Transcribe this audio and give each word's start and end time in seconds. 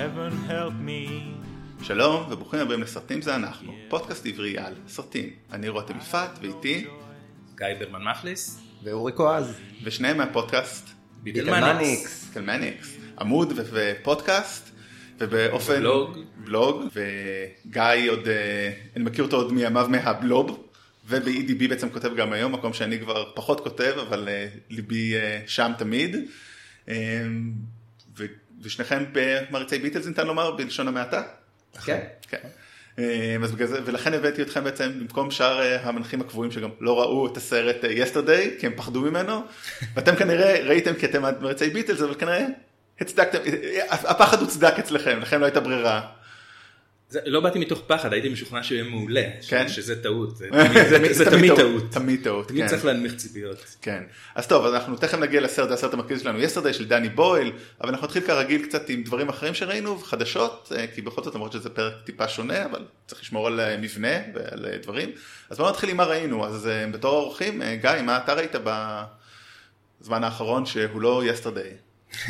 heaven 0.00 0.50
help 0.50 0.86
me. 0.86 1.10
שלום 1.84 2.26
וברוכים 2.30 2.60
הבאים 2.60 2.82
לסרטים 2.82 3.22
זה 3.22 3.34
אנחנו, 3.34 3.72
פודקאסט 3.88 4.26
עברי 4.26 4.58
על 4.58 4.74
סרטים. 4.88 5.30
אני 5.52 5.68
רותם 5.68 5.96
יפעת 5.98 6.38
ואיתי, 6.42 6.86
גיא 7.56 7.66
ברמן 7.78 8.02
מחליס, 8.02 8.60
ואורי 8.84 9.12
קואז. 9.12 9.56
ושניהם 9.84 10.16
מהפודקאסט 10.16 10.88
ביטלמניקס. 11.22 12.30
קלמניקס, 12.34 12.96
עמוד 13.20 13.52
ופודקאסט, 13.56 14.70
ובאופן... 15.18 15.80
בלוג. 15.80 16.18
בלוג, 16.44 16.82
וגיא 16.92 18.10
עוד, 18.10 18.28
אה, 18.28 18.72
אני 18.96 19.04
מכיר 19.04 19.24
אותו 19.24 19.36
עוד 19.36 19.52
מימיו 19.52 19.86
מהבלוב, 19.90 20.68
וב-EDB 21.08 21.68
בעצם 21.68 21.90
כותב 21.90 22.16
גם 22.16 22.32
היום, 22.32 22.52
מקום 22.52 22.72
שאני 22.72 22.98
כבר 23.00 23.32
פחות 23.34 23.60
כותב, 23.60 23.94
אבל 24.08 24.28
אה, 24.28 24.48
ליבי 24.70 25.14
אה, 25.14 25.40
שם 25.46 25.72
תמיד. 25.78 26.16
אה, 28.60 28.66
ושניכם 28.66 29.04
מעריצי 29.50 29.78
ביטלס 29.78 30.06
ניתן 30.06 30.26
לומר 30.26 30.50
בלשון 30.50 30.88
המעטה. 30.88 31.22
כן. 31.84 32.00
כן. 32.28 32.38
אה, 32.98 33.36
אז 33.42 33.52
בגלל 33.52 33.68
זה, 33.68 33.80
ולכן 33.84 34.14
הבאתי 34.14 34.42
אתכם 34.42 34.64
בעצם 34.64 34.92
במקום 35.00 35.30
שאר 35.30 35.60
אה, 35.60 35.88
המנחים 35.88 36.20
הקבועים 36.20 36.52
שגם 36.52 36.70
לא 36.80 37.00
ראו 37.00 37.26
את 37.26 37.36
הסרט 37.36 37.84
אה, 37.84 37.92
יסטרדי, 37.92 38.56
כי 38.58 38.66
הם 38.66 38.72
פחדו 38.76 39.00
ממנו, 39.00 39.42
ואתם 39.94 40.16
כנראה 40.16 40.60
ראיתם 40.64 40.94
כי 40.94 41.06
אתם 41.06 41.22
מרצי 41.22 41.70
ביטלס, 41.70 42.02
אבל 42.02 42.14
כנראה 42.14 42.46
הצדקתם, 43.00 43.38
אה, 43.46 43.84
הפחד 43.90 44.40
הוצדק 44.40 44.78
אצלכם, 44.78 45.18
לכם 45.20 45.40
לא 45.40 45.44
הייתה 45.44 45.60
ברירה. 45.60 46.06
זה, 47.10 47.20
לא 47.26 47.40
באתי 47.40 47.58
מתוך 47.58 47.82
פחד, 47.86 48.12
הייתי 48.12 48.28
משוכנע 48.28 48.62
שהוא 48.62 48.76
יהיה 48.78 48.90
מעולה, 48.90 49.22
כן? 49.48 49.68
שזה 49.68 50.02
טעות, 50.02 50.36
זה 50.36 50.48
תמיד- 50.50 50.88
זה- 50.88 51.12
זה 51.12 51.30
תמיד 51.30 51.52
טעות, 51.56 51.82
תמיד 51.90 52.24
טעות, 52.24 52.48
תמיד 52.48 52.62
כן. 52.62 52.68
צריך 52.68 52.84
להנמיך 52.84 53.16
ציפיות. 53.16 53.64
כן. 53.82 54.02
אז 54.34 54.46
טוב, 54.46 54.66
אז 54.66 54.74
אנחנו 54.74 54.96
תכף 54.96 55.18
נגיע 55.18 55.40
לסרט, 55.40 55.70
הסרט 55.70 55.94
המרכזי 55.94 56.20
שלנו, 56.22 56.40
יסטרדי 56.40 56.72
של 56.72 56.88
דני 56.88 57.08
בויל, 57.08 57.52
אבל 57.80 57.90
אנחנו 57.90 58.06
נתחיל 58.06 58.22
כרגיל 58.22 58.66
קצת 58.66 58.88
עם 58.88 59.02
דברים 59.02 59.28
אחרים 59.28 59.54
שראינו, 59.54 59.98
חדשות, 59.98 60.72
אה, 60.76 60.84
כי 60.94 61.02
בכל 61.02 61.22
זאת 61.24 61.34
למרות 61.34 61.52
שזה 61.52 61.70
פרק 61.70 61.94
טיפה 62.04 62.28
שונה, 62.28 62.64
אבל 62.64 62.84
צריך 63.06 63.20
לשמור 63.22 63.46
על 63.46 63.60
אה, 63.60 63.76
מבנה 63.76 64.08
ועל 64.34 64.66
אה, 64.66 64.76
דברים. 64.82 65.10
אז 65.50 65.58
בואו 65.58 65.70
נתחיל 65.70 65.90
עם 65.90 65.96
מה 65.96 66.04
ראינו, 66.04 66.46
אז 66.46 66.68
בתור 66.92 67.16
האורחים, 67.16 67.62
גיא, 67.80 67.90
מה 68.04 68.16
אתה 68.16 68.32
ראית 68.34 68.54
בזמן 68.64 70.24
האחרון 70.24 70.66
שהוא 70.66 71.00
לא 71.00 71.22
יסטרדי? 71.26 71.68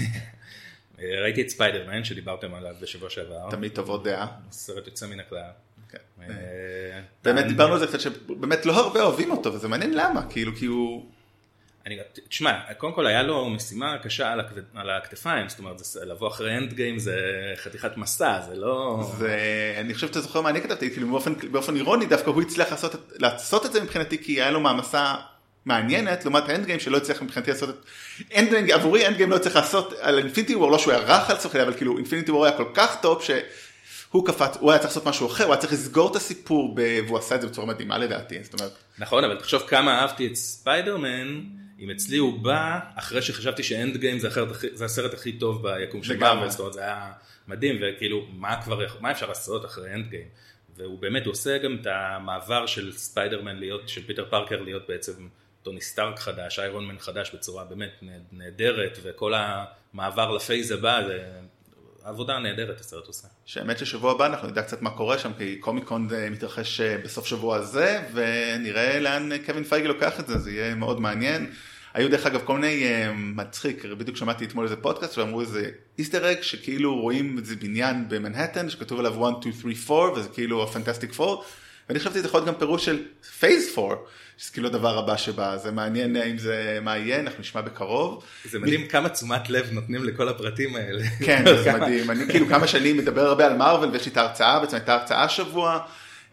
ראיתי 1.00 1.42
את 1.42 1.48
ספיידרמן 1.48 2.04
שדיברתם 2.04 2.54
עליו 2.54 2.74
בשבוע 2.80 3.10
שעבר, 3.10 3.50
תמיד 3.50 3.72
טובות 3.72 4.04
דעה. 4.04 4.26
סרט 4.50 4.86
יוצא 4.86 5.06
מן 5.06 5.20
הכלל. 5.20 5.50
כן. 5.88 5.98
אה, 6.22 7.00
באמת 7.24 7.46
דיברנו 7.46 7.72
על 7.72 7.78
זה 7.78 7.86
קצת 7.86 8.00
שבאמת 8.00 8.66
לא 8.66 8.72
הרבה 8.72 9.02
אוהבים 9.02 9.30
אותו, 9.30 9.52
וזה 9.52 9.68
מעניין 9.68 9.94
למה, 9.94 10.26
כאילו, 10.30 10.56
כי 10.56 10.66
הוא... 10.66 11.06
אני, 11.86 11.98
תשמע, 12.28 12.72
קודם 12.78 12.92
כל 12.92 13.06
היה 13.06 13.22
לו 13.22 13.50
משימה 13.50 13.98
קשה 14.02 14.32
על, 14.32 14.40
הכת, 14.40 14.62
על 14.74 14.90
הכתפיים, 14.90 15.48
זאת 15.48 15.58
אומרת, 15.58 15.78
זה, 15.78 16.04
לבוא 16.04 16.28
אחרי 16.28 16.56
אנד 16.56 16.72
גיים 16.72 16.98
זה 16.98 17.16
חתיכת 17.56 17.96
מסע, 17.96 18.40
זה 18.40 18.56
לא... 18.56 19.10
זה, 19.18 19.74
אני 19.80 19.94
חושב 19.94 20.06
שאתה 20.06 20.20
זוכר 20.20 20.40
מה 20.40 20.50
אני 20.50 20.60
כתבתי, 20.60 20.90
כאילו 20.90 21.08
באופן, 21.08 21.34
באופן 21.52 21.76
אירוני 21.76 22.06
דווקא 22.06 22.30
הוא 22.30 22.42
הצליח 22.42 22.70
לעשות, 22.70 23.12
לעשות 23.18 23.66
את 23.66 23.72
זה 23.72 23.82
מבחינתי 23.82 24.24
כי 24.24 24.32
היה 24.32 24.50
לו 24.50 24.60
מעמסה 24.60 25.14
מעניינת 25.64 26.24
לעומת 26.24 26.48
האנד 26.48 26.66
גיים 26.66 26.80
שלא 26.80 26.96
הצליח 26.96 27.22
מבחינתי 27.22 27.50
לעשות 27.50 27.68
את... 27.70 27.74
אנד 28.36 28.48
גיים, 28.50 28.70
עבורי 28.70 29.06
אנד 29.06 29.16
גיים 29.16 29.30
לא 29.30 29.38
צריך 29.38 29.56
לעשות 29.56 29.92
על 30.00 30.18
אינפיניטי 30.18 30.54
וור, 30.54 30.70
לא 30.70 30.78
שהוא 30.78 30.92
היה 30.92 31.02
רע 31.02 31.30
חס 31.30 31.38
וחלילה, 31.38 31.60
אבל 31.60 31.74
כאילו 31.74 31.96
אינפיניטי 31.96 32.30
וור 32.30 32.44
היה 32.46 32.56
כל 32.56 32.68
כך 32.74 32.96
טוב 33.02 33.22
שהוא 33.22 34.26
קפץ, 34.26 34.56
הוא 34.60 34.70
היה 34.70 34.78
צריך 34.78 34.90
לעשות 34.90 35.06
משהו 35.06 35.26
אחר, 35.26 35.44
הוא 35.44 35.52
היה 35.52 35.60
צריך 35.60 35.72
לסגור 35.72 36.10
את 36.10 36.16
הסיפור 36.16 36.74
ב... 36.76 36.80
והוא 37.06 37.18
עשה 37.18 37.34
את 37.34 37.40
זה 37.40 37.46
בצורה 37.46 37.66
מדהימה 37.66 37.98
לדעתי, 37.98 38.44
זאת 38.44 38.60
אומרת, 38.60 38.72
נכון, 38.98 39.24
אבל 39.24 39.36
תחשוב 39.38 39.62
כמה 39.66 40.00
אהבתי 40.00 40.26
את 40.26 40.34
ספיידרמן, 40.36 41.40
אם 41.80 41.90
אצלי 41.90 42.16
הוא 42.16 42.38
בא 42.42 42.78
אחרי 42.96 43.22
שחשבתי 43.22 43.62
שאנד 43.62 43.96
גיים 43.96 44.18
זה, 44.18 44.28
הכי- 44.28 44.66
זה 44.72 44.84
הסרט 44.84 45.14
הכי 45.14 45.32
טוב 45.32 45.62
ביקום 45.68 46.02
של. 46.02 46.16
מארוול, 46.16 46.50
זאת 46.50 46.60
אומרת 46.60 46.72
זה 46.72 46.80
היה 46.80 47.12
מדהים, 47.48 47.76
וכאילו 47.82 48.26
מה 48.32 48.62
כבר, 48.62 48.86
מה 49.00 49.10
אפשר 49.10 49.28
לעשות 49.28 49.64
אחרי 49.64 49.94
אנד 49.94 50.06
גיים? 50.10 50.28
והוא 50.76 50.98
באמת 50.98 51.26
עושה 51.26 51.58
גם 51.58 51.76
את 51.80 51.86
המעבר 51.90 52.66
של 52.66 52.92
ספיידרמן 52.92 53.56
להיות, 53.56 53.88
של 53.88 54.06
פיטר 54.06 54.24
פארקר 54.30 54.62
להיות 54.62 54.82
בעצם 54.88 55.12
טוני 55.62 55.80
סטארק 55.80 56.18
חדש, 56.18 56.58
איירון 56.58 56.86
מן 56.86 56.98
חדש 56.98 57.34
בצורה 57.34 57.64
באמת 57.64 58.02
נהדרת, 58.32 58.98
וכל 59.02 59.32
המעבר 59.34 60.30
ל 60.30 60.37
phase 60.37 60.70
הבא, 60.70 61.00
זה 61.06 61.30
עבודה 62.04 62.38
נהדרת 62.38 62.80
הסרט 62.80 63.06
עושה. 63.06 63.28
שהאמת 63.44 63.78
ששבוע 63.78 64.12
הבא 64.12 64.26
אנחנו 64.26 64.48
נדע 64.48 64.62
קצת 64.62 64.82
מה 64.82 64.90
קורה 64.90 65.18
שם, 65.18 65.32
כי 65.38 65.56
קומיקון 65.56 66.08
אה, 66.14 66.30
מתרחש 66.30 66.80
אה, 66.80 66.98
בסוף 66.98 67.26
שבוע 67.26 67.56
הזה, 67.56 68.02
ונראה 68.12 69.00
לאן 69.00 69.32
אה, 69.32 69.38
קווין 69.46 69.64
פייגי 69.64 69.88
לוקח 69.88 70.20
את 70.20 70.26
זה, 70.26 70.38
זה 70.38 70.50
יהיה 70.50 70.74
מאוד 70.74 71.00
מעניין. 71.00 71.50
היו 71.94 72.10
דרך 72.10 72.26
אגב 72.26 72.40
כל 72.44 72.54
מיני 72.54 72.84
אה, 72.84 73.12
מצחיק, 73.12 73.84
בדיוק 73.84 74.16
שמעתי 74.16 74.44
אתמול 74.44 74.64
איזה 74.64 74.76
פודקאסט 74.76 75.18
ואמרו 75.18 75.40
איזה 75.40 75.70
Easter 75.98 76.32
egg 76.32 76.42
שכאילו 76.42 77.00
רואים 77.00 77.38
איזה 77.38 77.56
בניין 77.56 78.08
במנהטן 78.08 78.70
שכתוב 78.70 78.98
עליו 78.98 79.28
1, 79.28 79.36
2, 79.40 79.54
3, 79.54 79.90
4 79.90 80.12
וזה 80.12 80.28
כאילו 80.28 80.62
הפנטסטיק 80.62 81.20
4 81.20 81.42
ואני 81.90 82.00
חשבתי 82.00 82.18
שזה 82.18 82.28
יכול 82.28 82.40
להיות 82.40 82.48
גם 82.48 82.54
פירוש 82.54 82.84
של 82.84 83.02
phase 83.38 83.78
4 83.78 83.96
שזה 84.38 84.52
כאילו 84.52 84.68
הדבר 84.68 84.98
הבא 84.98 85.16
שבא 85.16 85.56
זה 85.56 85.70
מעניין 85.70 86.16
אה, 86.16 86.24
אם 86.24 86.38
זה 86.38 86.78
מה 86.82 86.98
יהיה 86.98 87.20
אנחנו 87.20 87.40
נשמע 87.40 87.60
בקרוב. 87.60 88.24
זה 88.44 88.58
מדהים 88.58 88.86
כמה 88.86 89.08
תשומת 89.08 89.50
לב 89.50 89.68
נותנים 89.72 90.04
לכל 90.04 90.28
הפרטים 90.28 90.76
האלה. 90.76 91.02
כן, 91.26 91.44
זה 91.64 91.72
מדהים. 91.72 92.10
אני 92.10 92.26
כאילו 92.28 92.46
כמה 92.46 92.66
שנים 92.66 92.96
מדבר 92.96 93.26
הרבה 93.26 93.46
על 93.46 93.56
מארוול 93.56 93.88
ויש 93.88 94.06
לי 94.06 94.12
את 94.12 94.16
ההרצאה, 94.16 94.60
בעצם 94.60 94.76
הייתה 94.76 94.94
הרצאה 94.94 95.22
השבוע, 95.22 95.78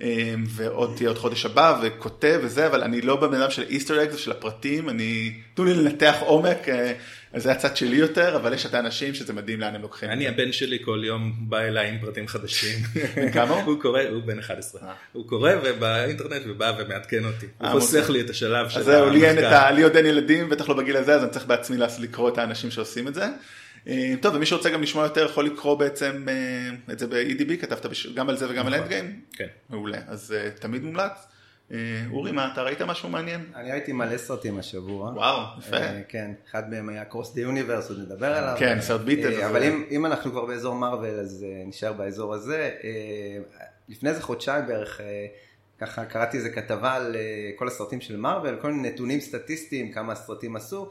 אמ, 0.02 0.08
ועוד 0.48 0.94
תהיה 0.96 1.10
עוד 1.10 1.18
חודש 1.18 1.46
הבא, 1.46 1.80
וכותב 1.84 2.40
וזה, 2.44 2.68
אבל 2.68 2.84
אני 2.84 3.02
לא 3.02 3.16
בן 3.16 3.42
אדם 3.42 3.52
של 3.52 3.64
איסטר 3.70 4.04
אקס 4.04 4.16
ושל 4.16 4.32
הפרטים, 4.32 4.90
אני, 4.90 5.34
תנו 5.54 5.66
לי 5.66 5.74
לנתח 5.74 6.16
עומק, 6.20 6.70
אה, 6.70 6.94
אז 7.34 7.44
זה 7.44 7.52
הצד 7.52 7.78
שלי 7.78 7.96
יותר, 7.96 8.36
אבל 8.36 8.54
יש 8.54 8.66
את 8.66 8.74
האנשים 8.74 9.14
שזה 9.14 9.34
מדהים 9.34 9.60
לאן 9.60 9.76
הם 9.76 9.82
לוקחים. 9.82 10.10
אני 10.10 10.28
הבן 10.28 10.52
שלי 10.52 10.80
כל 10.86 11.02
יום 11.04 11.34
בא 11.40 11.60
אליי 11.60 11.90
עם 11.90 12.00
פרטים 12.00 12.28
חדשים. 12.28 12.80
כמה 13.34 13.54
הוא? 13.54 13.62
הוא 13.62 13.82
קורא, 13.82 14.02
הוא 14.02 14.24
בן 14.24 14.40
11. 14.40 14.82
אה. 14.82 14.94
הוא 15.14 15.28
קורא 15.28 15.52
ובאינטרנט 15.64 16.42
ובא 16.48 16.74
ומעדכן 16.80 17.26
אותי. 17.26 17.46
הוא 17.58 17.68
אה, 17.68 17.72
חוסך. 17.72 18.10
לי 18.10 18.22
את 18.22 18.30
השלב 18.30 18.70
של 18.70 18.80
אז 18.80 18.86
זהו, 18.86 19.10
לי 19.10 19.28
המחקר. 19.28 19.84
עוד 19.84 19.96
אין 19.96 20.06
ילדים, 20.06 20.50
בטח 20.50 20.70
לא 20.70 20.76
בגיל 20.76 20.98
הזה, 20.98 21.16
אז 21.16 21.24
אני 21.24 21.32
צריך 21.32 21.46
בעצמי 21.46 21.78
לקרוא 22.00 22.30
את 22.30 22.38
האנשים 22.38 22.72
שעושים 22.72 23.08
את 23.08 23.14
זה. 23.14 23.26
אה, 23.88 24.14
טוב, 24.22 24.36
ומי 24.36 24.46
שרוצה 24.46 24.70
גם 24.70 24.82
לשמוע 24.82 25.04
יותר 25.04 25.26
יכול 25.26 25.46
לקרוא 25.46 25.80
בעצם 25.80 26.26
את 26.92 27.00
זה 27.00 27.08
ב-EDB, 27.08 27.62
כתבת 27.62 27.86
גם 28.14 28.30
על 28.30 28.38
זה 28.38 28.50
וגם 28.50 28.68
על 28.68 28.74
אנד 28.74 28.88
גיים? 28.88 29.20
כן. 29.34 29.48
מעולה, 29.70 29.98
אז 30.08 30.36
תמיד 30.60 30.84
מומלץ. 30.84 31.37
אה, 31.72 31.78
אורי, 32.12 32.32
מה, 32.32 32.50
אתה 32.54 32.62
ראית 32.64 32.82
משהו 32.82 33.10
מעניין? 33.10 33.46
אני 33.56 33.72
ראיתי 33.72 33.92
מלא 33.94 34.18
סרטים 34.18 34.60
השבוע. 34.60 35.12
וואו, 35.16 35.60
יפה. 35.60 35.78
אה, 35.78 36.02
כן, 36.10 36.32
אחד 36.50 36.70
מהם 36.70 36.90
היה 36.90 37.06
קרוס 37.06 37.34
די 37.34 37.42
יוניברס, 37.42 37.90
עוד 37.90 38.00
נדבר 38.00 38.34
עליו. 38.34 38.56
כן, 38.60 38.78
סרט 38.82 39.02
ביטלס, 39.02 39.40
אה, 39.40 39.48
אבל 39.50 39.64
אם- 39.92 40.06
אנחנו 40.06 40.32
כבר 40.32 40.46
באזור 40.46 40.76
מארוול, 40.76 41.20
אז 41.20 41.46
נשאר 41.66 41.94
באזור 41.94 42.34
הזה. 42.34 42.72
לפני 43.90 44.10
איזה 44.10 44.22
חודשיים 44.22 44.66
בערך, 44.68 45.02
ככה 45.80 46.06
קראתי 46.06 46.38
איזה 46.38 46.50
כתבה 46.50 46.94
על 46.94 47.16
כל 47.56 47.68
הסרטים 47.68 48.02
של 48.02 48.18
מארוול, 48.18 48.58
כל 48.62 48.72
מיני 48.72 48.90
נתונים 48.90 49.20
סטטיסטיים, 49.20 49.92
כמה 49.92 50.14
הסרטים 50.14 50.56
עשו, 50.56 50.90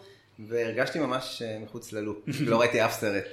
והרגשתי 0.48 0.98
ממש 0.98 1.43
מחוץ 1.64 1.93
ללופ, 1.93 2.16
לא 2.41 2.60
ראיתי 2.60 2.84
אף 2.84 2.93
סרט. 2.93 3.25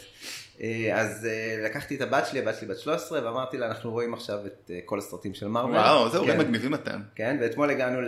אה, 0.62 1.02
אז 1.02 1.26
אה, 1.26 1.66
לקחתי 1.66 1.96
את 1.96 2.02
הבת 2.02 2.28
שלי, 2.28 2.40
הבת 2.40 2.56
שלי 2.56 2.68
בת 2.68 2.80
13, 2.80 3.26
ואמרתי 3.26 3.58
לה, 3.58 3.68
אנחנו 3.68 3.92
רואים 3.92 4.14
עכשיו 4.14 4.46
את 4.46 4.72
אה, 4.74 4.80
כל 4.86 5.00
הסרטים 5.00 5.34
של 5.34 5.48
מארוול. 5.48 5.76
וואו, 5.76 6.10
זהו, 6.10 6.26
כן. 6.26 6.32
כן. 6.32 6.38
מגניבים 6.40 6.74
אתם. 6.74 7.02
כן, 7.16 7.38
ואתמול 7.42 7.70
הגענו 7.70 8.00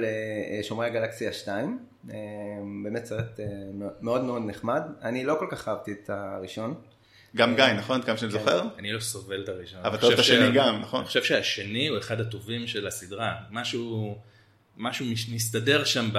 לשומרי 0.60 0.88
הגלקסיה 0.88 1.34
2, 1.34 1.80
אה, 2.10 2.16
באמת 2.84 3.06
סרט 3.06 3.40
מאוד 4.02 4.24
מאוד 4.24 4.42
נחמד. 4.46 4.82
אני 5.02 5.26
לא 5.26 5.36
כל 5.40 5.48
כך 5.50 5.68
אהבתי 5.68 5.92
את 5.92 6.10
הראשון. 6.10 6.74
גם 7.36 7.56
גיא, 7.56 7.66
נכון? 7.66 8.02
כמה 8.02 8.18
שאני 8.18 8.32
זוכר? 8.32 8.62
אני 8.80 8.92
לא 8.94 9.00
סובל 9.00 9.44
את 9.44 9.50
הראשון. 9.50 9.80
אבל 9.84 9.96
אתה 9.96 10.06
אוהב 10.06 10.14
את 10.14 10.20
השני 10.20 10.52
גם, 10.56 10.80
נכון? 10.82 11.00
אני 11.00 11.08
חושב 11.08 11.24
שהשני 11.24 11.88
הוא 11.88 11.98
אחד 11.98 12.22
הטובים 12.22 12.68
של 12.68 12.88
הסדרה. 12.88 13.36
משהו, 13.52 14.18
משהו 14.78 15.06
מש- 15.06 15.30
מסתדר 15.30 15.84
שם 15.84 16.10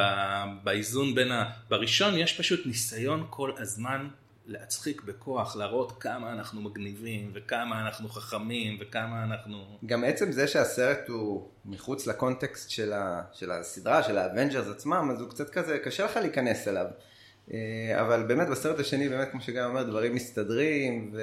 באיזון 0.65 1.15
בין 1.15 1.33
ה... 1.33 1.45
בראשון 1.69 2.19
יש 2.19 2.39
פשוט 2.39 2.67
ניסיון 2.67 3.27
כל 3.31 3.51
הזמן 3.59 4.09
להצחיק 4.47 5.03
בכוח, 5.03 5.57
להראות 5.57 6.03
כמה 6.03 6.33
אנחנו 6.33 6.63
מגניבים, 6.63 7.31
וכמה 7.35 7.81
אנחנו 7.81 8.09
חכמים, 8.09 8.79
וכמה 8.81 9.25
אנחנו... 9.25 9.79
גם 9.87 10.05
עצם 10.05 10.33
זה 10.33 10.49
שהסרט 10.49 11.09
הוא 11.09 11.49
מחוץ 11.65 12.07
לקונטקסט 12.07 12.71
של, 12.71 12.93
ה, 12.93 13.23
של 13.33 13.51
הסדרה, 13.51 14.03
של 14.03 14.19
האבנג'רס 14.19 14.69
עצמם, 14.69 15.09
אז 15.13 15.21
הוא 15.21 15.31
קצת 15.31 15.51
כזה, 15.51 15.79
קשה 15.79 16.05
לך 16.05 16.17
להיכנס 16.17 16.69
אליו. 16.69 16.87
אה, 17.53 18.01
אבל 18.01 18.23
באמת 18.23 18.49
בסרט 18.49 18.81
השני, 18.81 19.09
באמת 19.09 19.31
כמו 19.31 19.41
שגם 19.41 19.71
אומר, 19.71 19.83
דברים 19.83 20.15
מסתדרים, 20.15 21.15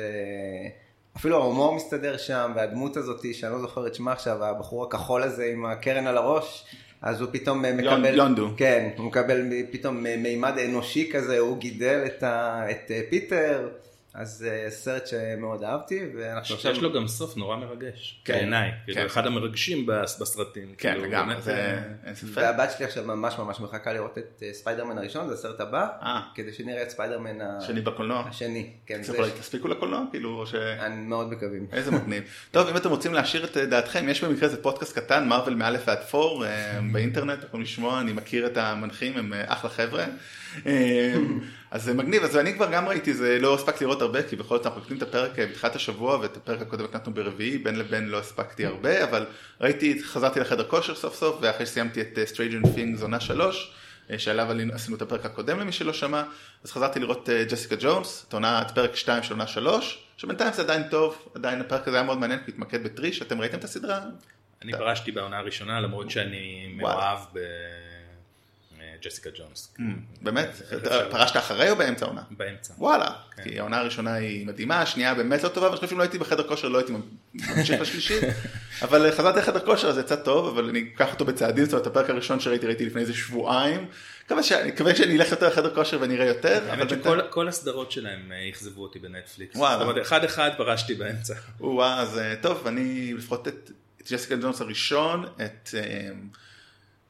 ואפילו 1.15 1.37
ההומור 1.37 1.75
מסתדר 1.75 2.17
שם, 2.17 2.51
והדמות 2.55 2.97
הזאת, 2.97 3.25
שאני 3.33 3.53
לא 3.53 3.61
זוכר 3.61 3.87
את 3.87 3.95
שמה 3.95 4.11
עכשיו, 4.11 4.43
הבחור 4.43 4.83
הכחול 4.83 5.23
הזה 5.23 5.45
עם 5.45 5.65
הקרן 5.65 6.07
על 6.07 6.17
הראש, 6.17 6.65
אז 7.03 7.21
הוא 7.21 7.29
פתאום 7.31 7.65
אה, 7.65 7.73
מקבל, 7.73 8.15
יונדו. 8.17 8.49
כן, 8.57 8.89
הוא 8.97 9.05
מקבל 9.05 9.41
פתאום 9.71 10.03
מימד 10.03 10.57
אנושי 10.57 11.09
כזה, 11.11 11.39
הוא 11.39 11.57
גידל 11.57 12.03
את, 12.05 12.23
ה, 12.23 12.65
את 12.71 12.91
אה, 12.91 13.01
פיטר, 13.09 13.69
אז 14.13 14.45
אה, 14.49 14.69
סרט 14.69 15.07
שמאוד 15.07 15.63
אהבתי, 15.63 15.99
ואנחנו 16.17 16.55
שיש 16.57 16.77
לו 16.81 16.93
גם 16.93 17.07
סוף 17.07 17.37
נורא 17.37 17.55
מרגש, 17.57 18.21
כן, 18.25 18.33
בעיניי, 18.33 18.71
כן. 18.71 18.93
כאילו 18.93 19.05
אחד 19.05 19.25
המרגשים 19.27 19.85
בס- 19.87 20.21
בסרטים. 20.21 20.75
כן, 20.77 20.91
כאילו, 20.93 21.05
לגמרי, 21.05 21.41
זה 21.41 21.55
אה, 21.55 21.83
אין 22.05 22.15
ספק. 22.15 22.27
והבת 22.35 22.69
שלי 22.77 22.85
עכשיו 22.85 23.03
ממש 23.03 23.35
ממש 23.39 23.59
מחכה 23.59 23.93
לראות 23.93 24.17
את 24.17 24.43
אה, 24.43 24.53
ספיידרמן 24.53 24.97
הראשון, 24.97 25.27
זה 25.27 25.33
הסרט 25.33 25.59
הבא. 25.59 25.87
כדי 26.35 26.53
שנראה 26.53 26.83
את 26.83 26.89
ספיידרמן 26.89 27.41
ה- 27.41 27.61
שני 27.61 27.81
בקולנוע. 27.81 28.19
השני. 28.29 28.69
כן, 28.85 29.01
תספיקו 29.39 29.67
לקולנוע? 29.67 30.03
כאילו, 30.11 30.29
או 30.39 30.47
ש... 30.47 30.55
אני 30.55 30.95
מאוד 30.95 31.31
מקווים. 31.31 31.67
איזה 31.71 31.91
מגניב. 31.91 32.23
טוב, 32.51 32.67
אם 32.67 32.77
אתם 32.77 32.89
רוצים 32.89 33.13
להשאיר 33.13 33.45
את 33.45 33.57
דעתכם, 33.57 34.09
יש 34.09 34.23
במקרה 34.23 34.43
איזה 34.49 34.61
פודקאסט 34.63 34.99
קטן, 34.99 35.27
מרוויל 35.27 35.55
מא' 35.55 35.71
ועד 35.85 35.99
פור, 36.03 36.45
באינטרנט, 36.91 37.43
יכולים 37.43 37.63
לשמוע, 37.63 37.99
אני 38.01 38.13
מכיר 38.13 38.45
את 38.47 38.57
המנחים, 38.57 39.17
הם 39.17 39.33
אחלה 39.45 39.69
חבר'ה. 39.69 40.05
אה, 40.65 41.15
אז 41.71 41.83
זה 41.83 41.93
מגניב, 41.93 42.23
אז 42.23 42.37
אני 42.37 42.53
כבר 42.53 42.71
גם 42.71 42.87
ראיתי, 42.87 43.13
זה 43.13 43.39
לא 43.39 43.55
הספקתי 43.55 43.85
לראות 43.85 44.01
הרבה, 44.01 44.23
כי 44.23 44.35
בכל 44.35 44.57
זאת 44.57 44.65
אנחנו 44.65 44.81
מקליטים 44.81 44.97
את 44.97 45.03
הפרק 45.03 45.39
אה, 45.39 45.45
בתחילת 45.45 45.75
השבוע, 45.75 46.17
ואת 46.17 46.37
הפרק 46.37 46.61
הקודם 46.61 46.85
הקלטנו 46.85 47.13
ברביעי, 47.13 47.57
בין 47.57 47.75
לבין 47.75 48.09
לא 48.09 48.19
הספקתי 48.19 48.65
הרבה, 48.65 49.03
אבל 49.03 49.25
ראיתי, 49.61 50.03
חזרתי 50.03 50.39
לחדר 50.39 50.63
כושר 50.63 50.95
סוף 50.95 51.15
סוף, 51.15 51.37
ואחרי 51.41 51.65
שסיימתי 51.65 52.01
את 52.01 52.17
Stranger 52.33 52.65
Things 52.65 53.01
עונה 53.01 53.19
שלוש, 53.19 53.73
אה, 54.11 54.19
שעליו 54.19 54.47
עשינו 54.73 54.97
את 54.97 55.01
הפרק 55.01 55.25
הקודם 55.25 55.59
למי 55.59 55.71
שלא 55.71 55.93
שמע, 55.93 56.23
אז 56.63 56.71
חזרתי 56.71 56.99
לראות 56.99 57.29
ג'סיקה 57.49 57.75
ג'ונס, 57.79 58.25
את 58.43 58.71
פרק 58.75 58.95
2 58.95 59.23
של 59.23 59.33
עונה 59.33 59.47
3, 59.47 60.03
שבינתיים 60.17 60.53
זה 60.53 60.61
עדיין 60.61 60.83
טוב, 60.83 61.29
עדיין 61.35 61.61
הפרק 61.61 61.87
הזה 61.87 61.97
היה 61.97 62.05
מאוד 62.05 62.17
מעניין, 62.17 62.39
כי 62.39 62.45
הוא 62.45 62.53
התמקד 62.53 62.83
בטריש, 62.83 63.21
אתם 63.21 63.41
ראיתם 63.41 63.57
את 63.57 63.63
הסדרה? 63.63 63.99
אני 64.61 64.71
פרשתי 64.71 65.11
בעונה 65.11 65.37
הראשונה 65.37 65.79
למרות 65.79 66.09
שאני 66.09 66.73
מאוהב 66.77 67.19
בג'סיקה 69.03 69.29
ג'ונס. 69.37 69.73
באמת? 70.21 70.49
אתה 70.67 70.77
אפשר? 70.77 71.11
פרשת 71.11 71.37
אחרי 71.37 71.69
או 71.69 71.75
באמצע 71.75 72.05
העונה? 72.05 72.21
באמצע. 72.31 72.73
וואלה, 72.77 73.09
כן. 73.35 73.43
כי 73.43 73.59
העונה 73.59 73.77
הראשונה 73.77 74.13
היא 74.13 74.47
מדהימה, 74.47 74.81
השנייה 74.81 75.13
באמת 75.13 75.43
לא 75.43 75.49
טובה, 75.49 75.67
ואני 75.67 75.75
חושב 75.75 75.89
שאם 75.89 75.97
לא 75.97 76.03
הייתי 76.03 76.17
בחדר 76.17 76.47
כושר 76.47 76.67
לא 76.67 76.77
הייתי 76.77 76.93
ממשיך 77.35 77.81
לשלישית, 77.81 78.23
אבל 78.81 79.11
חזרתי 79.11 79.39
לחדר 79.39 79.59
כושר 79.65 79.87
אז 79.87 79.97
יצא 79.97 80.15
טוב, 80.15 80.47
אבל 80.47 80.69
אני 80.69 80.91
אקח 80.95 81.13
אותו 81.13 81.25
בצעדים, 81.25 81.65
זאת 81.65 81.73
אומרת 81.73 81.87
הפרק 81.87 82.09
הראשון 82.09 82.39
שראיתי 82.39 82.65
ראיתי 82.67 82.85
לפני 82.85 83.01
איזה 83.01 83.13
שבועיים, 83.13 83.87
מקווה 84.65 84.95
שאני- 84.95 85.17
אלך 85.17 85.31
יותר 85.31 85.47
לחדר 85.47 85.75
כושר 85.75 86.01
ואני 86.01 86.15
אראה 86.15 86.25
יותר, 86.25 86.63
האמת 86.69 86.89
שכל 86.89 87.19
כל 87.29 87.47
הסדרות 87.47 87.91
שלהם 87.91 88.31
אה, 88.31 88.49
אכזבו 88.49 88.81
אותי 88.81 88.99
בנטפליקס. 88.99 89.57
זאת 89.57 89.81
אומרת, 89.81 90.01
אחד 90.01 90.23
אחד 90.23 90.51
פרשתי 90.57 90.93
באמצע. 90.93 91.33
או-אה, 91.61 91.99
אז 91.99 92.17
אה, 92.17 92.35
טוב, 92.41 92.67
אני 92.67 93.13
לפחות 93.13 93.47
את 93.47 93.71
ג'סיקה 94.11 94.35
ג'ונס 94.35 94.61
הראשון, 94.61 95.25
את, 95.45 95.69
אה, 95.77 96.09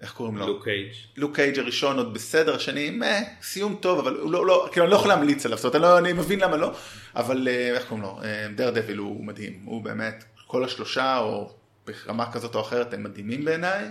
איך 0.04 0.12
קוראים 0.12 0.38
לו? 0.38 0.48
לוק 0.48 0.64
קייג'. 0.64 0.92
לוק 1.18 1.36
קייג' 1.36 1.60
הראשון 1.60 1.98
עוד 1.98 2.14
בסדר, 2.14 2.56
השני, 2.56 3.00
מeh, 3.00 3.44
סיום 3.44 3.78
טוב, 3.82 4.00
אבל 4.00 4.16
הוא 4.16 4.32
לא, 4.32 4.46
לא, 4.46 4.70
כאילו 4.72 4.86
אני 4.86 4.92
לא 4.92 4.96
יכול 4.96 5.10
להמליץ 5.10 5.46
עליו, 5.46 5.58
זאת 5.58 5.76
אומרת, 5.76 5.76
אני, 5.76 5.84
לא, 5.84 5.98
אני 5.98 6.14
מבין 6.14 6.40
למה 6.40 6.58
לא, 6.58 6.72
אבל 7.16 7.48
אה, 7.48 7.76
איך 7.76 7.86
קוראים 7.86 8.04
לו, 8.04 8.20
דר 8.56 8.70
דביל 8.70 8.98
הוא 8.98 9.26
מדהים, 9.26 9.62
הוא 9.66 9.84
באמת, 9.84 10.24
כל 10.48 10.64
השלושה, 10.64 11.18
או 11.18 11.54
ברמה 11.88 12.32
כזאת 12.32 12.56
או 12.56 12.62
אחרת, 12.62 12.94
הם 12.94 13.04
מדהימים 13.04 13.46
בעיניי, 13.46 13.86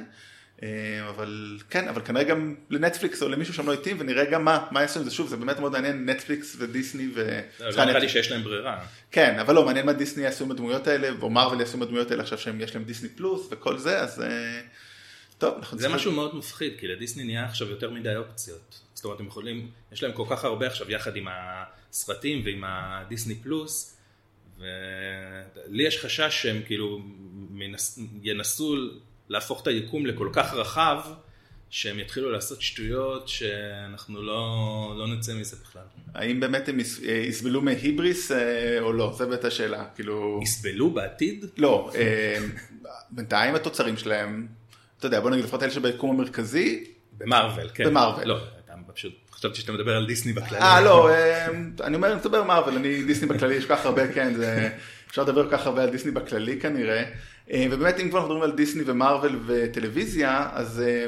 אה, 0.62 1.08
אבל 1.08 1.58
כן, 1.70 1.88
אבל 1.88 2.02
כנראה 2.04 2.24
גם 2.24 2.54
לנטפליקס 2.70 3.22
או 3.22 3.28
למישהו 3.28 3.54
שם 3.54 3.66
לא 3.66 3.72
התאים, 3.72 3.96
ונראה 4.00 4.24
גם 4.24 4.44
מה, 4.44 4.66
מה 4.70 4.80
יעשו 4.80 4.98
עם 4.98 5.04
זה, 5.04 5.10
שוב, 5.10 5.28
זה 5.28 5.36
באמת 5.36 5.60
מאוד 5.60 5.72
מעניין, 5.72 6.10
נטפליקס 6.10 6.56
ודיסני 6.58 7.08
ו... 7.14 7.40
לא 7.60 7.70
סליחה, 7.70 7.84
נראה 7.84 7.98
לי. 7.98 8.08
שיש 8.08 8.30
להם 8.30 8.42
ברירה. 8.42 8.78
כן, 9.10 9.38
אבל 9.38 9.54
לא, 9.54 9.64
מעניין 9.64 9.86
מה 9.86 9.92
דיסני 9.92 10.22
יעשו 10.22 10.44
עם 10.44 10.50
הדמויות 10.50 10.86
האלה, 10.86 11.08
או 11.22 11.30
מרוויל 11.30 11.60
יעשו 11.60 11.76
עם 11.76 11.82
הדמויות 11.82 12.10
האלה 12.10 12.22
עכשיו 12.22 12.38
שיש 12.38 12.74
להם 12.74 12.84
דיסני 12.84 13.08
פלוס 13.08 13.48
וכל 13.50 13.78
זה, 13.78 14.00
אז 14.00 14.22
אה, 14.22 14.60
טוב, 15.42 15.54
אנחנו 15.58 15.78
זה 15.78 15.88
משהו 15.88 16.12
מאוד 16.12 16.36
מפחיד, 16.36 16.72
כי 16.80 16.88
לדיסני 16.88 17.24
נהיה 17.24 17.44
עכשיו 17.44 17.68
יותר 17.68 17.90
מדי 17.90 18.16
אופציות. 18.16 18.80
זאת 18.94 19.04
אומרת, 19.04 19.20
הם 19.20 19.26
יכולים, 19.26 19.70
יש 19.92 20.02
להם 20.02 20.12
כל 20.12 20.24
כך 20.30 20.44
הרבה 20.44 20.66
עכשיו 20.66 20.90
יחד 20.90 21.16
עם 21.16 21.26
הסרטים 21.30 22.42
ועם 22.44 22.64
הדיסני 22.66 23.34
פלוס, 23.34 23.96
ולי 24.58 25.82
יש 25.82 25.98
חשש 25.98 26.42
שהם 26.42 26.62
כאילו 26.66 27.00
מנס... 27.50 27.98
ינסו 28.22 28.76
להפוך 29.28 29.62
את 29.62 29.66
היקום 29.66 30.06
לכל 30.06 30.28
כך 30.32 30.54
רחב, 30.54 31.00
שהם 31.70 31.98
יתחילו 31.98 32.30
לעשות 32.30 32.62
שטויות 32.62 33.28
שאנחנו 33.28 34.22
לא, 34.22 34.94
לא 34.98 35.06
נצא 35.06 35.34
מזה 35.34 35.56
בכלל. 35.56 35.82
האם 36.14 36.40
באמת 36.40 36.68
הם 36.68 36.80
יס- 36.80 37.02
אה, 37.04 37.12
יסבלו 37.12 37.60
מהיבריס 37.62 38.32
אה, 38.32 38.80
או 38.80 38.92
לא, 38.92 39.14
זה 39.18 39.26
באמת 39.26 39.44
השאלה, 39.44 39.84
כאילו, 39.94 40.40
יסבלו 40.42 40.90
בעתיד? 40.90 41.44
לא, 41.58 41.90
אה, 41.94 42.38
בינתיים 43.10 43.54
התוצרים 43.54 43.96
שלהם, 43.96 44.46
אתה 45.02 45.08
יודע, 45.08 45.20
בוא 45.20 45.30
נגיד 45.30 45.44
לפחות 45.44 45.62
אלה 45.62 45.70
שביקום 45.70 46.10
המרכזי, 46.10 46.84
במרוויל, 47.18 47.68
כן. 47.74 47.84
במרוויל. 47.84 48.28
לא, 48.28 48.38
אתה 48.64 48.92
פשוט, 48.94 49.12
חשבתי 49.32 49.60
שאתה 49.60 49.72
מדבר 49.72 49.96
על 49.96 50.06
דיסני 50.06 50.32
בכלל. 50.32 50.58
אה 50.58 50.80
לא, 50.80 51.10
אה, 51.10 51.46
אני 51.80 51.96
אומר, 51.96 52.08
אני 52.08 52.16
מדבר 52.16 52.42
מרוויל, 52.44 52.76
אני 52.76 53.02
דיסני 53.02 53.28
בכללי, 53.28 53.54
יש 53.54 53.66
כל 53.66 53.76
כך 53.76 53.86
הרבה, 53.86 54.12
כן, 54.12 54.34
זה, 54.34 54.68
אפשר 55.10 55.22
לדבר 55.22 55.50
כל 55.50 55.56
כך 55.56 55.66
הרבה 55.66 55.82
על 55.82 55.90
דיסני 55.90 56.10
בכללי 56.10 56.60
כנראה, 56.60 57.04
אה, 57.50 57.66
ובאמת 57.70 58.00
אם 58.00 58.08
כבר 58.10 58.18
אנחנו 58.18 58.34
מדברים 58.34 58.50
על 58.50 58.56
דיסני 58.56 58.82
ומרוויל 58.86 59.38
וטלוויזיה, 59.46 60.48
אז 60.52 60.82
אה, 60.86 61.06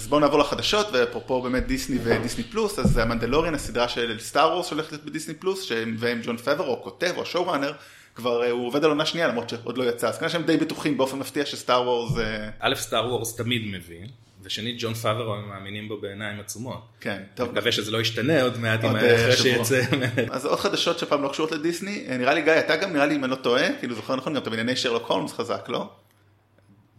אז 0.00 0.06
בואו 0.06 0.20
נעבור 0.20 0.38
לחדשות, 0.38 0.86
ואפרופו 0.92 1.42
באמת 1.42 1.66
דיסני 1.66 1.98
ודיסני 2.02 2.44
פלוס, 2.44 2.78
אז 2.78 2.96
המנדלוריאן, 2.98 3.54
הסדרה 3.54 3.88
של 3.88 4.16
סטאר 4.20 4.52
וורס 4.52 4.66
שהולכת 4.66 4.92
להיות 4.92 5.04
בדיסני 5.04 5.34
פלוס, 5.34 5.62
שהם- 5.62 5.96
והם 5.98 6.20
ג'ון 6.24 6.36
פבר, 6.36 6.66
או 6.66 6.82
כותב, 6.84 7.12
או 7.16 7.24
showrunner, 7.26 7.72
כבר 8.18 8.42
אה, 8.44 8.50
הוא 8.50 8.66
עובד 8.66 8.84
על 8.84 8.90
עונה 8.90 9.06
שנייה, 9.06 9.28
למרות 9.28 9.48
שעוד 9.48 9.78
לא 9.78 9.84
יצא, 9.84 10.08
אז 10.08 10.18
כנראה 10.18 10.30
שהם 10.30 10.42
די 10.42 10.56
בטוחים 10.56 10.96
באופן 10.96 11.18
מפתיע 11.18 11.46
שסטאר 11.46 11.82
וורס, 11.82 12.18
אה, 12.18 12.48
א', 12.60 12.74
סטאר 12.74 13.06
וורס 13.08 13.36
תמיד 13.36 13.62
מביא, 13.66 14.06
ושנית, 14.42 14.76
ג'ון 14.78 14.94
פאבר 14.94 15.32
הם 15.34 15.48
מאמינים 15.48 15.88
בו 15.88 16.00
בעיניים 16.00 16.40
עצומות. 16.40 16.82
כן, 17.00 17.10
אני 17.10 17.22
טוב. 17.34 17.52
מקווה 17.52 17.72
שזה 17.72 17.90
לא 17.90 18.00
ישתנה 18.00 18.42
עוד 18.42 18.58
מעט, 18.58 18.84
עם- 18.84 18.96
אה, 18.96 19.20
אחרי. 19.34 19.36
שיצא. 19.36 19.82
אז 20.30 20.46
עוד 20.46 20.58
חדשות 20.58 20.98
שפעם 20.98 21.22
לא 21.22 21.28
קשורות 21.28 21.52
לדיסני, 21.52 22.06
אה, 22.08 22.16
נראה 22.16 22.34
לי 22.34 22.42
גיא, 22.42 22.52
אתה 22.58 22.76
גם 22.76 22.92
נראה 22.92 23.06
לי 23.06 23.16
אם 23.16 23.24
אני 23.24 23.30
לא 23.30 23.36
טועה, 23.36 23.78
כאילו 23.78 23.94
זוכר 23.94 24.16
נכון, 24.16 24.34
גם 24.34 24.42
אתה 24.42 24.50
בענייני 24.50 24.76
שרלוק 24.76 25.10
הולמס 25.10 25.32
חזק, 25.32 25.68
לא? 25.68 25.90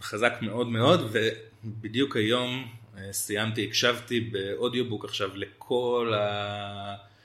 חזק 0.01 0.33
מאוד 0.42 0.68
מאוד, 0.68 1.16
ובדיוק 1.63 2.16
היום 2.16 2.68
סיימתי, 3.12 3.63
הקשבתי 3.66 4.19
באודיובוק 4.19 5.06
עכשיו 5.06 5.30
לכל 5.36 6.13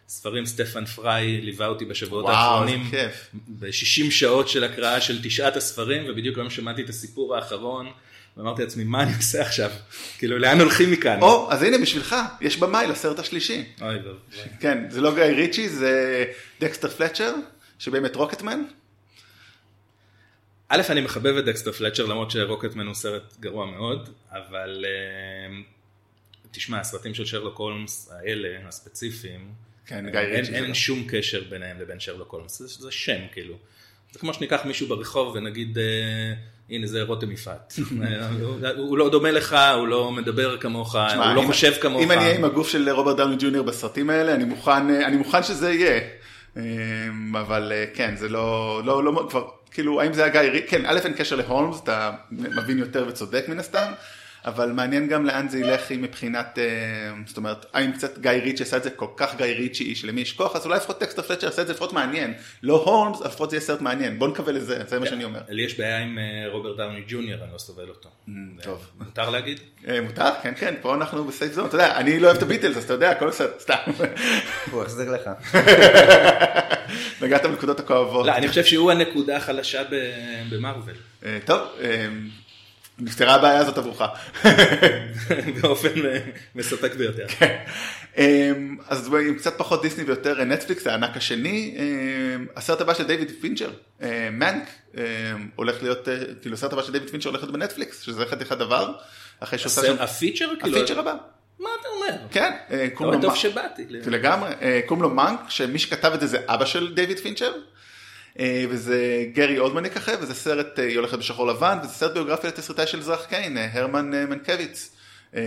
הספרים, 0.09 0.47
סטיבן 0.47 0.85
פריי 0.85 1.41
ליווה 1.41 1.67
אותי 1.67 1.85
בשבועות 1.85 2.25
וואו, 2.25 2.35
האחרונים. 2.35 2.81
איזה 2.81 2.91
כיף. 2.91 3.31
ב-60 3.49 4.11
שעות 4.11 4.49
של 4.49 4.65
הקראה 4.65 5.01
של 5.01 5.23
תשעת 5.23 5.57
הספרים, 5.57 6.03
ובדיוק 6.09 6.39
היום 6.39 6.51
שמעתי 6.51 6.83
את 6.83 6.89
הסיפור 6.89 7.37
האחרון, 7.37 7.91
ואמרתי 8.37 8.63
לעצמי, 8.63 8.85
מה 8.85 9.03
אני 9.03 9.15
עושה 9.17 9.43
עכשיו? 9.43 9.71
כאילו, 10.19 10.39
לאן 10.39 10.61
הולכים 10.61 10.91
מכאן? 10.91 11.21
או, 11.23 11.53
אז 11.53 11.63
הנה 11.63 11.79
בשבילך, 11.79 12.17
יש 12.41 12.57
במאי 12.57 12.87
לסרט 12.87 13.19
השלישי. 13.19 13.65
אוי 13.83 13.97
ואבוי. 13.97 14.13
כן, 14.61 14.91
זה 14.91 15.01
לא 15.01 15.15
גיא 15.15 15.23
ריצ'י, 15.23 15.69
זה 15.69 16.25
דקסטר 16.61 16.89
פלצ'ר, 16.89 17.35
שבאמת 17.79 18.17
רוקטמן. 18.17 18.63
א', 20.69 20.83
אני 20.91 21.01
מחבב 21.01 21.37
את 21.37 21.45
דקסטר 21.45 21.73
פלצ'ר, 21.73 22.07
למרות 22.07 22.31
שרוקטמן 22.31 22.87
הוא 22.87 22.95
סרט 22.95 23.35
גרוע 23.41 23.67
מאוד, 23.67 24.09
אבל 24.31 24.85
אה, 24.89 25.57
תשמע, 26.51 26.81
הסרטים 26.81 27.15
של 27.15 27.27
שרלוק 27.27 27.59
הולמס 27.59 28.13
האלה, 28.13 28.69
הספציפיים, 28.69 29.53
כן, 29.87 30.11
גיא 30.11 30.19
אין, 30.21 30.41
ריצ'י. 30.41 30.55
אין 30.55 30.65
לא. 30.69 30.75
שום 30.75 31.05
קשר 31.09 31.43
ביניהם 31.51 31.81
לבין 31.81 32.01
שרלוק 32.01 32.33
הולמס, 32.33 32.59
זה, 32.59 32.67
זה 32.67 32.91
שם 32.91 33.21
כאילו. 33.33 33.55
זה 34.13 34.19
כמו 34.19 34.35
שניקח 34.35 34.61
מישהו 34.65 34.87
ברחוב 34.89 35.35
ונגיד, 35.37 35.79
אה, 35.79 35.85
הנה 36.71 36.87
זה 36.87 37.03
רותם 37.03 37.33
יפעת. 37.33 37.73
אה, 38.03 38.29
הוא, 38.29 38.59
הוא 38.77 38.99
לא 38.99 39.11
דומה 39.11 39.31
לך, 39.31 39.57
הוא 39.77 39.89
לא 39.89 40.11
מדבר 40.13 40.57
כמוך, 40.59 40.95
הוא 40.95 41.03
לא 41.35 41.41
אם- 41.43 41.47
חושב 41.47 41.73
כמוך. 41.81 42.03
אם 42.03 42.11
אני 42.11 42.21
אהיה 42.21 42.35
עם 42.39 42.45
הגוף 42.45 42.69
של 42.69 42.91
רוברט 42.91 43.17
דאוני 43.17 43.37
ג'וניור 43.39 43.65
בסרטים 43.65 44.11
האלה, 44.11 44.35
אני 44.35 44.45
מוכן, 44.45 44.91
אה, 44.91 45.07
אני 45.07 45.17
מוכן 45.17 45.43
שזה 45.43 45.73
יהיה. 45.73 46.01
אה, 46.57 46.63
אבל 47.41 47.73
כן, 47.95 48.17
זה 48.17 48.29
לא, 48.29 48.81
לא, 48.85 49.05
לא, 49.05 49.27
כבר, 49.31 49.45
כאילו, 49.71 50.01
האם 50.01 50.13
זה 50.13 50.25
היה 50.25 50.33
גיא 50.33 50.51
ריצ'י? 50.51 50.67
כן, 50.69 50.87
א', 50.87 50.99
אין 51.05 51.13
קשר 51.13 51.37
להולמס, 51.37 51.81
אתה 51.83 52.11
מבין 52.33 52.79
יותר 52.79 53.05
וצודק 53.09 53.45
מן 53.49 53.59
הסתם. 53.59 53.93
אבל 54.47 54.73
מעניין 54.73 55.09
גם 55.09 55.27
לאן 55.27 55.49
זה 55.49 55.59
ילך 55.59 55.93
אם 55.93 56.03
מבחינת, 56.03 56.59
אה, 56.59 56.65
זאת 57.27 57.37
אומרת, 57.37 57.67
האם 57.73 57.93
קצת 57.93 58.19
גיא 58.19 58.31
ריצ'י 58.31 58.63
עשה 58.63 58.77
את 58.77 58.83
זה 58.83 58.91
כל 58.91 59.07
כך 59.17 59.37
גיא 59.37 59.47
ריצ'י 59.47 59.95
שלמי 59.95 60.21
יש 60.21 60.33
כוח, 60.33 60.57
אז 60.57 60.67
אולי 60.67 60.77
לפחות 60.77 61.01
דקסטר 61.01 61.23
פלצ'ר 61.23 61.49
עשה 61.49 61.63
את 61.63 61.67
זה 61.67 61.73
לפחות 61.73 61.93
מעניין. 61.93 62.35
לא 62.63 62.75
הולמס, 62.87 63.21
אבל 63.21 63.27
לפחות 63.29 63.51
זה 63.51 63.57
יהיה 63.57 63.65
סרט 63.67 63.81
מעניין. 63.81 64.19
בוא 64.19 64.29
נקווה 64.29 64.53
לזה, 64.53 64.83
זה 64.89 64.99
מה 65.01 65.07
שאני 65.07 65.25
אומר. 65.25 65.41
לי 65.49 65.63
יש 65.63 65.79
בעיה 65.79 65.99
עם 65.99 66.19
אה, 66.19 66.53
רוברט 66.53 66.77
דאוני 66.77 67.03
ג'וניור, 67.09 67.45
אני 67.45 67.53
לא 67.53 67.59
סובל 67.59 67.89
אותו. 67.89 68.09
טוב. 68.63 68.87
מותר 68.99 69.31
להגיד? 69.31 69.61
אה, 69.89 70.01
מותר? 70.01 70.31
כן, 70.43 70.53
כן, 70.57 70.75
פה 70.81 70.95
אנחנו 70.95 71.25
ב 71.25 71.30
safe 71.30 71.53
zone, 71.53 71.67
אתה 71.67 71.75
יודע, 71.75 71.97
אני 71.97 72.21
לא 72.21 72.27
אוהב 72.27 72.37
את 72.37 72.43
הביטלס, 72.43 72.77
אז 72.77 72.85
אתה 72.85 72.93
יודע, 72.93 73.11
הכל 73.11 73.29
בסדר, 73.29 73.53
סתם. 73.59 73.75
הוא 74.71 74.83
יחזיר 74.83 75.11
לך. 75.13 75.31
נגעת 77.23 77.43
בנקודות 77.47 77.81
הכואבות. 77.81 78.27
לא, 78.27 78.33
אני 78.33 78.49
חושב 78.49 78.65
שהוא 78.65 78.91
הנקודה 78.91 79.37
החלשה 79.37 79.83
ב- 79.91 80.11
במארוול. 80.51 80.97
טוב, 81.45 81.61
נפתרה 82.99 83.35
הבעיה 83.35 83.59
הזאת 83.59 83.79
עבורך. 83.79 84.03
באופן 85.63 86.07
אה, 86.07 86.19
מספק 86.55 86.95
ביותר. 86.95 87.27
אה, 88.19 88.53
אז 88.89 89.15
עם 89.29 89.35
קצת 89.35 89.59
פחות 89.59 89.83
דיסני 89.83 90.05
ויותר 90.05 90.45
נטפליקס, 90.45 90.87
הענק 90.87 91.17
השני, 91.17 91.75
אה, 91.79 91.85
הסרט 92.57 92.81
הבא 92.81 92.95
של 92.95 93.07
דיוויד 93.07 93.33
פינצ'ר, 93.41 93.71
אה, 94.03 94.29
מנק, 94.33 94.69
אה, 94.97 95.03
הולך 95.57 95.83
להיות, 95.83 96.09
אה, 96.09 96.19
כאילו 96.41 96.55
הסרט 96.55 96.73
הבא 96.73 96.83
של 96.83 96.93
דיוויד 96.93 97.11
פינצ'ר 97.11 97.29
הולך 97.29 97.43
להיות 97.43 97.53
בנטפליקס, 97.53 98.01
שזה 98.01 98.27
חתיכת 98.27 98.59
דבר, 98.59 98.93
אחרי 99.41 99.59
שהוא 99.59 99.73
שם, 99.73 99.97
ה 99.99 100.05
feature 100.05 100.49
כאילו? 100.61 100.79
ה 100.79 100.81
feature 100.81 100.99
הבא. 100.99 101.15
מה 101.59 101.69
אתה 101.81 101.89
אומר? 101.89 102.17
כן, 102.31 102.53
אה, 102.71 102.89
קוראים 102.95 103.21
לו 103.21 103.29
טוב 103.29 103.37
שבאתי. 103.37 103.85
לגמרי, 103.89 104.51
אה, 104.63 104.81
קוראים 104.87 105.03
לו 105.03 105.11
מאנק, 105.11 105.41
שמי 105.49 105.79
שכתב 105.79 106.13
את 106.15 106.21
זה 106.21 106.27
זה 106.27 106.39
אבא 106.47 106.65
של 106.65 106.95
דיוויד 106.95 107.19
פינצ'ר, 107.19 107.53
אה, 107.53 107.59
וזה 108.41 109.27
גרי 109.33 109.59
אולדמן 109.59 109.87
יככב, 109.87 110.17
וזה 110.21 110.35
סרט, 110.35 110.79
אה, 110.79 110.85
היא 110.85 110.97
הולכת 110.97 111.19
בשחור 111.19 111.47
לבן, 111.47 111.79
וזה 111.83 111.93
סרט 111.93 112.13
ביוגרפיה 112.13 112.51
לתסריטאי 112.51 112.87
של 112.87 112.99
אזרח 112.99 113.25
קיין, 113.25 113.59
אה, 113.59 113.69
הרמן 113.73 114.15
אה, 114.15 114.27
מנקביץ. 114.27 114.97
אה, 115.35 115.41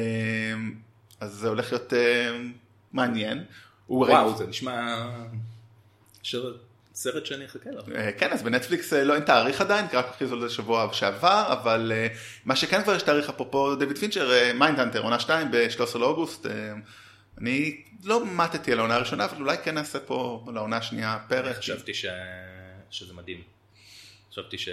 אז 1.19 1.31
זה 1.31 1.47
הולך 1.47 1.71
להיות 1.71 1.93
אה, 1.93 2.37
מעניין. 2.93 3.43
וואו, 3.89 4.37
זה 4.37 4.47
נשמע 4.47 5.07
סרט 6.97 7.25
שאני 7.25 7.45
אחכה 7.45 7.69
לו. 7.71 7.81
אה, 7.95 8.11
כן, 8.11 8.31
אז 8.31 8.43
בנטפליקס 8.43 8.93
אה, 8.93 9.03
לא 9.03 9.15
אין 9.15 9.23
תאריך 9.23 9.61
עדיין, 9.61 9.87
כי 9.87 9.95
רק 9.95 10.05
הכריזו 10.05 10.35
על 10.35 10.41
זה 10.41 10.49
שבוע 10.49 10.89
שעבר, 10.93 11.45
אבל 11.61 11.91
אה, 11.95 12.07
מה 12.45 12.55
שכן 12.55 12.83
כבר 12.83 12.95
יש 12.95 13.03
תאריך, 13.03 13.29
אפרופו 13.29 13.75
דויד 13.75 13.97
פינצ'ר, 13.97 14.53
מיינדהנטר, 14.53 15.01
עונה 15.01 15.19
2 15.19 15.51
ב-13 15.51 15.97
לאוגוסט. 15.97 16.45
אה, 16.45 16.73
אני 17.41 17.81
לא 18.03 18.25
מתתי 18.25 18.71
על 18.71 18.79
העונה 18.79 18.95
הראשונה, 18.95 19.25
אבל 19.25 19.41
אולי 19.41 19.57
כן 19.63 19.75
נעשה 19.75 19.99
פה 19.99 20.45
לעונה 20.53 20.77
השנייה 20.77 21.19
פרק. 21.27 21.57
חשבתי 21.57 21.93
ש... 21.93 22.05
שזה 22.91 23.13
מדהים. 23.13 23.43
חשבתי 24.31 24.57
ש... 24.57 24.69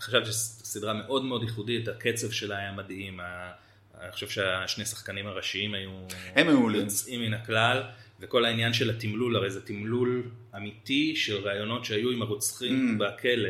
חשבתי 0.00 0.26
שזו 0.26 0.38
סדרה 0.64 0.92
מאוד 0.92 1.24
מאוד 1.24 1.42
ייחודית, 1.42 1.88
הקצב 1.88 2.30
שלה 2.30 2.58
היה 2.58 2.72
מדהים, 2.72 3.20
ה- 3.20 3.52
אני 4.00 4.12
חושב 4.12 4.28
שהשני 4.28 4.84
שחקנים 4.84 5.26
הראשיים 5.26 5.74
היו 5.74 5.90
הם 6.34 6.46
מעולים. 6.46 6.80
יוצאים 6.80 7.20
מן 7.20 7.34
הכלל, 7.34 7.82
וכל 8.20 8.44
העניין 8.44 8.72
של 8.72 8.90
התמלול, 8.90 9.36
הרי 9.36 9.50
זה 9.50 9.66
תמלול 9.66 10.22
אמיתי 10.56 11.16
של 11.16 11.36
רעיונות 11.48 11.84
שהיו 11.84 12.10
עם 12.10 12.22
הרוצחים 12.22 12.98
Mm. 13.00 13.04
בכלא, 13.04 13.48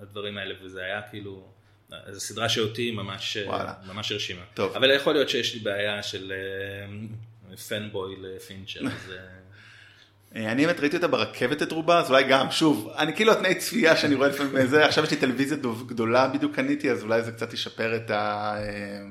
הדברים 0.00 0.38
האלה, 0.38 0.54
וזה 0.62 0.84
היה 0.84 1.02
כאילו, 1.10 1.48
זו 2.10 2.20
סדרה 2.20 2.48
שאותי 2.48 2.90
ממש, 2.90 3.36
וואלה. 3.46 3.74
ממש 3.86 4.12
הרשימה. 4.12 4.42
טוב. 4.54 4.72
אבל 4.76 4.90
יכול 4.90 5.12
להיות 5.12 5.28
שיש 5.28 5.54
לי 5.54 5.60
בעיה 5.60 6.02
של 6.02 6.32
אה, 6.32 7.56
פנבוי 7.68 8.16
לפינצ'ר, 8.20 8.80
אז... 8.94 9.12
אה, 10.36 10.52
אני 10.52 10.66
באמת 10.66 10.80
ראיתי 10.80 10.96
אותה 10.96 11.08
ברכבת 11.08 11.62
את 11.62 11.72
רובה, 11.72 11.98
אז 11.98 12.10
אולי 12.10 12.24
גם, 12.24 12.50
שוב, 12.50 12.92
אני 12.98 13.16
כאילו 13.16 13.32
התנאי 13.32 13.54
צפייה 13.54 13.96
שאני 13.96 14.14
רואה 14.14 14.28
לפעמים 14.28 14.66
זה, 14.66 14.86
עכשיו 14.86 15.04
יש 15.04 15.10
לי 15.10 15.16
טלוויזיה 15.16 15.56
גדולה 15.86 16.28
בדיוק 16.28 16.54
קניתי, 16.54 16.90
אז 16.90 17.02
אולי 17.02 17.22
זה 17.22 17.32
קצת 17.32 17.52
ישפר 17.52 17.96
את, 17.96 18.10
ה, 18.10 18.54
אה, 18.58 19.02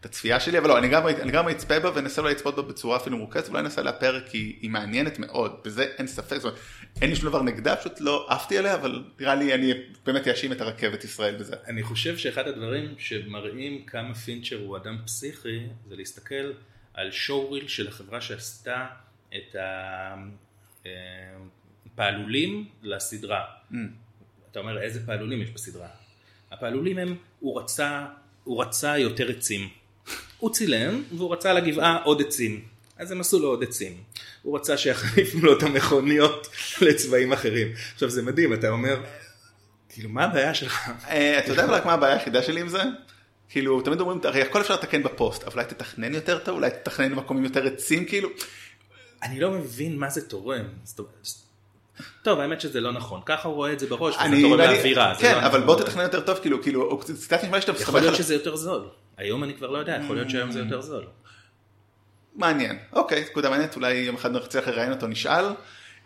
את 0.00 0.04
הצפייה 0.04 0.40
שלי, 0.40 0.58
אבל 0.58 0.68
לא, 0.68 0.78
אני 0.78 0.88
גם, 0.88 1.06
אני 1.06 1.32
גם 1.32 1.48
אצפה 1.48 1.80
בה 1.80 1.90
ואנסה 1.94 2.20
אולי 2.20 2.34
לצפות 2.34 2.56
בה 2.56 2.62
בצורה 2.62 2.96
אפילו 2.96 3.18
מורכזת, 3.18 3.48
אולי 3.48 3.62
ננסה 3.62 3.80
עליה 3.80 3.92
פרק, 3.92 4.28
כי 4.28 4.56
היא 4.60 4.70
מעניינת 4.70 5.18
מאוד, 5.18 5.56
בזה 5.64 5.82
אין 5.98 6.06
ספק, 6.06 6.36
זאת 6.36 6.44
אומרת, 6.44 6.58
אין 7.02 7.10
לי 7.10 7.16
שום 7.16 7.28
דבר 7.28 7.42
נגדה, 7.42 7.76
פשוט 7.76 8.00
לא 8.00 8.26
עפתי 8.28 8.58
עליה, 8.58 8.74
אבל 8.74 9.04
נראה 9.20 9.34
לי 9.34 9.54
אני 9.54 9.72
באמת 10.06 10.28
אאשים 10.28 10.52
את 10.52 10.60
הרכבת 10.60 11.04
ישראל 11.04 11.36
בזה. 11.36 11.56
אני 11.66 11.82
חושב 11.82 12.16
שאחד 12.16 12.48
הדברים 12.48 12.94
שמראים 12.98 13.84
כמה 13.86 14.14
פינצ'ר 14.14 14.56
הוא 14.56 14.76
אדם 14.76 14.98
פסיכי, 15.04 15.60
זה 15.88 15.96
להסתכל 15.96 16.52
על 16.94 17.10
שואו-ריל 17.10 17.68
של 17.68 17.88
החברה 17.88 18.20
שעשתה 18.20 18.86
את 19.36 19.56
הפעלולים 21.86 22.68
לסדרה. 22.82 23.44
Mm. 23.72 23.74
אתה 24.50 24.58
אומר 24.58 24.82
איזה 24.82 25.06
פעלולים 25.06 25.42
יש 25.42 25.50
בסדרה. 25.50 25.88
הפעלולים 26.50 26.98
הם, 26.98 27.16
הוא 27.40 27.60
רצה, 27.60 28.06
הוא 28.44 28.62
רצה 28.62 28.98
יותר 28.98 29.30
עצים. 29.30 29.68
הוא 30.38 30.52
צילם 30.52 31.02
והוא 31.16 31.32
רצה 31.32 31.50
על 31.50 31.56
הגבעה 31.56 32.02
עוד 32.02 32.20
עצים. 32.20 32.64
אז 32.96 33.12
הם 33.12 33.20
עשו 33.20 33.38
לו 33.38 33.48
עוד 33.48 33.62
עצים. 33.62 33.96
הוא 34.42 34.58
רצה 34.58 34.76
שיחליפו 34.76 35.38
לו 35.38 35.58
את 35.58 35.62
המכוניות 35.62 36.48
לצבעים 36.86 37.32
אחרים. 37.32 37.68
עכשיו 37.94 38.10
זה 38.10 38.22
מדהים, 38.22 38.54
אתה 38.54 38.68
אומר, 38.68 39.00
כאילו 39.88 40.08
מה 40.08 40.24
הבעיה 40.24 40.54
שלך? 40.54 40.90
אה, 41.08 41.38
אתה 41.38 41.50
יודע 41.50 41.66
רק 41.66 41.86
מה 41.86 41.92
הבעיה 41.92 42.14
היחידה 42.14 42.42
שלי 42.42 42.60
עם 42.60 42.68
זה? 42.68 42.82
כאילו, 43.48 43.80
תמיד 43.80 44.00
אומרים, 44.00 44.20
הרי 44.24 44.42
הכל 44.42 44.60
אפשר 44.60 44.74
לתקן 44.74 45.02
בפוסט, 45.02 45.42
אבל 45.42 45.52
אולי 45.52 45.64
תתכנן 45.64 46.14
יותר 46.14 46.38
טוב, 46.38 46.54
אולי 46.54 46.70
תתכנן 46.70 47.10
במקומים 47.10 47.44
יותר 47.44 47.66
עצים, 47.66 48.04
כאילו, 48.04 48.28
אני 49.22 49.40
לא 49.40 49.50
מבין 49.50 49.98
מה 49.98 50.10
זה 50.10 50.28
תורם. 50.28 50.64
טוב, 52.22 52.40
האמת 52.40 52.60
שזה 52.60 52.80
לא 52.80 52.92
נכון. 52.92 53.20
ככה 53.26 53.48
הוא 53.48 53.56
רואה 53.56 53.72
את 53.72 53.80
זה 53.80 53.86
בראש, 53.86 54.16
וזה 54.16 54.42
תורם 54.42 54.58
לאווירה. 54.58 55.14
כן, 55.18 55.34
לא 55.34 55.38
אבל 55.38 55.48
נכון. 55.48 55.66
בוא 55.66 55.80
תתכנן 55.80 56.02
יותר 56.02 56.20
טוב, 56.20 56.38
כאילו, 56.38 56.62
כאילו, 56.62 56.98
קצת 56.98 57.44
נשמע 57.44 57.60
שאתה 57.60 57.72
יכול 57.72 57.82
מסתמך 57.82 57.94
להיות 57.94 58.14
על... 58.14 58.18
שזה 58.18 58.34
יותר 58.34 58.56
זול. 58.56 58.88
היום 59.16 59.44
אני 59.44 59.54
כבר 59.54 59.70
לא 59.70 59.78
יודע, 59.78 59.98
יכול 60.04 60.16
להיות 60.16 60.30
שהיום 60.30 60.50
זה 60.50 60.58
יותר 60.58 60.80
זול. 60.80 61.06
מעניין, 62.36 62.78
אוקיי, 62.92 63.24
נקודה 63.30 63.50
מעניינת, 63.50 63.76
אולי 63.76 63.92
יום 63.94 64.14
אחד 64.14 64.32
נצליח 64.32 64.68
לראיין 64.68 64.92
אותו, 64.92 65.06
נשאל. 65.06 65.44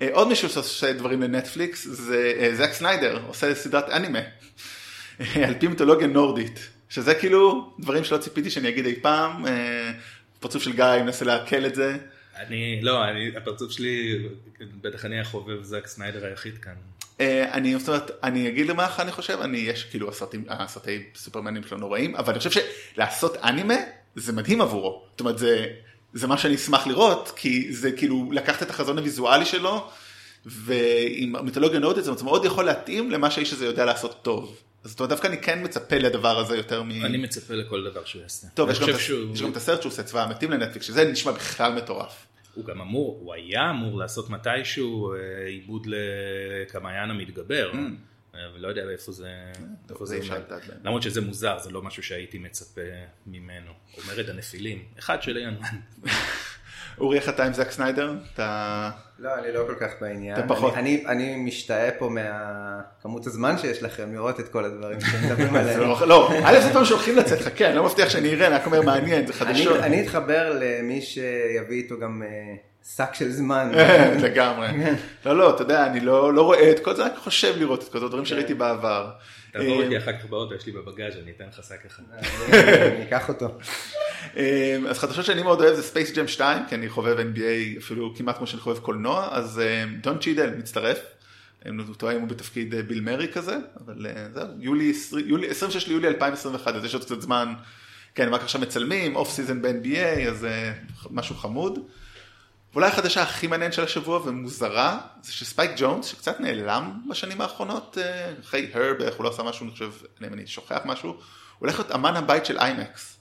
אה, 0.02 0.08
עוד 0.12 0.28
מישהו 0.28 0.48
שעושה 0.48 0.92
דברים 0.92 1.22
לנטפליקס, 1.22 1.86
זה 1.86 2.32
אה, 2.38 2.54
זאק 2.54 2.72
סניידר, 2.72 3.22
עושה 3.26 3.54
סדרת 3.54 3.88
אנימה, 3.88 4.18
על 5.46 5.54
פי 5.60 5.66
מיתולוגיה 5.66 6.06
נורדית, 6.06 6.68
שזה 6.88 7.14
כאילו 7.14 7.72
דברים 7.78 8.04
שלא 8.04 8.18
ציפיתי 8.18 8.50
שאני 8.50 8.68
אגיד 8.68 8.86
אי 8.86 9.00
פעם, 9.02 9.46
אה, 9.46 9.92
פרצוף 10.40 10.62
של 10.62 10.72
גיא, 10.72 11.02
מנסה 11.04 11.24
לעכל 11.24 11.66
את 11.66 11.74
זה. 11.74 11.96
אני, 12.36 12.80
לא, 12.82 13.04
אני, 13.04 13.36
הפרצוף 13.36 13.72
שלי, 13.72 14.26
בטח 14.80 15.04
אני 15.04 15.20
החובב 15.20 15.62
זאק 15.62 15.86
סניידר 15.86 16.26
היחיד 16.26 16.58
כאן. 16.58 16.74
אה, 17.20 17.52
אני, 17.52 17.78
זאת 17.78 17.88
אומרת, 17.88 18.10
אני 18.22 18.48
אגיד 18.48 18.66
למה 18.66 18.88
אני 18.98 19.12
חושב, 19.12 19.38
אני, 19.40 19.58
יש 19.58 19.84
כאילו 19.84 20.08
הסרטים, 20.08 20.44
הסרטי 20.48 21.02
סופרמנים 21.14 21.62
שלו 21.62 21.78
נוראים, 21.78 22.16
אבל 22.16 22.32
אני 22.32 22.38
חושב 22.38 22.60
שלעשות 22.94 23.36
אנימה 23.36 23.74
זה 24.16 24.32
מדהים 24.32 24.60
עבורו. 24.60 25.02
זאת 25.10 25.20
אומרת, 25.20 25.38
זה, 25.38 25.66
זה 26.12 26.26
מה 26.26 26.38
שאני 26.38 26.54
אשמח 26.54 26.86
לראות, 26.86 27.32
כי 27.36 27.72
זה 27.72 27.92
כאילו 27.92 28.32
לקחת 28.32 28.62
את 28.62 28.70
החזון 28.70 28.98
הוויזואלי 28.98 29.44
שלו, 29.44 29.90
ועם 30.46 31.44
מיתולוגיה 31.44 31.78
נורדית 31.78 32.04
זה 32.04 32.10
מאוד 32.24 32.44
יכול 32.44 32.64
להתאים 32.64 33.10
למה 33.10 33.30
שהאיש 33.30 33.52
הזה 33.52 33.66
יודע 33.66 33.84
לעשות 33.84 34.22
טוב. 34.22 34.56
אז 34.84 34.96
אומרת, 34.98 35.10
דווקא 35.10 35.26
אני 35.26 35.38
כן 35.42 35.64
מצפה 35.64 35.98
לדבר 35.98 36.38
הזה 36.38 36.56
יותר 36.56 36.82
מ... 36.82 37.04
אני 37.04 37.18
מצפה 37.18 37.54
לכל 37.54 37.84
דבר 37.90 38.04
שהוא 38.04 38.22
יעשה. 38.22 38.46
טוב, 38.54 38.70
יש 38.70 38.80
גם, 38.80 38.98
שהוא- 38.98 39.32
יש 39.34 39.42
גם 39.42 39.50
את 39.50 39.56
הסרט 39.56 39.82
שהוא 39.82 39.92
עושה, 39.92 40.02
צבא 40.02 40.22
המתים 40.24 40.50
לנטפליקס, 40.50 40.86
שזה 40.86 41.04
נשמע 41.04 41.32
בכלל 41.32 41.72
מטורף. 41.72 42.26
הוא 42.54 42.64
גם 42.64 42.80
אמור, 42.80 43.18
הוא 43.22 43.34
היה 43.34 43.70
אמור 43.70 43.98
לעשות 43.98 44.30
מתישהו 44.30 45.12
אה, 45.14 45.18
עיבוד 45.46 45.86
לקמעיין 45.86 47.10
המתגבר, 47.10 47.72
אה, 48.34 48.40
ולא 48.54 48.68
יודע 48.68 48.82
איפה 48.90 49.12
זה, 49.12 49.28
איפה 49.90 50.06
זה 50.06 50.18
אפשר 50.18 50.34
באמת. 50.48 50.62
למרות 50.84 51.02
שזה 51.02 51.20
מוזר, 51.20 51.58
זה 51.58 51.70
לא 51.70 51.82
משהו 51.82 52.02
שהייתי 52.02 52.38
מצפה 52.38 52.80
ממנו. 53.26 53.70
אומרת 54.02 54.28
הנפילים, 54.28 54.84
אחד 54.98 55.22
של 55.22 55.32
ליאון. 55.32 55.54
אורי, 57.00 57.18
איך 57.18 57.28
אתה 57.28 57.44
עם 57.44 57.52
זאק 57.52 57.70
סניידר? 57.70 58.14
אתה... 58.34 58.90
לא, 59.18 59.30
אני 59.38 59.52
לא 59.52 59.64
כל 59.66 59.74
כך 59.80 59.90
בעניין. 60.00 60.38
אתה 60.38 60.48
פחות. 60.48 60.74
אני, 60.74 61.04
אני, 61.06 61.34
אני 61.34 61.36
משתאה 61.36 61.90
פה 61.98 62.08
מהכמות 62.08 63.26
הזמן 63.26 63.58
שיש 63.58 63.82
לכם 63.82 64.12
לראות 64.12 64.40
את 64.40 64.48
כל 64.48 64.64
הדברים 64.64 65.00
שאתם 65.00 65.24
מדברים 65.26 65.56
עליהם. 65.60 65.80
לא, 65.80 66.06
לא, 66.06 66.30
א' 66.44 66.60
זה 66.60 66.72
פעם 66.72 66.84
שהולכים 66.84 67.16
לצאת, 67.16 67.40
חכה, 67.40 67.66
אני 67.66 67.76
לא 67.76 67.84
מבטיח 67.84 68.08
שאני 68.08 68.34
אראה, 68.34 68.46
אני 68.46 68.54
רק 68.54 68.66
אומר 68.66 68.82
מעניין, 68.82 69.26
זה 69.26 69.32
חדשות. 69.32 69.80
אני 69.80 70.02
אתחבר 70.02 70.58
למי 70.60 71.02
שיביא 71.02 71.82
איתו 71.82 71.98
גם 71.98 72.22
אה, 72.22 72.54
שק 72.96 73.14
של 73.14 73.30
זמן. 73.30 73.72
לגמרי. 74.24 74.68
לא, 75.26 75.36
לא, 75.36 75.54
אתה 75.54 75.62
יודע, 75.62 75.86
אני 75.86 76.00
לא 76.00 76.34
לא 76.34 76.42
רואה 76.42 76.70
את 76.70 76.80
כל 76.80 76.96
זה, 76.96 77.04
רק 77.04 77.16
חושב 77.16 77.54
לראות 77.56 77.82
את 77.82 77.88
כל 77.88 78.00
זה, 78.00 78.08
דברים 78.08 78.24
שראיתי 78.24 78.54
בעבר. 78.54 79.10
תעבור 79.54 79.80
אה, 79.80 79.84
איתי 79.84 79.98
אחר 79.98 80.12
כך 80.18 80.24
באוטו, 80.24 80.54
יש 80.54 80.66
לי 80.66 80.72
בבגאז', 80.72 81.14
אני 81.22 81.30
אתן 81.36 81.44
לך 81.48 81.60
שק 81.68 81.86
אחד. 81.86 82.02
אני 82.12 83.02
אקח 83.02 83.28
אותו. 83.28 83.58
אה, 84.36 84.76
אז 84.88 84.98
חדשות 84.98 85.24
שאני 85.24 85.42
מאוד 85.42 85.60
אוהב 85.60 85.74
זה 85.74 85.82
ספייס 85.82 86.12
ג'ם 86.12 86.28
2, 86.28 86.62
כי 86.68 86.74
אני 86.74 86.88
חובב 86.88 87.16
NBA 87.18 87.78
אפילו 87.78 88.14
כמעט 88.16 88.36
כמו 88.38 88.46
שאני 88.46 88.60
חובב 88.62 88.78
קולנוע, 88.78 89.28
אז 89.32 89.58
אה, 89.60 89.84
דון 90.00 90.18
צ'ידל 90.18 90.50
מצטרף. 90.58 90.98
הם 91.64 91.80
אותו 91.88 92.08
היום 92.08 92.20
הוא 92.20 92.28
בתפקיד 92.28 92.74
אה, 92.74 92.82
ביל 92.82 93.00
מרי 93.00 93.28
כזה, 93.32 93.56
אבל 93.84 94.06
אה, 94.06 94.26
זהו, 94.34 94.46
יולי, 94.60 94.90
20 94.90 95.28
יולי- 95.28 95.48
26 95.50 95.86
ליולי 95.88 96.08
2021, 96.08 96.74
אז 96.74 96.84
יש 96.84 96.94
עוד 96.94 97.04
קצת 97.04 97.20
זמן, 97.20 97.52
כן, 98.14 98.28
רק 98.34 98.42
עכשיו 98.42 98.60
מצלמים, 98.60 99.16
off 99.16 99.30
season 99.30 99.62
ב-NBA, 99.62 100.28
אז 100.28 100.44
אה, 100.44 100.72
משהו 101.10 101.34
חמוד. 101.34 101.78
ואולי 102.74 102.88
החדשה 102.88 103.22
הכי 103.22 103.46
מעניינת 103.46 103.74
של 103.74 103.82
השבוע 103.82 104.20
ומוזרה, 104.24 104.98
זה 105.22 105.32
שספייק 105.32 105.70
ג'ונס, 105.76 106.06
שקצת 106.06 106.40
נעלם 106.40 107.00
בשנים 107.10 107.40
האחרונות, 107.40 107.98
אה, 108.00 108.32
אחרי 108.40 108.70
הרב, 108.74 109.00
איך 109.00 109.14
הוא 109.14 109.24
לא 109.24 109.28
עשה 109.28 109.42
משהו, 109.42 109.64
אני 109.64 109.72
חושב, 109.72 109.90
אם 110.26 110.32
אני 110.32 110.46
שוכח 110.46 110.80
משהו, 110.84 111.10
הוא 111.10 111.18
הולך 111.58 111.78
להיות 111.78 111.92
אמן 111.92 112.16
הבית 112.16 112.46
של 112.46 112.58
איימקס. 112.58 113.16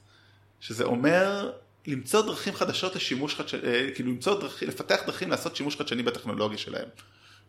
שזה 0.60 0.84
אומר 0.84 1.52
למצוא 1.88 2.22
דרכים 2.22 2.54
חדשות 2.54 2.96
לשימוש 2.96 3.36
חדשני, 3.36 3.62
כאילו 3.96 4.12
למצוא 4.12 4.40
דרכים, 4.40 4.68
לפתח 4.68 5.00
דרכים 5.06 5.30
לעשות 5.30 5.56
שימוש 5.56 5.76
חדשני 5.76 6.04
בטכנולוגיה 6.04 6.58
שלהם. 6.58 6.88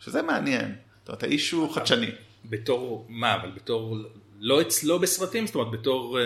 שזה 0.01 0.23
מעניין. 0.23 0.75
זאת 1.01 1.09
אומרת, 1.09 1.23
האיש 1.23 1.51
הוא 1.51 1.75
חדשני. 1.75 2.11
בתור 2.45 3.07
מה, 3.09 3.35
אבל 3.35 3.51
בתור, 3.51 3.99
לא 4.41 4.61
אצלו 4.61 4.99
בסרטים, 4.99 5.47
זאת 5.47 5.55
אומרת 5.55 5.81
בתור, 5.81 6.21
אה, 6.21 6.25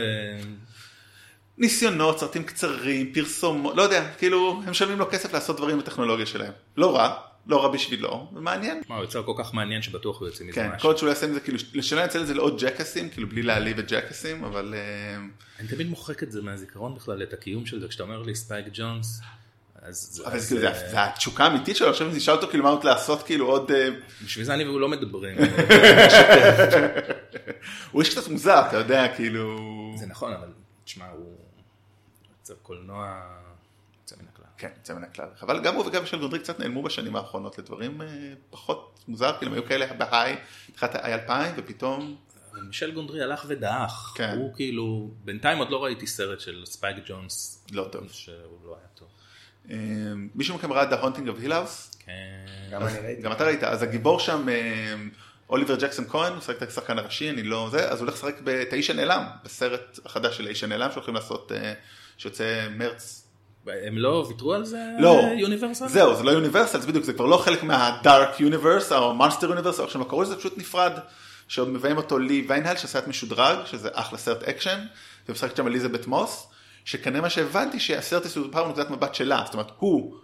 ניסיונות, 1.59 2.19
סרטים 2.19 2.45
קצרים, 2.45 3.13
פרסומות, 3.13 3.77
לא 3.77 3.83
יודע, 3.83 4.13
כאילו, 4.19 4.61
הם 4.65 4.71
משלמים 4.71 4.99
לו 4.99 5.11
כסף 5.11 5.33
לעשות 5.33 5.57
דברים 5.57 5.79
בטכנולוגיה 5.79 6.27
שלהם. 6.27 6.53
לא 6.77 6.97
רע, 6.97 7.15
לא 7.47 7.63
רע 7.63 7.69
בשבילו, 7.69 8.29
מעניין. 8.33 8.83
מה, 8.89 8.97
הוא 8.97 9.05
יצא 9.05 9.23
כל 9.27 9.33
כך 9.39 9.55
מעניין 9.55 9.83
שבטוח 9.83 10.21
הוא 10.21 10.29
יוצא 10.29 10.45
מזה 10.45 10.53
כן, 10.53 10.69
משהו. 10.69 10.81
כל 10.81 10.89
עוד 10.89 10.99
שהוא 10.99 11.09
יעשה 11.09 11.27
עם 11.27 11.35
זה, 11.35 11.41
כאילו, 11.41 11.59
שלא 11.83 12.01
ינצל 12.01 12.21
את 12.21 12.27
זה 12.27 12.35
לעוד 12.35 12.61
ג'קסים, 12.61 13.09
כאילו, 13.09 13.29
בלי 13.29 13.43
להעליב 13.43 13.79
את 13.79 13.93
ג'קסים, 13.93 14.45
אבל... 14.45 14.75
אה, 14.77 15.23
אני 15.61 15.69
תמיד 15.69 15.89
מוחק 15.89 16.23
את 16.23 16.33
זה 16.33 16.43
מהזיכרון 16.43 16.95
בכלל, 16.95 17.23
את 17.23 17.33
הקיום 17.33 17.67
של 17.67 17.81
זה, 17.81 17.89
כשאתה 17.89 18.03
אומר 18.03 18.23
לי 18.23 18.35
ספייק 18.35 18.67
ג'ונס, 18.73 19.21
אז 19.83 20.23
אבל 20.27 20.37
אז, 20.37 20.49
זה, 20.49 20.57
כאילו, 20.57 20.75
זה, 20.75 20.89
זה 20.91 21.05
התשוקה 21.05 21.45
האמיתית 21.45 21.77
שלו, 21.77 21.91
עכשיו 21.91 22.09
נשאל 22.09 22.35
אותו 22.35 22.49
כאילו 22.49 22.65
מה 22.65 22.71
עוד 22.71 22.85
לעשות 22.85 23.23
כאילו 23.23 23.47
עוד, 23.47 23.71
אה, 23.71 23.89
בשביל 24.25 24.45
זה 24.45 24.55
אני 24.55 24.65
והוא 24.65 24.81
לא 24.81 24.89
מדברים. 24.89 25.37
הוא 27.93 28.03
איש 28.03 28.11
קצת 28.11 28.29
מוזר, 28.29 28.63
אתה 28.69 28.77
יודע, 28.77 29.09
כאילו, 29.17 29.59
זה 29.97 30.07
נכון, 30.07 30.33
אבל 30.33 30.49
תשמע, 30.85 31.05
הוא 31.07 31.48
יוצר 32.51 32.63
קולנוע 32.63 33.23
יוצא 34.01 34.17
מן 34.17 34.29
הכלל. 34.35 34.47
כן, 34.59 34.71
יוצא 34.79 34.95
מן 34.95 35.05
הכלל, 35.05 35.29
אבל 35.43 35.61
גם 35.61 35.75
הוא 35.75 35.87
וגם 35.87 36.03
מישל 36.03 36.19
גונדרי 36.19 36.39
קצת 36.39 36.59
נעלמו 36.61 36.83
בשנים 36.83 37.17
האחרונות 37.17 37.59
לדברים 37.59 38.03
אה, 38.03 38.07
פחות 38.51 39.05
מוזר, 39.09 39.37
כאילו 39.39 39.53
הם 39.53 39.59
היו 39.59 39.67
כאלה 39.69 39.95
בהיי, 39.95 40.37
התחילת 40.69 40.95
ה-2000 40.95 41.33
ופתאום, 41.57 42.17
מישל 42.63 42.91
גונדרי 42.91 43.23
הלך 43.23 43.45
ודעך. 43.49 44.13
כן. 44.17 44.35
הוא 44.37 44.55
כאילו, 44.55 45.11
בינתיים 45.25 45.59
עוד 45.59 45.71
לא 45.71 45.85
ראיתי 45.85 46.07
סרט 46.07 46.41
של 46.41 46.63
ספייק 46.67 46.97
ג'ונס. 47.07 47.65
לא 47.73 47.89
טוב. 47.93 48.09
שהוא 48.13 48.37
לא 48.65 48.77
היה 48.79 48.89
טוב. 48.95 49.09
אה, 49.71 49.77
מישהו 50.35 50.55
מכם 50.55 50.73
ראה 50.73 50.91
The 50.91 51.05
Haunting 51.05 51.29
of 51.29 51.45
Hill 51.45 51.51
House? 51.51 51.97
כן. 51.99 52.13
גם 52.71 52.83
אני 52.83 52.99
ראיתי. 52.99 53.23
גם 53.23 53.33
אתה 53.33 53.45
ראית, 53.45 53.65
אז 53.65 53.83
הגיבור 53.83 54.21
שם, 54.21 54.49
אה, 54.49 54.95
אוליבר 55.49 55.77
ג'קסון 55.77 56.05
כהן, 56.09 56.33
הוא 56.33 56.39
משחק 56.39 56.63
את 56.63 56.69
השחקן 56.69 56.99
הראשי, 56.99 57.31
אני 57.31 57.43
לא 57.43 57.69
זה, 57.71 57.91
אז 57.91 57.99
הוא 57.99 58.07
הולך 58.09 58.15
לשחק 58.15 58.35
את 58.63 58.73
האיש 58.73 58.91
הנעלם, 58.91 59.23
בסרט 59.45 59.99
החדש 60.05 60.37
של 60.37 60.47
האיש 60.47 60.65
הנעלם 60.65 60.91
שהולכים 60.91 61.15
לעשות, 61.15 61.53
אה, 61.53 61.73
שיוצא 62.19 62.67
מרץ. 62.71 63.25
הם 63.67 63.99
לא 63.99 64.27
ויתרו 64.29 64.55
על 64.55 64.65
זה? 64.65 64.85
לא, 64.99 65.21
יוניברסל? 65.37 65.89
זהו, 65.89 66.17
זה 66.17 66.23
לא 66.23 66.31
יוניברסל, 66.31 66.81
זה 66.81 66.87
בדיוק, 66.87 67.05
זה 67.05 67.13
כבר 67.13 67.27
לא 67.27 67.37
חלק 67.37 67.63
מה 67.63 67.89
Dark 67.89 68.41
Universe, 68.41 68.93
או 68.93 69.15
Monster 69.15 69.49
Universe, 69.49 69.79
או 69.79 69.85
איך 69.85 69.93
שהם 69.93 70.05
קראו 70.05 70.23
לזה, 70.23 70.37
פשוט 70.37 70.59
נפרד, 70.59 70.93
שמביאים 71.49 71.97
אותו 71.97 72.19
לי 72.19 72.45
וונל, 72.49 72.77
שעשה 72.77 72.99
את 72.99 73.09
משודרג, 73.09 73.57
שזה 73.65 73.89
אחלה 73.93 74.19
סרט 74.19 74.43
אקשן, 74.43 74.79
ומשחקת 75.29 75.57
שם 75.57 75.67
אליזבת 75.67 76.07
מוס, 76.07 76.49
שכנראה 76.85 77.21
מה 77.21 77.31
שהבנתי 77.31 77.81
שהסרט 77.81 78.25
יסופר 78.25 78.67
מנקודת 78.67 78.91
מבט 78.91 79.15
שלה, 79.15 79.43
זאת 79.45 79.55
אומרת, 79.55 79.71
הוא 79.79 80.15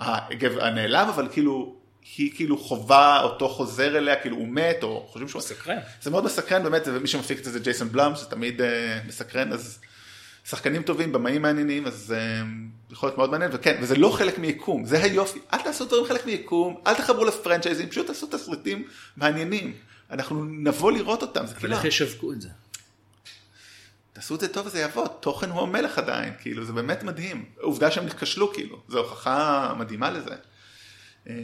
הגבר 0.00 0.64
הנעלם, 0.64 1.08
אבל 1.08 1.28
כאילו, 1.32 1.76
היא 2.16 2.32
כאילו 2.34 2.58
חווה 2.58 3.22
אותו 3.22 3.48
חוזר 3.48 3.98
אליה, 3.98 4.16
כאילו 4.16 4.36
הוא 4.36 4.48
מת, 4.48 4.82
או 4.82 5.06
חושבים 5.08 5.28
שהוא... 5.28 5.42
סקרן. 5.42 5.78
זה 6.02 6.10
מאוד 6.10 6.24
מסקרן 6.24 6.62
באמת, 6.62 6.82
ומי 6.86 7.08
שמפיק 7.08 7.38
את 7.38 7.44
זה 7.44 7.50
זה 7.50 7.60
ג'ייסון 7.60 7.88
בלאם, 7.88 8.14
שזה 8.14 8.26
תמיד 8.26 8.60
אה, 8.60 9.00
מסקרן, 9.06 9.52
אז 9.52 9.78
שחקנים 10.50 10.82
טובים, 10.82 11.12
במאים 11.12 11.42
מעניינים, 11.42 11.86
אז 11.86 12.14
אה, 12.16 12.42
יכול 12.90 13.08
להיות 13.08 13.18
מאוד 13.18 13.30
מעניין, 13.30 13.50
וכן, 13.54 13.78
וזה 13.82 13.96
לא 13.96 14.10
חלק 14.10 14.38
מיקום, 14.38 14.84
זה 14.84 15.02
היופי, 15.02 15.38
אל 15.52 15.58
תעשו 15.62 15.84
דברים 15.84 16.04
חלק 16.04 16.26
מיקום, 16.26 16.80
אל 16.86 16.94
תחברו 16.94 17.24
לפרנצ'ייזים, 17.24 17.88
פשוט 17.88 18.06
תעשו 18.06 18.26
תסריטים 18.26 18.84
מעניינים, 19.16 19.74
אנחנו 20.10 20.44
נבוא 20.44 20.92
לראות 20.92 21.22
אותם, 21.22 21.46
זה 21.46 21.52
אבל 21.52 21.60
כאילו, 21.60 21.76
איך 21.76 21.84
ישווקו 21.84 22.32
את 22.32 22.40
זה? 22.40 22.48
תעשו 24.12 24.34
את 24.34 24.40
זה 24.40 24.48
טוב 24.48 24.66
וזה 24.66 24.80
יעבוד, 24.80 25.10
תוכן 25.20 25.50
הוא 25.50 25.62
המלך 25.62 25.98
עדיין, 25.98 26.32
כאילו, 26.40 26.64
זה 26.64 26.72
באמת 26.72 27.02
מדהים, 27.02 27.44
עובדה 27.60 27.90
שהם 27.90 28.06
נכשלו, 28.06 28.52
כאילו, 28.52 28.82
זו 28.88 28.98
הוכחה 28.98 29.74
מדהימה 29.78 30.10
לזה. 30.10 30.34
אה, 31.28 31.34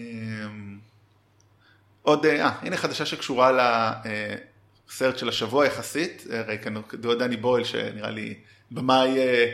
עוד, 2.02 2.26
אה, 2.26 2.49
הנה 2.49 2.76
חדשה 2.76 3.06
שקשורה 3.06 3.52
לסרט 4.88 5.18
של 5.18 5.28
השבוע 5.28 5.66
יחסית, 5.66 6.25
אה, 6.30 6.42
ראי 6.42 6.58
כאן 6.62 6.75
דני 7.18 7.37
בויל 7.37 7.64
שנראה 7.64 8.11
לי 8.11 8.34
במאי 8.71 9.18
אה, 9.18 9.50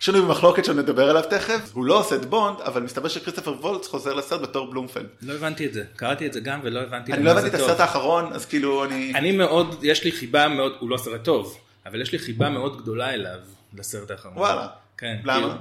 שנוי 0.00 0.20
במחלוקת 0.20 0.64
שנדבר 0.64 1.10
עליו 1.10 1.22
תכף, 1.30 1.70
הוא 1.72 1.84
לא 1.84 2.00
עושה 2.00 2.16
את 2.16 2.24
בונד, 2.24 2.60
אבל 2.60 2.82
מסתבר 2.82 3.08
שקריסטופר 3.08 3.50
וולץ 3.50 3.86
חוזר 3.86 4.14
לסרט 4.14 4.40
בתור 4.40 4.70
בלומפלד. 4.70 5.06
לא 5.22 5.32
הבנתי 5.32 5.66
את 5.66 5.74
זה. 5.74 5.84
קראתי 5.96 6.26
את 6.26 6.32
זה 6.32 6.40
גם 6.40 6.60
ולא 6.62 6.80
הבנתי 6.80 7.12
אני 7.12 7.22
לא 7.22 7.30
הבנתי 7.30 7.48
את. 7.48 7.54
הסרט 7.54 7.80
האחרון, 7.80 8.32
אז 8.32 8.46
כאילו 8.46 8.84
אני... 8.84 9.12
אני 9.14 9.32
מאוד, 9.32 9.76
יש 9.82 10.04
לי 10.04 10.12
חיבה 10.12 10.48
מאוד, 10.48 10.72
הוא 10.80 10.90
לא 10.90 10.96
סרט 10.96 11.24
טוב, 11.24 11.58
אבל 11.86 12.00
יש 12.00 12.12
לי 12.12 12.18
חיבה 12.18 12.50
מאוד 12.50 12.82
גדולה 12.82 13.14
אליו, 13.14 13.38
לסרט 13.78 14.10
האחרון. 14.10 14.36
וואלה. 14.38 14.66
כן. 14.98 15.16
למה? 15.24 15.40
כאילו- 15.40 15.54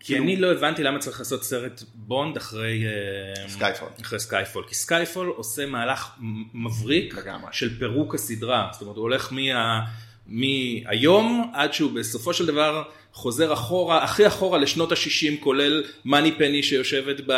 כי 0.00 0.06
כאילו- 0.06 0.24
אני 0.24 0.36
לא 0.36 0.52
הבנתי 0.52 0.82
למה 0.82 0.98
צריך 0.98 1.18
לעשות 1.18 1.44
סרט 1.44 1.82
בונד 1.94 2.36
אחרי 2.36 2.84
אה, 2.86 3.48
סקייפול. 3.48 3.88
אחרי 4.00 4.20
סקייפול, 4.20 4.64
כי 4.68 4.74
סקייפול 4.74 5.26
עושה 5.36 5.66
מהלך 5.66 6.10
מבריק. 6.54 7.14
של 7.52 7.78
פירוק 7.78 8.14
הסדרה, 8.14 8.68
זאת 8.72 8.82
אומרת 8.82 8.96
הוא 8.96 9.02
הולך 9.02 9.32
מה... 9.32 9.80
מהיום 10.26 11.50
עד 11.54 11.72
שהוא 11.72 11.92
בסופו 11.92 12.34
של 12.34 12.46
דבר 12.46 12.82
חוזר 13.12 13.52
אחורה, 13.52 14.04
הכי 14.04 14.26
אחורה 14.26 14.58
לשנות 14.58 14.92
ה-60 14.92 15.40
כולל 15.40 15.84
מאני 16.04 16.32
פני 16.32 16.62
שיושבת 16.62 17.16
ב... 17.26 17.32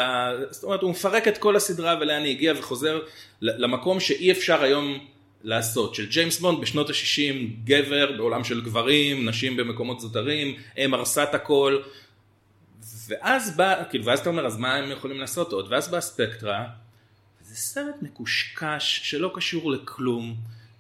זאת 0.50 0.64
אומרת 0.64 0.82
הוא 0.82 0.90
מפרק 0.90 1.28
את 1.28 1.38
כל 1.38 1.56
הסדרה 1.56 1.96
ולאן 2.00 2.22
היא 2.22 2.36
הגיעה 2.36 2.58
וחוזר 2.58 3.00
למקום 3.40 4.00
שאי 4.00 4.32
אפשר 4.32 4.62
היום 4.62 4.98
לעשות, 5.44 5.94
של 5.94 6.06
ג'יימס 6.06 6.40
בונד 6.40 6.60
בשנות 6.60 6.90
ה-60 6.90 7.64
גבר 7.64 8.12
בעולם 8.16 8.44
של 8.44 8.60
גברים, 8.60 9.28
נשים 9.28 9.56
במקומות 9.56 10.00
זוטרים, 10.00 10.56
אם 10.78 10.94
הרסה 10.94 11.22
את 11.22 11.34
הכל 11.34 11.78
ואז 13.08 13.56
בא, 13.56 13.82
כאילו, 13.90 14.04
ואז 14.04 14.20
אתה 14.20 14.30
אומר, 14.30 14.46
אז 14.46 14.56
מה 14.56 14.74
הם 14.74 14.90
יכולים 14.90 15.20
לעשות 15.20 15.52
עוד? 15.52 15.66
ואז 15.72 15.88
בא 15.88 16.00
ספקטרה, 16.00 16.64
זה 17.42 17.56
סרט 17.56 17.94
מקושקש 18.02 19.00
שלא 19.02 19.30
קשור 19.35 19.70
לכלום, 19.70 20.35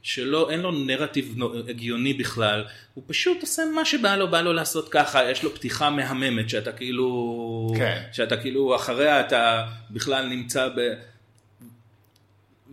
שלא, 0.04 0.50
אין 0.50 0.60
לו 0.60 0.70
נרטיב 0.70 1.34
הגיוני 1.68 2.14
בכלל, 2.14 2.64
הוא 2.94 3.04
פשוט 3.06 3.40
עושה 3.40 3.62
מה 3.74 3.84
שבא 3.84 4.16
לו, 4.16 4.30
בא 4.30 4.40
לו 4.40 4.52
לעשות 4.52 4.88
ככה, 4.88 5.30
יש 5.30 5.42
לו 5.42 5.54
פתיחה 5.54 5.90
מהממת 5.90 6.50
שאתה 6.50 6.72
כאילו, 6.72 7.72
כן. 7.76 8.02
שאתה 8.12 8.36
כאילו 8.36 8.76
אחריה 8.76 9.20
אתה 9.20 9.66
בכלל 9.90 10.26
נמצא 10.26 10.68
ב... 10.68 10.80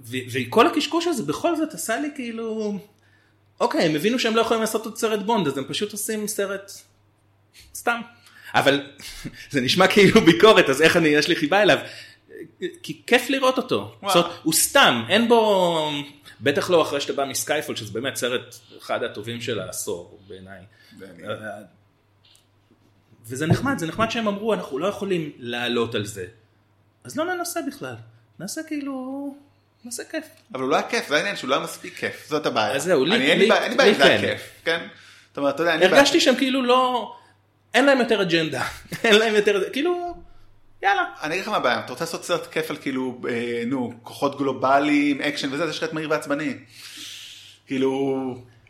ו- 0.03 0.17
וכל 0.31 0.67
הקשקוש 0.67 1.07
הזה 1.07 1.23
בכל 1.23 1.55
זאת 1.55 1.73
עשה 1.73 1.99
לי 1.99 2.09
כאילו, 2.15 2.79
אוקיי, 3.59 3.85
הם 3.85 3.95
הבינו 3.95 4.19
שהם 4.19 4.35
לא 4.35 4.41
יכולים 4.41 4.61
לעשות 4.61 4.85
עוד 4.85 4.97
סרט 4.97 5.19
בונד, 5.19 5.47
אז 5.47 5.57
הם 5.57 5.63
פשוט 5.67 5.91
עושים 5.91 6.27
סרט 6.27 6.71
סתם. 7.75 8.01
אבל 8.53 8.81
זה 9.51 9.61
נשמע 9.61 9.87
כאילו 9.87 10.21
ביקורת, 10.21 10.69
אז 10.69 10.81
איך 10.81 10.97
אני, 10.97 11.09
יש 11.09 11.27
לי 11.27 11.35
חיבה 11.35 11.61
אליו. 11.61 11.77
כי 12.83 13.01
כיף 13.07 13.29
לראות 13.29 13.57
אותו. 13.57 13.95
זאת 14.13 14.25
הוא 14.43 14.53
סתם, 14.53 15.03
אין 15.09 15.27
בו, 15.27 15.91
בטח 16.41 16.69
לא 16.69 16.81
אחרי 16.81 17.01
שאתה 17.01 17.13
בא 17.13 17.25
מסקייפול, 17.25 17.75
שזה 17.75 17.93
באמת 17.93 18.15
סרט 18.15 18.55
אחד 18.81 19.03
הטובים 19.03 19.41
של 19.41 19.59
העשור 19.59 20.19
בעיניי. 20.27 20.59
מעניין. 20.99 21.31
וזה 23.25 23.47
נחמד, 23.47 23.77
זה 23.77 23.87
נחמד 23.87 24.11
שהם 24.11 24.27
אמרו, 24.27 24.53
אנחנו 24.53 24.79
לא 24.79 24.87
יכולים 24.87 25.31
לעלות 25.37 25.95
על 25.95 26.05
זה. 26.05 26.25
אז 27.03 27.17
לא 27.17 27.33
ננסה 27.35 27.59
בכלל. 27.67 27.95
נעשה 28.39 28.61
כאילו, 28.67 29.35
נעשה 29.85 30.03
כיף. 30.11 30.25
אבל 30.53 30.61
הוא 30.61 30.69
לא 30.69 30.75
היה 30.75 30.89
כיף, 30.89 31.07
זה 31.09 31.15
העניין 31.15 31.35
שהוא 31.35 31.49
לא 31.49 31.55
היה 31.55 31.63
מספיק 31.63 31.95
כיף, 31.97 32.25
זאת 32.29 32.45
הבעיה. 32.45 32.75
אז 32.75 32.83
זהו, 32.83 33.05
לי- 33.05 33.15
אני- 33.15 33.31
אין 33.31 33.39
לי 33.39 33.49
בעיה- 33.49 33.67
אם 33.67 33.77
זה 33.77 33.83
היה 33.83 34.21
כן. 34.21 34.21
כיף, 34.21 34.41
כן? 34.63 34.87
זאת 35.29 35.37
אומרת, 35.37 35.55
אתה 35.55 35.63
יודע, 35.63 35.71
אין 35.71 35.79
לי 35.79 35.87
בעיה. 35.87 35.97
הרגשתי 35.99 36.21
שהם 36.21 36.35
כאילו 36.35 36.63
לא, 36.63 37.13
אין 37.73 37.85
להם 37.85 37.99
יותר 37.99 38.21
אג'נדה. 38.21 38.63
אין 39.03 39.15
להם 39.15 39.35
יותר, 39.35 39.63
כאילו, 39.73 40.15
יאללה. 40.83 41.03
אני 41.23 41.33
אגיד 41.33 41.43
לך 41.43 41.49
מה 41.49 41.57
הבעיה, 41.57 41.79
אתה 41.79 41.91
רוצה 41.91 42.05
לעשות 42.05 42.23
סרט 42.23 42.47
כיף 42.51 42.69
על 42.71 42.77
כאילו, 42.77 43.21
אה, 43.29 43.63
נו, 43.67 43.93
כוחות 44.03 44.37
גלובליים, 44.37 45.21
אקשן 45.21 45.53
וזה, 45.53 45.63
אז 45.63 45.69
יש 45.69 45.77
לך 45.77 45.83
את 45.83 45.93
מהיר 45.93 46.09
ועצבני. 46.09 46.53
כאילו, 47.67 48.15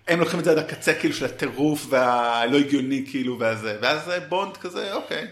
הם 0.08 0.20
לוקחים 0.20 0.40
את 0.40 0.46
זה 0.46 0.52
עד 0.52 0.58
הקצה 0.58 0.94
כאילו 0.94 1.14
של 1.14 1.26
הטירוף 1.26 1.86
והלא 1.90 2.58
הגיוני 2.58 3.06
כאילו, 3.10 3.40
והזה, 3.40 3.78
ואז 3.82 4.06
זה 4.06 4.20
בונד 4.30 4.58
כזה, 4.58 4.94
אוקיי. 4.94 5.28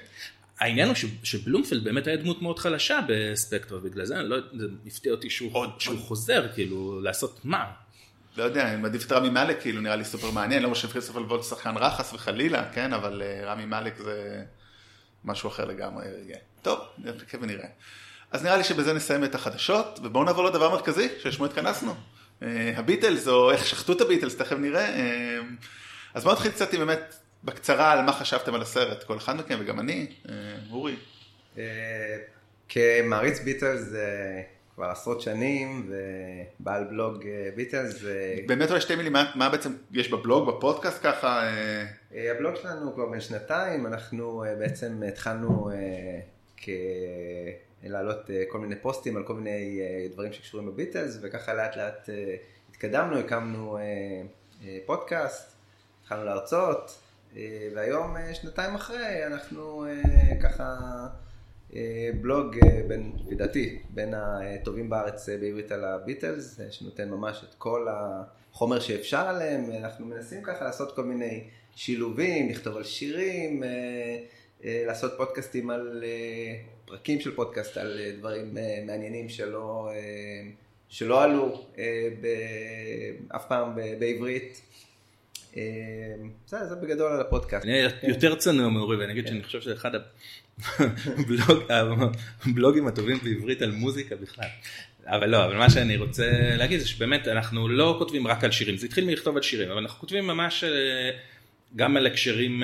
העניין 0.60 0.88
הוא 0.88 0.96
ש- 0.96 1.06
שבלופלד 1.24 1.84
באמת 1.84 2.08
היה 2.08 2.16
דמות 2.18 2.42
מאוד 2.42 2.60
חלשה 2.60 3.00
בספקטרו, 3.08 3.80
בגלל 3.80 4.06
זה 4.06 4.20
אני 4.20 4.30
לא, 4.30 4.38
זה 4.60 4.66
הפתיע 4.88 5.12
אותי 5.12 5.30
שהוא, 5.30 5.50
עוד- 5.54 5.70
שהוא 5.80 5.96
עוד. 5.96 6.02
חוזר, 6.04 6.48
כאילו, 6.54 7.02
לעשות 7.02 7.40
מה? 7.44 7.66
לא 8.38 8.44
יודע, 8.44 8.70
אני 8.74 8.82
מעדיף 8.82 9.06
את 9.06 9.12
רמי 9.12 9.30
מאלק, 9.30 9.62
כאילו, 9.62 9.82
נראה 9.82 9.96
לי 9.96 10.06
סופר 10.06 10.32
מעניין, 10.32 10.64
לא 10.64 10.70
חושב 10.70 10.88
כריסטופר 10.88 11.22
וולט 11.22 11.44
שחקן 11.44 11.78
רע 11.78 11.90
חס 11.90 12.14
וחלילה, 12.14 12.72
כן, 12.74 12.94
אבל 12.94 13.22
אה, 13.26 13.52
רמי 13.54 13.66
מאלק 13.66 13.98
זה 13.98 14.44
משהו 15.26 15.50
אחר 15.50 15.66
לגמרי. 15.66 16.06
טוב, 16.62 16.80
נחכה 16.98 17.38
ונראה. 17.42 17.68
אז 18.32 18.44
נראה 18.44 18.58
לי 18.58 18.64
שבזה 18.64 18.94
נסיים 18.94 19.24
את 19.24 19.36
החדשות, 19.36 20.00
ובואו 20.04 20.24
נעבור 20.24 20.46
לדבר 20.46 20.70
מרכזי, 20.70 21.08
שלשמו 21.20 21.46
התכנסנו. 21.46 21.94
אה, 22.44 22.74
הביטלס, 22.76 23.28
או 23.28 23.52
איך 23.52 23.66
שחטו 23.66 23.94
את 23.94 24.02
הביטלס, 24.02 24.38
תכף 24.38 24.56
נראה. 24.56 24.86
אה, 24.86 25.40
אז 26.14 26.24
בואו 26.24 26.36
נתחיל 26.36 26.52
קצת 26.52 26.74
עם 26.74 26.80
באמת, 26.80 27.16
בקצרה, 27.44 27.92
על 27.92 28.02
מה 28.02 28.14
חשבתם 28.14 28.54
על 28.54 28.62
הסרט, 28.62 29.04
כל 29.04 29.18
אחד 29.18 29.36
מכם, 29.36 29.58
וגם 29.60 29.80
אני, 29.80 30.08
אה, 30.30 30.34
אורי. 30.72 30.96
כמעריץ 32.70 33.40
ביטלס 33.40 33.94
כבר 34.76 34.86
עשרות 34.86 35.22
שנים, 35.22 35.92
ובעל 36.60 36.84
בלוג 36.84 37.24
ביטלס, 37.56 37.96
באמת 38.48 38.70
אולי 38.70 38.82
שתי 38.82 38.96
מילים, 38.96 39.14
מה, 39.14 39.32
מה 39.36 39.50
בעצם 39.50 39.74
יש 39.92 40.12
בבלוג, 40.12 40.48
בפודקאסט 40.50 41.00
ככה? 41.04 41.50
הבלוג 42.12 42.56
שלנו 42.56 42.94
כבר 42.94 43.06
בן 43.06 43.22
שנתיים, 43.22 43.86
אנחנו 43.86 44.44
בעצם 44.60 45.04
התחלנו 45.08 45.70
כ... 46.62 46.70
להעלות 47.84 48.32
אה, 48.32 48.44
כל 48.50 48.60
מיני 48.60 48.76
פוסטים 48.76 49.18
על 49.18 49.24
כל 49.24 49.34
מיני 49.34 49.80
אה, 49.82 50.08
דברים 50.14 50.34
שקשורים 50.34 50.68
בביטלס, 50.68 51.18
וככה 51.22 51.54
לאט 51.54 51.78
לאט 51.78 52.10
אה, 52.10 52.36
התקדמנו, 52.70 53.20
הקמנו 53.20 53.78
פודקאסט, 54.86 55.56
התחלנו 56.02 56.26
להרצות, 56.26 57.00
והיום, 57.76 58.16
שנתיים 58.34 58.76
אחרי, 58.76 59.26
אנחנו 59.26 59.86
ככה 60.44 60.76
בלוג 62.22 62.56
בין, 62.88 63.12
לדעתי, 63.28 63.80
בין 63.90 64.14
הטובים 64.14 64.90
בארץ 64.90 65.30
בעברית 65.30 65.72
על 65.72 65.86
הביטלס, 65.86 66.60
שנותן 66.72 67.10
ממש 67.10 67.44
את 67.50 67.56
כל 67.58 67.88
החומר 67.90 68.80
שאפשר 68.80 69.28
עליהם, 69.28 69.72
אנחנו 69.72 70.06
מנסים 70.06 70.44
ככה 70.44 70.66
לעשות 70.66 70.96
כל 70.96 71.04
מיני 71.04 71.44
שילובים, 71.76 72.50
לכתוב 72.50 72.78
על 72.78 72.84
שירים, 72.84 73.64
לעשות 74.64 75.12
פודקאסטים 75.18 75.70
על 75.70 76.04
אה, 76.04 76.56
פרקים 76.86 77.22
של 77.22 77.36
פודקאסט 77.36 77.78
על 77.78 78.00
אה, 78.00 78.12
דברים 78.18 78.58
אה, 78.58 78.80
מעניינים 78.86 79.30
שלא, 79.30 79.90
אה, 79.94 80.50
שלא 80.90 81.24
עלו 81.24 81.66
אה, 81.78 81.84
אף 83.36 83.48
פעם 83.48 83.76
בעברית. 84.00 84.62
אה, 85.58 85.62
זה, 86.48 86.58
זה 86.66 86.76
בגדול 86.76 87.12
על 87.12 87.22
הפודקאסט. 87.22 87.66
אני 87.66 87.74
אהיה 87.74 87.90
יותר 88.04 88.36
צנוע 88.36 88.70
מאורי 88.70 88.98
ואני 88.98 89.12
אגיד 89.12 89.28
שאני 89.28 89.44
חושב 89.44 89.62
שזה 89.62 89.74
אחד 89.74 89.92
הבלוג- 90.78 91.64
הבלוגים 92.46 92.88
הטובים 92.88 93.18
בעברית 93.24 93.62
על 93.62 93.72
מוזיקה 93.72 94.16
בכלל. 94.16 94.48
אבל 95.06 95.30
לא, 95.30 95.46
אבל 95.46 95.58
מה 95.58 95.70
שאני 95.70 95.98
רוצה 95.98 96.26
להגיד 96.58 96.80
זה 96.80 96.88
שבאמת 96.88 97.28
אנחנו 97.28 97.68
לא 97.68 97.96
כותבים 98.00 98.28
רק 98.28 98.44
על 98.44 98.52
שירים, 98.52 98.78
זה 98.78 98.86
התחיל 98.86 99.06
מלכתוב 99.06 99.36
על 99.36 99.42
שירים, 99.42 99.72
אבל 99.72 99.82
אנחנו 99.82 100.00
כותבים 100.00 100.28
ממש 100.28 100.64
אה, 100.64 100.70
גם 101.76 101.98
על 101.98 102.08
הקשרים 102.08 102.64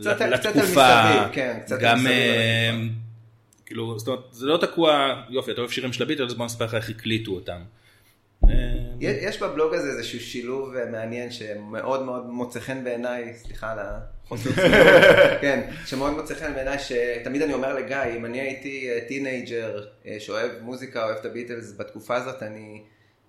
קצת- 0.00 0.16
קצת 0.16 0.26
לתקופה, 0.26 0.60
מסביב, 0.64 1.32
כן, 1.32 1.58
קצת 1.64 1.78
גם 1.80 1.96
מסביב 1.98 2.12
אה. 2.12 2.70
כאילו, 3.66 3.98
זאת 3.98 4.08
אומרת, 4.08 4.20
זה 4.30 4.46
לא 4.46 4.56
תקוע, 4.56 5.22
יופי, 5.30 5.50
אתה 5.52 5.60
אוהב 5.60 5.70
שירים 5.70 5.92
של 5.92 6.02
הביטלס, 6.02 6.32
בוא 6.32 6.46
נספר 6.46 6.64
לך 6.64 6.74
איך 6.74 6.90
הקליטו 6.90 7.30
אותם. 7.30 7.60
אה, 8.44 8.48
יש 9.00 9.42
בבלוג 9.42 9.74
הזה 9.74 9.88
איזשהו 9.90 10.20
שילוב 10.20 10.74
אה, 10.74 10.90
מעניין 10.90 11.30
שמאוד 11.30 12.02
מאוד 12.02 12.26
מוצא 12.26 12.60
חן 12.60 12.84
בעיניי, 12.84 13.34
סליחה 13.36 13.72
על 13.72 13.78
צילום, 14.38 14.56
כן, 15.42 15.60
שמאוד 15.86 16.12
מוצא 16.12 16.34
חן 16.34 16.54
בעיניי, 16.54 16.78
שתמיד 16.78 17.42
אני 17.42 17.52
אומר 17.54 17.74
לגיא, 17.74 17.96
אם 18.16 18.24
אני 18.24 18.40
הייתי 18.40 18.88
teenager 19.08 19.84
שאוהב 20.18 20.50
מוזיקה, 20.60 21.04
אוהב 21.04 21.16
את 21.16 21.24
הביטלס, 21.24 21.76
בתקופה 21.76 22.16
הזאת 22.16 22.42
אני 22.42 22.82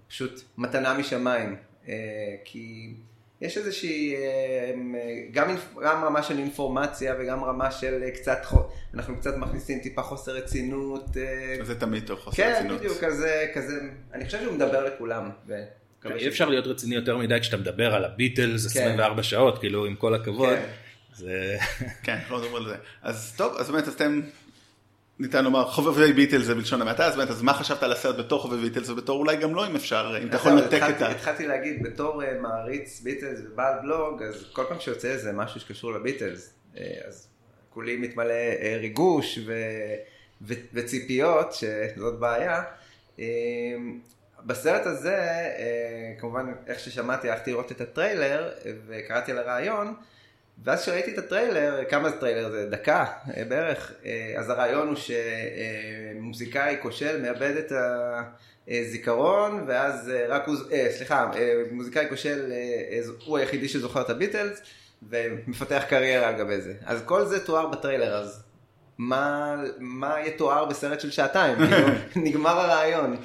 פשוט 0.08 0.42
מתנה 0.58 0.94
משמיים, 0.94 1.56
כי 2.46 2.94
יש 3.46 3.58
איזושהי, 3.58 4.16
אה, 4.16 4.72
גם, 5.32 5.56
גם 5.84 6.04
רמה 6.04 6.24
של 6.24 6.38
אינפורמציה 6.38 7.16
וגם 7.20 7.44
רמה 7.44 7.72
של 7.72 8.04
אה, 8.04 8.12
קצת, 8.12 8.38
אנחנו 8.94 9.18
קצת 9.18 9.38
מכניסים 9.38 9.80
טיפה 9.80 10.02
חוסר 10.02 10.32
רצינות. 10.32 11.18
אה, 11.18 11.66
זה 11.66 11.80
תמיד 11.80 12.08
טוב, 12.08 12.20
חוסר 12.20 12.38
כן, 12.38 12.54
רצינות. 12.58 12.80
בדיוק, 12.80 12.98
כזה, 12.98 13.46
כזה, 13.54 13.80
אני 14.14 14.26
חושב 14.26 14.42
שהוא 14.42 14.54
מדבר 14.54 14.86
לכולם. 14.86 15.30
ו- 15.48 15.64
אי 16.16 16.28
אפשר 16.28 16.50
להיות 16.50 16.68
רציני 16.68 16.96
יותר 16.96 17.18
מדי 17.18 17.40
כשאתה 17.42 17.58
מדבר 17.58 17.96
על 17.96 18.06
הביטלס 18.06 18.74
כן. 18.74 18.80
24 18.80 19.24
שעות, 19.24 19.60
כאילו 19.60 19.86
עם 19.86 19.96
כל 19.96 20.16
הכבוד. 20.16 20.56
כן. 20.56 20.66
זה... 21.14 21.58
כן, 22.04 22.18
לא 22.30 22.38
מדברים 22.38 22.56
על 22.56 22.68
זה. 22.68 22.76
אז 23.02 23.34
טוב, 23.38 23.56
אז 23.58 23.72
באמת, 23.72 23.88
אז 23.88 23.94
אתם, 23.94 24.22
ניתן 25.20 25.44
לומר, 25.44 25.68
חובבי 25.72 26.14
ביטלס 26.14 26.46
זה 26.46 26.56
בלשון 26.56 26.82
המעטה, 26.82 27.06
אז 27.06 27.16
באמת, 27.16 27.30
אז 27.30 27.42
מה 27.42 27.54
חשבת 27.54 27.84
על 27.84 27.92
הסרט 27.92 28.16
בתור 28.16 28.42
חובבי 28.42 28.70
ביטלס 28.70 28.90
ובתור 28.90 29.20
אולי 29.20 29.36
גם 29.36 29.56
לא, 29.56 29.68
אם 29.68 29.76
אפשר, 29.76 30.18
אם 30.24 30.28
אתה 30.28 30.36
יכול 30.36 30.52
לנתק 30.52 30.82
את 30.90 31.02
ה... 31.02 31.12
התחלתי 31.12 31.48
להגיד, 31.48 31.84
בתור 31.84 32.24
אה, 32.24 32.40
מעריץ 32.42 33.02
ביטלס 33.02 33.40
ובעל 33.46 33.74
בלוג, 33.82 34.24
אז 34.24 34.46
כל 34.54 34.64
פעם 34.70 34.80
שיוצא 34.80 35.08
איזה 35.08 35.32
משהו 35.32 35.60
שקשור 35.60 35.94
לביטלס, 35.94 36.54
אה, 36.78 36.84
אז 37.08 37.28
כולי 37.70 37.98
מתמלא 37.98 38.34
אה, 38.34 38.78
ריגוש 38.82 39.40
ו- 39.46 39.96
ו- 40.42 40.54
וציפיות, 40.74 41.54
שזאת 41.54 42.20
בעיה. 42.20 42.64
בסרט 44.46 44.86
הזה, 44.86 45.18
כמובן, 46.20 46.54
איך 46.68 46.80
ששמעתי, 46.80 47.30
הלכתי 47.30 47.52
לראות 47.52 47.72
את 47.72 47.82
הטריילר, 47.82 48.50
וקראתי 48.88 49.32
על 49.32 49.38
הרעיון, 49.38 49.94
ואז 50.64 50.82
כשראיתי 50.82 51.14
את 51.14 51.18
הטריילר, 51.18 51.84
כמה 51.90 52.10
זה 52.10 52.18
טריילר? 52.20 52.52
זה 52.52 52.70
דקה 52.70 53.06
אה, 53.38 53.44
בערך. 53.46 53.92
אה, 54.06 54.34
אז 54.38 54.50
הרעיון 54.50 54.88
הוא 54.88 54.96
שמוזיקאי 56.16 56.78
כושל 56.82 57.22
מאבד 57.22 57.54
את 57.58 57.72
הזיכרון, 58.68 59.64
ואז 59.68 60.10
אה, 60.10 60.26
רק 60.28 60.48
הוא, 60.48 60.56
סליחה, 60.90 61.32
מוזיקאי 61.72 62.06
כושל 62.10 62.52
הוא 63.26 63.38
היחידי 63.38 63.68
שזוכר 63.68 64.02
את 64.02 64.10
הביטלס, 64.10 64.62
ומפתח 65.10 65.84
קריירה 65.90 66.28
על 66.28 66.36
גבי 66.36 66.62
זה. 66.62 66.74
אז 66.86 67.02
כל 67.06 67.26
זה 67.26 67.46
תואר 67.46 67.68
בטריילר, 67.68 68.16
אז 68.16 68.44
מה, 68.98 69.56
מה 69.78 70.16
יתואר 70.26 70.66
בסרט 70.66 71.00
של 71.00 71.12
שעתיים? 71.12 71.58
כאילו, 71.58 71.88
נגמר 72.26 72.60
הרעיון. 72.60 73.18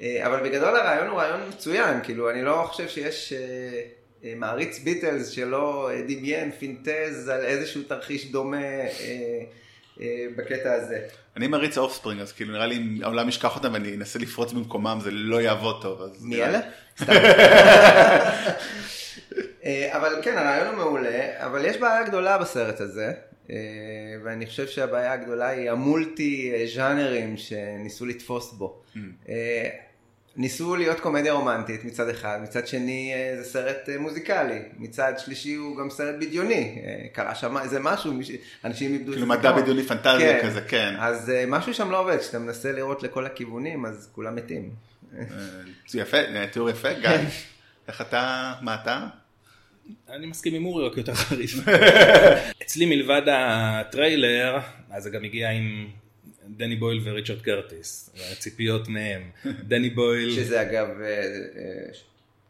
אבל 0.00 0.48
בגדול 0.48 0.76
הרעיון 0.76 1.06
הוא 1.06 1.18
רעיון 1.18 1.40
מצוין, 1.48 2.00
כאילו, 2.02 2.30
אני 2.30 2.42
לא 2.42 2.64
חושב 2.68 2.88
שיש... 2.88 3.32
אה, 4.24 4.32
מעריץ 4.36 4.78
ביטלס 4.78 5.28
שלא 5.28 5.90
אה, 5.90 6.02
דמיין, 6.02 6.50
פינטז 6.50 7.28
על 7.28 7.44
איזשהו 7.44 7.82
תרחיש 7.82 8.30
דומה 8.30 8.66
אה, 10.00 10.26
בקטע 10.36 10.72
הזה. 10.72 10.98
אני 11.36 11.46
מריץ 11.46 11.78
אופספרינג, 11.78 12.20
אז 12.20 12.32
כאילו 12.32 12.52
נראה 12.52 12.66
לי 12.66 12.76
אם 12.76 12.98
העולם 13.02 13.28
ישכח 13.28 13.56
אותם 13.56 13.72
ואני 13.72 13.94
אנסה 13.94 14.18
לפרוץ 14.18 14.52
במקומם, 14.52 14.98
זה 15.02 15.10
לא 15.10 15.40
יעבוד 15.40 15.82
טוב. 15.82 16.02
אז 16.02 16.24
מי 16.24 16.42
אלה? 16.42 16.60
אבל 19.96 20.14
כן, 20.22 20.38
הרעיון 20.38 20.66
הוא 20.66 20.76
מעולה, 20.76 21.46
אבל 21.46 21.64
יש 21.64 21.76
בעיה 21.76 22.02
גדולה 22.02 22.38
בסרט 22.38 22.80
הזה, 22.80 23.12
ואני 24.24 24.46
חושב 24.46 24.66
שהבעיה 24.66 25.12
הגדולה 25.12 25.48
היא 25.48 25.70
המולטי 25.70 26.52
ז'אנרים 26.74 27.36
שניסו 27.36 28.06
לתפוס 28.06 28.52
בו. 28.52 28.82
ניסו 30.40 30.76
להיות 30.76 31.00
קומדיה 31.00 31.32
רומנטית 31.32 31.84
מצד 31.84 32.08
אחד, 32.08 32.38
מצד 32.42 32.66
שני 32.66 33.12
אה, 33.14 33.42
זה 33.42 33.44
סרט 33.44 33.88
אה, 33.88 33.98
מוזיקלי, 33.98 34.58
מצד 34.78 35.12
שלישי 35.18 35.54
הוא 35.54 35.76
גם 35.76 35.90
סרט 35.90 36.14
בדיוני, 36.20 36.82
אה, 36.84 37.06
קרה 37.12 37.34
שם 37.34 37.56
איזה 37.58 37.80
משהו, 37.80 38.12
אנשים 38.64 38.92
איבדו 38.92 39.10
את 39.10 39.14
כאילו 39.14 39.26
מדע 39.26 39.38
הזיכרון. 39.38 39.62
בדיוני 39.62 39.82
פנטזיה 39.82 40.42
כזה, 40.42 40.60
כן. 40.60 40.94
אז 40.98 41.32
משהו 41.48 41.74
שם 41.74 41.90
לא 41.90 42.00
עובד, 42.00 42.18
כשאתה 42.18 42.38
מנסה 42.38 42.72
לראות 42.72 43.02
לכל 43.02 43.26
הכיוונים 43.26 43.86
אז 43.86 44.08
כולם 44.12 44.36
מתים. 44.36 44.70
זה 45.88 46.00
יפה, 46.00 46.18
תיאור 46.52 46.70
יפה, 46.70 46.92
גיא. 46.92 47.10
איך 47.88 48.00
אתה, 48.00 48.52
מה 48.60 48.74
אתה? 48.74 49.06
אני 50.08 50.26
מסכים 50.26 50.54
עם 50.54 50.64
אורי, 50.64 50.86
רק 50.86 50.96
יותר 50.96 51.14
חריף. 51.14 51.54
אצלי 52.62 52.86
מלבד 52.86 53.22
הטריילר, 53.32 54.58
אז 54.90 55.02
זה 55.02 55.10
גם 55.10 55.24
הגיע 55.24 55.50
עם 55.50 55.88
דני 56.56 56.76
בויל 56.76 57.00
וריצ'רד 57.04 57.40
קרטיס, 57.42 58.10
הציפיות 58.32 58.88
מהם. 58.88 59.22
דני 59.68 59.90
בויל, 59.90 60.30
שזה 60.30 60.62
אגב, 60.62 60.86
אה, 61.00 61.06
אה, 61.06 61.22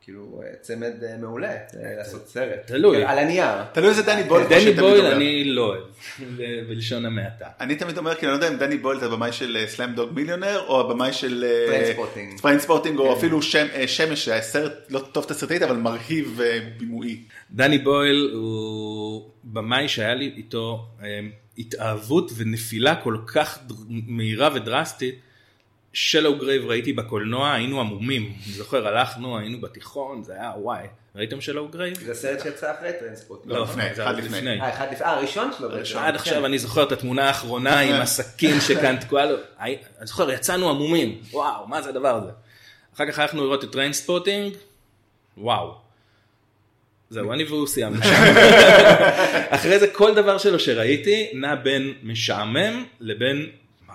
כאילו 0.04 0.42
אה, 0.46 0.52
צמד 0.60 0.92
מעולה, 1.20 1.54
לעשות 1.96 2.28
סרט. 2.28 2.66
תלוי. 2.66 3.04
על 3.04 3.18
הנייר. 3.18 3.64
תלוי 3.72 3.88
איזה 3.88 4.02
דני 4.02 4.22
בויל. 4.22 4.46
דני 4.48 4.72
בויל. 4.72 5.06
אני 5.06 5.44
לא 5.44 5.62
אוהב, 5.66 5.82
בלשון 6.68 7.06
המעטה. 7.06 7.46
אני 7.60 7.76
תמיד 7.76 7.98
אומר, 7.98 8.14
כי 8.14 8.26
אני 8.26 8.30
לא 8.30 8.36
יודע 8.36 8.48
אם 8.48 8.56
דני 8.56 8.76
בויל 8.76 9.00
זה 9.00 9.06
הבמאי 9.06 9.32
של 9.32 9.64
סלאמדוג 9.66 10.10
מיליונר, 10.14 10.64
או 10.66 10.80
הבמאי 10.80 11.12
של... 11.12 11.44
טריינספוטינג, 12.42 12.98
או 12.98 13.16
אפילו 13.18 13.42
שם- 13.42 13.66
אה, 13.74 13.88
שמש, 13.88 14.24
שהיה 14.24 14.42
סרט 14.42 14.72
לא 14.90 14.98
טוב 15.12 15.24
תסריטאית, 15.24 15.62
אבל 15.62 15.76
מרהיב 15.76 16.40
בימוי. 16.78 17.20
דני 17.50 17.78
בויל 17.78 18.30
הוא 18.34 19.30
במאי 19.44 19.88
שהיה 19.88 20.14
לי 20.14 20.32
איתו 20.36 20.86
התאהבות 21.60 22.30
ונפילה 22.36 22.96
כל 22.96 23.16
כך 23.26 23.58
דר- 23.66 23.74
מהירה 23.88 24.48
ודרסטית. 24.54 25.14
Shallow 25.92 26.38
Grave 26.38 26.66
ראיתי 26.66 26.92
בקולנוע, 26.92 27.52
היינו 27.52 27.80
המומים. 27.80 28.22
אני 28.46 28.52
זוכר, 28.52 28.88
הלכנו, 28.88 29.38
היינו 29.38 29.60
בתיכון, 29.60 30.22
זה 30.22 30.32
היה 30.34 30.52
וואי. 30.56 30.86
ראיתם 31.16 31.40
Shallow 31.40 31.68
Grave? 31.68 31.98
זה 31.98 32.14
סרט 32.14 32.40
שיצא 32.42 32.72
אחרי 32.78 32.90
טריינספוטינג. 33.00 33.52
לא, 33.52 33.62
לפני, 33.62 33.94
זה 33.94 34.04
אחד 34.04 34.18
לפני. 34.18 34.60
אה, 34.60 34.70
אחד 34.74 34.86
לפני, 34.92 35.06
אה, 35.06 35.10
הראשון 35.12 35.50
שלו. 35.58 35.70
הראשון. 35.70 36.02
עד 36.02 36.14
עכשיו 36.14 36.46
אני 36.46 36.58
זוכר 36.58 36.82
את 36.82 36.92
התמונה 36.92 37.28
האחרונה 37.28 37.80
עם 37.80 37.94
הסכין 38.00 38.60
שככה 38.60 38.96
תקועה 38.96 39.26
לו. 39.26 39.36
אני 39.60 39.76
זוכר, 40.02 40.30
יצאנו 40.30 40.70
המומים, 40.70 41.20
וואו, 41.30 41.66
מה 41.68 41.82
זה 41.82 41.88
הדבר 41.88 42.14
הזה? 42.16 42.30
אחר 42.94 43.12
כך 43.12 43.18
הלכנו 43.18 43.44
לראות 43.44 43.64
את 43.64 43.72
טריינספוטינג, 43.72 44.54
וואו. 45.38 45.74
זהו, 47.10 47.32
אני 47.32 47.44
והוא 47.44 47.66
סיימנו 47.66 48.02
שם. 48.02 48.10
אחרי 49.50 49.78
זה 49.78 49.86
כל 49.88 50.14
דבר 50.14 50.38
שלו 50.38 50.58
שראיתי 50.58 51.30
נע 51.34 51.54
בין 51.54 51.94
משעמם 52.02 52.84
לבין 53.00 53.50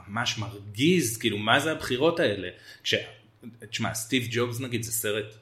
ממש 0.07 0.37
מרגיז, 0.37 1.17
כאילו 1.17 1.37
מה 1.37 1.59
זה 1.59 1.71
הבחירות 1.71 2.19
האלה? 2.19 2.47
כש... 2.83 2.95
תשמע, 3.69 3.93
סטיב 3.93 4.27
ג'ובס 4.31 4.59
נגיד 4.59 4.83
זה 4.83 4.91
סרט 4.91 5.35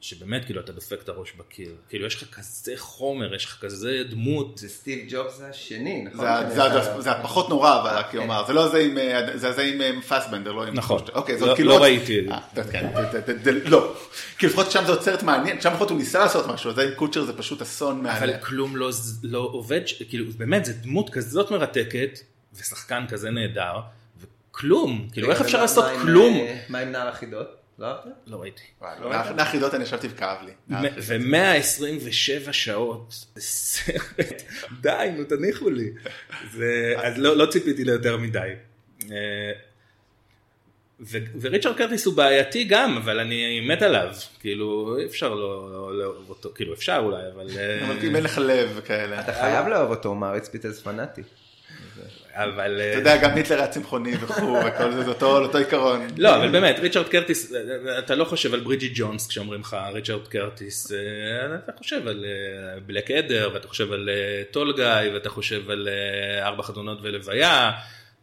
שבאמת 0.00 0.44
כאילו 0.44 0.60
אתה 0.60 0.72
דופק 0.72 0.98
את 1.04 1.08
הראש 1.08 1.32
בקיר, 1.38 1.74
כאילו 1.88 2.06
יש 2.06 2.14
לך 2.22 2.34
כזה 2.34 2.72
חומר, 2.76 3.34
יש 3.34 3.44
לך 3.44 3.58
כזה 3.60 4.02
דמות, 4.10 4.58
זה 4.58 4.68
סטיב 4.68 4.98
ג'ובס 5.08 5.40
השני, 5.40 6.04
נכון? 6.04 6.26
זה- 7.00 7.10
הפחות 7.12 7.48
נורא, 7.48 7.80
אבל 7.82 8.02
כלומר, 8.10 8.44
זה 8.46 8.52
לא 8.52 8.68
זה 8.68 8.78
עם, 8.78 8.98
אה, 8.98 9.38
זה 9.38 9.52
זה 9.52 9.62
עם 9.62 9.80
אה, 9.80 9.90
פאסבנדר, 10.08 10.52
לא 10.52 10.66
עם... 10.66 10.74
נכון. 10.74 11.02
אוקיי, 11.12 11.34
לא- 11.34 11.40
זאת 11.40 11.56
כאילו... 11.56 11.70
לא 11.70 11.82
ראיתי 11.82 12.18
את 12.20 12.24
זה. 12.24 12.30
אה, 12.32 12.64
כן, 12.72 12.86
לא. 13.64 13.94
כי 14.38 14.46
לפחות 14.46 14.70
שם 14.70 14.84
זה 14.86 14.92
עוד 14.92 15.02
סרט 15.02 15.22
מעניין, 15.22 15.60
שם 15.60 15.72
לפחות 15.72 15.90
הוא 15.90 15.98
ניסה 15.98 16.18
לעשות 16.18 16.46
משהו, 16.46 16.72
זה 16.74 16.82
עם 16.82 16.94
קוצ'ר 16.94 17.24
זה 17.24 17.38
פשוט 17.38 17.62
אסון 17.62 18.06
אבל 18.06 18.20
מעניין. 18.20 18.40
כלום 18.40 18.76
לא, 18.76 18.90
לא 19.22 19.38
עובד, 19.52 19.80
כאילו 20.08 20.24
באמת 20.38 20.64
זה 20.64 20.72
דמות 20.72 21.10
כזאת 21.10 21.50
מרתקת, 21.50 22.18
ושחקן 22.54 23.04
כזה 23.08 23.30
נהדר, 23.30 23.72
וכלום, 24.20 25.08
כאילו 25.12 25.30
איך 25.30 25.40
אפשר 25.40 25.60
לעשות 25.60 25.84
כלום? 26.02 26.34
אה, 26.34 26.60
מה 26.68 26.78
עם 26.78 26.92
נער 26.92 27.08
החידות? 27.08 27.65
לא 27.78 27.86
אהבת? 27.86 28.12
לא 28.26 28.36
ראיתי. 28.36 28.62
מהחידות 29.36 29.74
אני 29.74 29.84
ישבתי 29.84 30.08
וכאב 30.10 30.38
לי. 30.42 30.52
ו-127 30.98 32.52
שעות, 32.52 33.26
סרט, 33.38 34.42
די, 34.80 35.10
נו 35.16 35.24
תניחו 35.24 35.70
לי. 35.70 35.90
אז 36.96 37.18
לא 37.18 37.36
לא 37.36 37.46
ציפיתי 37.46 37.84
ליותר 37.84 38.16
מדי. 38.16 38.52
אה, 39.10 39.52
וריצ'רד 41.40 41.76
קרטיס 41.76 42.06
הוא 42.06 42.14
בעייתי 42.14 42.64
גם, 42.64 42.96
אבל 42.96 43.20
אני 43.20 43.60
מת 43.60 43.82
עליו, 43.82 44.14
כאילו 44.40 44.96
אי 44.98 45.06
אפשר 45.06 45.34
לא 45.34 45.72
לא 45.72 45.98
לאהוב 45.98 46.30
אותו, 46.30 46.50
כאילו 46.54 46.74
אפשר 46.74 47.00
אולי, 47.04 47.22
אבל... 47.34 47.46
אה, 47.58 47.86
אבל 47.86 47.96
אם 48.06 48.16
אין 48.16 48.24
לך 48.24 48.38
לב 48.38 48.70
וכאלה. 48.76 49.20
אתה 49.20 49.32
חייב 49.32 49.66
לאהוב 49.66 49.90
אותו, 49.90 50.08
הוא 50.08 50.16
מעריץ 50.16 50.48
ביטלס 50.48 50.80
פנאטי. 50.80 51.22
אבל... 52.36 52.80
אה, 52.80 52.90
אתה 52.90 52.98
יודע, 52.98 53.16
גם 53.16 53.36
היטלר 53.36 53.58
היה 53.58 53.68
צמחוני 53.68 54.14
וכו' 54.20 54.58
וכל 54.66 54.92
זה, 54.92 55.02
זה 55.02 55.08
אותו 55.08 55.38
אותו 55.38 55.58
עיקרון. 55.58 56.06
לא, 56.16 56.36
אבל 56.36 56.48
באמת, 56.48 56.78
ריצ'רד 56.78 57.08
קרטיס, 57.08 57.52
אה, 57.54 57.98
אתה 57.98 58.14
לא 58.14 58.24
חושב 58.24 58.54
על 58.54 58.60
ברידג'י 58.60 58.92
ג'ונס 58.94 59.26
כשאומרים 59.26 59.60
לך 59.60 59.76
ריצ'רד 59.92 60.28
קרטיס, 60.28 60.92
אה, 60.92 61.56
אתה 61.64 61.72
חושב 61.78 62.08
על 62.08 62.24
אה, 62.24 62.80
Blackadder, 62.80 63.50
ואתה 63.54 63.68
חושב 63.68 63.92
על 63.92 64.08
אה, 64.08 64.42
Tall 64.50 64.72
Guy, 64.76 65.12
ואתה 65.14 65.30
חושב 65.30 65.70
על 65.70 65.88
אה, 65.88 66.46
ארבע 66.46 66.62
חתונות 66.62 66.98
ולוויה, 67.02 67.72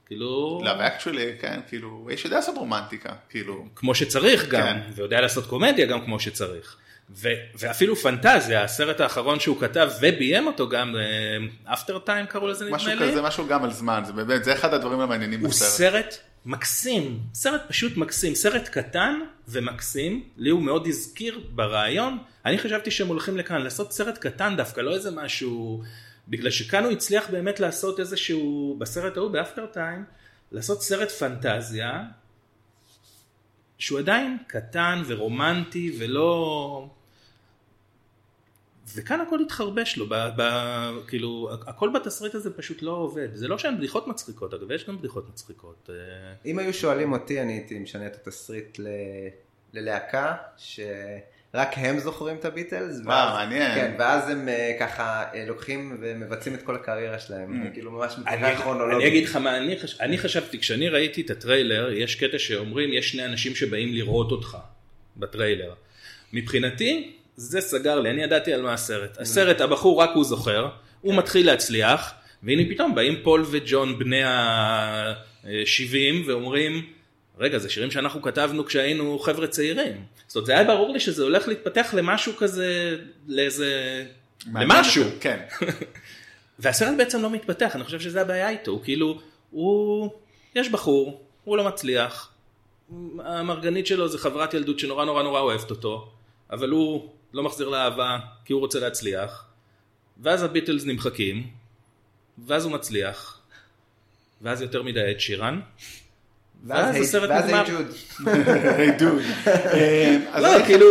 כאילו, 0.06 0.62
לא, 0.64 0.72
ואקצ'ולי, 0.80 1.32
כן, 1.40 1.60
כאילו, 1.68 2.08
יש 2.12 2.26
יודע 2.26 2.38
לעשות 2.38 2.58
רומנטיקה, 2.58 3.14
כאילו. 3.30 3.66
כמו 3.76 3.96
שצריך 3.96 4.50
גם, 4.50 4.62
כן. 4.62 4.80
ויודע 4.96 5.22
לעשות 5.22 5.46
קומדיה 5.46 5.86
גם 5.86 6.06
כמו 6.06 6.20
שצריך. 6.20 6.78
ו- 7.10 7.28
ואפילו 7.60 7.96
פנטזיה, 7.96 8.64
הסרט 8.64 9.00
האחרון 9.00 9.40
שהוא 9.40 9.60
כתב 9.62 9.90
וביים 10.02 10.48
אותו 10.48 10.70
גם, 10.70 10.96
אפטר 11.66 12.00
טיים 12.00 12.26
קראו 12.26 12.48
לזה 12.48 12.66
נדמה 12.66 12.78
משהו 12.78 12.92
לי. 12.92 13.12
כזה, 13.12 13.22
משהו 13.22 13.48
גם 13.48 13.64
על 13.64 13.72
זמן, 13.74 14.04
זה 14.06 14.14
באמת, 14.14 14.44
זה 14.44 14.54
אחד 14.54 14.74
הדברים 14.74 15.00
המעניינים 15.00 15.40
הוא 15.40 15.50
בסרט. 15.50 15.70
סרט 15.70 16.18
מקסים, 16.46 17.20
סרט 17.34 17.62
פשוט 17.68 17.98
מקסים, 17.98 18.36
סרט 18.36 18.68
קטן 18.68 19.20
ומקסים, 19.48 20.24
לי 20.38 20.50
הוא 20.50 20.62
מאוד 20.62 20.88
הזכיר 20.88 21.42
ברעיון, 21.50 22.18
אני 22.46 22.58
חשבתי 22.58 22.92
שהם 22.92 23.08
הולכים 23.08 23.38
לכאן 23.38 23.62
לעשות 23.62 23.94
סרט 23.94 24.18
קטן 24.18 24.54
דווקא, 24.58 24.82
לא 24.82 24.94
איזה 24.96 25.12
משהו, 25.12 25.84
בגלל 26.28 26.52
שכאן 26.52 26.84
הוא 26.84 26.92
הצליח 26.92 27.30
באמת 27.30 27.60
לעשות 27.60 28.00
איזשהו, 28.00 28.76
בסרט 28.80 29.18
ההוא 29.18 29.32
באפטר 29.32 29.66
טיים, 29.66 30.04
לעשות 30.52 30.82
סרט 30.82 31.12
פנטזיה, 31.12 32.04
שהוא 33.84 34.00
עדיין 34.00 34.38
קטן 34.48 35.02
ורומנטי 35.08 35.96
ולא... 36.00 36.90
וכאן 38.96 39.22
הכל 39.22 39.42
התחרבש 39.42 39.98
לו, 39.98 40.10
ב, 40.10 40.16
ב, 40.38 40.42
כאילו 41.08 41.50
הכל 41.68 41.90
בתסריט 41.96 42.36
הזה 42.36 42.58
פשוט 42.58 42.82
לא 42.82 42.92
עובד, 42.92 43.28
זה 43.34 43.48
לא 43.48 43.58
שאין 43.58 43.78
בדיחות 43.78 44.08
מצחיקות, 44.08 44.54
אגב 44.54 44.72
יש 44.72 44.88
גם 44.88 44.98
בדיחות 44.98 45.30
מצחיקות. 45.30 45.90
אה, 45.90 45.96
אם 46.46 46.60
היו 46.60 46.74
שואלים 46.74 47.14
אותי, 47.14 47.42
אני 47.42 47.54
הייתי 47.54 47.80
משנה 47.80 48.08
את 48.08 48.16
התסריט 48.16 48.80
ל... 48.80 48.88
ללהקה, 49.74 50.36
שרק 51.56 51.74
הם 51.78 52.00
זוכרים 52.00 52.36
את 52.36 52.46
הביטלס. 52.46 52.96
וואו, 53.04 53.08
ואז- 53.08 53.34
מעניין. 53.38 53.76
כן, 53.76 53.96
ואז 54.00 54.30
הם 54.30 54.50
אה, 54.50 54.72
ככה 54.80 55.24
אה, 55.34 55.46
לוקחים 55.48 55.98
ומבצעים 56.02 56.56
את 56.56 56.62
כל 56.62 56.76
הקריירה 56.76 57.20
שלהם, 57.20 57.70
כאילו 57.74 57.92
ממש 57.92 58.14
אני, 58.14 58.22
מבחינה 58.22 58.56
כרונולוגית. 58.58 58.98
אני 58.98 59.08
אגיד 59.08 59.24
לך 59.24 59.36
מה 59.36 59.58
אני, 59.58 59.80
חש... 59.80 60.00
אני 60.02 60.18
חשבתי, 60.18 60.60
כשאני 60.60 60.90
ראיתי 60.90 61.22
את 61.22 61.30
הטריילר, 61.30 61.92
יש 61.92 62.16
קטע 62.16 62.40
שאומרים 62.40 62.94
יש 62.94 63.12
שני 63.12 63.26
אנשים 63.26 63.56
שבאים 63.56 63.94
לראות 63.94 64.32
אותך 64.32 64.58
בטריילר. 65.18 65.74
מבחינתי, 66.34 67.12
זה 67.36 67.62
סגר 67.62 68.00
לי, 68.00 68.10
אני 68.10 68.24
ידעתי 68.24 68.54
על 68.54 68.62
מה 68.62 68.74
הסרט. 68.74 69.18
הסרט, 69.20 69.62
הבחור 69.62 70.02
רק 70.02 70.10
הוא 70.16 70.24
זוכר, 70.24 70.68
הוא 71.02 71.16
מתחיל 71.16 71.46
להצליח, 71.46 72.14
והנה 72.44 72.64
פתאום 72.70 72.96
באים 72.96 73.16
פול 73.24 73.46
וג'ון 73.52 74.00
בני 74.00 74.24
ה-70 74.24 75.96
ואומרים, 76.28 76.86
רגע, 77.40 77.58
זה 77.58 77.70
שירים 77.70 77.92
שאנחנו 77.92 78.22
כתבנו 78.22 78.66
כשהיינו 78.66 79.20
חבר'ה 79.20 79.48
צעירים. 79.48 80.04
זאת 80.28 80.36
אומרת, 80.36 80.46
זה 80.46 80.54
היה 80.54 80.64
ברור 80.64 80.94
לי 80.94 81.00
שזה 81.00 81.24
הולך 81.24 81.48
להתפתח 81.48 81.94
למשהו 81.94 82.34
כזה, 82.38 82.98
לאיזה... 83.28 84.06
למשהו. 84.54 85.04
כן. 85.20 85.40
והסרט 86.60 86.98
בעצם 86.98 87.22
לא 87.22 87.30
מתפתח, 87.30 87.76
אני 87.76 87.84
חושב 87.84 88.00
שזה 88.00 88.22
הבעיה 88.22 88.50
איתו, 88.50 88.72
הוא 88.72 88.84
כאילו, 88.84 89.20
הוא, 89.52 90.10
יש 90.56 90.70
בחור, 90.70 91.22
הוא 91.44 91.58
לא 91.58 91.64
מצליח, 91.64 92.32
המרגנית 93.20 93.88
שלו 93.88 94.08
זה 94.08 94.18
חברת 94.18 94.54
ילדות 94.54 94.80
שנורא 94.80 95.06
נורא 95.06 95.24
נורא 95.24 95.40
אוהבת 95.40 95.70
אותו, 95.70 96.12
אבל 96.52 96.70
הוא 96.70 97.10
לא 97.34 97.44
מחזיר 97.44 97.70
לה 97.70 97.84
אהבה 97.84 98.20
כי 98.46 98.54
הוא 98.54 98.60
רוצה 98.60 98.80
להצליח, 98.80 99.46
ואז 100.22 100.44
הביטלס 100.44 100.86
נמחקים, 100.86 101.48
ואז 102.48 102.66
הוא 102.66 102.74
מצליח, 102.74 103.42
ואז 104.42 104.62
יותר 104.62 104.84
מדי 104.84 105.12
את 105.12 105.20
שירן, 105.20 105.62
ואז 106.64 106.96
הסרט 106.96 107.30
ואז 107.30 107.46
נגמר. 107.46 107.64
היי 107.66 107.72
ג'וד. 107.72 107.88
היי 108.78 108.92
דוד. 108.92 109.22
אה, 109.48 110.18
אז 110.32 110.44
לא, 110.44 110.56
אני- 110.56 110.64
כאילו, 110.66 110.86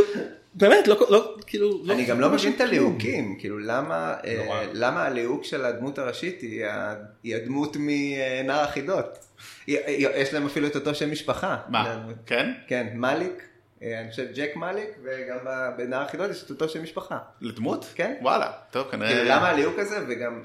באמת, 0.55 0.89
לא, 0.89 1.07
לא, 1.11 1.37
כאילו, 1.47 1.83
אני 1.91 2.05
גם 2.05 2.21
לא 2.21 2.31
מבין 2.31 2.53
את. 2.57 2.61
הליהוקים, 2.61 3.37
כאילו 3.39 3.59
למה, 3.59 4.15
אה, 4.25 4.89
הליהוק 5.07 5.45
של 5.45 5.65
הדמות 5.65 5.99
הראשית 5.99 6.43
היא 7.23 7.37
הדמות 7.37 7.77
מנער 7.81 8.61
החידות. 8.65 9.19
יש 9.69 10.35
להם 10.35 10.47
אפילו 10.47 10.67
את 10.67 10.75
אותו 10.77 10.95
שם 10.95 11.11
משפחה. 11.11 11.57
מה, 11.69 11.99
כן? 12.27 12.53
כן, 12.67 12.87
מאליק, 12.95 13.43
אה, 13.83 14.01
אני 14.01 14.11
חושב 14.11 14.27
ג'ק 14.35 14.57
מאליק, 14.57 14.89
וגם 15.05 15.37
בנער 15.77 16.03
החידות 16.03 16.31
יש 16.31 16.43
את 16.45 16.51
אותו 16.51 16.69
שם 16.69 16.83
משפחה. 16.83 17.19
לדמות? 17.41 17.93
כן. 17.95 18.15
וואלה, 18.23 18.51
טוב, 18.71 18.89
כנראה... 18.91 19.09
כאילו 19.09 19.25
למה 19.25 19.49
הליהוק 19.49 19.79
הזה, 19.79 19.99
וגם, 20.09 20.33
אה, 20.33 20.39
אה, 20.39 20.43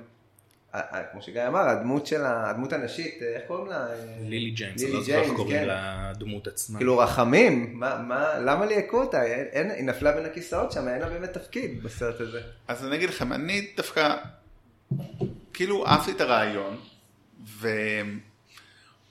כמו 1.12 1.22
שגיא 1.22 1.48
אמר, 1.48 1.60
הדמות 1.60 2.08
של 2.08 2.24
ה- 2.24 2.50
הדמות 2.50 2.74
הנשית, 2.74 3.20
אה, 3.22 3.28
איך 3.28 3.42
קוראים 3.48 3.68
לה? 3.68 3.88
לילי 4.22 4.50
ג'יימס, 4.50 4.82
לילי 4.82 4.94
לא 4.94 5.00
זוכר 5.02 5.13
איך 5.13 5.22
ג'יימס, 5.24 5.38
קוראים 5.38 5.58
כן. 5.58 5.68
לדמות 6.16 6.48
עצמה. 6.48 6.78
כאילו 6.80 6.98
רחמים, 6.98 7.72
מה, 7.74 7.98
מה, 8.08 8.40
למה 8.40 8.66
ליהקו 8.66 9.02
אותה? 9.02 9.24
אין, 9.24 9.72
היא 9.72 9.84
נפלה 9.84 10.12
בין 10.12 10.26
הכיסאות 10.26 10.72
שם, 10.72 10.88
אין 10.88 11.00
לה 11.00 11.10
באמת 11.10 11.34
תפקיד 11.34 11.84
בסרט 11.84 12.22
הזה. 12.22 12.42
אז 12.68 12.86
אני 12.86 12.96
אגיד 12.96 13.10
לכם, 13.10 13.34
אני 13.34 13.68
דווקא, 13.78 14.16
כאילו 15.54 15.88
אהבתי 15.88 16.12
את 16.12 16.22
הרעיון, 16.22 16.78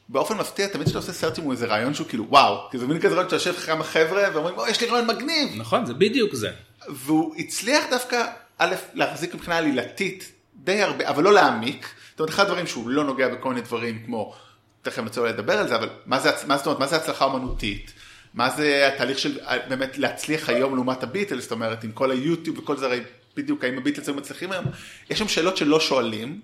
ובאופן 0.09 0.37
מפתיע, 0.37 0.67
תמיד 0.69 0.85
כשאתה 0.85 0.99
עושה 0.99 1.13
סרט 1.13 1.39
עם 1.39 1.51
איזה 1.51 1.67
רעיון 1.67 1.95
שהוא 1.95 2.07
כאילו 2.09 2.27
וואו, 2.29 2.71
כי 2.71 2.79
זה 2.79 2.87
מין 2.87 3.01
כזה 3.01 3.15
רעיון 3.15 3.25
שאתה 3.31 3.37
יושב 3.37 3.51
לך 3.51 3.67
כמה 3.67 3.85
חבר'ה 3.85 4.23
ואומרים, 4.35 4.57
יש 4.69 4.81
לי 4.81 4.87
רעיון 4.87 5.07
מגניב, 5.07 5.49
נכון, 5.57 5.87
זה 5.87 5.95
בדיוק 5.95 6.35
זה. 6.35 6.51
והוא 6.89 7.35
הצליח 7.39 7.85
דווקא, 7.91 8.25
א', 8.59 8.75
להחזיק 8.95 9.35
מבחינה 9.35 9.57
עלילתית 9.59 10.33
די 10.67 10.83
הרבה, 10.83 11.09
אבל 11.09 11.23
לא 11.23 11.33
להעמיק. 11.33 11.89
זאת 12.11 12.21
אומרת, 12.21 12.35
אחד 12.35 12.45
הדברים 12.45 12.67
שהוא 12.67 12.89
לא 12.89 13.05
נוגע 13.05 13.29
בכל 13.29 13.49
מיני 13.49 13.61
דברים 13.61 14.03
כמו, 14.07 14.35
תכף 14.83 15.03
נצא 15.03 15.27
לדבר 15.27 15.59
על 15.59 15.69
זה, 15.69 15.77
אבל 15.77 15.89
מה 16.07 16.21
זה, 16.21 16.31
מה 16.47 16.57
זאת 16.57 16.67
אומרת, 16.67 16.81
מה 16.81 16.87
זה 16.87 16.97
הצלחה 16.97 17.25
אומנותית? 17.25 17.93
מה 18.35 18.51
זה 18.51 18.89
התהליך 18.95 19.19
של 19.19 19.41
אה, 19.41 19.59
באמת 19.69 19.99
להצליח 19.99 20.49
היום 20.49 20.75
לעומת 20.75 21.03
הביטלס, 21.03 21.43
זאת 21.43 21.53
אומרת, 21.53 21.85
עם 21.85 21.93
כל 21.93 22.11
היוטיוב 22.11 22.59
וכל 22.59 22.77
זה, 22.77 22.87
הרי 22.87 23.01
בדיוק 23.37 23.65
האם 23.65 23.79
הביטלס 23.79 24.09
היו 24.09 24.15
מצליחים 24.15 24.53
היום, 24.53 24.65
יש 25.11 25.19
שם 25.19 25.29
שאלות 25.29 25.57
שלא 25.57 25.81
שואלים, 25.81 26.41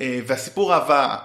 אה, 0.00 0.20
והסיפור 0.26 0.74
אהבה 0.74 1.16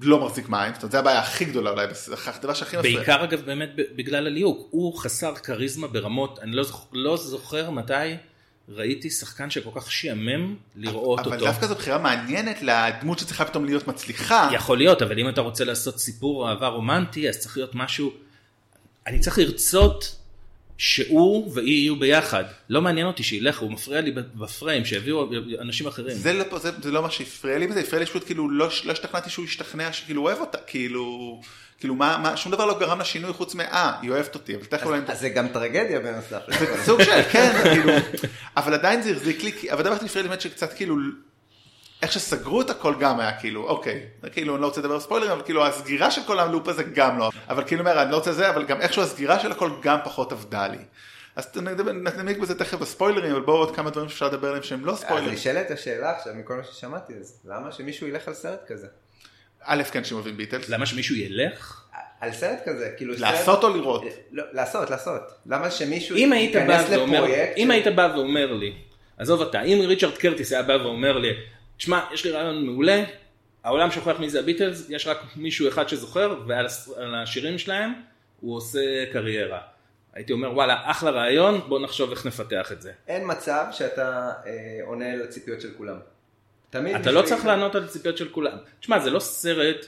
לא 0.00 0.26
מחזיק 0.26 0.48
מים, 0.48 0.74
זאת 0.74 0.82
אומרת, 0.82 0.92
זה 0.92 0.98
הבעיה 0.98 1.20
הכי 1.20 1.44
גדולה 1.44 1.70
אולי, 1.70 1.86
הדבר 2.26 2.54
שהכי 2.54 2.76
מפריע. 2.76 2.96
בעיקר 2.96 3.24
אגב 3.24 3.40
באמת 3.40 3.70
בגלל 3.96 4.26
הליהוק, 4.26 4.68
הוא 4.70 4.98
חסר 4.98 5.34
כריזמה 5.34 5.86
ברמות, 5.86 6.38
אני 6.38 6.56
לא, 6.56 6.62
זוכ... 6.62 6.88
לא 6.92 7.16
זוכר 7.16 7.70
מתי 7.70 8.16
ראיתי 8.68 9.10
שחקן 9.10 9.50
שכל 9.50 9.70
כך 9.74 9.92
שעמם 9.92 10.56
לראות 10.76 11.18
אבל 11.18 11.32
אותו. 11.32 11.44
דווקא 11.44 11.66
זו 11.66 11.74
בחירה 11.74 11.98
מעניינת 11.98 12.62
לדמות 12.62 13.18
שצריכה 13.18 13.44
פתאום 13.44 13.64
להיות 13.64 13.88
מצליחה. 13.88 14.50
יכול 14.52 14.78
להיות, 14.78 15.02
אבל 15.02 15.18
אם 15.18 15.28
אתה 15.28 15.40
רוצה 15.40 15.64
לעשות 15.64 15.98
סיפור 15.98 16.50
אהבה 16.50 16.68
רומנטי, 16.68 17.28
אז 17.28 17.38
צריך 17.38 17.56
להיות 17.56 17.74
משהו, 17.74 18.12
אני 19.06 19.18
צריך 19.18 19.38
לרצות 19.38 20.17
שהוא 20.78 21.52
והיא 21.54 21.78
יהיו 21.78 21.96
ביחד. 21.96 22.44
לא 22.68 22.82
מעניין 22.82 23.06
אותי 23.06 23.22
שילך, 23.22 23.58
הוא 23.58 23.72
מפריע 23.72 24.00
לי 24.00 24.12
בפריים, 24.12 24.84
שיביאו 24.84 25.28
אנשים 25.60 25.86
אחרים. 25.86 26.16
זה 26.16 26.32
לא, 26.32 26.58
זה, 26.58 26.70
זה 26.82 26.92
לא 26.92 27.02
מה 27.02 27.10
שהפריע 27.10 27.58
לי 27.58 27.66
בזה, 27.66 27.80
הפריע 27.80 28.00
לי 28.00 28.06
שפשוט 28.06 28.26
כאילו 28.26 28.50
לא, 28.50 28.68
לא 28.84 28.92
השתכנעתי 28.92 29.30
שהוא 29.30 29.44
השתכנע 29.44 29.92
שכאילו 29.92 30.22
אוהב 30.22 30.38
אותה, 30.40 30.58
כאילו, 30.58 31.40
כאילו 31.78 31.94
מה, 31.94 32.18
מה, 32.22 32.36
שום 32.36 32.52
דבר 32.52 32.66
לא 32.66 32.78
גרם 32.78 33.00
לשינוי 33.00 33.32
חוץ 33.32 33.54
מאה, 33.54 33.92
היא 34.02 34.10
אוהבת 34.10 34.34
אותי, 34.34 34.54
אבל 34.56 34.64
תכף 34.64 34.86
אולי... 34.86 35.00
אז 35.06 35.20
זה 35.20 35.28
גם 35.28 35.48
טרגדיה 35.48 36.00
בנוסף. 36.00 36.40
לכל. 36.48 36.64
סוג 36.84 37.02
של, 37.02 37.22
כן, 37.32 37.52
כאילו, 37.74 37.92
אבל 38.56 38.74
עדיין 38.74 39.02
זה 39.02 39.10
החזיק 39.10 39.42
לי, 39.42 39.52
אבל 39.70 39.82
דבר 39.82 39.96
אחד 39.96 40.04
הפריע 40.04 40.22
לי 40.22 40.28
באמת 40.28 40.40
שקצת 40.40 40.72
כאילו, 40.72 40.96
איך 42.02 42.12
שסגרו 42.12 42.60
את 42.60 42.70
הכל 42.70 42.94
גם 43.00 43.20
היה 43.20 43.38
כאילו, 43.38 43.68
אוקיי, 43.68 44.06
כאילו 44.32 44.54
אני 44.54 44.62
לא 44.62 44.66
רוצה 44.66 44.80
לדבר 44.80 44.94
על 44.94 45.00
ספוילרים, 45.00 45.32
אבל 45.32 45.42
כאילו 45.42 45.66
הסגירה 45.66 46.10
של 46.10 46.20
כל 46.26 46.38
הלופ 46.38 46.68
הזה 46.68 46.82
גם 46.82 47.18
לא, 47.18 47.30
אבל 47.48 47.64
כאילו 47.64 47.80
אומר, 47.80 48.02
אני 48.02 48.10
לא 48.10 48.16
רוצה 48.16 48.32
זה, 48.32 48.50
אבל 48.50 48.64
גם 48.64 48.80
איכשהו 48.80 49.02
הסגירה 49.02 49.38
של 49.40 49.52
הכל 49.52 49.70
גם 49.82 49.98
פחות 50.04 50.32
עבדה 50.32 50.68
לי. 50.68 50.78
אז 51.36 51.50
נעמיק 52.16 52.38
בזה 52.38 52.58
תכף 52.58 52.78
בספוילרים, 52.78 53.32
אבל 53.32 53.40
בואו 53.40 53.56
עוד 53.56 53.76
כמה 53.76 53.90
דברים 53.90 54.08
שאפשר 54.08 54.26
לדבר 54.26 54.48
עליהם 54.48 54.62
שהם 54.62 54.84
לא 54.84 54.92
אז 54.92 54.98
ספוילרים. 54.98 55.32
נשאלת 55.32 55.70
השאלה 55.70 56.10
עכשיו 56.10 56.34
מכל 56.34 56.54
מה 56.54 56.64
ששמעתי, 56.64 57.12
אז 57.20 57.40
למה 57.44 57.72
שמישהו 57.72 58.06
ילך 58.06 58.28
על 58.28 58.34
סרט 58.34 58.60
כזה? 58.66 58.86
א', 59.62 59.82
כן, 59.92 60.04
שמבין 60.04 60.36
ביטלס. 60.36 60.68
למה 60.68 60.86
שמישהו 60.86 61.16
ילך? 61.16 61.84
על 62.20 62.32
סרט 62.32 62.58
כזה, 62.64 62.90
כאילו 62.96 63.14
סרט... 63.14 63.22
לעשות 63.22 63.64
או 63.64 63.68
לראות? 63.68 64.04
לא, 64.32 64.44
לעשות, 64.52 64.90
לעשות. 64.90 65.22
למה 65.46 65.70
שמישהו 65.70 66.16
אם 66.16 66.32
היית 66.32 66.56
בא 66.56 66.60
ייכנס 66.60 66.90
ואומר, 66.90 67.20
לפרויקט... 67.20 67.56
אם 67.56 67.70
היית 67.70 67.86
בא 67.86 68.12
ואומר 68.14 68.52
לי, 68.52 68.74
עזוב 69.18 69.42
אתה, 69.42 69.62
אם 69.62 69.78
ריצ'רד 69.80 70.18
קרטיס 70.18 70.52
היה 70.52 70.62
בא 70.62 70.72
ואומר 70.72 71.18
לי, 71.18 71.30
תשמע, 71.78 72.00
יש 72.12 72.24
לי 72.24 72.30
רעיון 72.30 72.66
מעולה, 72.66 73.04
העולם 73.64 73.90
שוכח 73.90 74.20
מי 74.20 74.30
זה 74.30 74.40
הביטלס, 74.40 74.86
יש 74.90 75.06
רק 75.06 75.18
מישהו 75.36 75.68
אחד 75.68 75.88
שזוכר, 75.88 76.40
ועל 76.46 76.66
על 76.96 77.14
השירים 77.14 77.58
שלהם 77.58 77.92
הוא 78.40 78.56
עושה 78.56 78.80
קריירה. 79.12 79.60
הייתי 80.14 80.32
אומר, 80.32 80.52
וואלה, 80.54 80.90
אחלה 80.90 81.10
רעיון, 81.10 81.60
בוא 81.68 81.80
נחשוב 81.80 82.10
איך 82.10 82.26
נפתח 82.26 82.72
את 82.72 82.82
זה. 82.82 82.92
אין 83.08 83.22
מצב 83.26 83.64
שאתה 83.72 84.30
אה, 84.46 84.52
עונה 84.86 85.16
לציפיות 85.16 85.60
של 85.60 85.68
כולם. 85.76 85.96
תמיד 86.70 86.96
אתה 86.96 87.10
לא 87.10 87.22
צריך 87.22 87.46
לענות 87.46 87.74
על 87.74 87.84
הציפיות 87.84 88.16
של 88.16 88.28
כולם. 88.28 88.56
תשמע, 88.80 88.98
זה 88.98 89.10
לא 89.10 89.20
סרט, 89.20 89.86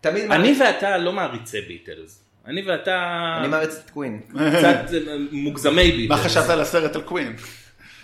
תמיד 0.00 0.32
אני 0.32 0.52
מעריץ- 0.52 0.60
ואתה 0.60 0.98
לא 0.98 1.12
מעריצי 1.12 1.60
ביטלס. 1.60 2.24
אני 2.46 2.62
ואתה 2.62 3.34
אני 3.38 3.48
מעריץ 3.48 3.74
את 3.84 3.90
קווין. 3.90 4.20
קצת 4.58 4.94
אה, 4.94 5.16
מוגזמי 5.32 5.92
ביטלס. 5.92 6.18
מה 6.18 6.24
חשבת 6.24 6.50
על 6.50 6.60
הסרט 6.60 6.96
על 6.96 7.02
קווין? 7.02 7.36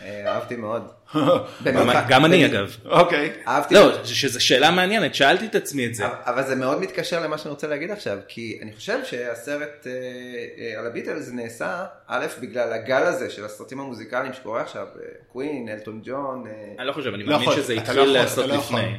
אה, 0.03 0.33
אהבתי 0.35 0.57
מאוד. 0.57 0.83
גם- 2.09 2.25
אני 2.25 2.47
אגב. 2.47 2.77
אוקיי. 2.85 3.33
אהבתי 3.49 3.75
לא, 3.75 4.05
שזו 4.05 4.45
שאלה 4.45 4.71
מעניינת, 4.71 5.15
שאלתי 5.15 5.47
את 5.47 5.55
עצמי 5.55 5.87
את 5.87 5.95
זה. 5.95 6.05
אבל- 6.27 6.43
זה 6.43 6.55
מאוד 6.55 6.81
מתקשר 6.81 7.21
למה 7.21 7.39
שאני 7.39 7.51
רוצה 7.51 7.67
להגיד 7.67 7.91
עכשיו, 7.91 8.19
כי 8.29 8.59
אני 8.63 8.73
חושב 8.73 8.99
שהסרט 9.05 9.87
אה, 9.87 9.93
אה, 10.59 10.79
על 10.81 10.87
הביטלס 10.87 11.31
נעשה, 11.33 11.85
א', 12.07 12.27
בגלל 12.41 12.73
הגל 12.73 13.03
הזה 13.03 13.31
של 13.31 13.45
הסרטים 13.45 13.81
המוזיקליים 13.81 14.33
שקורה 14.33 14.61
עכשיו, 14.63 14.87
אה, 14.97 15.03
קווין, 15.33 15.69
אלטון 15.69 16.01
ג'ון, 16.05 16.45
אני 16.79 16.87
לא 16.87 16.93
חושב, 16.93 17.15
אני 17.15 17.23
לא 17.25 17.39
מאמין 17.39 17.57
שזה 17.57 17.73
אתה 17.73 17.83
התחיל 17.83 17.97
לא 17.99 18.07
לעשות 18.07 18.47
לא. 18.47 18.57
לפני. 18.57 18.97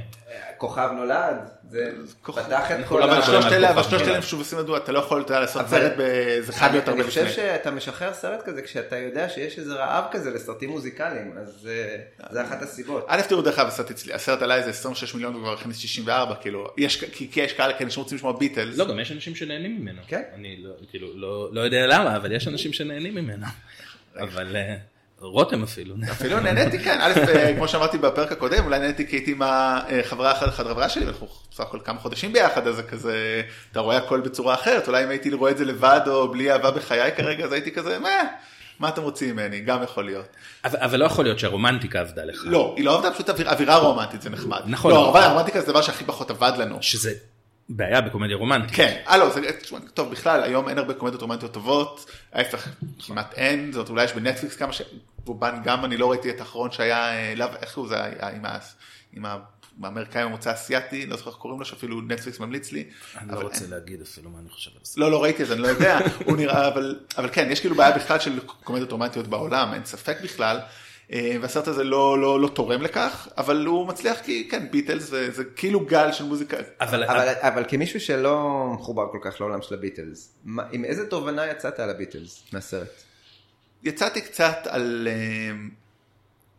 כוכב 0.58 0.90
נולד, 0.96 1.36
זה 1.70 1.92
פתח 2.24 2.72
את 2.72 2.86
כל 2.88 3.00
לא 3.00 3.06
אבל 3.06 3.22
שלושת 3.22 3.52
אלה, 3.52 3.70
אבל 3.70 3.84
שלושת 3.84 4.02
אלה 4.02 4.08
נולד. 4.12 4.20
משובצים 4.20 4.58
מדוע, 4.60 4.78
אתה 4.78 4.92
לא 4.92 5.00
יכול 5.00 5.26
לעשות 5.30 5.68
סרט, 5.68 5.92
ב- 5.98 6.40
זה 6.42 6.54
חייב 6.54 6.72
להיות 6.72 6.88
הרבה 6.88 7.00
אני 7.02 7.08
חושב. 7.10 7.28
שאתה 7.30 7.72
משחרר 7.72 8.14
סרט 8.14 8.42
כזה 8.46 8.62
כשאתה 8.62 8.98
יודע 8.98 9.30
שיש 9.30 9.60
איזה 9.60 9.74
רעב 9.74 10.04
כזה 10.12 10.32
לסרטים 10.32 10.70
מוזיקליים, 10.70 11.34
אז 11.42 11.70
זה 12.32 12.44
אחת 12.44 12.62
הסיבות. 12.62 13.06
א' 13.08 13.22
תראו 13.30 13.42
דרך 13.42 13.60
אגב 13.60 13.68
הסרט 13.68 13.92
אצלי, 13.92 14.14
הסרט 14.14 14.42
עליי 14.42 14.64
זה 14.64 14.70
26 14.70 15.14
מיליון 15.14 15.36
וכבר 15.36 15.54
הכניס 15.54 15.78
64 15.78 16.36
כאילו, 16.36 16.68
יש, 16.78 17.04
כי, 17.04 17.32
כי 17.32 17.42
יש 17.42 17.54
קהל 17.54 17.74
כאלה 17.80 17.92
שרוצים 17.92 18.18
לשמוע 18.18 18.38
ביטלס, 18.40 18.78
לא, 18.78 18.86
גם 18.86 19.00
יש 19.00 19.12
אנשים 19.12 19.36
שנהנים 19.36 19.82
ממנו. 19.82 20.02
כן. 20.08 20.22
אני 20.36 20.58
לא, 20.64 20.74
כאילו, 20.90 21.08
לא, 21.16 21.50
לא 21.54 21.62
יודע 21.62 21.88
למה, 21.88 22.16
אבל 22.16 22.32
יש 22.32 22.48
אנשים 22.48 22.74
שנהנים 22.74 23.16
ממנו. 23.16 23.46
אבל 24.16 24.56
אה, 24.56 24.76
רותם 25.20 25.64
אפילו. 25.64 25.96
אפילו 26.12 26.40
נהניתי 26.40 26.80
כן, 26.80 26.98
א' 27.02 27.14
אה, 27.18 27.54
כמו 27.56 27.68
שאמרתי 27.68 27.98
בפרק 27.98 28.32
הקודם, 28.32 28.66
אולי 28.66 28.80
נהניתי 28.80 29.08
כי 29.08 29.16
הייתי 29.16 29.32
עם 29.32 29.42
החברה 29.42 30.32
אחת 30.32 30.50
חברה 30.50 30.90
שלי, 30.90 31.06
ואנחנו 31.06 31.28
בסך 31.52 31.60
הכל 31.60 31.80
כמה 31.84 32.00
חודשים 32.00 32.34
ביחד, 32.34 32.68
אז 32.68 32.76
זה 32.76 32.84
כזה, 32.84 33.42
אתה 33.72 33.80
רואה 33.80 33.98
הכל 33.98 34.22
בצורה 34.22 34.54
אחרת, 34.54 34.88
אולי 34.88 35.04
אם 35.04 35.10
הייתי 35.10 35.34
רואה 35.34 35.52
את 35.52 35.58
זה 35.58 35.66
לבד 35.66 36.02
או 36.08 36.32
בלי 36.32 36.52
אהבה 36.52 36.72
בחיי 36.72 37.12
כרגע, 37.16 37.46
אז 37.46 37.52
הייתי 37.52 37.72
כזה, 37.72 38.00
מה, 38.00 38.24
מה 38.80 38.90
אתם 38.90 39.02
רוצים 39.02 39.36
ממני, 39.36 39.60
גם 39.60 39.84
יכול 39.84 40.06
להיות. 40.06 40.26
אבל, 40.66 40.80
אבל 40.80 41.00
לא 41.00 41.06
יכול 41.06 41.26
להיות 41.26 41.40
שהרומנטיקה 41.40 42.00
עבדה 42.00 42.26
לך. 42.26 42.42
לא, 42.46 42.74
היא 42.78 42.86
לא 42.86 42.98
עבדה, 42.98 43.12
פשוט 43.12 43.30
אוויר- 43.30 43.50
אווירה 43.50 43.78
רומנטית 43.78 44.22
זה 44.22 44.30
נחמד. 44.30 44.62
נכון. 44.66 44.92
לא, 44.92 45.10
אבל 45.12 45.22
הרומנטיקה 45.22 45.60
זה 45.62 45.66
הדבר 45.66 45.82
שהכי 45.82 46.04
פחות 46.06 46.30
עבד 46.30 46.52
לנו. 46.58 46.78
שזה 46.82 47.14
בעיה 47.70 48.02
בקומדיה 48.02 48.36
רומנטית. 48.38 48.72
כן, 48.76 49.02
אה 49.08 49.18
לא, 49.18 49.30
זה, 49.30 49.42
טוב 49.94 50.12
בכלל, 50.12 50.44
היום 50.44 50.70
אין 50.70 50.78
הרבה 50.78 50.94
קומדיות 50.94 51.22
רומנטיות 51.22 51.54
טובות, 51.54 52.12
ההפך, 52.34 52.68
כמעט 53.08 53.34
אין, 53.34 53.72
זאת 53.72 53.90
אומרת 53.90 54.06
יש 54.10 54.16
בנטפליקס 54.16 54.56
כמה 54.56 54.74
ש... 54.74 54.82
רובן 55.26 55.62
גם 55.64 55.86
אני 55.86 55.98
לא 55.98 56.12
ראיתי 56.12 56.30
את 56.30 56.40
האחרון 56.40 56.72
שהיה, 56.72 57.12
אה, 57.12 57.34
לאו, 57.36 57.48
איך 57.62 57.78
הוא 57.78 57.88
זה 57.88 58.04
היה 58.04 58.30
עם, 59.14 59.26
ה, 59.26 59.38
האמריקאי 59.84 60.22
הממוצע 60.22 60.50
האסייתי, 60.52 61.06
לא 61.06 61.18
זוכר 61.18 61.30
איך 61.30 61.38
קוראים 61.40 61.60
לו, 61.60 61.66
שאפילו 61.66 62.02
נטפליקס 62.02 62.40
ממליץ 62.40 62.72
לי. 62.72 62.84
אני 63.18 63.32
אבל 63.32 63.40
לא 63.42 63.48
רוצה 63.48 63.62
אין. 63.64 63.70
להגיד 63.72 64.02
אפילו 64.02 64.30
מה 64.30 64.40
אני 64.40 64.50
חושב 64.50 64.72
על 64.72 64.82
זה. 64.84 65.02
לא, 65.02 65.12
לא 65.12 65.24
ראיתי 65.24 65.44
את 65.44 65.48
זה, 65.48 65.54
אני 65.54 65.62
לא 65.62 65.68
יודע, 65.68 66.00
הוא 66.26 66.38
נראה, 66.38 66.68
אבל, 66.68 67.00
אבל 67.18 67.30
כן, 67.32 67.48
יש 67.52 67.60
כאילו 67.60 67.76
בעיה 67.76 67.96
בכלל 67.96 68.20
של 68.20 68.40
קומדיות 68.64 68.92
רומנטיות 68.92 69.28
בעולם, 69.28 69.74
אין 69.74 69.86
ספק 69.86 70.18
בכלל. 70.24 70.60
אה, 71.14 71.38
והסרט 71.42 71.68
הזה 71.68 71.84
לא, 71.84 72.20
לא, 72.22 72.40
לא 72.42 72.48
תורם 72.48 72.82
לכך, 72.82 73.28
אבל 73.38 73.66
הוא 73.66 73.88
מצליח 73.88 74.18
כי 74.26 74.48
כן, 74.52 74.68
ביטלס 74.72 75.04
זה, 75.04 75.32
זה 75.32 75.44
כאילו 75.44 75.86
גל 75.86 76.12
של 76.12 76.24
מוזיקה. 76.24 76.58
אבל, 76.82 77.04
אבל, 77.04 77.28
אבל 77.42 77.64
כמישהו 77.68 78.00
שלא 78.00 78.66
מחובר 78.74 79.08
כל 79.12 79.18
כך 79.22 79.42
לעולם 79.42 79.62
של 79.62 79.74
הביטלס, 79.76 80.34
מה- 80.46 80.64
עם 80.72 80.86
איזה 80.86 81.06
תובנה 81.08 81.48
יצאת 81.48 81.80
על 81.80 81.90
הביטלס 81.90 82.44
מהסרט? 82.54 82.88
יצאתי 83.84 84.22
קצת 84.22 84.58
על 84.70 85.08
אה, 85.12 85.52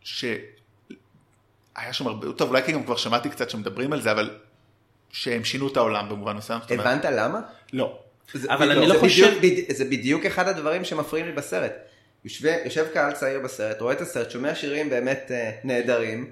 ש... 0.01 0.25
היה 1.83 1.93
שם 1.93 2.07
הרבה, 2.07 2.31
טוב 2.31 2.49
אולי 2.49 2.63
כי 2.63 2.71
גם 2.71 2.83
כבר 2.83 2.95
שמעתי 2.97 3.29
קצת 3.29 3.49
שמדברים 3.49 3.93
על 3.93 4.01
זה, 4.01 4.11
אבל 4.11 4.29
שהם 5.09 5.43
שינו 5.43 5.67
את 5.67 5.77
העולם 5.77 6.09
במובן 6.09 6.37
מסוים. 6.37 6.59
הבנת 6.69 7.05
למה? 7.05 7.41
לא. 7.73 7.99
זה- 8.33 8.53
אבל 8.53 8.71
אני 8.71 8.87
לא 8.87 8.93
זה 8.93 8.99
חושב- 8.99 9.37
בדיוק, 9.37 9.67
בד- 9.69 9.75
זה 9.75 9.85
בדיוק 9.85 10.25
אחד 10.25 10.47
הדברים 10.47 10.83
שמפריעים 10.85 11.25
לי 11.27 11.33
בסרט. 11.33 11.71
יושב, 12.25 12.53
יושב 12.65 12.87
קהל 12.93 13.11
צעיר 13.11 13.39
בסרט, 13.39 13.81
רואה 13.81 13.93
את 13.93 14.01
הסרט, 14.01 14.31
שומע 14.31 14.55
שירים 14.55 14.89
באמת 14.89 15.27
אה, 15.31 15.51
נהדרים, 15.63 16.29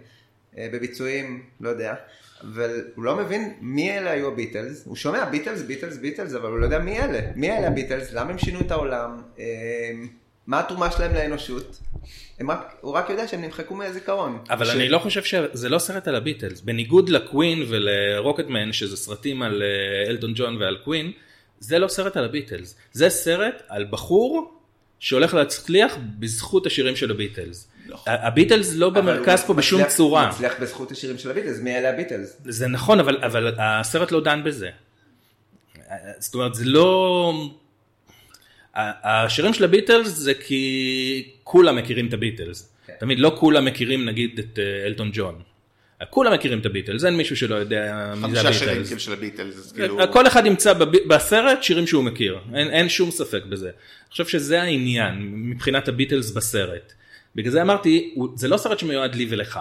אה, 0.57 0.67
בביצועים, 0.73 1.43
לא 1.61 1.69
יודע, 1.69 1.95
אבל 2.41 2.83
הוא 2.95 3.03
לא 3.03 3.15
מבין 3.15 3.53
מי 3.61 3.97
אלה 3.97 4.11
היו 4.11 4.27
הביטלס, 4.27 4.83
הוא 4.85 4.95
שומע 4.95 5.25
ביטלס, 5.25 5.61
ביטלס, 5.61 5.97
ביטלס, 5.97 6.33
אבל 6.33 6.49
הוא 6.49 6.59
לא 6.59 6.65
יודע 6.65 6.79
מי 6.79 6.99
אלה, 6.99 7.19
מי 7.35 7.51
אלה 7.51 7.67
הביטלס, 7.67 8.13
למה 8.13 8.29
הם 8.31 8.37
שינו 8.37 8.59
את 8.61 8.71
העולם, 8.71 9.21
אה, 9.39 9.45
מה 10.49 10.59
התרומה 10.59 10.91
שלהם 10.91 11.13
לאנושות, 11.13 11.79
רק, 12.49 12.77
הוא 12.81 12.93
רק 12.93 13.09
יודע 13.09 13.27
שהם 13.27 13.41
נמחקו 13.41 13.75
מהזיכרון. 13.75 14.39
אבל 14.49 14.65
ש- 14.65 14.69
אני 14.69 14.89
לא 14.89 14.99
חושב 14.99 15.23
שזה 15.23 15.69
לא 15.69 15.79
סרט 15.79 16.07
על 16.07 16.15
הביטלס. 16.15 16.61
בניגוד 16.61 17.09
לקווין 17.09 17.65
ולרוקטמן, 17.69 18.73
שזה 18.73 18.97
סרטים 18.97 19.41
על 19.41 19.63
אה, 19.63 20.09
אלטון 20.09 20.31
ג'ון 20.35 20.57
ועל 20.61 20.77
קווין, 20.83 21.11
זה 21.59 21.79
לא 21.79 21.87
סרט 21.87 22.17
על 22.17 22.25
הביטלס. 22.25 22.75
זה 22.91 23.09
סרט 23.09 23.61
על 23.67 23.85
בחור 23.89 24.53
שהולך 24.99 25.33
להצליח 25.33 25.97
בזכות 26.19 26.65
השירים 26.65 26.95
של 26.95 27.11
הביטלס. 27.11 27.67
ה- 28.07 28.27
הביטלס 28.27 28.75
לא 28.75 28.89
במרכז 28.89 29.43
פה 29.43 29.53
בשום 29.53 29.81
מצליח- 29.81 29.95
צורה. 29.95 30.23
הוא 30.23 30.29
מצליח 30.33 30.53
בזכות 30.61 30.91
השירים 30.91 31.17
של 31.17 31.31
הביטלס, 31.31 31.59
מי 31.59 31.77
אלה 31.77 31.89
הביטלס? 31.89 32.37
זה 32.45 32.67
נכון, 32.67 32.99
אבל, 32.99 33.17
אבל 33.23 33.53
הסרט 33.57 34.11
לא 34.11 34.21
דן 34.23 34.43
בזה. 34.43 34.69
זאת 36.19 36.33
אומרת, 36.33 36.55
זה 36.55 36.65
לא... 36.65 37.33
השירים 38.75 39.53
של 39.53 39.63
הביטלס 39.63 40.07
זה 40.07 40.33
כי 40.33 41.31
כולם 41.43 41.75
מכירים 41.75 42.07
את 42.07 42.13
הביטלס. 42.13 42.73
כן. 42.87 42.93
תמיד 42.99 43.19
לא 43.19 43.35
כולם 43.39 43.65
מכירים 43.65 44.05
נגיד 44.05 44.39
את 44.39 44.59
אה, 44.59 44.85
אלטון 44.85 45.09
ג'ון. 45.13 45.41
כולם 46.09 46.33
מכירים 46.33 46.59
את 46.59 46.65
הביטלס, 46.65 47.05
אין 47.05 47.17
מישהו 47.17 47.37
שלא 47.37 47.55
יודע 47.55 48.13
מי 48.15 48.29
זה 48.31 48.41
חמישה 48.41 48.53
שירים 48.53 48.71
הביטלס. 48.71 48.87
כאילו 48.87 48.99
של 48.99 49.13
הביטלס, 49.13 49.57
אז 49.57 49.71
כאילו... 49.73 50.13
כל 50.13 50.27
אחד 50.27 50.45
ימצא 50.45 50.73
בב- 50.73 51.07
בסרט 51.07 51.63
שירים 51.63 51.87
שהוא 51.87 52.03
מכיר, 52.03 52.39
אין, 52.55 52.69
אין 52.69 52.89
שום 52.89 53.11
ספק 53.11 53.43
בזה. 53.49 53.67
אני 53.67 54.11
חושב 54.11 54.27
שזה 54.27 54.61
העניין 54.61 55.15
מבחינת 55.31 55.87
הביטלס 55.87 56.31
בסרט. 56.31 56.93
בגלל 57.35 57.51
זה 57.51 57.61
אמרתי, 57.61 58.15
זה 58.35 58.47
לא 58.47 58.57
סרט 58.57 58.79
שמיועד 58.79 59.15
לי 59.15 59.27
ולך. 59.29 59.59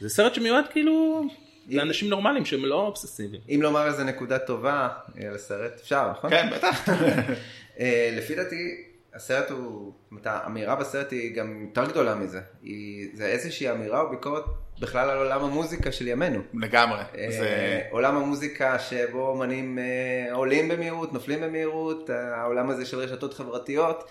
זה 0.00 0.08
סרט 0.08 0.34
שמיועד 0.34 0.64
כאילו 0.70 1.24
לאנשים 1.70 2.08
נורמליים 2.08 2.44
שהם 2.44 2.64
לא 2.64 2.86
אובססיביים. 2.86 3.42
אם 3.48 3.60
לומר 3.62 3.86
איזה 3.86 4.04
נקודה 4.04 4.38
טובה 4.38 4.88
אה, 5.22 5.30
לסרט, 5.34 5.80
אפשר, 5.82 6.10
נכון? 6.10 6.30
כן, 6.30 6.50
בטח. 6.52 6.88
אה, 7.80 8.10
לפי 8.12 8.34
דעתי, 8.34 8.84
הסרט 9.14 9.50
הוא, 9.50 9.58
זאת 9.58 10.10
אומרת, 10.10 10.26
האמירה 10.26 10.76
בסרט 10.76 11.12
היא 11.12 11.36
גם 11.36 11.66
יותר 11.68 11.90
גדולה 11.90 12.14
מזה. 12.14 12.40
היא, 12.62 13.08
זה 13.14 13.26
איזושהי 13.26 13.70
אמירה 13.70 14.00
או 14.00 14.10
ביקורת 14.10 14.44
בכלל 14.80 15.10
על 15.10 15.18
עולם 15.18 15.44
המוזיקה 15.44 15.92
של 15.92 16.08
ימינו. 16.08 16.40
לגמרי. 16.54 17.02
אה, 17.18 17.26
זה... 17.30 17.80
עולם 17.90 18.16
המוזיקה 18.16 18.78
שבו 18.78 19.28
אומנים 19.28 19.78
אה, 19.78 20.34
עולים 20.34 20.68
במהירות, 20.68 21.12
נופלים 21.12 21.40
במהירות, 21.40 22.10
העולם 22.10 22.70
הזה 22.70 22.86
של 22.86 22.98
רשתות 22.98 23.34
חברתיות, 23.34 24.04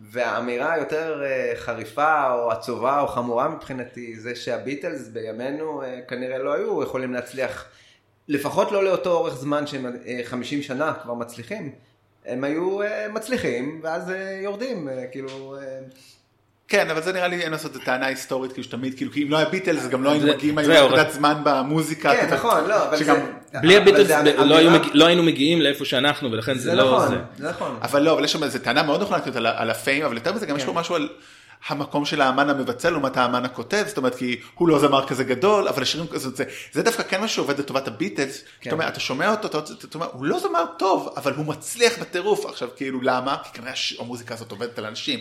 והאמירה 0.00 0.72
היותר 0.72 1.22
אה, 1.24 1.52
חריפה 1.56 2.32
או 2.32 2.50
עצובה 2.50 3.00
או 3.00 3.08
חמורה 3.08 3.48
מבחינתי, 3.48 4.20
זה 4.20 4.36
שהביטלס 4.36 5.08
בימינו 5.08 5.82
אה, 5.82 6.00
כנראה 6.08 6.38
לא 6.38 6.52
היו 6.52 6.82
יכולים 6.82 7.12
להצליח, 7.12 7.64
לפחות 8.28 8.72
לא 8.72 8.84
לאותו 8.84 9.12
אורך 9.12 9.34
זמן 9.34 9.66
שהם 9.66 9.86
אה, 10.06 10.20
50 10.24 10.62
שנה 10.62 10.92
כבר 11.02 11.14
מצליחים. 11.14 11.72
הם 12.28 12.44
היו 12.44 12.82
אה, 12.82 13.06
מצליחים 13.12 13.80
ואז 13.82 14.10
אה, 14.10 14.38
יורדים, 14.42 14.88
אה, 14.88 15.04
כאילו... 15.12 15.56
כן, 16.70 16.90
אבל 16.90 17.02
זה 17.02 17.12
נראה 17.12 17.28
לי 17.28 17.40
אין 17.42 17.52
לעשות 17.52 17.76
את 17.76 17.80
טענה 17.84 18.06
היסטורית, 18.06 18.52
כאילו 18.52 18.64
שתמיד, 18.64 18.94
כאילו, 18.96 19.12
כי 19.12 19.22
אם 19.22 19.30
לא 19.30 19.36
היה 19.36 19.48
ביטלס, 19.48 19.86
גם 19.86 20.02
לא 20.04 20.10
היינו 20.10 20.26
זה- 20.26 20.32
מגיעים 20.34 20.58
היום 20.58 20.70
לנקודת 20.84 21.10
זמן 21.12 21.34
במוזיקה. 21.44 22.12
כן, 22.14 22.28
נכון, 22.34 22.64
לא, 22.68 22.88
אבל 22.88 22.96
שגם- 22.96 23.16
זה... 23.52 23.58
בלי 23.58 23.76
הביטלס 23.76 24.10
לא, 24.36 24.56
לא 24.94 25.06
היינו 25.06 25.22
מגיעים 25.22 25.60
לאיפה 25.60 25.84
שאנחנו 25.84 26.32
ולכן 26.32 26.54
זה, 26.54 26.60
זה 26.70 26.74
לא 26.74 26.84
נכון, 26.84 27.08
זה. 27.08 27.16
זה 27.38 27.48
נכון. 27.50 27.76
אבל 27.82 28.02
לא, 28.02 28.12
אבל 28.12 28.24
יש 28.24 28.32
שם 28.32 28.44
איזו 28.44 28.58
טענה 28.58 28.82
מאוד 28.82 29.02
נכונה 29.02 29.18
על, 29.56 29.70
הפיים, 29.70 30.04
אבל 30.04 30.14
יותר 30.16 30.32
מזה 30.32 30.46
גם 30.46 30.56
יש 30.56 30.62
כן. 30.62 30.72
פה 30.72 30.80
משהו 30.80 30.94
על 30.94 31.08
המקום 31.66 32.04
של 32.04 32.20
האמן 32.20 32.50
המבצע 32.50 32.90
לעומת 32.90 33.16
האמן 33.16 33.44
הכותב, 33.44 33.84
זאת 33.86 33.96
אומרת, 33.96 34.14
כי 34.14 34.40
הוא 34.54 34.68
לא 34.68 34.78
זמר 34.78 35.06
כזה 35.06 35.24
גדול, 35.24 35.68
אבל 35.68 35.82
השירים 35.82 36.06
כזה, 36.06 36.30
זה, 36.30 36.44
זה 36.72 36.82
דווקא 36.82 37.02
כן 37.02 37.20
מה 37.20 37.28
שעובד 37.28 37.58
לטובת 37.58 37.88
הביטלס, 37.88 38.44
כן. 38.60 38.70
אתה 38.70 38.74
אומר, 38.74 38.88
אתה 38.88 39.00
שומע 39.00 39.30
אותו, 39.30 39.48
אתה, 39.48 39.58
אתה 39.84 39.98
אומר, 39.98 40.08
הוא 40.12 40.24
לא 40.26 40.38
זמר 40.38 40.64
טוב, 40.78 41.14
אבל 41.16 41.32
הוא 41.32 41.46
מצליח 41.46 41.98
בטירוף, 42.00 42.46
עכשיו 42.46 42.68
כאילו 42.76 43.00
למה? 43.02 43.36
כי 43.44 43.50
כנראה 43.52 43.72
הש- 43.72 43.96
המוזיקה 44.00 44.34
הזאת 44.34 44.50
עובדת 44.50 44.78
על 44.78 44.86
אנשים. 44.86 45.20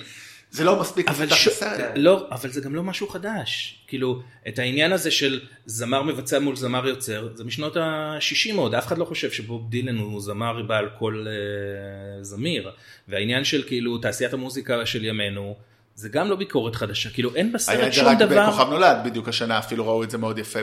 זה 0.51 0.63
לא 0.63 0.79
מספיק 0.79 1.09
אבל, 1.09 1.29
ש... 1.29 1.47
כן. 1.59 1.91
לא, 1.95 2.27
אבל 2.31 2.49
זה 2.49 2.61
גם 2.61 2.75
לא 2.75 2.83
משהו 2.83 3.07
חדש. 3.07 3.79
כאילו, 3.87 4.21
את 4.47 4.59
העניין 4.59 4.91
הזה 4.91 5.11
של 5.11 5.39
זמר 5.65 6.01
מבצע 6.03 6.39
מול 6.39 6.55
זמר 6.55 6.87
יוצר, 6.87 7.29
זה 7.35 7.43
משנות 7.43 7.77
ה-60 7.77 8.55
עוד, 8.55 8.75
אף 8.75 8.87
אחד 8.87 8.97
לא 8.97 9.05
חושב 9.05 9.31
שבוב 9.31 9.69
דילן 9.69 9.97
הוא 9.97 10.21
זמר 10.21 10.61
בעל 10.67 10.89
קול 10.99 11.27
אה, 11.27 12.23
זמיר. 12.23 12.71
והעניין 13.07 13.43
של 13.43 13.63
כאילו 13.67 13.97
תעשיית 13.97 14.33
המוזיקה 14.33 14.85
של 14.85 15.05
ימינו, 15.05 15.55
זה 15.97 16.09
גם 16.09 16.29
לא 16.29 16.35
ביקורת 16.35 16.75
חדשה, 16.75 17.09
כאילו 17.09 17.35
אין 17.35 17.45
היה 17.45 17.53
בסרט 17.53 17.79
את 17.87 17.93
זה 17.93 17.99
שום 17.99 18.07
רק 18.07 18.17
דבר. 18.17 18.47
בכוכב 18.47 18.69
נולד 18.69 18.97
בדיוק 19.05 19.27
השנה, 19.27 19.59
אפילו 19.59 19.87
ראו 19.87 20.03
את 20.03 20.11
זה 20.11 20.17
מאוד 20.17 20.37
יפה 20.37 20.59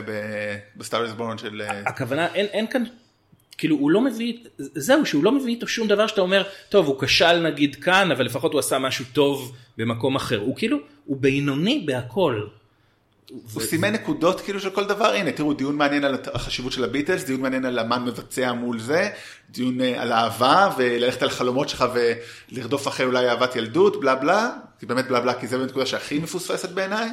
ב 0.75 0.80
Star 0.80 1.01
Is 1.01 1.11
Born 1.11 1.37
של... 1.37 1.61
אה, 1.61 1.81
הכוונה, 1.85 2.27
אין, 2.33 2.45
אין 2.45 2.67
כאן, 2.67 2.83
כאילו 3.57 3.75
הוא 3.75 3.91
לא 3.91 4.01
מביא, 4.01 4.37
זהו, 4.57 5.05
שהוא 5.05 5.23
לא 5.23 5.31
מביא 5.31 5.53
איתו 5.53 5.67
שום 5.67 5.87
דבר 5.87 6.07
שאתה 6.07 6.21
אומר, 6.21 6.43
טוב, 6.69 6.87
הוא 6.87 7.01
כשל 7.01 7.39
נגיד 7.39 7.75
כאן, 7.75 8.11
אבל 8.11 8.25
לפחות 8.25 8.51
הוא 8.51 8.59
עשה 8.59 8.79
משהו 8.79 9.05
טוב 9.13 9.55
במקום 9.77 10.15
אחר. 10.15 10.39
הוא 10.39 10.55
כאילו, 10.55 10.77
הוא 11.05 11.17
בינוני 11.19 11.83
בהכל. 11.85 12.47
הוא 13.29 13.61
סימן 13.61 13.93
נקודות 13.93 14.41
כאילו 14.41 14.59
של 14.59 14.69
כל 14.69 14.85
דבר, 14.85 15.13
הנה 15.13 15.31
תראו 15.31 15.53
דיון 15.53 15.75
מעניין 15.75 16.03
על 16.03 16.17
החשיבות 16.33 16.71
של 16.71 16.83
הביטלס, 16.83 17.23
דיון 17.23 17.41
מעניין 17.41 17.65
על 17.65 17.79
אמן 17.79 18.05
מבצע 18.05 18.53
מול 18.53 18.79
זה, 18.79 19.09
דיון 19.49 19.81
אה, 19.81 20.01
על 20.01 20.13
אהבה 20.13 20.69
וללכת 20.77 21.21
על 21.21 21.27
החלומות 21.27 21.69
שלך 21.69 21.85
ולרדוף 21.93 22.87
אחרי 22.87 23.05
אולי 23.05 23.29
אהבת 23.29 23.55
ילדות, 23.55 23.99
בלה 23.99 24.15
בלה, 24.15 24.51
כי 24.79 24.85
באמת 24.85 25.07
בלה 25.07 25.21
בלה 25.21 25.33
כי 25.39 25.47
זה 25.47 25.57
באמת 25.57 25.69
נקודה 25.69 25.85
שהכי 25.85 26.19
מפוספסת 26.19 26.69
בעיניי. 26.69 27.09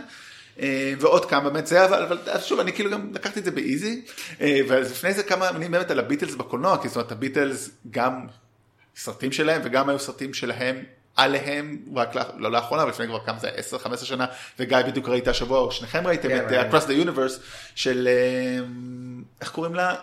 אה, 0.60 0.94
ועוד 1.00 1.24
כמה 1.24 1.50
באמת 1.50 1.66
זה, 1.66 1.84
אבל, 1.84 2.02
אבל 2.02 2.40
שוב, 2.40 2.60
אני 2.60 2.72
כאילו 2.72 2.90
גם 2.90 3.10
לקחתי 3.14 3.40
את 3.40 3.44
זה 3.44 3.50
באיזי, 3.50 4.04
אה, 4.40 4.60
ולפני 4.68 5.14
זה 5.14 5.22
כמה 5.22 5.52
מילים 5.52 5.70
באמת 5.70 5.90
על 5.90 5.98
הביטלס 5.98 6.34
בקולנוע, 6.34 6.82
כי 6.82 6.88
זאת 6.88 6.96
אומרת 6.96 7.12
הביטלס 7.12 7.70
גם 7.90 8.26
סרטים 8.96 9.32
שלהם 9.32 9.60
וגם 9.64 9.88
היו 9.88 9.98
סרטים 9.98 10.34
שלהם 10.34 10.76
עליהם, 11.16 11.78
רק 11.94 12.14
לא 12.36 12.52
לאחרונה, 12.52 12.82
אבל 12.82 12.90
לפני 12.90 13.06
כבר 13.06 13.24
כמה 13.24 13.38
זה, 13.38 13.50
10-15 13.84 13.96
שנה, 13.96 14.26
וגיא 14.58 14.78
בדיוק 14.86 15.08
ראית 15.08 15.28
השבוע, 15.28 15.58
או 15.58 15.72
שניכם 15.72 16.06
ראיתם 16.06 16.28
כן, 16.28 16.46
את 16.46 16.72
uh, 16.72 16.74
Across 16.74 16.86
the 16.86 17.06
Universe 17.06 17.40
של, 17.74 18.08
uh, 18.08 19.24
איך 19.40 19.50
קוראים 19.50 19.74
לה? 19.74 19.94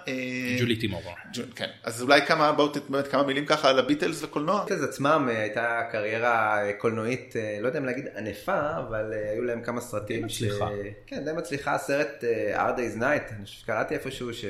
ג'ולי 0.59 0.75
טימורו. 0.75 1.11
כן, 1.55 1.69
אז 1.83 2.01
אולי 2.01 2.21
כמה, 2.25 2.51
בואו 2.51 2.71
באמת 2.89 3.07
כמה 3.07 3.23
מילים 3.23 3.45
ככה 3.45 3.69
על 3.69 3.79
הביטלס 3.79 4.23
וקולנוע. 4.23 4.61
הביטלס 4.61 4.83
עצמם 4.83 5.27
הייתה 5.31 5.81
קריירה 5.91 6.59
קולנועית, 6.77 7.35
לא 7.61 7.67
יודע 7.67 7.79
אם 7.79 7.85
להגיד 7.85 8.05
ענפה, 8.17 8.77
אבל 8.77 9.13
היו 9.33 9.43
להם 9.43 9.61
כמה 9.61 9.81
סרטים. 9.81 10.19
די 10.19 10.25
מצליחה. 10.25 10.69
כן, 11.07 11.25
די 11.25 11.31
מצליחה, 11.31 11.75
הסרט 11.75 12.23
Hard 12.55 12.77
Day's 12.77 12.99
Night, 12.99 13.33
אני 13.33 13.45
חושב 13.45 13.59
שקראתי 13.61 13.93
איפשהו 13.93 14.33
ש... 14.33 14.45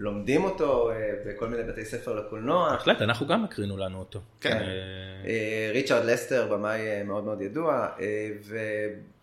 לומדים 0.00 0.44
אותו 0.44 0.90
אה, 0.90 1.12
בכל 1.26 1.48
מיני 1.48 1.62
בתי 1.62 1.84
ספר 1.84 2.14
לקולנוע. 2.14 2.70
בהחלט, 2.70 3.02
אנחנו 3.02 3.26
גם 3.26 3.44
הקרינו 3.44 3.76
לנו 3.76 3.98
אותו. 3.98 4.20
כן. 4.40 4.56
אה, 4.56 4.62
אה, 5.26 5.70
ריצ'רד 5.72 6.04
לסטר, 6.04 6.48
במאי 6.52 7.02
מאוד 7.02 7.24
מאוד 7.24 7.42
ידוע, 7.42 7.88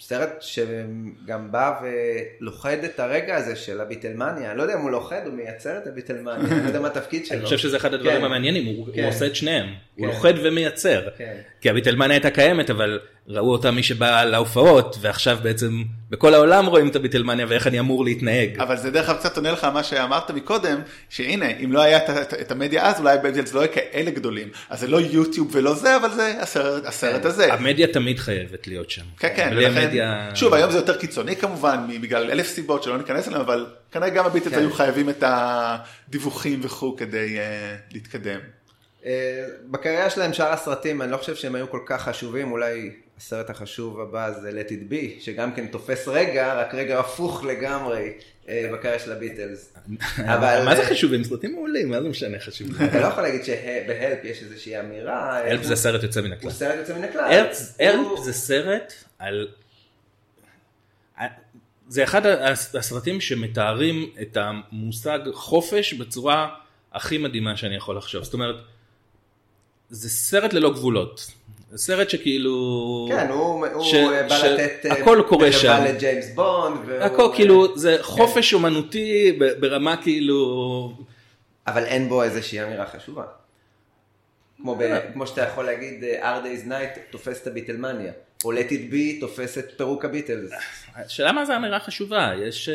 וסרט 0.01 0.29
שגם 0.39 1.51
בא 1.51 1.79
ולוכד 1.81 2.83
את 2.83 2.99
הרגע 2.99 3.35
הזה 3.35 3.55
של 3.55 3.81
הביטלמניה, 3.81 4.49
אני 4.49 4.57
לא 4.57 4.63
יודע 4.63 4.75
אם 4.75 4.81
הוא 4.81 4.91
לוכד, 4.91 5.21
הוא 5.25 5.33
מייצר 5.33 5.77
את 5.77 5.87
הביטלמניה, 5.87 6.51
אני 6.51 6.63
לא 6.63 6.67
יודע 6.67 6.79
מה 6.79 6.87
התפקיד 6.87 7.25
שלו. 7.25 7.37
אני 7.37 7.45
חושב 7.45 7.57
שזה 7.57 7.77
אחד 7.77 7.93
הדברים 7.93 8.17
כן. 8.17 8.23
המעניינים, 8.23 8.65
הוא 8.65 8.87
כן. 8.93 9.03
עושה 9.03 9.25
את 9.25 9.35
שניהם, 9.35 9.65
הוא 9.95 10.07
לוכד 10.07 10.33
ומייצר. 10.43 11.07
כי 11.61 11.69
הביטלמניה 11.69 12.15
הייתה 12.15 12.29
קיימת, 12.29 12.69
אבל 12.69 12.99
ראו 13.27 13.51
אותה 13.51 13.71
מי 13.71 13.83
שבא 13.83 14.23
להופעות, 14.23 14.97
ועכשיו 15.01 15.37
בעצם 15.41 15.83
בכל 16.09 16.33
העולם 16.33 16.65
רואים 16.65 16.87
את 16.87 16.95
הביטלמניה 16.95 17.45
ואיך 17.49 17.67
אני 17.67 17.79
אמור 17.79 18.05
להתנהג. 18.05 18.59
אבל 18.59 18.77
זה 18.77 18.91
דרך 18.91 19.09
אגב 19.09 19.19
קצת 19.19 19.37
עונה 19.37 19.51
לך 19.51 19.63
מה 19.63 19.83
שאמרת 19.83 20.31
מקודם, 20.31 20.81
שהנה, 21.09 21.49
אם 21.63 21.71
לא 21.71 21.81
היה 21.81 21.97
את, 22.41 22.51
המדיה 22.51 22.85
אז, 22.85 22.99
אולי 22.99 23.13
הביטלס 23.13 23.53
לא 23.53 23.61
היו 23.61 23.71
כאלה 23.71 24.11
גדולים. 24.11 24.47
אז 24.69 24.79
זה 24.79 24.87
לא 24.87 25.01
יוטיוב 25.01 25.49
ולא 25.51 25.73
זה, 25.73 25.95
אבל 25.95 26.11
זה 26.11 26.33
הסרט, 26.41 26.85
הסרט 26.85 27.21
כן. 27.21 27.27
הזה. 27.27 27.53
המדיה 27.53 27.87
תמיד 27.87 28.19
חייבת 28.19 28.67
להיות 28.67 28.89
שם. 28.89 29.01
כן, 29.19 29.33
כן, 29.35 29.53
המדיה... 29.87 30.35
שוב, 30.35 30.53
היום 30.53 30.71
זה 30.71 30.77
יותר 30.77 30.97
קיצוני 30.97 31.35
כמובן, 31.35 31.87
בגלל 32.01 32.31
אלף 32.31 32.47
סיבות 32.47 32.83
שלא 32.83 32.97
ניכנס 32.97 33.27
אליהם, 33.27 33.41
אבל 33.41 33.65
כנראה 33.91 34.09
גם 34.09 34.25
הביטלס 34.25 34.53
כן. 34.53 34.59
היו 34.59 34.73
חייבים 34.73 35.09
את 35.09 35.23
הדיווחים 35.27 36.59
וכו' 36.63 36.95
כדי 36.97 37.37
uh, 37.37 37.93
להתקדם. 37.93 38.39
אה, 39.05 39.45
בקריירה 39.65 40.09
שלהם 40.09 40.33
שאר 40.33 40.51
הסרטים 40.51 41.01
אני 41.01 41.11
לא 41.11 41.17
חושב 41.17 41.35
שהם 41.35 41.55
היו 41.55 41.69
כל 41.69 41.79
כך 41.85 42.01
חשובים 42.01 42.51
אולי 42.51 42.91
הסרט 43.17 43.49
החשוב 43.49 43.99
הבא 43.99 44.31
זה 44.41 44.49
Let 44.49 44.69
It 44.69 44.91
Be 44.91 45.23
שגם 45.23 45.51
כן 45.51 45.67
תופס 45.67 46.07
רגע 46.07 46.53
רק 46.53 46.75
רגע 46.75 46.99
הפוך 46.99 47.45
לגמרי 47.45 48.13
אה, 48.49 48.69
בקריירה 48.73 48.99
של 48.99 49.11
הביטלס. 49.11 49.73
אבל 50.35 50.61
מה 50.65 50.75
זה 50.75 50.85
חשובים 50.85 51.23
סרטים 51.23 51.55
מעולים 51.55 51.89
מה 51.89 52.01
זה 52.01 52.09
משנה 52.09 52.39
חשובים. 52.39 52.75
אתה 52.89 52.99
לא 52.99 53.05
יכול 53.05 53.23
להגיד 53.23 53.43
שבהלפ 53.43 54.19
יש 54.23 54.43
איזושהי 54.43 54.79
אמירה. 54.79 55.37
הלפ 55.37 55.63
זה 55.63 55.75
סרט 55.75 56.03
יוצא 56.03 56.21
מן 56.21 56.31
הכלל. 56.31 56.49
הוא 56.49 56.51
סרט 56.51 56.75
יוצא 56.79 56.93
מן 56.97 57.03
הכלל. 57.03 57.47
הלפ 57.79 58.23
זה 58.23 58.33
סרט 58.33 58.93
על 59.19 59.47
זה 61.87 62.03
אחד 62.03 62.25
הסרטים 62.73 63.21
שמתארים 63.21 64.09
את 64.21 64.37
המושג 64.37 65.19
חופש 65.33 65.93
בצורה 65.93 66.49
הכי 66.93 67.17
מדהימה 67.17 67.57
שאני 67.57 67.75
יכול 67.75 67.97
לחשוב. 67.97 68.23
זאת 68.23 68.33
אומרת, 68.33 68.55
זה 69.89 70.09
סרט 70.09 70.53
ללא 70.53 70.73
גבולות. 70.73 71.31
זה 71.71 71.77
סרט 71.77 72.09
שכאילו... 72.09 73.07
כן, 73.09 73.27
הוא, 73.29 73.67
ש, 73.83 73.93
הוא 73.93 74.11
בא 74.29 74.37
ש, 74.37 74.43
לתת... 74.43 74.85
אה, 74.85 74.93
הכל 74.93 75.23
קורה 75.27 75.51
שם. 75.51 75.83
לג'יימס 75.87 76.29
בונד. 76.35 76.77
והוא... 76.85 77.03
הכל 77.03 77.31
כאילו, 77.35 77.77
זה 77.77 77.95
כן. 77.97 78.03
חופש 78.03 78.53
אומנותי 78.53 79.39
ברמה 79.59 79.97
כאילו... 80.03 80.93
אבל 81.67 81.83
אין 81.83 82.09
בו 82.09 82.23
איזושהי 82.23 82.63
אמירה 82.63 82.85
חשובה. 82.85 83.23
כמו, 84.57 84.75
ב, 84.75 84.81
אה. 84.81 85.11
כמו 85.13 85.27
שאתה 85.27 85.41
יכול 85.41 85.65
להגיד, 85.65 86.03
אה, 86.03 86.39
Hard 86.39 86.43
Day's 86.43 86.67
Night 86.67 86.99
תופס 87.09 87.41
את 87.41 87.47
הביטלמניה. 87.47 88.11
או 88.45 88.53
Let 88.53 88.69
It 88.69 88.93
Be 88.93 89.19
תופס 89.19 89.57
את 89.57 89.65
פירוק 89.77 90.05
הביטלס. 90.05 90.51
השאלה 90.95 91.31
מה 91.31 91.45
זה 91.45 91.55
אמירה 91.55 91.79
חשובה, 91.79 92.31
יש... 92.41 92.69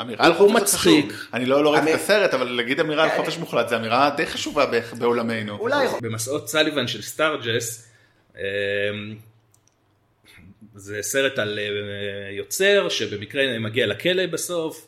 אמירה 0.00 0.26
על 0.26 0.34
חופש 0.34 0.52
מצחיק. 0.52 1.12
אני 1.34 1.46
לא, 1.46 1.64
לא 1.64 1.74
ראיתי 1.74 1.94
את 1.94 2.00
הסרט, 2.00 2.34
אבל 2.34 2.48
להגיד 2.48 2.80
אמירה 2.80 3.04
על 3.04 3.10
חופש 3.16 3.38
מוחלט 3.38 3.68
זה 3.68 3.76
אמירה 3.76 4.10
די 4.16 4.26
חשובה 4.26 4.66
בעולמנו. 4.98 5.58
אולי. 5.58 5.86
במסעות 6.02 6.48
סליבן 6.48 6.86
של 6.86 7.02
סטרג'ס, 7.02 7.88
אמ, 8.36 8.42
זה 10.74 10.98
סרט 11.02 11.38
על 11.38 11.58
אה, 11.58 12.32
יוצר 12.32 12.88
שבמקרה 12.88 13.58
מגיע 13.58 13.86
לכלא 13.86 14.26
בסוף. 14.26 14.86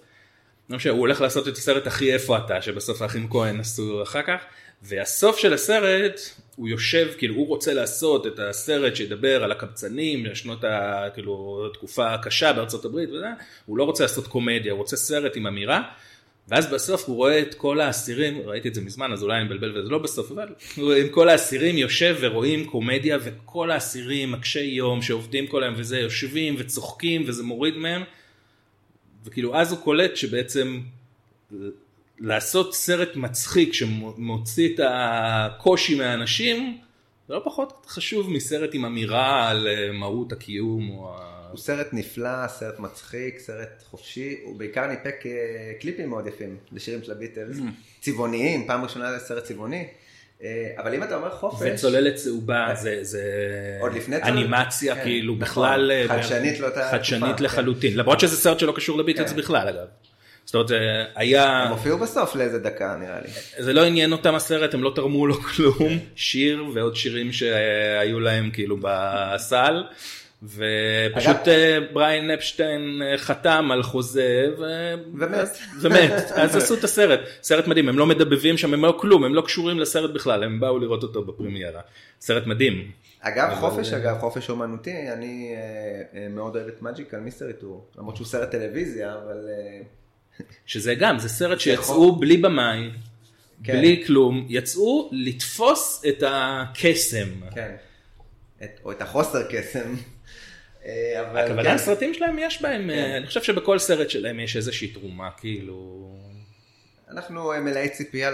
לא 0.71 0.77
משנה, 0.77 0.93
הוא 0.93 1.01
הולך 1.01 1.21
לעשות 1.21 1.49
את 1.49 1.57
הסרט 1.57 1.87
הכי 1.87 2.13
איפה 2.13 2.39
אתה, 2.39 2.63
שבסוף 2.63 3.03
האחים 3.03 3.29
כהן 3.31 3.61
עשו 3.61 4.03
אחר 4.03 4.23
כך, 4.23 4.45
והסוף 4.83 5.39
של 5.39 5.55
הסרט, 5.55 6.21
הוא 6.57 6.69
יושב, 6.69 7.09
כאילו 7.19 7.35
הוא 7.35 7.47
רוצה 7.47 7.75
לעשות 7.75 8.27
את 8.27 8.39
הסרט 8.39 8.97
שידבר 8.97 9.45
על 9.45 9.53
הקבצנים, 9.53 10.27
לשנות 10.27 10.65
ה... 10.65 11.05
כאילו, 11.15 11.65
התקופה 11.71 12.15
הקשה 12.15 12.53
בארצות 12.53 12.85
הברית 12.85 13.11
וזה, 13.11 13.27
הוא 13.67 13.79
לא 13.79 13.85
רוצה 13.85 14.05
לעשות 14.05 14.27
קומדיה, 14.27 14.73
הוא 14.73 14.79
רוצה 14.79 14.97
סרט 14.97 15.37
עם 15.37 15.47
אמירה, 15.47 15.83
ואז 16.49 16.67
בסוף 16.67 17.05
הוא 17.09 17.17
רואה 17.17 17.41
את 17.41 17.55
כל 17.55 17.81
האסירים, 17.81 18.41
ראיתי 18.45 18.69
את 18.69 18.75
זה 18.75 18.81
מזמן 18.81 19.13
אז 19.13 19.23
אולי 19.23 19.37
אני 19.37 19.45
מבלבל 19.45 19.79
וזה 19.79 19.89
לא 19.89 19.99
בסוף, 19.99 20.31
אבל 20.31 20.49
עם 20.79 21.09
כל 21.09 21.29
האסירים 21.29 21.79
יושב 21.79 22.17
ורואים 22.21 22.67
קומדיה 22.67 23.19
וכל 23.25 23.71
האסירים 23.71 24.33
מקשי 24.33 24.61
יום 24.61 25.03
שעובדים 25.03 25.47
כל 25.47 25.63
היום 25.63 25.75
וזה 25.79 25.99
יושבים 25.99 26.55
וצוחקים 26.59 27.25
וזה 27.27 27.43
מוריד 27.43 27.77
מהם, 27.77 28.03
וכאילו 29.25 29.57
אז 29.57 29.73
הוא 29.73 29.81
קולט 29.81 30.17
שבעצם 30.17 30.81
לעשות 32.19 32.75
סרט 32.75 33.17
מצחיק 33.17 33.73
שמוציא 33.73 34.75
את 34.75 34.81
הקושי 34.85 35.95
מהאנשים, 35.95 36.79
זה 37.29 37.35
לא 37.35 37.43
פחות 37.45 37.87
חשוב 37.89 38.31
מסרט 38.31 38.71
עם 38.73 38.85
אמירה 38.85 39.49
על 39.49 39.69
אה, 39.69 39.93
מהות 39.93 40.33
הקיום. 40.33 40.91
או... 40.91 41.17
הוא 41.51 41.59
סרט 41.59 41.87
נפלא, 41.93 42.49
סרט 42.49 42.79
מצחיק, 42.79 43.39
סרט 43.39 43.83
חופשי, 43.91 44.37
הוא 44.45 44.59
בעיקר 44.59 44.87
ניפק 44.87 45.27
אה, 45.27 45.73
קליפים 45.81 46.09
מאוד 46.09 46.27
יפים 46.27 46.57
לשירים 46.73 47.03
של 47.03 47.13
הביטלס, 47.13 47.59
mm. 47.59 48.01
צבעוניים, 48.01 48.67
פעם 48.67 48.85
ראשונה 48.85 49.13
זה 49.13 49.19
סרט 49.19 49.45
צבעוני. 49.45 49.87
אה, 50.43 50.71
אבל 50.79 50.95
אם 50.95 51.03
אתה 51.03 51.17
אומר 51.17 51.31
חופש... 51.31 51.63
וצוללת 51.75 52.15
צהובה 52.15 52.75
זה, 52.75 52.99
זה 53.03 53.23
עוד 53.81 53.95
לפני 53.95 54.17
אנימציה 54.23 54.95
כן, 54.95 55.03
כאילו 55.03 55.35
נכון, 55.35 55.45
בכלל 55.45 55.91
חדשנית, 56.09 56.61
לא 56.61 56.69
חדשנית 56.91 57.37
כן. 57.37 57.45
לחלוטין, 57.45 57.93
כן. 57.93 57.99
למרות 57.99 58.21
שזה 58.21 58.37
סרט 58.37 58.59
שלא 58.59 58.73
קשור 58.77 58.99
לביטלס 58.99 59.31
כן. 59.31 59.37
בכלל 59.37 59.69
אגב. 59.69 59.87
זאת 60.45 60.55
אומרת, 60.55 60.69
זה 60.69 61.05
היה... 61.15 61.63
הם 61.63 61.71
הופיעו 61.71 61.99
בסוף 61.99 62.37
לאיזה 62.37 62.59
דקה 62.59 62.97
נראה 63.01 63.21
לי. 63.21 63.29
זה 63.59 63.73
לא 63.73 63.85
עניין 63.85 64.13
אותם 64.13 64.35
הסרט, 64.35 64.75
הם 64.75 64.83
לא 64.83 64.93
תרמו 64.95 65.27
לו 65.27 65.35
כלום. 65.35 65.99
שיר 66.17 66.65
ועוד 66.75 66.97
שירים 66.97 67.33
שהיו 67.33 68.21
להם 68.21 68.51
כאילו 68.53 68.77
בסל. 68.81 69.85
ופשוט 70.45 71.49
אה, 71.49 71.79
בריין 71.93 72.31
אפשטיין 72.31 73.03
אה, 73.03 73.19
חתם 73.19 73.69
על 73.73 73.83
חוזה 73.83 74.47
ומת. 75.15 75.49
ומת, 75.81 76.13
אז 76.35 76.57
עשו 76.57 76.75
את 76.75 76.85
הסרט, 76.85 77.21
סרט 77.43 77.67
מדהים, 77.67 77.89
הם 77.89 77.99
לא 77.99 78.07
מדבבים 78.07 78.57
שם, 78.57 78.75
הם 78.75 78.85
לא 78.85 78.99
כלום, 79.01 79.25
הם 79.25 79.35
לא 79.35 79.43
קשורים 79.43 79.81
לסרט 79.81 80.11
בכלל, 80.11 80.43
הם 80.43 80.61
באו 80.61 80.79
לראות 80.79 81.03
אותו 81.03 81.25
בפרמיירה, 81.25 81.81
סרט 82.21 82.47
מדהים. 82.47 82.91
אגב 83.21 83.55
חופש 83.55 83.93
אגב 83.93 84.19
חופש 84.19 84.51
אומנותי 84.51 85.13
אני 85.13 85.55
אה, 86.15 86.29
מאוד 86.31 86.57
אוהב 86.57 86.69
את 86.69 86.83
Magical 86.83 87.21
Mystery 87.21 87.53
Tour 87.53 87.87
למרות 87.99 88.17
שהוא 88.17 88.27
סרט 88.27 88.51
טלוויזיה 88.51 89.15
אבל 89.25 89.49
שזה 90.67 90.95
גם, 90.95 91.19
זה 91.19 91.29
סרט 91.29 91.61
שיצאו 91.61 92.17
בלי 92.17 92.37
במאי, 92.37 92.91
כן. 93.65 93.73
בלי 93.73 94.03
כלום, 94.07 94.47
יצאו 94.49 95.11
לתפוס 95.13 96.03
את 96.09 96.23
הקסם. 96.27 97.29
כן, 97.55 97.75
את, 98.65 98.81
או 98.85 98.93
את 98.93 99.03
החוסר 99.03 99.43
קסם. 99.51 99.95
אה, 100.87 101.43
הכוונה 101.45 101.63
כן. 101.63 101.75
הסרטים 101.75 102.15
שלהם 102.15 102.39
יש 102.39 102.63
בהם, 102.63 102.91
כן. 102.91 103.15
אני 103.17 103.27
חושב 103.27 103.43
שבכל 103.43 103.79
סרט 103.79 104.11
שלהם 104.11 104.41
יש 104.41 104.57
איזושהי 104.57 104.89
תרומה, 104.89 105.31
כאילו... 105.37 106.09
אנחנו 107.11 107.53
אה, 107.53 107.61
מלאי 107.61 107.89
ציפייה 107.89 108.31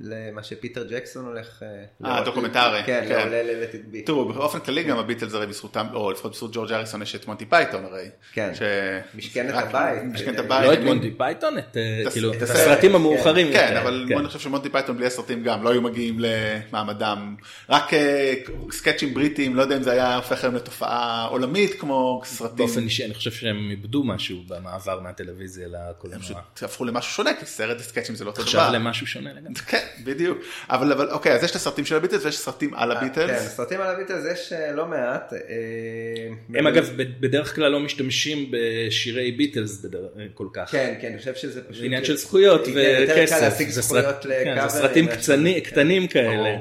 למה 0.00 0.42
שפיטר 0.42 0.84
ג'קסון 0.90 1.24
הולך... 1.24 1.62
אה, 1.62 1.84
לראות. 2.00 2.24
דוקומנטרי, 2.24 2.82
כן, 2.86 3.04
כן. 3.08 3.28
לעולה 3.28 3.64
it 3.72 3.94
be. 3.94 4.06
תראו, 4.06 4.32
באופן 4.32 4.60
כללי 4.60 4.82
גם 4.82 4.98
הביטלס 4.98 5.34
הרי 5.34 5.46
בזכותם, 5.46 5.86
או 5.94 6.10
לפחות 6.10 6.32
בזכות 6.32 6.50
ג'ורג' 6.52 6.72
האריסון 6.72 7.02
יש 7.02 7.14
את 7.14 7.26
מונטי 7.26 7.46
פייתון 7.46 7.84
הרי. 7.84 8.08
כן. 8.32 8.54
ש- 8.54 8.62
משכן 9.16 9.45
את 9.45 9.54
הבית. 9.54 10.02
משכן 10.02 10.29
את 10.29 10.38
אה, 10.38 10.44
הבית. 10.44 10.68
לא 10.68 10.72
את 10.72 10.78
מונטי 10.78 11.10
פייתון, 11.10 11.58
את 11.58 11.76
אה, 11.76 12.10
כאילו, 12.12 12.32
את 12.32 12.42
הסרטים 12.42 12.66
הסרט, 12.70 12.94
המאוחרים. 12.94 13.52
כן, 13.52 13.76
אבל 13.76 14.06
כן. 14.08 14.18
אני 14.18 14.26
חושב 14.26 14.38
שמונטי 14.38 14.68
פייתון 14.70 14.96
בלי 14.96 15.06
הסרטים 15.06 15.42
גם 15.42 15.62
לא 15.62 15.70
היו 15.70 15.82
מגיעים 15.82 16.16
למעמדם. 16.18 17.36
רק 17.68 17.94
אה, 17.94 18.34
סקצ'ים 18.70 19.14
בריטיים, 19.14 19.56
לא 19.56 19.62
יודע 19.62 19.76
אם 19.76 19.82
זה 19.82 19.92
היה 19.92 20.16
הופך 20.16 20.44
היום 20.44 20.54
לתופעה 20.54 21.26
עולמית 21.30 21.80
כמו 21.80 22.22
סרטים. 22.24 22.56
באופן 22.56 22.82
אישי, 22.82 23.04
אני 23.04 23.14
חושב 23.14 23.30
שהם 23.32 23.70
איבדו 23.70 24.04
משהו 24.04 24.42
במעבר 24.48 25.00
מהטלוויזיה 25.00 25.66
הם 25.66 25.72
לקולנוע. 25.90 26.20
פשוט 26.20 26.36
הפכו 26.62 26.84
למשהו 26.84 27.12
שונה, 27.12 27.30
כי 27.40 27.46
סרט 27.46 27.78
סקצ'ים 27.78 28.13
זה 28.14 28.24
לא 28.24 28.30
אותו 28.30 28.42
עכשיו 28.42 28.60
דבר. 28.68 28.72
למשהו 28.78 29.06
שונה 29.06 29.30
לגמרי. 29.32 29.54
כן, 29.70 29.84
בדיוק. 30.04 30.38
אבל, 30.70 30.92
אבל 30.92 31.10
אוקיי, 31.10 31.32
אז 31.32 31.44
יש 31.44 31.50
את 31.50 31.56
הסרטים 31.56 31.84
של 31.84 31.96
הביטלס 31.96 32.24
ויש 32.24 32.38
סרטים 32.38 32.74
על 32.74 32.90
כן, 32.92 32.96
הביטלס. 32.96 33.56
סרטים 33.56 33.80
על 33.80 33.90
הביטלס 33.94 34.24
יש 34.32 34.52
אה, 34.52 34.72
לא 34.72 34.86
מעט. 34.86 35.32
אה, 35.32 35.38
הם 36.58 36.66
אגב 36.66 36.90
ב- 36.96 37.20
בדרך 37.20 37.54
כלל 37.54 37.68
לא 37.72 37.80
משתמשים 37.80 38.50
בשירי 38.50 39.32
ביטלס 39.32 39.84
בדר- 39.84 39.98
כל 40.34 40.46
כך. 40.52 40.70
כן, 40.70 40.94
כן, 41.00 41.08
אני 41.08 41.18
חושב 41.18 41.34
שזה 41.34 41.62
פשוט... 41.62 41.84
עניין 41.84 42.04
של 42.04 42.16
זכויות 42.16 42.64
כן, 42.66 42.70
יותר 42.70 43.14
קל 43.14 43.20
וכסף. 43.22 43.40
להשיג 43.42 43.68
זה 43.68 43.80
זכויות 43.80 44.22
כן, 44.22 44.28
לקאברים 44.28 44.68
סרטים 44.68 45.06
קטנים 45.64 46.06
כאלה. 46.08 46.56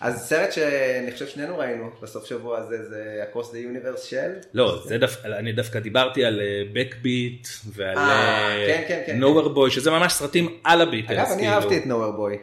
אז 0.00 0.28
סרט 0.28 0.52
שאני 0.52 1.12
חושב 1.12 1.26
שנינו 1.26 1.58
ראינו 1.58 1.90
בסוף 2.02 2.26
שבוע 2.26 2.58
הזה 2.58 2.84
זה 2.88 3.24
Across 3.32 3.44
the 3.44 3.54
Universe 3.54 4.00
של... 4.00 4.30
לא, 4.54 4.82
זה 4.84 4.98
דווקא, 4.98 5.28
אני 5.28 5.52
דווקא 5.52 5.78
דיברתי 5.78 6.24
על 6.24 6.40
בקביט 6.72 7.48
ועל 7.66 7.98
אה, 7.98 8.64
כן, 8.66 8.84
כן, 8.88 9.02
כן. 9.06 9.18
נובר 9.18 9.48
בוי, 9.48 9.70
שזה 9.70 9.90
ממש 9.90 10.12
סרטים 10.12 10.56
על 10.64 10.80
הביטלס. 10.80 11.18
אגב, 11.18 11.26
אני 11.26 11.36
כאילו. 11.36 11.52
אהבתי 11.52 11.78
את 11.78 11.86
נובר 11.86 12.10
בוי. 12.10 12.36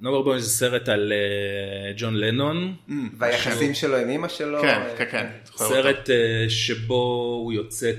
Nowhere 0.00 0.22
Boy 0.22 0.40
זה 0.40 0.48
סרט 0.48 0.88
על 0.88 1.12
אה, 1.12 1.92
ג'ון 1.96 2.16
לנון, 2.16 2.74
והיחסים 3.18 3.74
שלו 3.74 3.96
עם 3.96 4.08
אמא 4.08 4.28
שלו. 4.28 4.62
כן, 4.62 4.68
אה, 4.68 4.96
כן, 4.98 5.04
כן. 5.10 5.26
סרט 5.56 6.10
אה, 6.10 6.44
שבו 6.48 7.40
הוא 7.42 7.52
יוצא 7.52 7.92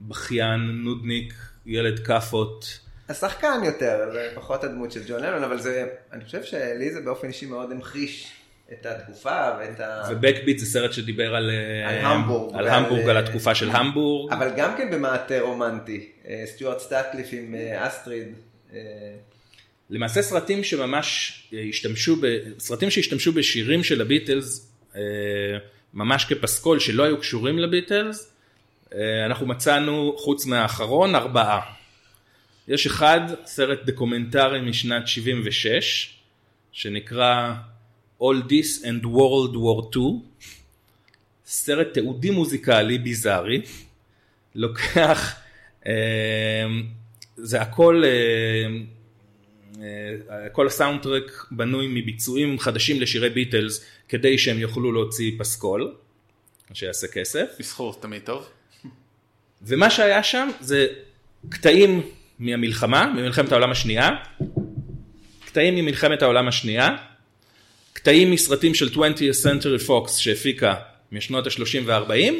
כבכיין, 0.00 0.60
נודניק, 0.84 1.34
ילד 1.66 1.98
כאפות. 1.98 2.85
השחקן 3.08 3.60
יותר, 3.64 4.10
זה 4.12 4.30
פחות 4.34 4.64
הדמות 4.64 4.92
של 4.92 5.00
ג'ון 5.08 5.22
לנון, 5.22 5.44
אבל 5.44 5.60
זה, 5.60 5.86
אני 6.12 6.24
חושב 6.24 6.42
שלי 6.42 6.90
זה 6.90 7.00
באופן 7.00 7.28
אישי 7.28 7.46
מאוד 7.46 7.72
המחיש 7.72 8.32
את 8.72 8.86
התקופה 8.86 9.50
ואת 9.58 9.80
ה... 9.80 10.02
וב 10.10 10.20
Backbeat 10.20 10.58
זה 10.58 10.66
סרט 10.66 10.92
שדיבר 10.92 11.34
על, 11.34 11.50
אה, 11.50 11.88
על 11.90 12.04
המבורג 12.04 12.56
על 12.56 12.68
המבורג, 12.68 13.04
אה, 13.04 13.10
על 13.10 13.16
התקופה 13.16 13.54
של 13.54 13.70
המבורג. 13.70 14.32
אבל 14.32 14.50
גם 14.56 14.76
כן 14.76 14.90
במעטה 14.90 15.40
רומנטי, 15.40 16.08
אה, 16.28 16.42
סטיוארט 16.46 16.78
סאטקליף 16.78 17.28
עם 17.32 17.54
אה, 17.54 17.86
אסטריד. 17.86 18.28
אה, 18.74 18.78
למעשה 19.90 20.22
סרטים 20.22 20.64
שממש 20.64 21.32
אה, 21.54 21.64
השתמשו, 21.68 22.16
ב... 22.20 22.26
סרטים 22.58 22.90
שהשתמשו 22.90 23.32
בשירים 23.32 23.84
של 23.84 24.00
הביטלס, 24.00 24.72
אה, 24.96 25.00
ממש 25.94 26.24
כפסקול 26.24 26.78
שלא 26.78 27.02
היו 27.02 27.20
קשורים 27.20 27.58
לביטלס, 27.58 28.32
אה, 28.94 29.26
אנחנו 29.26 29.46
מצאנו 29.46 30.14
חוץ 30.16 30.46
מהאחרון 30.46 31.14
ארבעה. 31.14 31.60
יש 32.68 32.86
אחד, 32.86 33.20
סרט 33.44 33.78
דוקומנטרי 33.84 34.60
משנת 34.60 35.08
76, 35.08 36.14
שנקרא 36.72 37.54
All 38.20 38.42
This 38.48 38.82
and 38.82 39.04
World 39.04 39.54
War 39.54 39.96
II, 39.96 40.00
סרט 41.46 41.86
תיעודי 41.94 42.30
מוזיקלי 42.30 42.98
ביזארי, 42.98 43.62
לוקח, 44.54 45.36
אה, 45.86 46.66
זה 47.36 47.60
הכל, 47.60 48.02
אה, 48.04 48.66
אה, 49.82 50.48
כל 50.48 50.66
הסאונדטרק 50.66 51.46
בנוי 51.50 51.86
מביצועים 51.90 52.58
חדשים 52.58 53.00
לשירי 53.00 53.30
ביטלס 53.30 53.84
כדי 54.08 54.38
שהם 54.38 54.58
יוכלו 54.58 54.92
להוציא 54.92 55.32
פסקול, 55.38 55.94
שיעשה 56.74 57.08
כסף. 57.08 57.46
מסחור 57.60 58.00
תמיד 58.00 58.22
טוב. 58.22 58.48
ומה 59.62 59.90
שהיה 59.90 60.22
שם 60.22 60.48
זה 60.60 60.86
קטעים 61.48 62.02
מהמלחמה, 62.38 63.12
ממלחמת 63.16 63.52
העולם 63.52 63.70
השנייה, 63.70 64.10
קטעים 65.46 65.74
ממלחמת 65.74 66.22
העולם 66.22 66.48
השנייה, 66.48 66.96
קטעים 67.92 68.30
מסרטים 68.30 68.74
של 68.74 68.88
20th 68.88 69.18
Century 69.44 69.88
Fox 69.88 70.08
שהפיקה 70.08 70.74
משנות 71.12 71.46
ה-30 71.46 71.78
וה-40, 71.84 72.34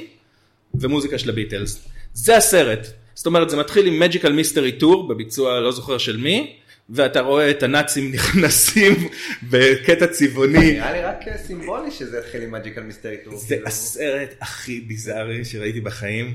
ומוזיקה 0.75 1.19
של 1.19 1.31
הביטלס. 1.31 1.89
זה 2.15 2.37
הסרט. 2.37 2.87
זאת 3.15 3.27
אומרת, 3.27 3.51
זה 3.51 3.57
מתחיל 3.57 3.87
עם 3.87 4.03
Magical 4.03 4.27
Mystery 4.27 4.83
Tour 4.83 5.09
בביצוע 5.09 5.61
לא 5.61 5.73
זוכר 5.73 5.99
של 5.99 6.17
מי, 6.17 6.57
ואתה 6.91 7.21
רואה 7.21 7.51
את 7.51 7.63
הנאצים 7.63 8.11
נכנסים 8.15 9.09
בקטע 9.43 10.07
צבעוני. 10.07 10.73
נראה 10.73 10.93
לי 10.93 11.01
רק 11.01 11.29
אה, 11.29 11.39
סימבולי 11.39 11.91
שזה 11.91 12.19
התחיל 12.19 12.43
עם 12.43 12.51
מג'יקל 12.51 12.81
מיסטרי 12.81 13.17
טור. 13.25 13.37
זה 13.37 13.57
הסרט 13.67 14.35
הכי 14.41 14.81
ביזארי 14.81 15.45
שראיתי 15.45 15.81
בחיים. 15.81 16.35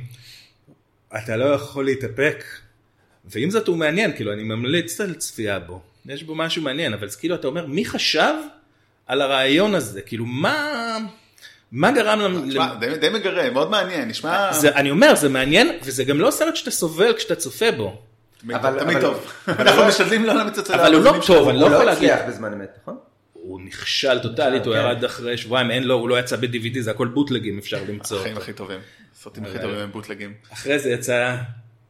אתה 1.17 1.37
לא 1.37 1.45
יכול 1.45 1.85
להתאפק. 1.85 2.43
ועם 3.25 3.49
זאת 3.51 3.67
הוא 3.67 3.77
מעניין, 3.77 4.15
כאילו 4.15 4.33
אני 4.33 4.43
ממליץ 4.43 5.01
על 5.01 5.13
צפייה 5.13 5.59
בו. 5.59 5.81
יש 6.05 6.23
בו 6.23 6.35
משהו 6.35 6.61
מעניין, 6.61 6.93
אבל 6.93 7.07
כאילו 7.19 7.35
אתה 7.35 7.47
אומר, 7.47 7.65
מי 7.65 7.85
חשב 7.85 8.33
על 9.07 9.21
הרעיון 9.21 9.75
הזה? 9.75 10.01
כאילו 10.01 10.25
מה... 10.25 10.97
מה 11.71 11.91
גרם 11.91 12.19
לנו... 12.19 12.49
תשמע, 12.49 12.73
די- 12.79 12.97
די 12.97 13.09
מגרה, 13.09 13.49
מאוד 13.49 13.69
מעניין, 13.71 14.07
נשמע 14.09 14.53
זה, 14.53 14.75
אני 14.75 14.91
אומר, 14.91 15.15
זה 15.15 15.29
מעניין, 15.29 15.67
וזה 15.83 16.03
גם 16.03 16.19
לא 16.19 16.31
סרט 16.31 16.55
שאתה 16.55 16.71
סובל 16.71 17.13
כשאתה 17.17 17.35
צופה 17.35 17.71
בו. 17.71 18.01
אבל- 18.53 18.79
תמיד 18.79 18.97
אבל- 18.97 19.01
טוב. 19.01 19.31
אבל 19.47 19.67
אנחנו 19.67 19.81
לא- 19.81 19.87
משתדלים 19.87 20.25
לא 20.25 20.33
להמיץ 20.33 20.57
אצל 20.57 20.73
אבל 20.73 20.93
הוא 20.95 21.03
לא 21.03 21.13
טוב. 21.27 21.49
אני 21.49 21.57
לא 21.59 21.65
הוא 21.65 21.73
יכול 21.73 21.85
לא 21.85 21.91
להגיד. 21.91 22.09
הצליח 22.09 22.27
בזמן 22.29 22.53
אמת, 22.53 22.69
נכון? 22.81 22.97
הוא 23.33 23.61
נכשל 23.65 24.19
טוטאלית, 24.19 24.65
הוא 24.65 24.73
כן. 24.73 24.79
ירד 24.79 25.03
אחרי 25.03 25.37
שבועיים, 25.37 25.71
אין 25.71 25.83
לו, 25.83 25.95
הוא 25.95 26.09
לא 26.09 26.19
יצא 26.19 26.35
ב-DVD, 26.35 26.79
זה 26.79 26.91
הכל 26.91 27.07
בוטלגים 27.07 27.57
אפשר 27.57 27.79
למצוא. 27.89 28.19
החיים 28.19 28.37
הכי 28.37 28.53
טובים. 28.53 28.79
הסרטים 29.19 29.43
הכי 29.43 29.53
אבל- 29.53 29.61
טובים 29.61 29.79
הם 29.79 29.91
בוטלגים. 29.91 30.33
אחרי 30.53 30.79
זה 30.79 30.89
יצא... 30.89 31.35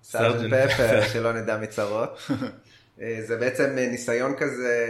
סארג'נט 0.04 0.54
פפר, 0.54 1.02
שלא 1.14 1.34
נדע 1.34 1.58
מצרות. 1.58 2.20
אה, 3.02 3.18
זה 3.28 3.38
בעצם 3.38 3.64
אה, 3.78 3.88
ניסיון 3.92 4.34
כזה 4.38 4.86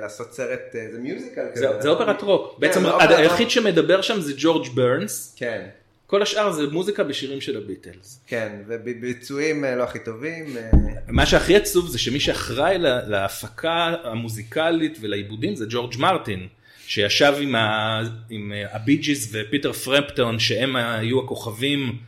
לעשות 0.00 0.32
סרט, 0.32 0.60
אה, 0.74 0.86
זה 0.92 0.98
musical 0.98 1.42
כזה. 1.54 1.60
זה, 1.72 1.80
זה 1.82 1.88
אופרת 1.88 2.22
רוק, 2.22 2.58
בעצם 2.58 2.80
זה 2.80 2.90
אופרת 2.90 3.10
היחיד. 3.10 3.50
שמדבר 3.50 4.02
שם 4.02 4.20
זה 4.20 4.32
ג'ורג' 4.36 4.68
ברנס, 4.74 5.34
כן, 5.38 5.66
כל 6.06 6.22
השאר 6.22 6.52
זה 6.52 6.62
מוזיקה 6.66 7.04
בשירים 7.04 7.40
של 7.40 7.56
הביטלס. 7.56 8.20
כן, 8.26 8.52
וביצועים 8.68 9.64
אה, 9.64 9.76
לא 9.76 9.82
הכי 9.82 9.98
טובים. 9.98 10.56
אה, 10.56 10.70
מה 11.08 11.26
שהכי 11.26 11.56
עצוב 11.56 11.88
זה 11.88 11.98
שמי 11.98 12.20
שאחראי 12.20 12.78
לה- 12.78 13.08
להפקה 13.08 13.94
המוזיקלית 14.04 14.98
ולעיבודים 15.00 15.56
זה 15.56 15.64
ג'ורג' 15.68 15.94
מרטין, 15.98 16.46
שישב 16.86 17.34
עם, 17.40 17.54
ה, 17.54 18.00
עם 18.30 18.52
אה, 18.52 18.76
הבי 18.76 18.96
ג'יז 18.96 19.28
ופיטר 19.36 19.72
פרמפטון 19.72 20.38
שהם 20.38 20.76
היו 20.76 21.20
הכוכבים 21.24 21.98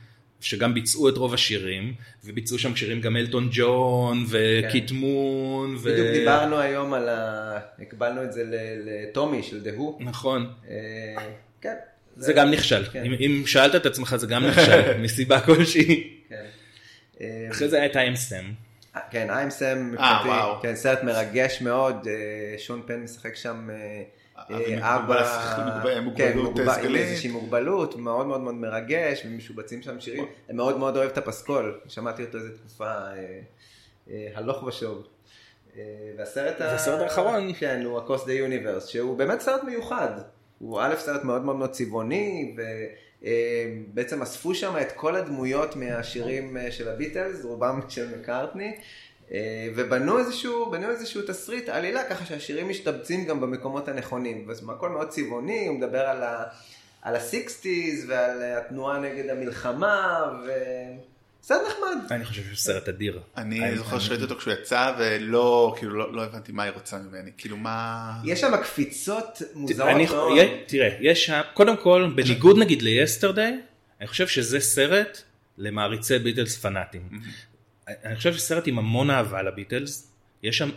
שגם 0.41 0.75
ביצעו 0.75 1.09
את 1.09 1.17
רוב 1.17 1.35
השירים, 1.35 1.95
וביצעו 2.25 2.59
שם 2.59 2.77
שירים 2.77 3.01
גם 3.01 3.17
אלטון 3.17 3.49
ג'ון 3.53 4.25
וקיט 4.29 4.91
מון. 4.91 5.77
ו... 5.77 5.79
בדיוק 5.83 6.09
דיברנו 6.09 6.59
היום 6.59 6.95
על 6.95 7.09
ה... 7.09 7.59
הקבלנו 7.79 8.25
את 8.25 8.33
זה 8.33 8.43
לטומי 8.85 9.43
של 9.43 9.61
The 9.61 9.77
Who. 9.77 9.99
נכון. 10.01 10.53
כן. 11.61 11.75
זה 12.17 12.33
גם 12.33 12.51
נכשל, 12.51 12.85
כן. 12.93 13.05
אם, 13.05 13.13
אם 13.13 13.43
שאלת 13.47 13.75
את 13.75 13.87
עצמך 13.87 14.17
זה 14.17 14.27
גם 14.27 14.45
נכשל, 14.45 14.97
מסיבה 15.03 15.41
כלשהי. 15.41 16.19
כן. 16.29 16.45
אה, 17.21 17.47
אחרי 17.51 17.69
זה 17.69 17.81
היה 17.81 17.89
I 17.89 17.97
Am 17.97 18.13
Sam. 18.13 18.45
כן, 19.11 19.31
I'm 19.31 19.53
Sam, 19.53 19.63
אה, 19.63 19.75
מבחינתי, 19.75 20.29
וואו. 20.29 20.61
כן, 20.63 20.77
סרט 20.77 21.03
מרגש 21.03 21.63
מאוד, 21.63 22.09
אה, 22.09 22.59
שון 22.59 22.83
פן 22.87 23.01
משחק 23.01 23.37
שם 23.37 23.69
אה, 24.51 24.57
אה, 24.83 24.97
אבא, 24.97 26.01
מוגבלות 26.05 26.17
כן, 26.17 26.39
מוגבל- 26.39 26.69
שכלית. 26.69 27.03
איזושהי 27.03 27.31
מוגבלות, 27.31 27.97
מאוד 27.97 28.27
מאוד 28.27 28.41
מאוד 28.41 28.55
מרגש, 28.55 29.23
ומשובצים 29.27 29.83
שם 29.83 30.01
שירים, 30.01 30.27
אני 30.49 30.57
מאוד 30.57 30.79
מאוד 30.79 30.97
אוהב 30.97 31.11
את 31.11 31.19
הפסקול, 31.19 31.81
שמעתי 31.89 32.23
אותו 32.23 32.39
איזה 32.39 32.59
תקופה 32.59 32.91
אה, 34.11 34.29
הלוך 34.35 34.63
ושוב. 34.63 35.07
והסרט 36.17 36.61
האחרון. 36.61 37.53
כן, 37.59 37.83
הוא 37.85 38.01
Across 38.01 38.21
the 38.21 38.27
Universe, 38.51 38.89
שהוא 38.89 39.17
באמת 39.17 39.41
סרט 39.41 39.65
מיוחד. 39.65 40.11
הוא 40.59 40.81
א' 40.81 40.95
סרט 40.99 41.25
מאוד 41.25 41.43
מאוד 41.45 41.57
מאוד 41.57 41.71
צבעוני, 41.71 42.57
ובעצם 43.23 44.23
אספו 44.23 44.55
שם 44.55 44.75
את 44.81 44.93
כל 44.93 45.17
הדמויות 45.17 45.77
מהשירים 45.77 46.57
של 46.71 46.89
הביטלס, 46.89 47.45
רובם 47.45 47.81
של 47.89 48.19
מקארטני, 48.19 48.77
ובנו 49.77 50.19
איזשהו, 50.19 50.71
בנו 50.71 50.91
איזשהו 50.91 51.23
תסריט 51.27 51.69
עלילה, 51.69 52.05
ככה 52.05 52.27
שהשירים 52.27 52.69
משתבצים 52.69 53.25
גם 53.25 53.41
במקומות 53.41 53.89
הנכונים. 53.89 54.45
וזה 54.49 54.63
הכל 54.73 54.89
מאוד 54.89 55.09
צבעוני, 55.09 55.67
הוא 55.67 55.79
מדבר 55.79 56.01
על 56.01 56.23
ה... 56.23 56.45
על 57.03 57.17
ה-60's 57.17 58.05
ועל 58.09 58.43
התנועה 58.43 58.99
נגד 58.99 59.31
המלחמה, 59.31 60.21
ו... 60.47 60.51
סרט 61.43 61.61
נחמד. 61.69 62.13
אני 62.13 62.25
חושב 62.25 62.43
שהוא 62.43 62.57
סרט 62.57 62.89
אדיר. 62.89 63.21
אני 63.37 63.77
זוכר 63.77 63.99
שראיתי 63.99 64.25
אותו 64.25 64.37
כשהוא 64.37 64.53
יצא 64.53 64.95
ולא, 64.99 65.75
כאילו 65.79 65.97
לא 65.97 66.13
לא 66.13 66.25
הבנתי 66.25 66.53
מה 66.53 66.63
היא 66.63 66.73
רוצה 66.73 66.99
ממני, 66.99 67.31
כאילו 67.39 67.57
מה... 67.57 68.13
יש 68.25 68.41
שם 68.41 68.57
קפיצות 68.63 69.43
מוזרות 69.55 69.91
אני, 69.91 70.07
מאוד. 70.07 70.39
תראה, 70.67 70.97
יש 71.01 71.27
שם, 71.27 71.41
קודם 71.55 71.77
כל, 71.77 72.11
בניגוד 72.15 72.59
נגיד 72.59 72.83
ל 72.83 72.89
Yesterday, 72.89 73.51
אני 74.01 74.07
חושב 74.09 74.27
שזה 74.29 74.61
סרט 74.61 75.19
למעריצי 75.59 76.19
ביטלס 76.19 76.57
פנאטים. 76.57 77.03
אני 78.05 78.17
חושב 78.17 78.35
שסרט 78.35 78.67
עם 78.67 78.79
המון 78.79 79.11
אהבה 79.11 79.43
לביטלס, 79.43 80.13
יש 80.43 80.59
שם 80.59 80.71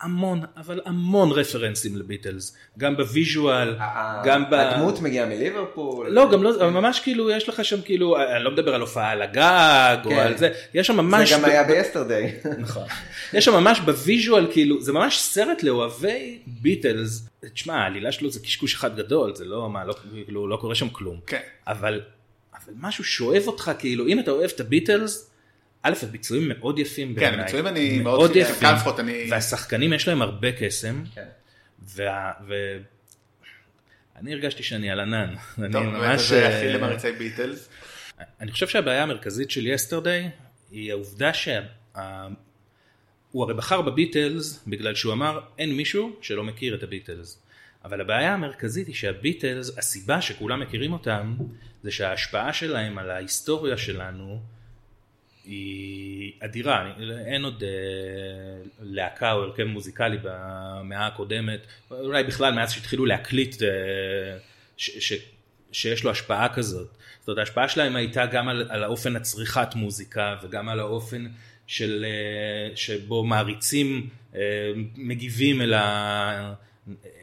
המון, 0.00 0.40
אבל 0.56 0.80
המון 0.84 1.30
רפרנסים 1.30 1.96
לביטלס, 1.96 2.56
גם 2.78 2.96
ב 2.96 3.06
visual, 3.06 3.76
גם 4.24 4.50
ב... 4.50 4.54
הדמות 4.54 5.00
מגיעה 5.00 5.26
מליברפול. 5.26 6.08
לא, 6.08 6.30
גם 6.32 6.42
לא, 6.42 6.70
ממש 6.70 7.00
כאילו, 7.00 7.30
יש 7.30 7.48
לך 7.48 7.64
שם 7.64 7.82
כאילו, 7.82 8.16
אני 8.16 8.44
לא 8.44 8.50
מדבר 8.50 8.74
על 8.74 8.80
הופעה 8.80 9.10
על 9.10 9.22
הגג, 9.22 9.96
או 10.04 10.10
כן. 10.10 10.16
על 10.16 10.36
זה, 10.36 10.52
יש 10.74 10.86
שם 10.86 10.96
ממש... 10.96 11.32
זה 11.32 11.38
גם 11.38 11.44
היה 11.44 11.64
ב 11.64 11.70
Yesterday. 11.70 12.34
נכון. 12.58 12.84
יש 13.32 13.44
שם 13.44 13.52
ממש 13.52 13.80
ב 13.80 13.89
visual 13.89 14.46
כאילו 14.52 14.82
זה 14.82 14.92
ממש 14.92 15.20
סרט 15.20 15.62
לאוהבי 15.62 16.38
ביטלס. 16.46 17.28
תשמע 17.54 17.74
העלילה 17.74 18.12
שלו 18.12 18.30
זה 18.30 18.40
קשקוש 18.40 18.74
אחד 18.74 18.96
גדול 18.96 19.34
זה 19.34 19.44
לא 19.44 19.70
מה 19.70 19.84
לא 19.84 19.94
כאילו 20.12 20.48
לא 20.48 20.56
קורה 20.56 20.74
שם 20.74 20.88
כלום. 20.88 21.20
כן. 21.26 21.40
אבל 21.66 22.00
אבל 22.54 22.72
משהו 22.80 23.04
שואב 23.04 23.42
אותך 23.46 23.70
כאילו 23.78 24.06
אם 24.06 24.20
אתה 24.20 24.30
אוהב 24.30 24.50
את 24.54 24.60
הביטלס. 24.60 25.30
א' 25.86 25.94
הביצועים 26.02 26.48
מאוד 26.48 26.78
יפים 26.78 27.14
כן. 27.14 27.38
הביצועים 27.40 27.66
אני 27.66 27.98
מאוד- 27.98 28.36
יפים. 28.36 28.54
כאן 28.60 28.74
לפחות 28.74 29.00
אני- 29.00 29.28
והשחקנים 29.30 29.92
יש 29.92 30.08
להם 30.08 30.22
הרבה 30.22 30.52
קסם. 30.52 31.02
כן. 31.14 31.24
וה- 31.96 32.32
ו... 32.48 32.54
אני 34.16 34.32
הרגשתי 34.32 34.62
שאני 34.62 34.90
על 34.90 35.00
ענן. 35.00 35.34
טוב, 35.72 35.82
ממש... 35.86 36.20
זה 36.20 36.42
אה, 36.48 36.56
הכי 36.58 36.68
למעריצי 36.68 37.12
ביטלס. 37.12 37.68
אני 38.40 38.52
חושב 38.52 38.68
שהבעיה 38.68 39.02
המרכזית 39.02 39.50
של 39.50 39.66
יסטרדי 39.66 40.28
היא 40.70 40.90
העובדה 40.92 41.32
שהוא 41.34 41.60
הרי 43.34 43.54
בחר 43.54 43.82
בביטלס 43.82 44.64
בגלל 44.66 44.94
שהוא 44.94 45.12
אמר 45.12 45.40
אין 45.58 45.76
מישהו 45.76 46.16
שלא 46.22 46.44
מכיר 46.44 46.74
את 46.74 46.82
הביטלס. 46.82 47.42
אבל 47.84 48.00
הבעיה 48.00 48.34
המרכזית 48.34 48.86
היא 48.86 48.94
שהביטלס, 48.94 49.78
הסיבה 49.78 50.20
שכולם 50.22 50.60
מכירים 50.60 50.92
אותם, 50.92 51.36
זה 51.82 51.90
שההשפעה 51.90 52.52
שלהם 52.52 52.98
על 52.98 53.10
ההיסטוריה 53.10 53.76
שלנו 53.76 54.40
היא 55.46 56.32
אדירה, 56.40 56.92
אין 57.26 57.44
עוד 57.44 57.62
אה, 57.62 57.68
להקה 58.80 59.32
או 59.32 59.42
הרכב 59.42 59.64
מוזיקלי 59.64 60.16
במאה 60.22 61.06
הקודמת, 61.06 61.60
אולי 61.90 62.24
בכלל 62.24 62.54
מאז 62.54 62.72
שהתחילו 62.72 63.06
להקליט 63.06 63.62
אה, 63.62 63.68
ש, 64.76 65.12
ש, 65.12 65.12
שיש 65.72 66.04
לו 66.04 66.10
השפעה 66.10 66.54
כזאת. 66.54 66.88
זאת 67.20 67.28
אומרת 67.28 67.38
ההשפעה 67.38 67.68
שלהם 67.68 67.96
הייתה 67.96 68.26
גם 68.26 68.48
על, 68.48 68.66
על 68.68 68.84
האופן 68.84 69.16
הצריכת 69.16 69.74
מוזיקה 69.74 70.36
וגם 70.42 70.68
על 70.68 70.80
האופן 70.80 71.26
של, 71.66 72.04
אה, 72.08 72.76
שבו 72.76 73.24
מעריצים 73.24 74.08
מגיבים 74.96 75.62
אל, 75.62 75.74
ה, 75.74 76.54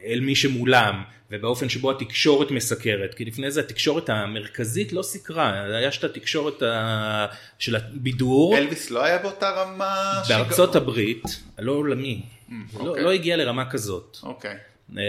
אל 0.04 0.20
מי 0.20 0.34
שמולם 0.34 1.02
ובאופן 1.34 1.68
שבו 1.68 1.90
התקשורת 1.90 2.50
מסקרת 2.50 3.14
כי 3.14 3.24
לפני 3.24 3.50
זה 3.50 3.60
התקשורת 3.60 4.08
המרכזית 4.08 4.92
לא 4.92 5.02
סיקרה 5.02 5.62
היה 5.76 5.92
שאת 5.92 6.04
התקשורת 6.04 6.62
ה, 6.62 7.26
של 7.58 7.76
הבידור 7.76 8.56
אלוויס 8.58 8.90
לא 8.90 9.04
היה 9.04 9.18
באותה 9.18 9.50
רמה? 9.50 10.22
בארצות 10.28 10.70
שג- 10.70 10.76
הברית 10.76 11.22
לא 11.58 11.72
עולמי 11.72 12.22
לא, 12.48 12.80
אוקיי. 12.88 13.04
לא 13.04 13.12
הגיע 13.12 13.36
לרמה 13.36 13.70
כזאת. 13.70 14.18
אוקיי. 14.22 14.56
אה, 14.98 15.02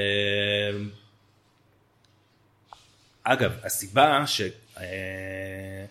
אגב, 3.23 3.51
הסיבה 3.63 4.23
ש... 4.28 4.41
אה, 4.78 5.86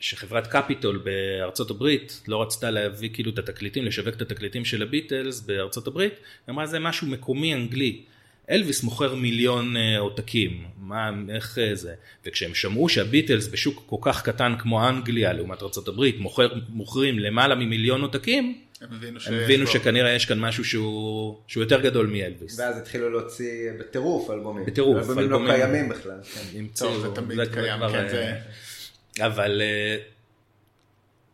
שחברת 0.00 0.46
קפיטול 0.46 1.02
בארצות 1.04 1.70
הברית 1.70 2.22
לא 2.28 2.42
רצתה 2.42 2.70
להביא 2.70 3.10
כאילו 3.12 3.30
את 3.30 3.38
התקליטים, 3.38 3.84
לשווק 3.84 4.14
את 4.16 4.22
התקליטים 4.22 4.64
של 4.64 4.82
הביטלס 4.82 5.40
בארצות 5.40 5.86
הברית, 5.86 6.12
היא 6.46 6.52
אמרה 6.52 6.66
זה 6.66 6.78
משהו 6.78 7.06
מקומי 7.06 7.54
אנגלי. 7.54 8.02
אלוויס 8.52 8.82
מוכר 8.82 9.14
מיליון 9.14 9.76
אה, 9.76 9.98
עותקים, 9.98 10.64
מה, 10.78 11.10
איך 11.28 11.58
אה, 11.58 11.74
זה, 11.74 11.94
וכשהם 12.26 12.54
שמעו 12.54 12.88
שהביטלס 12.88 13.48
בשוק 13.48 13.82
כל 13.86 13.96
כך 14.00 14.22
קטן 14.22 14.54
כמו 14.58 14.88
אנגליה 14.88 15.32
לעומת 15.32 15.62
הברית 15.88 16.18
מוכר, 16.18 16.48
מוכרים 16.68 17.18
למעלה 17.18 17.54
ממיליון 17.54 18.00
עותקים, 18.00 18.58
הם 18.80 18.88
הבינו 18.92 19.20
ש... 19.20 19.28
הם 19.28 19.34
הבינו 19.34 19.66
שכנראה 19.66 20.10
יש 20.12 20.26
כאן 20.26 20.40
משהו 20.40 20.64
שהוא, 20.64 21.36
שהוא 21.46 21.62
יותר 21.62 21.80
גדול 21.80 22.06
מאלוויס. 22.06 22.58
ואז 22.58 22.78
התחילו 22.78 23.10
להוציא 23.10 23.70
בטירוף 23.80 24.30
אלבומים. 24.30 24.66
בטירוף, 24.66 24.96
אלבומים 24.96 25.30
לא 25.30 25.36
אלבומים. 25.36 25.56
קיימים 25.56 25.88
בכלל. 25.88 26.18
כן. 26.22 26.58
המציאו, 26.58 26.88
טוב, 26.88 27.02
זה 27.02 27.14
תמיד 27.14 27.36
זה 27.36 27.52
קיים, 27.52 27.78
כבר, 27.78 27.92
כן, 27.92 28.04
אה, 28.04 28.08
זה... 28.08 29.26
אבל 29.26 29.62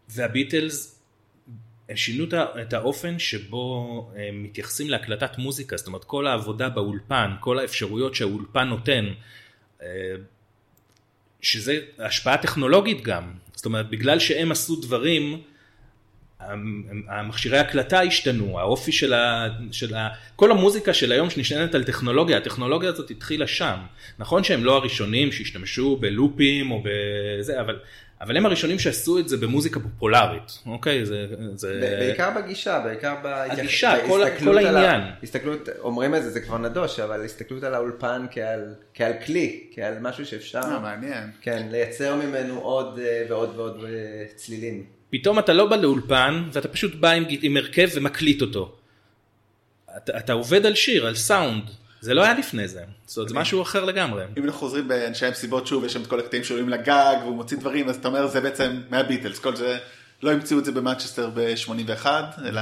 והביטלס 0.08 0.97
הם 1.88 1.96
שינו 1.96 2.24
את 2.62 2.72
האופן 2.72 3.18
שבו 3.18 4.10
הם 4.16 4.42
מתייחסים 4.42 4.90
להקלטת 4.90 5.38
מוזיקה, 5.38 5.76
זאת 5.76 5.86
אומרת 5.86 6.04
כל 6.04 6.26
העבודה 6.26 6.68
באולפן, 6.68 7.30
כל 7.40 7.58
האפשרויות 7.58 8.14
שהאולפן 8.14 8.68
נותן, 8.68 9.06
אה, 9.82 9.86
שזה 11.40 11.78
השפעה 11.98 12.36
טכנולוגית 12.36 13.02
גם, 13.02 13.32
זאת 13.54 13.66
אומרת 13.66 13.90
בגלל 13.90 14.18
שהם 14.18 14.52
עשו 14.52 14.80
דברים, 14.80 15.42
המ- 16.40 17.02
המכשירי 17.08 17.58
הקלטה 17.58 18.00
השתנו, 18.00 18.60
האופי 18.60 18.92
של 18.92 19.12
ה... 19.12 19.48
של 19.72 19.94
ה... 19.94 20.08
כל 20.36 20.50
המוזיקה 20.50 20.94
של 20.94 21.12
היום 21.12 21.30
שנשענת 21.30 21.74
על 21.74 21.84
טכנולוגיה, 21.84 22.36
הטכנולוגיה 22.36 22.88
הזאת 22.88 23.10
התחילה 23.10 23.46
שם. 23.46 23.78
נכון 24.18 24.44
שהם 24.44 24.64
לא 24.64 24.76
הראשונים 24.76 25.32
שהשתמשו 25.32 25.96
בלופים 25.96 26.70
או 26.70 26.82
בזה, 26.84 27.60
אבל, 27.60 27.78
אבל 28.20 28.36
הם 28.36 28.46
הראשונים 28.46 28.78
שעשו 28.78 29.18
את 29.18 29.28
זה 29.28 29.36
במוזיקה 29.36 29.80
פופולרית, 29.80 30.58
אוקיי? 30.66 31.06
זה... 31.06 31.26
זה... 31.54 31.80
ב- 31.82 31.98
בעיקר 31.98 32.30
בגישה, 32.36 32.80
בעיקר 32.84 33.14
בהתייח- 33.22 33.58
הגישה, 33.58 33.92
כל- 34.08 34.22
כל 34.44 34.58
על 34.58 34.76
ה- 34.76 34.80
העניין. 34.80 35.10
הסתכלות, 35.22 35.68
אומרים 35.78 36.14
את 36.14 36.22
זה, 36.22 36.30
זה 36.30 36.40
כבר 36.40 36.58
נדוש, 36.58 37.00
אבל 37.00 37.24
הסתכלות 37.24 37.62
על 37.62 37.74
האולפן 37.74 38.26
כעל, 38.30 38.60
כעל 38.94 39.12
כלי, 39.26 39.60
כעל 39.74 39.94
משהו 40.00 40.26
שאפשר, 40.26 40.60
אה, 40.64 40.78
מעניין. 40.78 41.30
כן, 41.42 41.68
לייצר 41.70 42.14
ממנו 42.16 42.58
עוד 42.60 42.98
אה, 42.98 43.24
ועוד 43.28 43.52
ועוד 43.56 43.84
אה, 43.84 43.90
צלילים. 44.36 44.84
פתאום 45.10 45.38
אתה 45.38 45.52
לא 45.52 45.66
בא 45.66 45.76
לאולפן 45.76 46.42
ואתה 46.52 46.68
פשוט 46.68 46.94
בא 46.94 47.10
עם, 47.10 47.24
עם 47.42 47.56
הרכב 47.56 47.88
ומקליט 47.94 48.42
אותו. 48.42 48.74
אתה, 49.96 50.18
אתה 50.18 50.32
עובד 50.32 50.66
על 50.66 50.74
שיר, 50.74 51.06
על 51.06 51.14
סאונד, 51.14 51.62
זה 52.00 52.14
לא 52.14 52.24
היה 52.24 52.34
לפני 52.34 52.68
זה, 52.68 52.82
זאת 53.06 53.16
אומרת 53.16 53.28
זה 53.28 53.34
משהו 53.34 53.62
אחר 53.62 53.84
לגמרי. 53.84 54.24
אם 54.36 54.44
אנחנו 54.44 54.58
חוזרים 54.58 54.88
באנשי 54.88 55.26
המסיבות 55.26 55.66
שוב, 55.66 55.84
יש 55.84 55.92
שם 55.92 56.02
את 56.02 56.06
כל 56.06 56.20
הקטעים 56.20 56.44
שעולים 56.44 56.68
לגג 56.68 57.16
והוא 57.22 57.36
מוציא 57.36 57.56
דברים, 57.58 57.88
אז 57.88 57.96
אתה 57.96 58.08
אומר 58.08 58.26
זה 58.26 58.40
בעצם 58.40 58.80
מהביטלס, 58.90 59.38
כל 59.38 59.56
זה, 59.56 59.78
לא 60.22 60.32
המציאו 60.32 60.58
את 60.58 60.64
זה 60.64 60.72
במנצ'סטר 60.72 61.30
ב-81, 61.34 62.06
אלא 62.44 62.60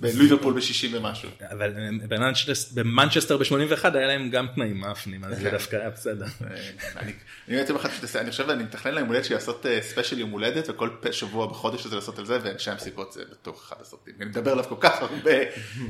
בלויברפול 0.00 0.54
ב-60 0.54 0.96
ומשהו. 0.96 1.28
אבל 1.50 1.72
במנצ'סטר- 2.08 2.74
במנצ'סטר 2.74 3.36
ב-81 3.36 3.50
היה 3.94 4.06
להם 4.06 4.30
גם 4.30 4.46
תנאים 4.54 4.80
מאפנים, 4.80 5.24
אז 5.24 5.38
זה 5.38 5.50
דווקא 5.50 5.76
היה 5.76 5.90
בסדר. 5.90 6.24
אה, 6.24 6.56
אני 6.96 7.12
אני 7.48 7.56
בעצם 7.56 7.76
אחד 7.76 7.88
שתעשה, 7.96 8.20
אני 8.20 8.30
חושב, 8.30 8.50
אני 8.50 8.62
מתכנן 8.62 8.94
ליום 8.94 9.08
הולדת 9.08 9.24
שלי 9.24 9.34
לעשות 9.34 9.66
אה, 9.66 9.78
ספיישל 9.82 10.18
יום 10.18 10.30
הולדת 10.30 10.68
וכל 10.68 10.88
שבוע 11.10 11.46
בחודש 11.46 11.86
הזה 11.86 11.94
לעשות 11.96 12.18
על 12.18 12.26
זה, 12.26 12.38
ואנשי 12.42 12.70
המסיבות 12.70 13.12
זה 13.12 13.22
בתוך 13.32 13.64
אחד 13.68 13.76
הסרטים. 13.80 14.14
אני 14.20 14.24
מדבר 14.30 14.50
עליו 14.52 14.64
כל 14.64 14.74
כך 14.80 15.02
הרבה, 15.02 15.30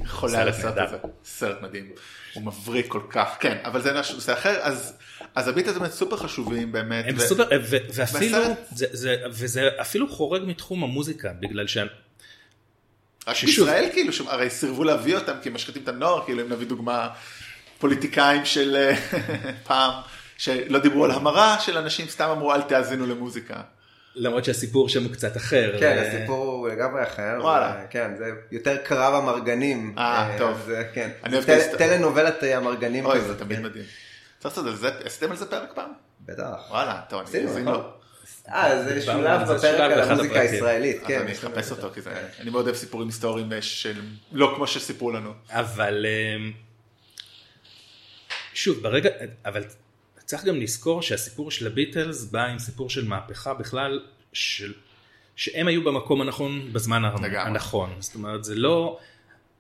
חולה 0.07 0.41
על 0.43 0.53
סרט 0.53 0.65
הסרט. 0.79 0.89
הזה. 0.89 0.97
סרט 1.25 1.63
מדהים. 1.63 1.91
הוא 2.35 2.43
מבריק 2.45 2.87
כל 2.89 3.03
כך, 3.11 3.29
כן, 3.41 3.59
אבל 3.65 3.83
זה 3.83 3.99
משהו 4.01 4.15
נושא 4.15 4.33
אחר, 4.33 4.57
אז 4.61 4.93
אז 5.35 5.49
הביט 5.49 5.69
הזה 5.69 5.79
באמת 5.79 5.93
סופר 5.93 6.17
חשובים 6.17 6.73
באמת. 6.73 7.05
הם 7.09 7.17
ו- 7.17 7.21
סופר, 7.21 7.49
ו- 7.63 7.77
ואפילו, 7.95 8.39
והסרט- 8.39 8.57
זה- 8.77 8.87
זה- 8.93 9.17
וזה 9.31 9.69
אפילו 9.81 10.09
חורג 10.09 10.43
מתחום 10.47 10.85
המוזיקה, 10.85 11.33
בגלל 11.41 11.67
שהם, 11.67 11.87
רק 13.29 13.37
בישראל 13.45 13.89
כאילו, 13.93 14.13
הרי 14.29 14.51
סירבו 14.51 14.85
להביא 14.85 15.15
אותם 15.15 15.33
כי 15.43 15.49
הם 15.49 15.55
משחיתים 15.55 15.83
את 15.83 15.89
הנוער, 15.89 16.25
כאילו 16.25 16.43
אם 16.43 16.53
נביא 16.53 16.67
דוגמה, 16.67 17.09
פוליטיקאים 17.79 18.45
של 18.45 18.77
אה, 18.77 18.95
פעם, 19.69 19.93
שלא 20.37 20.79
דיברו 20.79 21.05
על 21.05 21.11
המרה 21.11 21.57
של 21.61 21.79
אנשים, 21.79 22.07
סתם 22.09 22.29
אמרו 22.29 22.55
אל 22.55 22.63
תאזינו 22.63 23.07
למוזיקה. 23.07 23.55
למרות 24.15 24.45
שהסיפור 24.45 24.89
שם 24.89 25.05
הוא 25.05 25.13
קצת 25.13 25.37
אחר. 25.37 25.77
כן, 25.81 25.97
אה, 25.99 26.09
הסיפור 26.19 26.45
הוא 26.47 26.69
לגמרי 26.69 27.03
אחר. 27.03 27.39
וואלה. 27.41 27.73
זה- 27.81 27.87
כן, 27.91 28.11
זה 28.19 28.25
יותר 28.53 28.77
קרב 28.77 29.15
המרגנים. 29.15 29.95
אה, 29.99 30.35
טוב. 30.39 30.63
זה, 30.67 30.85
כן. 30.95 31.11
אני 31.25 31.31
זה 31.31 31.37
אוהב 31.37 31.51
את 31.51 31.67
ההסת- 31.67 31.79
טלנובלת 31.79 32.45
אה, 32.45 32.57
המרגנים 32.57 33.05
אוי, 33.07 33.15
כזאת. 33.19 33.27
זה 33.39 33.45
תמיד 33.45 33.59
כן. 33.59 33.65
מדהים. 33.65 33.85
צריך 34.39 34.53
לעשות 34.57 34.67
על 34.67 34.77
זה, 34.77 34.89
עשיתם 35.05 35.31
על 35.31 35.37
זה 35.37 35.47
פרק 35.47 35.69
פעם? 35.75 35.91
בטח. 36.27 36.45
וואלה, 36.71 37.01
טוב, 37.09 37.21
אני 37.21 37.29
עשינו, 37.29 37.49
אאזין 37.49 37.63
נכון. 37.63 37.75
לו. 37.75 37.98
אה, 38.53 38.83
זה 38.85 39.03
שולב 39.03 39.41
בפרק 39.51 39.81
על 39.81 40.11
המוזיקה. 40.11 40.41
הישראלית. 40.41 40.97
כן, 41.07 41.21
אני 41.21 41.33
אחפש 41.33 41.59
את 41.59 41.65
זה. 41.65 41.83
אותו, 41.83 41.95
כי 41.95 42.01
זה, 42.01 42.11
אני 42.41 42.51
מאוד 42.51 42.65
אוהב 42.65 42.77
סיפורים 42.77 43.09
היסטוריים 43.09 43.53
אה, 43.53 43.63
של, 43.63 44.01
לא 44.33 44.53
כמו 44.57 44.67
שסיפרו 44.67 45.13
לנו. 45.13 45.33
אבל 45.51 46.07
אמ, 46.07 46.53
שוב 48.55 48.83
ברגע 48.83 49.11
אבל 49.45 49.65
צריך 50.25 50.45
גם 50.45 50.57
לזכור 50.57 51.03
שהסיפור 51.03 51.51
של 51.51 51.67
הביטלס 51.67 52.25
בא 52.25 52.45
עם 52.45 52.59
סיפור 52.59 52.91
של 52.91 53.05
מהפכה 53.05 53.55
בכלל 53.55 54.01
של 54.33 54.73
שהם 55.37 55.69
היו 55.69 55.85
במקום 55.85 56.21
הנכון 56.21 56.73
בזמן. 56.73 57.03
הנכון 57.05 57.91
זאת 57.99 58.15
אומרת 58.15 58.45
זה 58.45 58.55
לא 58.55 58.99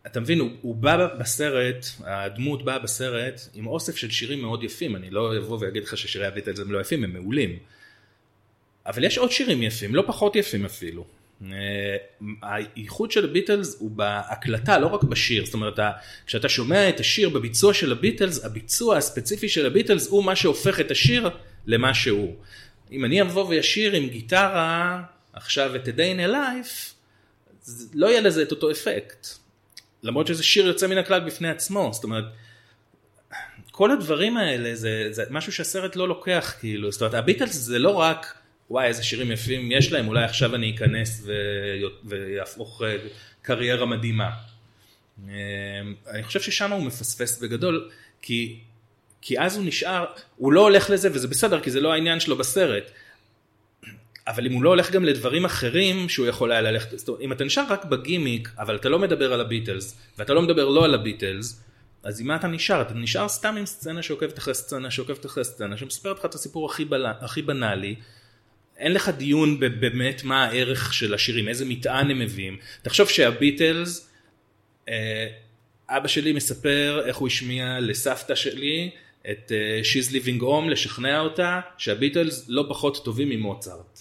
אתה 0.06 0.20
מבין 0.20 0.40
הוא, 0.40 0.50
הוא 0.62 0.74
בא 0.74 1.14
בסרט 1.14 1.86
הדמות 2.00 2.64
באה 2.64 2.78
בסרט 2.78 3.40
עם 3.54 3.66
אוסף 3.66 3.96
של 3.96 4.10
שירים 4.10 4.42
מאוד 4.42 4.64
יפים 4.64 4.96
אני 4.96 5.10
לא 5.10 5.38
אבוא 5.38 5.58
ואגיד 5.60 5.84
לך 5.84 5.96
ששירי 5.96 6.26
הביטלס 6.26 6.58
הם 6.58 6.72
לא 6.72 6.80
יפים 6.80 7.04
הם 7.04 7.12
מעולים 7.12 7.58
אבל 8.88 9.04
יש 9.04 9.18
עוד 9.18 9.30
שירים 9.30 9.62
יפים 9.62 9.94
לא 9.94 10.04
פחות 10.06 10.36
יפים 10.36 10.64
אפילו. 10.64 11.04
אה, 11.44 11.96
הייחוד 12.42 13.10
של 13.10 13.24
הביטלס 13.24 13.76
הוא 13.78 13.90
בהקלטה 13.90 14.78
לא 14.78 14.86
רק 14.86 15.02
בשיר 15.02 15.44
זאת 15.44 15.54
אומרת 15.54 15.78
כשאתה 16.26 16.48
שומע 16.48 16.88
את 16.88 17.00
השיר 17.00 17.28
בביצוע 17.28 17.74
של 17.74 17.92
הביטלס 17.92 18.44
הביצוע 18.44 18.96
הספציפי 18.96 19.48
של 19.48 19.66
הביטלס 19.66 20.08
הוא 20.08 20.24
מה 20.24 20.36
שהופך 20.36 20.80
את 20.80 20.90
השיר 20.90 21.30
למה 21.66 21.94
שהוא. 21.94 22.34
אם 22.92 23.04
אני 23.04 23.22
אבוא 23.22 23.46
וישיר 23.48 23.92
עם 23.92 24.08
גיטרה 24.08 25.02
עכשיו 25.32 25.76
את 25.76 25.88
A 25.88 25.90
Day 25.90 26.16
in 26.16 26.28
a 26.28 26.32
Life 26.32 26.94
לא 27.94 28.06
יהיה 28.06 28.20
לזה 28.20 28.42
את 28.42 28.50
אותו 28.50 28.70
אפקט. 28.70 29.26
למרות 30.02 30.26
שזה 30.26 30.42
שיר 30.42 30.66
יוצא 30.66 30.86
מן 30.86 30.98
הכלל 30.98 31.20
בפני 31.20 31.48
עצמו, 31.48 31.90
זאת 31.92 32.04
אומרת, 32.04 32.24
כל 33.70 33.90
הדברים 33.90 34.36
האלה 34.36 34.74
זה, 34.74 35.08
זה 35.10 35.24
משהו 35.30 35.52
שהסרט 35.52 35.96
לא 35.96 36.08
לוקח 36.08 36.54
כאילו, 36.60 36.92
זאת 36.92 37.00
אומרת 37.00 37.14
הביטלס 37.14 37.54
זה 37.54 37.78
לא 37.78 37.90
רק 37.90 38.34
וואי 38.70 38.86
איזה 38.86 39.02
שירים 39.02 39.32
יפים 39.32 39.72
יש 39.72 39.92
להם, 39.92 40.08
אולי 40.08 40.24
עכשיו 40.24 40.54
אני 40.54 40.74
אכנס. 40.74 41.26
ויהפוך 42.04 42.82
אה, 42.82 42.96
קריירה 43.42 43.86
מדהימה. 43.86 44.30
אה, 45.28 45.34
אני 46.10 46.22
חושב 46.22 46.40
ששם 46.40 46.72
הוא 46.72 46.82
מפספס 46.82 47.38
בגדול, 47.42 47.90
כי, 48.22 48.58
כי 49.20 49.40
אז 49.40 49.56
הוא 49.56 49.64
נשאר, 49.64 50.04
הוא 50.36 50.52
לא 50.52 50.60
הולך 50.60 50.90
לזה 50.90 51.08
וזה 51.12 51.28
בסדר 51.28 51.60
כי 51.60 51.70
זה 51.70 51.80
לא 51.80 51.92
העניין 51.92 52.20
שלו 52.20 52.36
בסרט. 52.36 52.90
אבל 54.26 54.46
אם 54.46 54.52
הוא 54.52 54.62
לא 54.62 54.68
הולך 54.68 54.90
גם 54.90 55.04
לדברים 55.04 55.44
אחרים 55.44 56.08
שהוא 56.08 56.26
יכול 56.26 56.52
היה 56.52 56.60
ללכת, 56.60 56.98
זאת 56.98 57.08
אומרת, 57.08 57.22
אם 57.22 57.32
אתה 57.32 57.44
נשאר 57.44 57.64
רק 57.68 57.84
בגימיק, 57.84 58.48
אבל 58.58 58.76
אתה 58.76 58.88
לא 58.88 58.98
מדבר 58.98 59.32
על 59.32 59.40
הביטלס, 59.40 59.98
ואתה 60.18 60.34
לא 60.34 60.42
מדבר 60.42 60.68
לא 60.68 60.84
על 60.84 60.94
הביטלס, 60.94 61.62
אז 62.02 62.20
עם 62.20 62.26
מה 62.26 62.36
אתה 62.36 62.46
נשאר? 62.46 62.82
אתה 62.82 62.94
נשאר 62.94 63.28
סתם 63.28 63.54
עם 63.58 63.66
סצנה 63.66 64.02
שעוקבת 64.02 64.38
אחרי 64.38 64.54
סצנה 64.54 64.90
שעוקבת 64.90 65.26
אחרי 65.26 65.44
סצנה, 65.44 65.76
שמספרת 65.76 66.18
לך 66.18 66.24
את 66.24 66.34
הסיפור 66.34 66.70
הכי, 66.70 66.84
בל... 66.84 67.06
הכי 67.06 67.42
בנאלי. 67.42 67.94
אין 68.78 68.92
לך 68.92 69.08
דיון 69.08 69.60
באמת 69.60 70.24
מה 70.24 70.44
הערך 70.44 70.94
של 70.94 71.14
השירים, 71.14 71.48
איזה 71.48 71.64
מטען 71.64 72.10
הם 72.10 72.18
מביאים. 72.18 72.56
תחשוב 72.82 73.08
שהביטלס, 73.08 74.10
אה, 74.88 75.26
אבא 75.88 76.08
שלי 76.08 76.32
מספר 76.32 77.02
איך 77.06 77.16
הוא 77.16 77.28
השמיע 77.28 77.80
לסבתא 77.80 78.34
שלי 78.34 78.90
את 79.30 79.52
אה, 79.52 79.80
She's 79.82 80.10
Living 80.12 80.42
Home, 80.42 80.70
לשכנע 80.70 81.20
אותה 81.20 81.60
שהביטלס 81.78 82.44
לא 82.48 82.64
פחות 82.68 83.04
טובים 83.04 83.28
ממוצרט. 83.28 84.00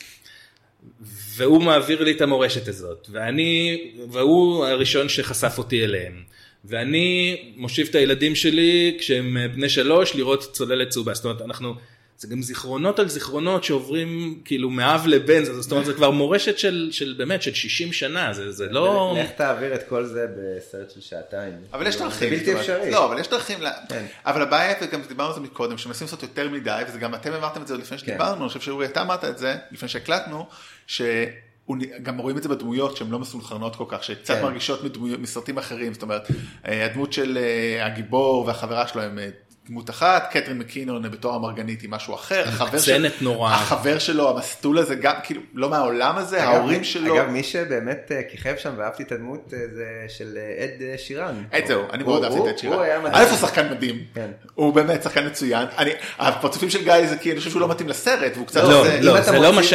והוא 1.35 1.63
מעביר 1.63 2.03
לי 2.03 2.11
את 2.11 2.21
המורשת 2.21 2.67
הזאת, 2.67 3.07
ואני, 3.11 3.77
והוא 4.09 4.65
הראשון 4.65 5.09
שחשף 5.09 5.57
אותי 5.57 5.83
אליהם. 5.83 6.23
ואני 6.65 7.37
מושיב 7.55 7.87
את 7.89 7.95
הילדים 7.95 8.35
שלי 8.35 8.95
כשהם 8.99 9.37
בני 9.53 9.69
שלוש 9.69 10.15
לראות 10.15 10.53
צוללת 10.53 10.89
צהובה, 10.89 11.13
זאת 11.13 11.25
אומרת 11.25 11.41
אנחנו, 11.41 11.75
זה 12.19 12.27
גם 12.27 12.41
זיכרונות 12.41 12.99
על 12.99 13.09
זיכרונות 13.09 13.63
שעוברים 13.63 14.41
כאילו 14.45 14.69
מאב 14.69 15.07
לבן, 15.07 15.43
זה- 15.43 15.61
זאת 15.61 15.71
אומרת 15.71 15.85
זה 15.85 15.93
כבר 15.93 16.11
מורשת 16.11 16.57
של, 16.57 16.89
של 16.91 17.15
באמת 17.17 17.41
של 17.41 17.53
60 17.53 17.93
שנה, 17.93 18.33
זה, 18.33 18.51
זה 18.51 18.65
לא... 18.69 19.15
לך 19.23 19.29
תעביר 19.31 19.75
את 19.75 19.83
כל 19.89 20.05
זה 20.05 20.25
בסרט 20.37 20.91
של 20.91 21.01
שעתיים. 21.01 21.53
אבל 21.73 21.87
יש 21.87 21.95
זה 21.95 22.03
דרכים. 22.03 22.29
בלתי 22.29 22.45
זאת 22.45 22.53
אומרת, 22.53 22.61
אפשרי. 22.69 22.91
לא, 22.91 23.05
אבל 23.05 23.19
יש 23.19 23.27
דרכים. 23.29 23.59
כן. 23.89 24.05
אבל 24.25 24.41
הבעיה, 24.41 24.73
וגם 24.81 25.01
דיברנו 25.07 25.29
על 25.29 25.35
זה 25.35 25.41
מקודם, 25.41 25.77
שמנסים 25.77 26.05
לעשות 26.05 26.23
יותר 26.23 26.49
מדי, 26.49 26.81
וזה 26.89 26.99
גם 26.99 27.15
אתם 27.15 27.33
אמרתם 27.33 27.61
את 27.61 27.67
זה 27.67 27.73
עוד 27.73 27.81
לפני 27.81 27.97
שדיברנו, 27.97 28.41
אני 28.41 28.47
חושב 28.47 28.59
שאורי 28.61 28.85
אתה 28.85 29.01
אמרת 29.01 29.25
את 29.25 29.37
זה, 29.37 29.55
לפני 29.71 29.87
שהקלטנו, 29.89 30.45
שגם 30.87 32.17
רואים 32.17 32.37
את 32.37 32.43
זה 32.43 32.49
בדמויות 32.49 32.97
שהן 32.97 33.09
לא 33.11 33.19
מסונכרנות 33.19 33.75
כל 33.75 33.85
כך, 33.87 34.03
שקצת 34.03 34.33
כן. 34.35 34.43
מרגישות 34.43 34.83
מדמויות- 34.83 35.19
מסרטים 35.19 35.57
אחרים, 35.57 35.93
זאת 35.93 36.01
אומרת, 36.01 36.27
אה, 36.67 36.85
הדמות 36.85 37.13
של 37.13 37.37
אה, 37.37 37.85
הגיבור 37.85 38.45
והחברה 38.47 38.87
שלו 38.87 39.01
הם 39.01 39.19
אה, 39.19 39.29
דמות 39.67 39.89
אחת, 39.89 40.29
קטרין 40.31 40.57
מקינון 40.57 41.11
בתור 41.11 41.35
המרגנית 41.35 41.81
היא 41.81 41.89
משהו 41.89 42.15
אחר, 42.15 42.43
החבר 42.47 42.77
של- 42.79 43.07
נורא. 43.21 43.51
החבר 43.53 43.99
שלו, 43.99 44.29
המסטול 44.29 44.77
הזה, 44.77 44.95
גם 44.95 45.13
כאילו 45.23 45.41
לא 45.53 45.69
מהעולם 45.69 46.17
הזה, 46.17 46.43
אגב, 46.43 46.53
ההורים 46.53 46.83
שלו. 46.83 47.15
אגב, 47.15 47.29
מי 47.29 47.43
שבאמת 47.43 48.11
אה, 48.15 48.21
כיכב 48.31 48.55
שם 48.57 48.73
ואהבתי 48.77 49.03
את 49.03 49.11
הדמות 49.11 49.53
אה, 49.53 49.59
זה 49.75 49.85
של 50.07 50.37
אה, 50.37 50.63
עד 50.63 50.81
אה, 50.81 50.97
שירן. 50.97 51.43
את 51.57 51.67
זהו, 51.67 51.83
אני 51.93 52.03
הוא- 52.03 52.11
מאוד 52.11 52.23
אהבתי 52.23 52.39
את 52.39 52.47
את 52.53 52.59
שירה. 52.59 52.75
הוא 52.75 52.83
היה 52.83 52.99
מדהים. 52.99 53.15
א' 53.15 53.29
הוא 53.29 53.37
שחקן 53.37 53.69
מדהים, 53.71 54.03
כן. 54.13 54.31
הוא 54.53 54.73
באמת 54.73 55.03
שחקן 55.03 55.27
מצוין. 55.27 55.67
אני, 55.77 55.91
הפרצופים 56.19 56.69
של 56.69 56.83
גיא 56.83 57.07
זה 57.07 57.17
כי 57.17 57.31
אני 57.31 57.39
חושב 57.39 57.49
שהוא 57.51 57.61
לא 57.61 57.67
מתאים 57.67 57.89
לסרט, 57.89 58.31
והוא 58.35 58.47
קצת... 58.47 58.63
לא, 58.63 58.81
עושה- 58.81 59.01
לא, 59.01 59.21
זה 59.21 59.31
לא 59.31 59.41
מה 59.41 59.61
מוציא- 59.61 59.63
ש... 59.63 59.73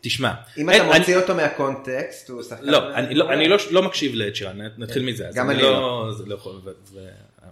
תשמע. 0.00 0.32
אם 0.58 0.70
אתה 0.70 0.98
מוציא 0.98 1.16
אותו 1.16 1.34
מהקונטקסט, 1.34 2.28
הוא 2.28 2.42
שחקן... 2.42 2.64
לא, 2.64 2.94
אני 2.94 3.14
לא, 3.14 3.34
לא, 3.48 3.56
לא 3.70 3.82
מקשיב 3.82 4.14
לאד 4.14 4.34
שירן, 4.34 4.58
נתחיל 4.78 5.02
מזה. 5.02 5.28
אז 5.28 5.34
גם 5.34 5.50
אני 5.50 5.62
לא. 5.62 6.08
זה 6.18 6.24
לא 6.26 6.34
יכול, 6.34 6.60
ו- 6.64 6.70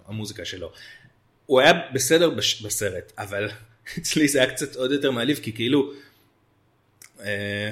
והמוזיקה 0.07 0.45
שלו. 0.45 0.71
הוא 1.45 1.61
היה 1.61 1.71
בסדר 1.93 2.29
בש- 2.29 2.61
בסרט, 2.61 3.11
אבל 3.17 3.49
אצלי 3.99 4.27
זה 4.27 4.39
היה 4.43 4.49
קצת 4.51 4.75
עוד 4.75 4.91
יותר 4.91 5.11
מעליב, 5.11 5.39
כי 5.43 5.51
כאילו, 5.53 5.93
אה, 7.23 7.71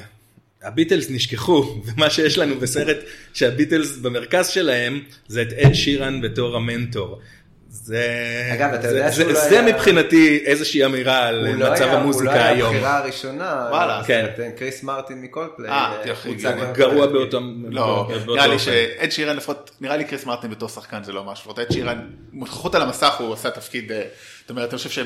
הביטלס 0.62 1.10
נשכחו, 1.10 1.62
ומה 1.86 2.10
שיש 2.10 2.38
לנו 2.38 2.60
בסרט 2.60 2.98
שהביטלס 3.34 3.98
במרכז 3.98 4.48
שלהם, 4.48 5.04
זה 5.28 5.42
את 5.42 5.54
אד 5.54 5.74
שירן 5.74 6.22
בתור 6.22 6.56
המנטור. 6.56 7.20
זה, 7.72 8.04
אגב, 8.54 8.74
אתה 8.74 8.82
זה- 8.82 8.88
יודע 8.98 9.10
זה, 9.10 9.16
שהוא 9.16 9.32
לא 9.32 9.40
זה 9.40 9.60
היה- 9.60 9.74
מבחינתי 9.74 10.42
איזושהי 10.46 10.86
אמירה 10.86 11.28
על 11.28 11.48
הוא 11.48 11.56
לא 11.56 11.72
מצב 11.72 11.84
היה- 11.84 11.94
המוזיקה 11.94 12.30
הוא 12.32 12.38
לא 12.38 12.42
היה 12.42 12.50
היום. 12.50 12.70
הבחירה 12.74 12.98
הראשונה, 12.98 13.68
וואלה, 13.70 14.02
כן. 14.08 14.26
כן. 14.38 14.50
קריס 14.58 14.84
מרטין 14.84 15.22
מקולפליי. 15.22 15.70
אה, 15.70 15.94
אה, 16.06 16.14
הוצג 16.26 16.54
גרוע. 16.74 17.08
באותו... 17.08 17.40
לא, 17.70 18.08
באותו 18.10 18.34
נראה 18.36 18.48
לי. 18.48 18.60
שעד 18.60 19.12
שירן 19.12 19.36
לפחות, 19.38 19.72
נראה 19.82 19.98
לי 19.98 20.04
קריס 20.06 20.26
מרטין 20.26 20.52
בתור 20.52 20.70
שחקן 20.70 21.04
זה 21.04 21.14
לא 21.14 21.24
משהו, 21.24 21.42
לפחות 21.52 21.60
עד 21.60 21.72
שירן, 21.72 22.10
נוכחות 22.34 22.76
על 22.76 22.82
המסך 22.82 23.14
הוא 23.20 23.34
עשה 23.34 23.50
תפקיד, 23.52 23.92
אה, 23.92 24.04
זאת 24.42 24.50
אומרת, 24.50 24.70
אני 24.70 24.78
חושב 24.78 24.90
ש... 24.90 25.00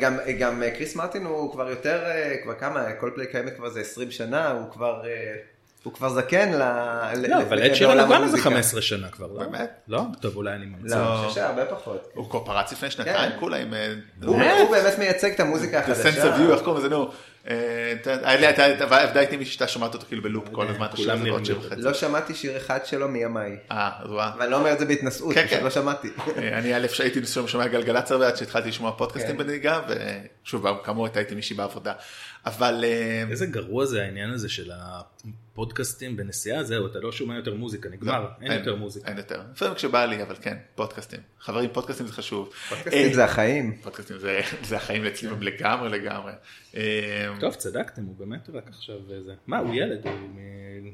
גם, 0.00 0.16
גם 0.38 0.62
אה, 0.62 0.70
קריס 0.70 0.96
מרטין 0.96 1.24
הוא 1.24 1.52
כבר 1.52 1.70
יותר, 1.70 2.00
כבר 2.42 2.54
כמה, 2.54 2.92
קולפליי 2.92 3.26
קיימת 3.26 3.56
כבר 3.56 3.68
זה 3.70 3.80
20 3.80 4.10
שנה, 4.10 4.50
הוא 4.50 4.70
כבר, 4.72 5.02
הוא 5.82 5.92
כבר 5.92 6.08
זקן 6.08 6.52
ל... 6.52 6.62
לא, 7.28 7.42
אבל 7.42 7.62
עד 7.62 7.74
שירן 7.74 7.98
הוא 8.00 8.06
גם 8.08 8.12
איזה 8.12 8.16
המוזיקה. 8.36 8.42
15 8.50 8.82
שנה 8.82 9.08
כבר, 9.08 9.26
לא? 9.26 9.38
באמת? 9.44 9.70
לא? 9.88 10.02
טוב, 10.20 10.36
אולי 10.36 10.52
אני 10.54 10.66
ממצא. 10.66 10.96
לא, 10.96 11.04
לא. 11.04 11.18
אני 11.20 11.28
חושב 11.28 11.40
שהרבה 11.40 11.64
פחות. 11.66 12.08
הוא 12.14 12.30
כבר 12.30 12.44
פרץ 12.44 12.72
לפני 12.72 12.90
שנתיים, 12.90 13.30
כן. 13.32 13.36
כולה 13.40 13.56
עם... 13.56 13.74
אה, 13.74 13.94
הוא 14.24 14.36
הוא 14.42 14.70
באמת 14.70 14.98
מייצג 14.98 15.30
את 15.32 15.40
המוזיקה 15.40 15.78
The 15.78 15.82
החדשה. 15.82 16.10
sense 16.10 16.34
of 16.34 16.48
you, 16.48 16.52
איך 16.52 16.60
קוראים 16.62 16.84
לזה, 16.84 16.88
נו. 16.94 17.10
אה, 17.48 17.54
אתה- 18.02 18.28
היה 18.28 18.40
לי- 18.40 18.50
אתה 18.50 18.72
אתה- 18.72 18.96
עבדה 19.02 19.20
איתי 19.20 19.36
מישהי 19.36 19.52
שאתה 19.54 19.68
שומעת 19.68 19.94
אותו 19.94 20.06
כאילו 20.06 20.22
בלופ 20.22 20.44
כל 20.52 20.68
הזמן, 20.68 20.86
אתה 20.86 20.96
שומע 20.96 21.06
כולם 21.14 21.18
את 21.18 21.24
זה 21.24 21.30
עוד 21.30 21.40
נראים 21.40 21.44
שיר 21.44 21.58
וחצי. 21.66 21.80
לא 21.82 21.92
שמעתי 21.94 22.34
שיר 22.34 22.56
אחד 22.56 22.78
שלו 22.86 23.08
מימיי. 23.08 23.56
אה, 23.70 23.90
אז 24.04 24.10
וואה. 24.10 24.30
ואני 24.38 24.50
לא 24.50 24.56
אומר 24.56 24.72
את 24.72 24.78
זה 24.78 24.84
בהתנשאות, 24.84 25.34
כן, 25.34 25.46
פשוט 25.46 25.58
כן. 25.58 25.64
לא 25.64 25.70
שמעתי. 25.70 26.08
אה, 26.38 26.58
אני 26.58 26.76
א' 26.76 26.86
שהייתי 26.88 27.20
שומע 27.46 27.66
גלגלצ 27.66 28.12
הרבה 28.12 28.28
עד 28.28 28.36
שהתחלתי 28.36 28.68
לשמוע 28.68 28.92
פודקאסטים. 28.92 29.36
בנהיגה, 29.36 29.80
ושוב, 30.44 30.66
כאמור 30.84 31.06
הייתה 31.06 31.20
איתי 31.20 31.34
מישהי 31.34 31.56
בעבודה. 31.56 31.92
אבל 32.48 32.84
אה, 32.84 33.24
איזה 33.30 33.46
גרוע 33.46 33.84
זה 33.86 34.02
העניין 34.02 34.30
הזה 34.30 34.48
של 34.48 34.70
הפודקאסטים 34.74 36.16
בנסיעה, 36.16 36.64
זהו, 36.64 36.86
אתה 36.86 36.98
לא 36.98 37.12
שומע 37.12 37.36
יותר 37.36 37.54
מוזיקה, 37.54 37.88
נגמר, 37.88 38.28
אין 38.42 38.52
יותר 38.52 38.76
מוזיקה. 38.76 39.08
אין 39.08 39.16
יותר. 39.18 39.40
לפעמים 39.54 39.74
כשבא 39.74 40.04
לי, 40.04 40.22
אבל 40.22 40.34
כן, 40.42 40.56
פודקאסטים. 40.74 41.20
חברים, 41.40 41.70
פודקאסטים 41.72 42.06
זה 42.06 42.12
חשוב. 42.12 42.50
פודקאסטים 42.68 43.08
אה, 43.08 43.14
זה 43.14 43.24
החיים. 43.24 43.76
פודקאסטים 43.82 44.18
זה- 44.18 44.40
זה 44.62 44.76
החיים 44.76 45.06
אצלי 45.06 45.28
לגמרי 45.40 45.88
לגמרי. 45.88 46.32
אה, 46.76 46.82
טוב, 47.40 47.54
צדקתם, 47.54 48.02
הוא 48.04 48.14
באמת 48.18 48.50
רק 48.54 48.64
עכשיו 48.68 48.96
זה. 49.24 49.32
מה, 49.46 49.58
הוא 49.58 49.74
ילד, 49.74 50.06
הוא 50.06 50.12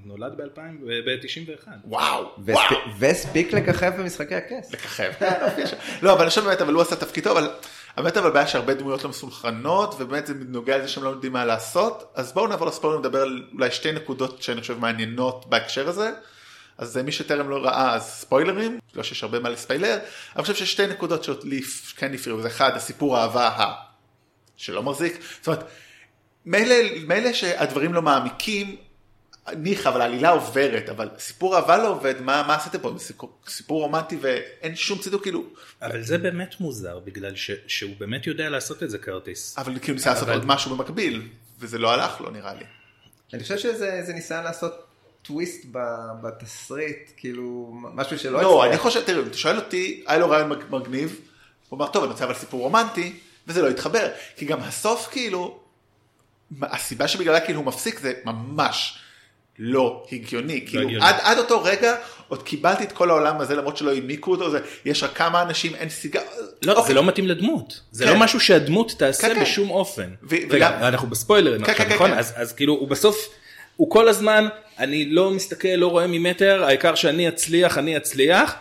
נולד 0.05 0.33
ב-91. 0.37 1.69
וואו, 1.85 2.25
וואו. 2.39 2.59
והספיק 2.99 3.53
לככב 3.53 3.93
במשחקי 3.99 4.35
הכס. 4.35 4.73
לככב. 4.73 5.13
לא, 6.03 6.13
אבל 6.13 6.21
אני 6.21 6.29
חושב 6.29 6.45
באמת, 6.45 6.61
אבל 6.61 6.73
הוא 6.75 6.83
עשה 6.83 6.97
תפקידו, 6.97 7.31
אבל 7.33 7.49
באמת 7.97 8.17
אבל 8.17 8.31
בעיה 8.31 8.47
שהרבה 8.47 8.75
דמויות 8.75 9.05
לא 9.05 9.11
מסונכרנות, 9.11 9.95
ובאמת 9.99 10.27
זה 10.27 10.35
נוגע 10.49 10.79
לזה 10.79 10.89
שהם 10.89 11.05
לא 11.05 11.09
יודעים 11.09 11.33
מה 11.33 11.45
לעשות, 11.45 12.13
אז 12.15 12.33
בואו 12.33 12.47
נעבור 12.47 12.67
לספוילר 12.67 12.97
ונדבר 12.97 13.23
על 13.23 13.45
אולי 13.53 13.71
שתי 13.71 13.93
נקודות 13.93 14.43
שאני 14.43 14.61
חושב 14.61 14.79
מעניינות 14.79 15.47
בהקשר 15.49 15.89
הזה. 15.89 16.11
אז 16.79 16.97
מי 16.97 17.13
שטרם 17.13 17.49
לא 17.49 17.57
ראה, 17.57 17.95
אז 17.95 18.03
ספוילרים, 18.03 18.79
לא 18.95 19.03
שיש 19.03 19.23
הרבה 19.23 19.41
מה 19.41 19.49
לספיילר, 19.49 19.99
אני 20.37 20.43
חושב 20.43 20.55
ששתי 20.55 20.87
נקודות 20.87 21.25
שלי 21.25 21.63
כן 21.97 22.15
הפריעו, 22.15 22.43
זה 22.43 22.49
אחד, 22.49 22.77
הסיפור 22.77 23.17
האהבה 23.17 23.49
ה... 23.49 23.75
שלא 24.57 24.83
מחזיק, 24.83 25.21
זאת 25.39 25.47
אומרת, 25.47 25.65
מילא, 26.47 26.75
מילא 27.07 27.33
שהדברים 27.33 27.95
לא 27.95 28.03
מעמיקים, 28.03 28.77
ניחא, 29.53 29.89
אבל 29.89 30.01
העלילה 30.01 30.31
עוברת, 30.31 30.89
אבל 30.89 31.09
סיפור 31.19 31.57
אהבה 31.57 31.77
לא 31.77 31.89
עובד, 31.89 32.21
מה, 32.21 32.43
מה 32.47 32.55
עשיתם 32.55 32.79
פה? 32.79 32.95
סיפור, 32.99 33.33
סיפור 33.49 33.83
רומנטי 33.83 34.17
ואין 34.21 34.77
שום 34.77 34.99
צידוק, 34.99 35.23
כאילו, 35.23 35.45
אבל 35.83 36.03
זה 36.03 36.19
באמת 36.19 36.61
מוזר, 36.61 36.99
בגלל 36.99 37.37
ש- 37.37 37.51
שהוא 37.67 37.93
באמת 37.99 38.27
יודע 38.27 38.51
לעשות 38.51 38.83
את 38.83 38.91
זה, 38.91 38.99
קרטיס. 38.99 39.55
אבל 39.59 39.79
כאילו 39.79 39.95
ניסה 39.95 40.11
לעשות 40.11 40.29
אבל- 40.29 40.37
עוד 40.37 40.47
משהו 40.47 40.77
במקביל, 40.77 41.23
וזה 41.61 41.79
לא 41.79 41.93
הלך 41.93 42.21
לו 42.21 42.31
נראה 42.31 42.55
לי. 42.55 42.65
אני 43.35 43.43
חושב 43.43 43.59
שזה 43.59 44.03
זה 44.07 44.13
ניסיון 44.13 44.45
לעשות 44.45 44.87
טוויסט 45.23 45.65
ב- 45.73 45.79
בתסריט, 46.23 47.11
כאילו, 47.17 47.73
משהו 47.95 48.19
שלא 48.19 48.43
לא, 48.43 48.59
הצליח. 48.59 48.73
אני 48.73 48.83
חושב, 48.83 49.01
תראה, 49.05 49.23
אם 49.23 49.27
אתה 49.29 49.37
שואל 49.37 49.57
אותי, 49.57 50.05
היה 50.07 50.19
לו 50.19 50.31
רעיון 50.31 50.49
מג- 50.49 50.65
מגניב, 50.71 51.21
הוא 51.69 51.77
אמר, 51.79 51.87
טוב, 51.89 52.03
אני 52.05 52.13
רוצה 52.13 52.25
אבל 52.25 52.35
סיפור 52.35 52.61
רומנטי, 52.61 53.19
וזה 53.47 53.63
לא 53.63 53.69
התחבר, 53.69 54.09
כי 54.37 54.45
גם 54.47 54.61
הסוף 54.61 55.09
כאילו, 55.13 55.61
הסיבה 56.63 57.09
שבגללה 57.09 57.41
כאילו 57.41 57.59
הוא 57.59 57.67
מפסיק 57.67 58.01
זה 58.01 58.13
ממש 58.25 58.99
לא 59.59 60.07
הגיוני, 60.13 60.65
כאילו 60.67 60.83
הגיוני. 60.83 61.07
עד, 61.07 61.15
עד 61.23 61.39
אותו 61.39 61.63
רגע 61.63 61.95
עוד 62.29 62.43
קיבלתי 62.43 62.85
את 62.85 62.93
כל 62.93 63.11
העולם 63.11 63.41
הזה 63.41 63.55
למרות 63.57 63.77
שלא 63.77 63.91
העמיקו 63.93 64.31
אותו, 64.31 64.51
זה, 64.51 64.59
יש 64.85 65.03
רק 65.03 65.11
כמה 65.17 65.43
אנשים, 65.43 65.75
אין 65.75 65.89
סיגר, 65.89 66.21
לא, 66.63 66.73
אוקיי. 66.73 66.89
זה 66.89 66.95
לא 66.95 67.05
מתאים 67.05 67.27
לדמות. 67.27 67.81
זה 67.91 68.05
כן. 68.05 68.13
לא 68.13 68.19
משהו 68.19 68.41
שהדמות 68.41 68.95
תעשה 68.99 69.29
כן, 69.29 69.35
כן. 69.35 69.41
בשום 69.43 69.71
אופן. 69.71 70.11
ו- 70.23 70.35
רגע, 70.35 70.47
וגם- 70.51 70.73
אנחנו 70.73 71.09
בספוילרים 71.09 71.65
כן, 71.65 71.71
עכשיו, 71.71 71.85
כן, 71.85 71.91
כן, 71.91 71.95
נכון? 71.95 72.11
כן. 72.11 72.19
אז 72.19 72.33
אז 72.37 72.53
כאילו, 72.53 72.73
הוא 72.75 72.89
בסוף, 72.89 73.29
הוא 73.77 73.91
כל 73.91 74.09
הזמן, 74.09 74.47
אני 74.79 75.05
לא 75.11 75.31
מסתכל, 75.31 75.69
לא 75.69 75.87
רואה 75.87 76.07
ממטר, 76.07 76.65
העיקר 76.65 76.95
שאני 76.95 77.29
אצליח, 77.29 77.79
אני 77.79 77.97
אצליח. 77.97 78.55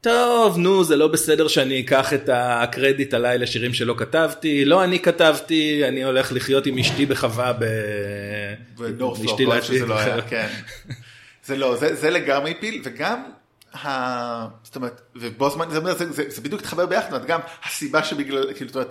טוב, 0.00 0.58
נו, 0.58 0.84
זה 0.84 0.96
לא 0.96 1.08
בסדר 1.08 1.48
שאני 1.48 1.80
אקח 1.80 2.12
את 2.12 2.30
הקרדיט 2.32 3.14
עליי 3.14 3.38
לשירים 3.38 3.74
שלא 3.74 3.94
כתבתי, 3.98 4.64
לא 4.64 4.84
אני 4.84 4.98
כתבתי, 4.98 5.88
אני 5.88 6.04
הולך 6.04 6.32
לחיות 6.32 6.66
עם 6.66 6.78
אשתי 6.78 7.06
בחווה 7.06 7.52
ב... 7.52 7.64
אשתי 9.24 9.46
לעתיד. 9.46 9.82
לא 9.82 9.98
היה, 9.98 10.22
כן. 10.30 10.48
זה 11.44 11.56
לא, 11.56 11.76
זה, 11.76 11.94
זה 11.94 12.10
לגמרי 12.10 12.54
פיל, 12.60 12.82
וגם, 12.84 13.22
ה... 13.74 13.88
זאת 14.62 14.76
אומרת, 14.76 15.00
ובו 15.16 15.50
זמן, 15.50 15.70
זה, 15.70 15.80
זה, 15.80 16.12
זה, 16.12 16.24
זה 16.28 16.40
בדיוק 16.40 16.60
התחבר 16.60 16.86
ביחד, 16.86 17.26
גם 17.26 17.40
הסיבה 17.64 18.04
שבגלל, 18.04 18.54
כאילו, 18.54 18.70
זאת 18.70 18.76
אומרת, 18.76 18.90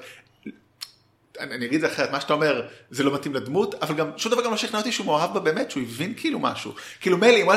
אני, 1.39 1.55
אני 1.55 1.65
אגיד 1.65 1.83
את 1.83 1.89
זה 1.89 1.95
אחרת, 1.95 2.11
מה 2.11 2.21
שאתה 2.21 2.33
אומר, 2.33 2.67
זה 2.91 3.03
לא 3.03 3.13
מתאים 3.13 3.35
לדמות, 3.35 3.75
אבל 3.75 3.95
גם, 3.95 4.09
שום 4.17 4.31
דבר 4.31 4.43
גם 4.43 4.51
לא 4.51 4.57
שכנע 4.57 4.79
אותי 4.79 4.91
שהוא 4.91 5.05
מאוהב 5.05 5.33
בה 5.33 5.39
באמת, 5.39 5.71
שהוא 5.71 5.83
הבין 5.83 6.13
כאילו 6.17 6.39
משהו. 6.39 6.73
כאילו 7.01 7.17
מילא, 7.17 7.37
אם 7.37 7.49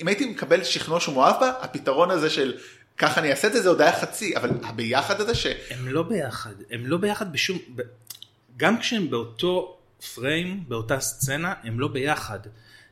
אם 0.00 0.08
הייתי 0.08 0.26
מקבל 0.26 0.64
שכנוע 0.64 1.00
שהוא 1.00 1.14
מאוהב 1.14 1.40
בה, 1.40 1.52
הפתרון 1.60 2.10
הזה 2.10 2.30
של 2.30 2.54
ככה 2.98 3.20
אני 3.20 3.30
אעשה 3.30 3.48
את 3.48 3.52
זה, 3.52 3.62
זה 3.62 3.68
עוד 3.68 3.80
היה 3.80 4.00
חצי, 4.00 4.36
אבל 4.36 4.50
הביחד 4.62 5.20
הזה 5.20 5.34
ש... 5.34 5.46
הם 5.70 5.88
לא 5.88 6.02
ביחד, 6.02 6.52
הם 6.70 6.86
לא 6.86 6.96
ביחד 6.96 7.32
בשום, 7.32 7.58
ב- 7.76 7.82
גם 8.56 8.78
כשהם 8.80 9.10
באותו 9.10 9.76
פריים, 10.14 10.64
באותה 10.68 11.00
סצנה, 11.00 11.54
הם 11.64 11.80
לא 11.80 11.88
ביחד. 11.88 12.38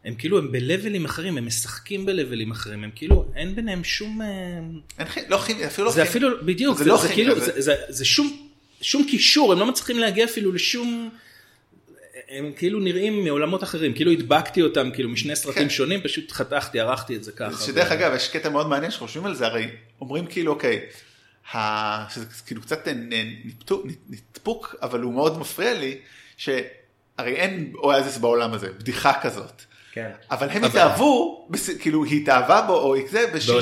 הם 0.05 0.15
כאילו, 0.15 0.39
הם 0.39 0.53
בלבלים 0.53 1.05
אחרים, 1.05 1.39
הם 1.39 1.47
משחקים 1.47 2.07
בלבלים 2.07 2.51
אחרים, 2.51 2.85
הם 2.85 2.91
כאילו, 2.95 3.25
אין 3.37 3.55
ביניהם 3.55 3.85
שום... 3.85 4.23
אה, 4.23 4.27
אין 4.99 5.07
כימיה, 5.09 5.29
לא 5.31 5.39
כימיה, 5.39 5.67
אפילו 5.67 5.85
לא 5.87 5.93
זה 5.93 5.97
כימיה. 5.97 6.11
אפילו, 6.11 6.47
בדיוק, 6.47 6.79
זה 6.79 6.85
זה, 6.85 6.91
לא 6.91 7.03
זה 7.03 7.09
כאילו, 7.09 7.41
זה- 7.41 7.47
זה, 7.53 7.61
זה, 7.63 7.75
זה 7.89 8.05
שום, 8.05 8.49
שום 8.81 9.07
קישור, 9.11 9.53
הם 9.53 9.59
לא 9.59 9.67
מצליחים 9.67 9.99
להגיע 9.99 10.25
אפילו 10.25 10.53
לשום... 10.53 11.11
הם 12.33 12.53
כאילו 12.57 12.81
נראים 12.81 13.25
מעולמות 13.25 13.63
אחרים, 13.63 13.93
כאילו 13.95 14.11
הדבקתי 14.13 14.63
אותם 14.63 14.91
כאילו 14.95 15.09
משני 15.09 15.37
סרטים 15.37 15.63
כן. 15.63 15.71
שונים, 15.71 16.01
פשוט 16.01 16.33
חתכתי, 16.33 16.81
ערכתי 16.81 17.17
את 17.17 17.25
זה 17.25 17.33
ככה. 17.33 17.65
שדרך 17.65 17.91
ו- 17.91 17.95
אגב, 17.95 18.13
יש 18.17 18.29
קטע 18.29 18.49
מאוד 18.49 18.69
מעניין 18.69 18.91
שחושבים 18.91 19.27
על 19.27 19.35
זה, 19.35 19.47
הרי 19.47 19.69
אומרים 20.01 20.27
כאילו, 20.27 20.53
אוקיי, 20.53 20.81
ה... 21.55 21.59
שזה 22.15 22.25
כאילו 22.47 22.63
קצת 22.63 22.89
נ- 22.89 23.13
נפתו- 23.45 23.83
נתפוק, 24.11 24.75
אבל 24.83 25.01
הוא 25.01 25.15
מאוד 25.15 25.39
מפריע 25.39 25.75
לי, 25.75 25.99
שהרי 26.37 26.57
אין 27.19 27.73
אואזיס 27.75 28.19
בעולם 28.19 28.53
הזה, 28.53 28.69
בדיחה 28.79 29.13
כזאת. 29.23 29.63
כן. 29.93 30.11
אבל 30.31 30.49
הם 30.51 30.57
אבל- 30.65 30.67
התאהבו, 30.69 31.47
בס- 31.51 31.71
כאילו 31.79 32.05
היא 32.05 32.23
התאהבה 32.23 32.61
בו, 32.67 32.75
או 32.75 32.95
זה, 33.11 33.27
בשיר 33.35 33.61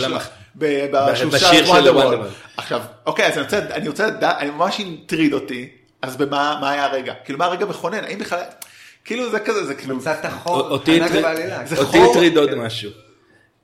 בשיר 1.29 1.66
של. 1.66 1.73
Wonderwall. 1.73 2.16
עכשיו, 2.57 2.81
אוקיי, 3.07 3.27
אז 3.27 3.39
אני 3.53 3.89
רוצה, 3.89 4.07
לדעת, 4.07 4.43
ממש 4.43 4.81
הטריד 5.05 5.33
אותי, 5.33 5.68
אז 6.03 6.16
במה 6.16 6.59
מה 6.61 6.70
היה 6.70 6.84
הרגע? 6.84 7.14
כאילו, 7.24 7.38
מה 7.38 7.44
הרגע 7.44 7.66
מכונן? 7.66 8.05
האם 8.05 8.18
בכלל... 8.18 8.40
כאילו 9.05 9.30
זה 9.30 9.40
כזה, 9.40 9.64
זה 9.66 9.74
כאילו... 9.74 9.96
מצאת 9.96 10.24
החור 10.24 10.61
אותי 10.61 11.01
הטריד- 11.01 11.12
חור- 11.86 12.38
עוד 12.38 12.51
כן. 12.51 12.59
משהו. 12.59 12.90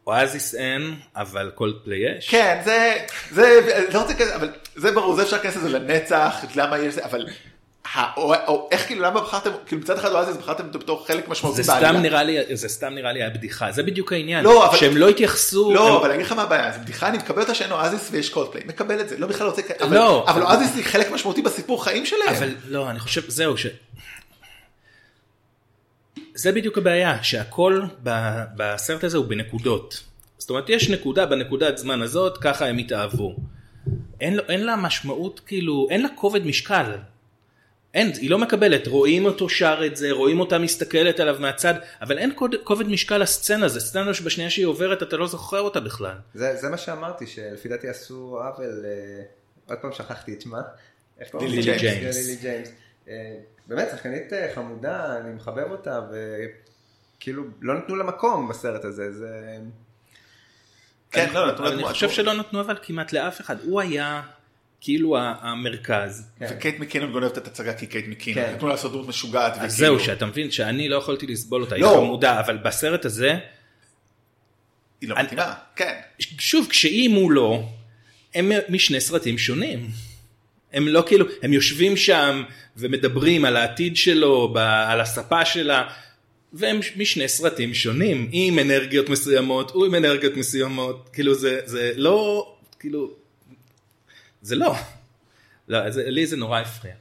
אואזיס 0.06 0.54
אין, 0.54 0.94
אבל 1.16 1.50
קולד 1.54 1.74
פליי 1.84 1.98
יש. 2.18 2.30
כן, 2.30 2.60
זה, 2.64 2.96
זה, 3.30 3.60
לא 3.94 4.00
רוצה 4.02 4.14
כזה, 4.14 4.36
אבל 4.36 4.48
זה 4.76 4.92
ברור, 4.92 5.14
זה 5.16 5.22
אפשר 5.22 5.36
להיכנס 5.36 5.56
לזה 5.56 5.78
לנצח, 5.78 6.44
למה 6.54 6.78
יש 6.78 6.94
זה, 6.94 7.04
אבל, 7.04 7.26
איך 8.70 8.86
כאילו, 8.86 9.02
למה 9.02 9.20
בחרתם, 9.20 9.50
כאילו 9.66 9.82
מצד 9.82 9.98
אחד 9.98 10.12
אואזיס 10.12 10.36
בחרתם 10.36 10.66
אותו 10.66 10.78
בתור 10.78 11.06
חלק 11.06 11.28
משמעותי 11.28 11.62
זה. 11.62 11.72
סתם 11.72 11.96
נראה 12.02 12.22
לי, 12.22 12.56
זה 12.56 12.68
סתם 12.68 12.94
נראה 12.94 13.12
לי 13.12 13.22
הבדיחה, 13.22 13.72
זה 13.72 13.82
בדיוק 13.82 14.12
העניין. 14.12 14.44
לא, 14.44 14.66
אבל- 14.66 14.78
שהם 14.78 14.96
לא 14.96 15.08
התייחסו. 15.08 15.74
לא, 15.74 16.00
אבל 16.00 16.06
אני 16.06 16.14
אגיד 16.14 16.26
לך 16.26 16.32
מה 16.32 16.42
הבעיה, 16.42 16.72
זו 16.72 16.78
בדיחה, 16.80 17.08
אני 17.08 17.18
מקבל 17.18 17.42
אותה 17.42 17.54
שאין 17.54 17.72
אואזיס 17.72 18.08
ויש 18.10 18.30
קולדפליי, 18.30 18.64
מקבל 18.66 19.00
את 19.00 19.08
זה, 19.08 19.18
לא 19.18 19.26
בכלל 19.26 19.46
רוצה, 19.46 19.62
לא. 19.90 20.24
אבל 20.28 20.42
אואזיס 20.42 20.74
היא 20.76 20.84
חלק 20.84 21.10
משמעותי 21.10 21.42
בסיפור 21.42 21.84
חיים 21.84 22.06
שלהם. 22.06 22.28
אבל 22.28 22.54
לא, 22.68 22.90
אני 22.90 22.98
חושב, 22.98 23.30
זהו, 23.30 23.56
ש... 23.56 23.66
זה 26.34 26.52
בדיוק 26.52 26.78
הבעיה, 26.78 27.22
שהכל 27.22 27.82
בסרט 28.56 29.04
הזה 29.04 29.16
הוא 29.16 29.26
בנקודות. 29.26 30.00
זאת 30.38 30.50
אומרת, 30.50 30.70
יש 30.70 30.90
נקודה 30.90 31.26
בנקודת 31.26 31.78
זמן 31.78 32.02
הזאת, 32.02 32.38
ככה 32.38 32.66
הם 32.66 32.78
התאהבו. 32.78 33.36
אין 34.20 34.64
לה 34.66 34.76
משמעות, 34.76 35.40
כאילו, 35.46 35.86
אין 35.90 36.02
לה 36.02 36.08
כובד 36.14 36.46
משקל. 36.46 36.92
אין, 37.96 38.12
היא 38.20 38.30
לא 38.30 38.38
מקבלת, 38.38 38.86
רואים 38.86 39.24
אותו 39.24 39.48
שר 39.48 39.82
את 39.86 39.96
זה, 39.96 40.12
רואים 40.12 40.40
אותה 40.40 40.58
מסתכלת 40.58 41.20
עליו 41.20 41.36
מהצד, 41.40 41.74
אבל 42.00 42.18
אין 42.18 42.32
כובד, 42.34 42.54
כובד 42.64 42.88
משקל 42.88 43.18
לסצנה, 43.18 43.68
זה 43.68 43.80
סצנה 43.80 44.14
שבשנייה 44.14 44.50
שהיא 44.50 44.66
עוברת 44.66 45.02
אתה 45.02 45.16
לא 45.16 45.26
זוכר 45.26 45.60
אותה 45.60 45.80
בכלל. 45.80 46.14
זה 46.34 46.56
זה 46.56 46.68
מה 46.68 46.76
שאמרתי, 46.76 47.26
שלפי 47.26 47.68
דעתי 47.68 47.88
עשו 47.88 48.38
עוול, 48.42 48.84
אה, 48.84 49.22
עוד 49.68 49.78
פעם 49.78 49.92
שכחתי 49.92 50.32
את 50.32 50.40
שמה. 50.40 50.60
לילי? 51.40 51.62
ג'יימס. 51.78 52.16
לילי 52.16 52.36
ג'יימס. 52.36 52.68
אה, 53.08 53.36
באמת, 53.66 53.88
שחקנית 53.90 54.32
אה, 54.32 54.50
חמודה, 54.54 55.18
אני 55.18 55.34
מחבב 55.34 55.70
אותה, 55.70 56.00
וכאילו 57.18 57.44
לא 57.60 57.74
נתנו 57.74 57.96
לה 57.96 58.04
מקום 58.04 58.48
בסרט 58.48 58.84
הזה, 58.84 59.12
זה... 59.12 59.58
כן, 61.10 61.28
לא, 61.34 61.44
אני, 61.44 61.52
נתנו 61.52 61.64
לה 61.64 61.70
אני 61.70 61.78
דמות. 61.78 61.92
חושב 61.92 62.10
שלא 62.10 62.34
נתנו 62.34 62.60
אבל 62.60 62.76
כמעט 62.82 63.12
לאף 63.12 63.40
אחד, 63.40 63.56
הוא 63.64 63.80
היה 63.80 64.22
כאילו 64.80 65.16
המרכז. 65.18 66.26
כן. 66.38 66.46
וקייט 66.50 66.78
מקינון 66.78 67.12
גונבת 67.12 67.38
את 67.38 67.46
הצגה 67.46 67.74
כי 67.74 67.86
קייט 67.86 68.06
מקינון, 68.08 68.44
כן. 68.44 68.54
נתנו 68.54 68.68
לה 68.68 68.74
לעשות 68.74 68.92
דמות 68.92 69.08
משוגעת. 69.08 69.52
אז 69.52 69.56
וכאילו- 69.58 69.70
זהו, 69.98 70.00
שאתה 70.06 70.26
מבין 70.26 70.50
שאני 70.50 70.88
לא 70.88 70.96
יכולתי 70.96 71.26
לסבול 71.26 71.60
אותה, 71.62 71.74
היא 71.74 71.82
לא. 71.84 71.94
חמודה, 71.96 72.40
אבל 72.40 72.56
בסרט 72.56 73.04
הזה, 73.04 73.34
היא 75.00 75.08
לא 75.10 75.14
אני- 75.14 75.22
מתאימה, 75.24 75.54
כן. 75.76 75.92
שוב, 76.38 76.66
כשהיא 76.70 77.08
מולו, 77.08 77.68
הם 78.34 78.52
משני 78.68 79.00
סרטים 79.00 79.38
שונים. 79.38 79.88
הם 80.72 80.88
לא 80.88 81.04
כאילו, 81.06 81.26
הם 81.42 81.52
יושבים 81.52 81.96
שם 81.96 82.42
ומדברים 82.76 83.44
על 83.44 83.56
העתיד 83.56 83.96
שלו, 83.96 84.48
ב- 84.54 84.56
על 84.58 85.00
הספה 85.00 85.44
שלה, 85.44 85.88
והם 86.52 86.80
משני 86.96 87.28
סרטים 87.28 87.74
שונים, 87.74 88.28
עם 88.32 88.58
אנרגיות 88.58 89.08
מסוימות, 89.08 89.70
הוא 89.70 89.86
עם 89.86 89.94
אנרגיות 89.94 90.36
מסוימות, 90.36 91.08
כאילו 91.12 91.34
זה, 91.34 91.60
זה 91.64 91.92
לא, 91.96 92.48
כאילו, 92.80 93.10
זה 94.46 94.56
לא. 94.56 94.74
לא, 95.68 95.90
זה, 95.90 96.02
לי 96.10 96.26
זה 96.26 96.36
נורא 96.36 96.60
הפריע. 96.60 96.94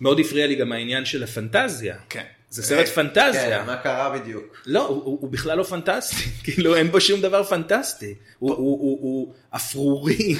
מאוד 0.00 0.20
הפריע 0.20 0.46
לי 0.46 0.54
גם 0.54 0.72
העניין 0.72 1.04
של 1.04 1.22
הפנטזיה. 1.22 1.96
כן. 2.08 2.24
זה 2.50 2.62
סרט 2.62 2.86
אה, 2.86 2.92
פנטזיה. 2.92 3.60
כן, 3.60 3.66
מה 3.66 3.76
קרה 3.76 4.10
בדיוק? 4.18 4.62
לא, 4.66 4.86
הוא, 4.86 5.04
הוא, 5.04 5.18
הוא 5.20 5.30
בכלל 5.30 5.58
לא 5.58 5.62
פנטסטי, 5.62 6.16
כאילו 6.44 6.76
אין 6.76 6.90
בו 6.90 7.00
שום 7.00 7.20
דבר 7.20 7.44
פנטסטי. 7.44 8.14
הוא, 8.38 8.50
הוא, 8.50 8.58
הוא, 8.80 8.98
הוא 9.02 9.34
אפרורי. 9.56 10.34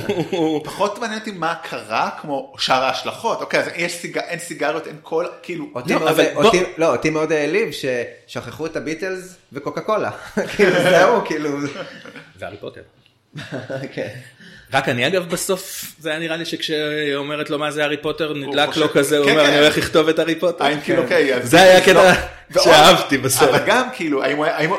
פחות 0.64 0.98
מעניין 0.98 1.18
אותי 1.20 1.30
מה 1.30 1.54
קרה 1.70 2.10
כמו 2.20 2.54
שאר 2.58 2.82
ההשלכות. 2.84 3.40
אוקיי, 3.40 3.60
אז 3.60 3.66
יש 3.76 3.92
סיג... 3.92 4.18
אין 4.18 4.38
סיגריות, 4.38 4.86
אין 4.86 4.96
כל, 5.02 5.26
כאילו... 5.42 5.66
אותי 5.74 5.92
לא, 5.94 5.98
מאוד- 5.98 6.08
אבל 6.08 6.24
בוא- 6.34 6.44
אותי- 6.44 6.62
לא, 6.78 6.92
אותי 6.96 7.10
מאוד 7.10 7.32
העליב 7.32 7.68
ששכחו 7.72 8.66
את 8.66 8.76
הביטלס 8.76 9.36
וקוקה 9.52 9.80
קולה. 9.80 10.10
כאילו 10.56 10.72
זהו, 10.82 11.24
כאילו... 11.26 11.58
והארי 12.38 12.56
פוטר. 12.56 12.82
כן. 13.92 14.08
רק 14.72 14.88
אני 14.88 15.06
אגב 15.06 15.28
בסוף, 15.30 15.94
זה 15.98 16.10
היה 16.10 16.18
נראה 16.18 16.36
לי 16.36 16.44
שכשהיא 16.44 17.14
אומרת 17.14 17.50
לו 17.50 17.58
מה 17.58 17.70
זה 17.70 17.82
הארי 17.82 17.96
פוטר, 17.96 18.34
נדלק 18.34 18.76
לו 18.76 18.88
כזה, 18.92 19.18
הוא 19.18 19.26
כן, 19.26 19.32
אומר 19.32 19.44
כן. 19.44 19.50
אני 19.50 19.58
הולך 19.58 19.78
לכתוב 19.78 20.08
את 20.08 20.18
הארי 20.18 20.40
פוטר. 20.40 20.64
כאילו, 20.84 21.02
אוקיי, 21.02 21.34
אז... 21.34 21.50
זה 21.50 21.62
היה 21.62 21.78
הקטע 21.78 21.92
לא, 21.92 22.00
ועוד- 22.50 22.64
שאהבתי 22.64 23.18
בסרט. 23.18 23.48
אבל 23.48 23.58
גם 23.66 23.88
כאילו, 23.94 24.22
האם 24.24 24.36
הוא 24.36 24.44
היה... 24.44 24.70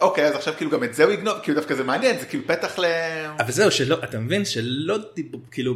אוקיי, 0.00 0.26
אז 0.26 0.34
עכשיו 0.34 0.54
כאילו 0.56 0.70
גם 0.70 0.84
את 0.84 0.94
זה 0.94 1.04
הוא 1.04 1.12
יגנוב, 1.12 1.38
כאילו 1.42 1.56
דווקא 1.60 1.74
זה 1.74 1.84
מעניין, 1.84 2.18
זה 2.18 2.26
כאילו 2.26 2.42
פתח 2.46 2.78
ל... 2.78 2.84
אבל 3.38 3.52
זהו, 3.52 3.70
שלא, 3.70 3.96
אתה 4.04 4.18
מבין 4.18 4.44
שלא 4.44 4.96
כאילו, 5.50 5.74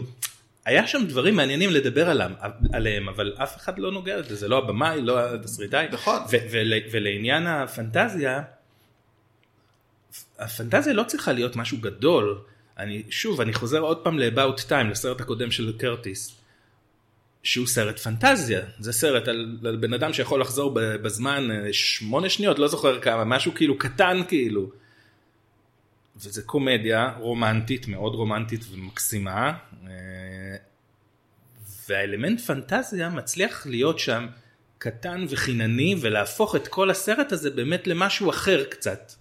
היה 0.64 0.86
שם 0.86 1.04
דברים 1.06 1.36
מעניינים 1.36 1.70
לדבר 1.70 2.10
עליהם, 2.10 2.32
עליהם, 2.72 3.08
אבל 3.08 3.34
אף 3.42 3.56
אחד 3.56 3.78
לא 3.78 3.92
נוגע 3.92 4.18
בזה, 4.18 4.34
זה 4.36 4.48
לא 4.48 4.58
הבמאי, 4.58 5.02
לא 5.02 5.34
התסריטאי. 5.34 5.86
נכון. 5.92 6.18
ולעניין 6.92 7.46
הפנטזיה, 7.46 8.40
הפנטזיה 10.38 10.92
לא 10.92 11.02
צריכה 11.02 11.32
להיות 11.32 11.56
משהו 11.56 11.78
גדול. 11.78 12.38
אני, 12.80 13.02
שוב, 13.10 13.40
אני 13.40 13.52
חוזר 13.52 13.78
עוד 13.78 14.04
פעם 14.04 14.18
ל-About 14.18 14.60
Time, 14.68 14.90
לסרט 14.90 15.20
הקודם 15.20 15.50
של 15.50 15.72
קרטיס. 15.78 16.40
שהוא 17.42 17.66
סרט 17.66 17.98
פנטזיה, 17.98 18.60
זה 18.78 18.92
סרט 18.92 19.28
על, 19.28 19.58
על 19.64 19.76
בן 19.76 19.94
אדם 19.94 20.12
שיכול 20.12 20.40
לחזור 20.40 20.74
בזמן 20.74 21.50
אה, 21.50 21.72
שמונה 21.72 22.28
שניות, 22.28 22.58
לא 22.58 22.68
זוכר 22.68 23.00
כמה, 23.00 23.24
משהו 23.24 23.54
כאילו 23.54 23.78
קטן 23.78 24.20
כאילו. 24.28 24.70
וזה 26.16 26.42
קומדיה 26.42 27.12
רומנטית, 27.18 27.88
מאוד 27.88 28.14
רומנטית 28.14 28.64
ומקסימה, 28.72 29.52
אה, 29.86 29.90
והאלמנט 31.88 32.40
פנטזיה 32.40 33.08
מצליח 33.08 33.66
להיות 33.66 33.98
שם 33.98 34.26
קטן 34.78 35.24
וחינני 35.28 35.94
ולהפוך 36.00 36.56
את 36.56 36.68
כל 36.68 36.90
הסרט 36.90 37.32
הזה 37.32 37.50
באמת 37.50 37.86
למשהו 37.86 38.30
אחר 38.30 38.64
קצת. 38.64 39.12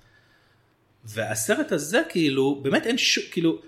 והסרט 1.14 1.72
הזה 1.72 2.01
כאילו, 2.10 2.60
באמת 2.64 2.88
אין 2.88 2.97
שום, 2.97 3.24
כאילו, 3.32 3.60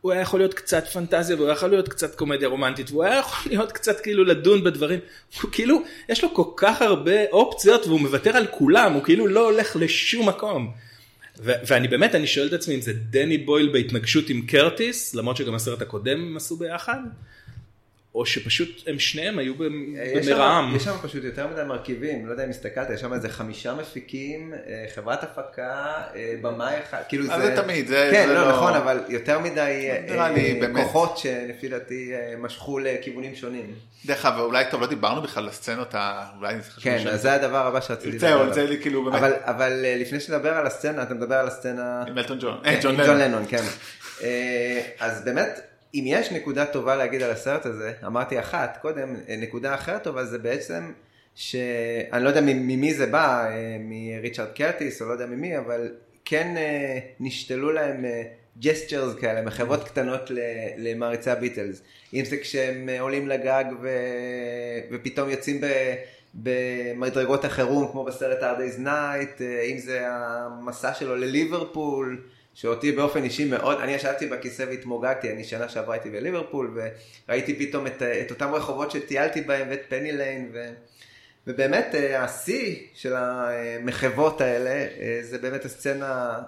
הוא 0.00 0.12
היה 0.12 0.20
יכול 0.20 0.40
להיות 0.40 0.54
קצת 0.54 0.86
פנטזיה 0.86 1.36
והוא 1.36 1.46
היה 1.46 1.52
יכול 1.52 1.68
להיות 1.68 1.88
קצת 1.88 2.14
קומדיה 2.14 2.48
רומנטית 2.48 2.90
והוא 2.90 3.04
היה 3.04 3.18
יכול 3.18 3.52
להיות 3.52 3.72
קצת 3.72 4.00
כאילו 4.00 4.24
לדון 4.24 4.64
בדברים, 4.64 5.00
הוא 5.42 5.50
כאילו, 5.52 5.82
יש 6.08 6.24
לו 6.24 6.34
כל 6.34 6.50
כך 6.56 6.82
הרבה 6.82 7.30
אופציות 7.32 7.86
והוא 7.86 8.00
מוותר 8.00 8.36
על 8.36 8.46
כולם, 8.46 8.92
הוא 8.92 9.04
כאילו 9.04 9.26
לא 9.26 9.50
הולך 9.50 9.76
לשום 9.76 10.28
מקום. 10.28 10.72
ו- 11.38 11.52
ואני 11.66 11.88
באמת, 11.88 12.14
אני 12.14 12.26
שואל 12.26 12.46
את 12.46 12.52
עצמי 12.52 12.74
אם 12.74 12.80
זה 12.80 12.92
דני 12.92 13.38
בויל 13.38 13.68
בהתנגשות 13.72 14.30
עם 14.30 14.42
קרטיס, 14.46 15.14
למרות 15.14 15.36
שגם 15.36 15.54
הסרט 15.54 15.82
הקודם 15.82 16.36
עשו 16.36 16.56
ביחד, 16.56 17.00
או 18.14 18.26
שפשוט 18.26 18.82
הם 18.86 18.98
שניהם 18.98 19.38
היו 19.38 19.54
במרעם. 19.54 20.76
יש 20.76 20.84
שם 20.84 20.94
פשוט 21.02 21.24
יותר 21.24 21.46
מדי 21.46 21.62
מרכיבים, 21.62 22.26
לא 22.26 22.32
יודע 22.32 22.44
אם 22.44 22.50
הסתכלת, 22.50 22.90
יש 22.90 23.00
שם 23.00 23.12
איזה 23.12 23.28
חמישה 23.28 23.74
מפיקים, 23.74 24.54
אה, 24.66 24.84
חברת 24.94 25.22
הפקה, 25.22 25.92
אה, 26.14 26.34
במאי 26.42 26.74
אחד, 26.88 27.02
כאילו 27.08 27.26
זה... 27.26 27.34
אז 27.34 27.42
זה 27.42 27.56
תמיד, 27.62 27.86
זה- 27.86 28.08
כן, 28.12 28.26
זה 28.28 28.34
לא, 28.34 28.40
לא- 28.42 28.52
נכון, 28.52 28.74
אבל 28.74 29.00
יותר 29.08 29.38
מדי 29.38 29.88
אה, 30.08 30.18
אה. 30.20 30.74
כוחות 30.74 31.18
שלפי 31.18 31.68
דעתי 31.68 32.12
אה, 32.14 32.34
משכו 32.38 32.78
לכיוונים 32.78 33.34
שונים. 33.34 33.74
דרך 34.06 34.26
אגב, 34.26 34.38
אולי 34.38 34.64
טוב, 34.70 34.80
לא 34.80 34.86
דיברנו 34.86 35.22
בכלל 35.22 35.42
על 35.42 35.48
הסצנות, 35.48 35.94
אולי 36.38 36.56
זה 36.60 36.70
חשוב 36.70 36.82
כן, 36.84 37.08
אז 37.08 37.22
זה 37.22 37.32
הדבר 37.32 37.66
הבא 37.66 37.80
שרציתי 37.80 38.18
זהו, 38.18 38.40
עליו. 38.40 38.54
זה 38.54 38.66
לי 38.66 38.80
כאילו 38.80 39.04
באמת, 39.04 39.32
אבל, 39.42 39.84
אה, 39.84 39.96
לפני 40.00 40.20
שנדבר 40.20 40.52
על 40.54 40.66
הסצנה, 40.66 41.02
אתה 41.02 41.14
מדבר 41.14 41.34
על 41.34 41.46
הסצנה... 41.46 42.04
עם 42.08 42.18
אלטון 42.18 42.38
ג'ון, 42.40 42.58
כן, 42.64 42.70
אה, 42.74 43.06
ג'ון 43.06 43.18
לנון. 43.18 43.44
כן. 43.48 43.62
אה, 44.22 44.80
אז 45.00 45.24
באמת, 45.24 45.60
אם 45.94 46.04
יש 46.06 46.32
נקודה 46.32 46.66
טובה 46.66 46.96
להגיד 46.96 47.22
על 47.22 47.30
הסרט 47.30 47.66
הזה, 47.66 47.92
אמרתי 48.06 48.40
אחת 48.40 48.78
קודם, 48.82 49.14
אה, 49.28 49.36
נקודה 49.36 49.74
אחרת 49.74 50.04
טובה 50.04 50.24
זה 50.24 50.38
בעצם, 50.38 50.92
שאני 51.34 52.24
לא 52.24 52.28
יודע 52.28 52.40
ממי 52.40 52.94
זה 52.94 53.06
בא, 53.06 53.50
אה, 53.50 53.76
מריצ'רד 53.80 54.48
קרטיס 54.54 55.02
או 55.02 55.06
לא 55.06 55.12
יודע 55.12 55.26
ממי, 55.26 55.58
אבל 55.58 55.88
כן 56.24 56.56
אה, 56.56 56.98
נשתלו 57.20 57.72
להם 57.72 58.04
gestures 58.58 59.14
כאלה, 59.20 59.42
מחוות 59.42 59.84
קטנות 59.84 60.30
למעריצי 60.76 61.30
הביטלס. 61.30 61.82
אם 62.14 62.24
זה 62.24 62.36
כשהם 62.36 62.88
עולים 63.00 63.28
לגג 63.28 63.64
ו... 63.82 63.88
ופתאום 64.90 65.30
יוצאים 65.30 65.60
ב... 65.60 65.66
במדרגות 66.34 67.44
החירום 67.44 67.88
כמו 67.92 68.04
בסרט 68.04 68.38
Hard 68.40 68.58
Day's 68.60 68.78
Night, 68.78 69.42
אם 69.70 69.78
זה 69.78 70.06
המסע 70.08 70.94
שלו 70.94 71.16
לליברפול, 71.16 72.22
שאותי 72.54 72.92
באופן 72.92 73.24
אישי 73.24 73.44
מאוד, 73.44 73.80
אני 73.80 73.92
ישבתי 73.92 74.26
בכיסא 74.26 74.62
והתמוגגתי, 74.62 75.30
אני 75.30 75.44
שנה 75.44 75.68
שעברה 75.68 75.94
הייתי 75.94 76.10
בליברפול 76.10 76.78
וראיתי 77.28 77.66
פתאום 77.66 77.86
את, 77.86 78.02
את 78.02 78.30
אותם 78.30 78.54
רחובות 78.54 78.90
שטיילתי 78.90 79.40
בהם 79.40 79.66
ואת 79.70 79.80
פני 79.88 80.12
ליין 80.12 80.50
ו, 80.52 80.72
ובאמת 81.46 81.94
אה, 81.94 82.24
השיא 82.24 82.76
של 82.94 83.14
המחוות 83.16 84.40
האלה 84.40 84.70
אה, 84.70 85.18
זה 85.22 85.38
באמת 85.38 85.64
הסצנה, 85.64 86.38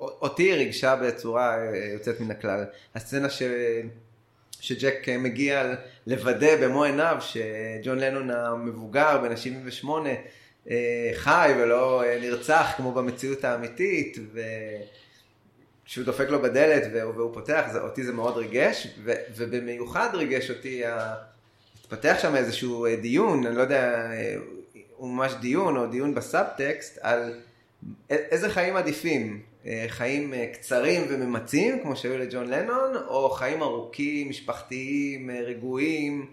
אותי 0.00 0.42
היא 0.42 0.54
ריגשה 0.54 0.96
בצורה 0.96 1.58
אה, 1.58 1.90
יוצאת 1.92 2.20
מן 2.20 2.30
הכלל, 2.30 2.64
הסצנה 2.94 3.30
ש... 3.30 3.42
שג'ק 4.60 5.08
מגיע 5.08 5.74
לוודא 6.06 6.56
במו 6.56 6.84
עיניו 6.84 7.16
שג'ון 7.20 7.98
לנון 7.98 8.30
המבוגר 8.30 9.18
בן 9.22 9.32
ה-78 9.32 9.88
אה, 10.70 11.10
חי 11.14 11.52
ולא 11.58 12.04
אה, 12.04 12.18
נרצח 12.20 12.72
כמו 12.76 12.92
במציאות 12.92 13.44
האמיתית 13.44 14.18
וכשהוא 15.86 16.04
דופק 16.04 16.28
לו 16.28 16.42
בדלת 16.42 16.82
והוא, 16.92 17.14
והוא 17.14 17.34
פותח, 17.34 17.66
זה, 17.72 17.80
אותי 17.80 18.04
זה 18.04 18.12
מאוד 18.12 18.36
ריגש 18.36 18.86
ו, 19.04 19.12
ובמיוחד 19.36 20.08
ריגש 20.14 20.50
אותי, 20.50 20.82
התפתח 21.86 22.16
שם 22.22 22.36
איזשהו 22.36 22.86
אה, 22.86 22.96
דיון, 22.96 23.46
אני 23.46 23.56
לא 23.56 23.60
יודע, 23.60 24.10
אה, 24.10 24.36
הוא 24.96 25.08
ממש 25.08 25.32
דיון 25.40 25.76
או 25.76 25.86
דיון 25.86 26.14
בסאבטקסט 26.14 26.98
על 27.00 27.40
איזה 28.10 28.50
חיים 28.50 28.76
עדיפים, 28.76 29.42
אה, 29.66 29.84
חיים 29.88 30.34
קצרים 30.52 31.02
וממצים 31.08 31.82
כמו 31.82 31.96
שהיו 31.96 32.18
לג'ון 32.18 32.48
לנון, 32.48 32.96
או 33.08 33.30
חיים 33.30 33.62
ארוכים, 33.62 34.28
משפחתיים, 34.28 35.30
רגועים. 35.30 36.26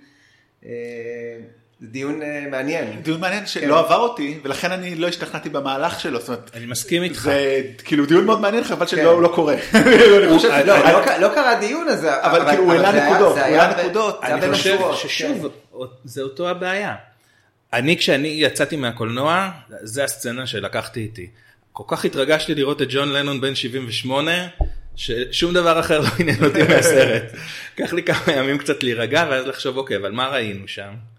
דיון 1.83 2.21
אה, 2.21 2.45
מעניין. 2.51 3.01
דיון 3.01 3.19
מעניין 3.19 3.41
כן. 3.41 3.47
שלא 3.47 3.79
עבר 3.79 3.95
אותי, 3.95 4.39
ולכן 4.43 4.71
אני 4.71 4.95
לא 4.95 5.07
השתכנעתי 5.07 5.49
במהלך 5.49 5.99
שלו, 5.99 6.19
זאת 6.19 6.29
אומרת, 6.29 6.51
אני 6.53 6.65
מסכים 6.65 7.03
איתך. 7.03 7.21
זה 7.23 7.61
כאילו 7.83 8.05
דיון 8.05 8.25
מאוד 8.25 8.41
מעניין, 8.41 8.63
חבל 8.63 8.85
כן. 8.85 8.97
שלא 8.97 9.11
הוא 9.11 9.21
לא 9.21 9.31
קורה. 9.35 9.55
לא, 10.65 10.77
לא 10.77 11.17
לא 11.19 11.27
קרה 11.35 11.51
הדיון 11.51 11.87
הזה, 11.87 12.21
אבל 12.23 12.45
כאילו 12.49 12.63
הוא 12.63 12.73
העלה 12.73 12.91
נקודות, 12.91 13.35
זה 13.35 13.45
הוא 13.45 13.47
היה 13.47 13.63
העלה 13.63 13.83
נקודות. 13.83 14.23
אני 14.23 14.53
חושב 14.53 14.77
ששוב, 14.95 15.47
כן. 15.73 15.77
זה 16.03 16.21
אותו 16.21 16.49
הבעיה. 16.49 16.95
אני 17.73 17.97
כשאני 17.97 18.27
יצאתי 18.27 18.75
מהקולנוע, 18.75 19.49
זה 19.69 20.03
הסצנה 20.03 20.47
שלקחתי 20.47 20.99
איתי. 20.99 21.27
כל 21.71 21.83
כך 21.87 22.05
התרגשתי 22.05 22.55
לראות 22.55 22.81
את 22.81 22.87
ג'ון 22.89 23.09
לנון 23.09 23.41
בן 23.41 23.55
78, 23.55 24.31
ששום 24.95 25.53
דבר 25.53 25.79
אחר 25.79 25.99
לא 25.99 26.07
עניין 26.19 26.43
אותי 26.43 26.63
מהסרט. 26.63 27.23
לקח 27.77 27.93
לי 27.93 28.03
כמה 28.03 28.33
ימים 28.35 28.57
קצת 28.57 28.83
להירגע 28.83 29.25
ואז 29.29 29.47
לחשוב 29.47 29.77
אוקיי 29.77 29.97
אבל 29.97 30.11
מה 30.11 30.27
ראינו 30.27 30.67
שם. 30.67 31.12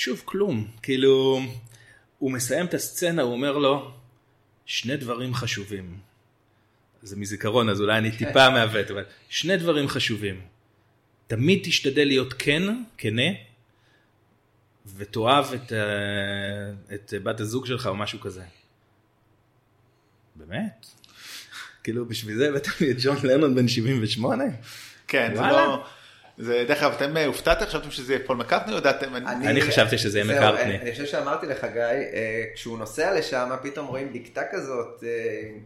שוב 0.00 0.22
כלום 0.24 0.66
כאילו 0.82 1.40
הוא 2.18 2.32
מסיים 2.32 2.66
את 2.66 2.74
הסצנה 2.74 3.22
הוא 3.22 3.32
אומר 3.32 3.58
לו 3.58 3.92
שני 4.66 4.96
דברים 4.96 5.34
חשובים. 5.34 5.98
זה 7.02 7.16
מזיכרון 7.16 7.68
אז 7.68 7.80
אולי 7.80 7.98
אני 7.98 8.16
טיפה 8.16 8.50
מעוות 8.50 8.90
אבל 8.90 9.04
שני 9.28 9.56
דברים 9.56 9.88
חשובים. 9.88 10.40
תמיד 11.26 11.60
תשתדל 11.64 12.04
להיות 12.04 12.34
כן 12.38 12.62
כנה 12.98 13.30
ותאהב 14.96 15.52
את, 15.54 15.72
אה, 15.72 16.94
את 16.94 17.14
בת 17.22 17.40
הזוג 17.40 17.66
שלך 17.66 17.86
או 17.86 17.96
משהו 17.96 18.20
כזה. 18.20 18.44
באמת? 20.34 20.86
כאילו 21.84 22.06
בשביל 22.06 22.36
זה 22.36 22.48
הבאתם 22.48 22.70
לי 22.80 22.90
את 22.90 22.96
ג'ון 23.00 23.16
לנון 23.22 23.54
בן 23.54 23.68
78? 23.68 24.44
כן, 25.08 25.32
זה. 25.34 25.40
לא... 25.40 25.86
זה 26.40 26.64
דרך 26.68 26.82
אגב, 26.82 26.92
אתם 26.96 27.16
אה, 27.16 27.26
הופתעתם, 27.26 27.66
חשבתם 27.66 27.90
שזה 27.90 28.12
יהיה 28.12 28.26
פול 28.26 28.36
מקארטני 28.36 28.72
או 28.72 28.78
ידעתם? 28.78 29.16
אני 29.16 29.62
חשבתי 29.62 29.98
שזה 29.98 30.18
יהיה 30.18 30.34
מקארטני. 30.34 30.78
אני 30.78 30.92
חושב 30.92 31.06
שאמרתי 31.06 31.46
לך 31.46 31.66
גיא, 31.72 31.82
אה, 31.82 32.44
כשהוא 32.54 32.78
נוסע 32.78 33.14
לשם 33.18 33.50
פתאום 33.62 33.86
רואים 33.86 34.12
בקתה 34.12 34.42
כזאת 34.50 35.04
אה, 35.06 35.08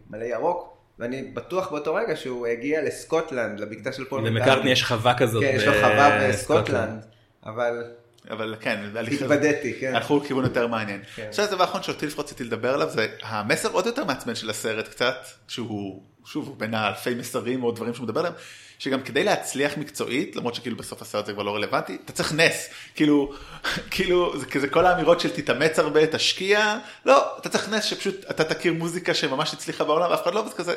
מלא 0.09 0.23
ירוק, 0.23 0.77
ואני 0.99 1.23
בטוח 1.23 1.71
באותו 1.71 1.95
רגע 1.95 2.15
שהוא 2.15 2.47
הגיע 2.47 2.81
לסקוטלנד, 2.81 3.59
לבקתה 3.59 3.91
של 3.91 4.05
פול 4.05 4.27
למקארטני 4.27 4.71
יש 4.71 4.83
חווה 4.83 5.17
כזאת. 5.17 5.43
כן, 5.43 5.53
יש 5.55 5.63
לו 5.63 5.73
חווה 5.73 6.29
בסקוטלנד. 6.29 7.05
אבל 7.45 7.83
אבל 8.29 8.55
כן, 8.59 8.79
התבדיתי, 9.13 9.73
כן. 9.79 9.95
הלכו 9.95 10.17
לכיוון 10.17 10.43
יותר 10.43 10.67
מעניין. 10.67 11.01
כן. 11.15 11.25
עכשיו 11.29 11.45
הדבר 11.45 11.63
האחרון 11.63 11.83
שאותי 11.83 12.05
לפחות 12.05 12.25
רציתי 12.25 12.43
לדבר 12.43 12.73
עליו 12.73 12.89
זה 12.89 13.07
המסר 13.21 13.69
עוד 13.71 13.85
יותר 13.85 14.03
מעצבן 14.03 14.35
של 14.35 14.49
הסרט 14.49 14.87
קצת, 14.87 15.15
שהוא 15.47 16.03
שוב 16.25 16.59
בין 16.59 16.73
האלפי 16.73 17.15
מסרים 17.15 17.63
או 17.63 17.71
דברים 17.71 17.93
שהוא 17.93 18.03
מדבר 18.03 18.19
עליהם, 18.19 18.33
שגם 18.79 19.01
כדי 19.03 19.23
להצליח 19.23 19.77
מקצועית, 19.77 20.35
למרות 20.35 20.55
שכאילו 20.55 20.77
בסוף 20.77 21.01
הסרט 21.01 21.25
זה 21.25 21.33
כבר 21.33 21.43
לא 21.43 21.55
רלוונטי, 21.55 21.97
אתה 22.05 22.13
צריך 22.13 22.33
נס, 22.33 22.69
כאילו, 22.95 23.33
כאילו 23.91 24.39
זה 24.39 24.45
כזה 24.45 24.67
כל 24.67 24.85
האמירות 24.85 25.19
של 25.19 25.29
תתאמץ 25.29 25.79
הרבה, 25.79 26.07
תשקיע, 26.07 26.77
לא, 27.05 27.37
אתה 27.37 27.49
צריך 27.49 27.69
נס 27.69 27.83
שפשוט 27.83 28.15
אתה 28.31 28.43
תכיר 28.43 28.73
מוזיקה 28.73 29.13
שממש 29.13 29.53
הצליחה 29.53 29.83
בעולם, 29.83 30.11
אף 30.11 30.23
אחד 30.23 30.33
לא, 30.33 30.39
וזה 30.39 30.55
כזה, 30.55 30.75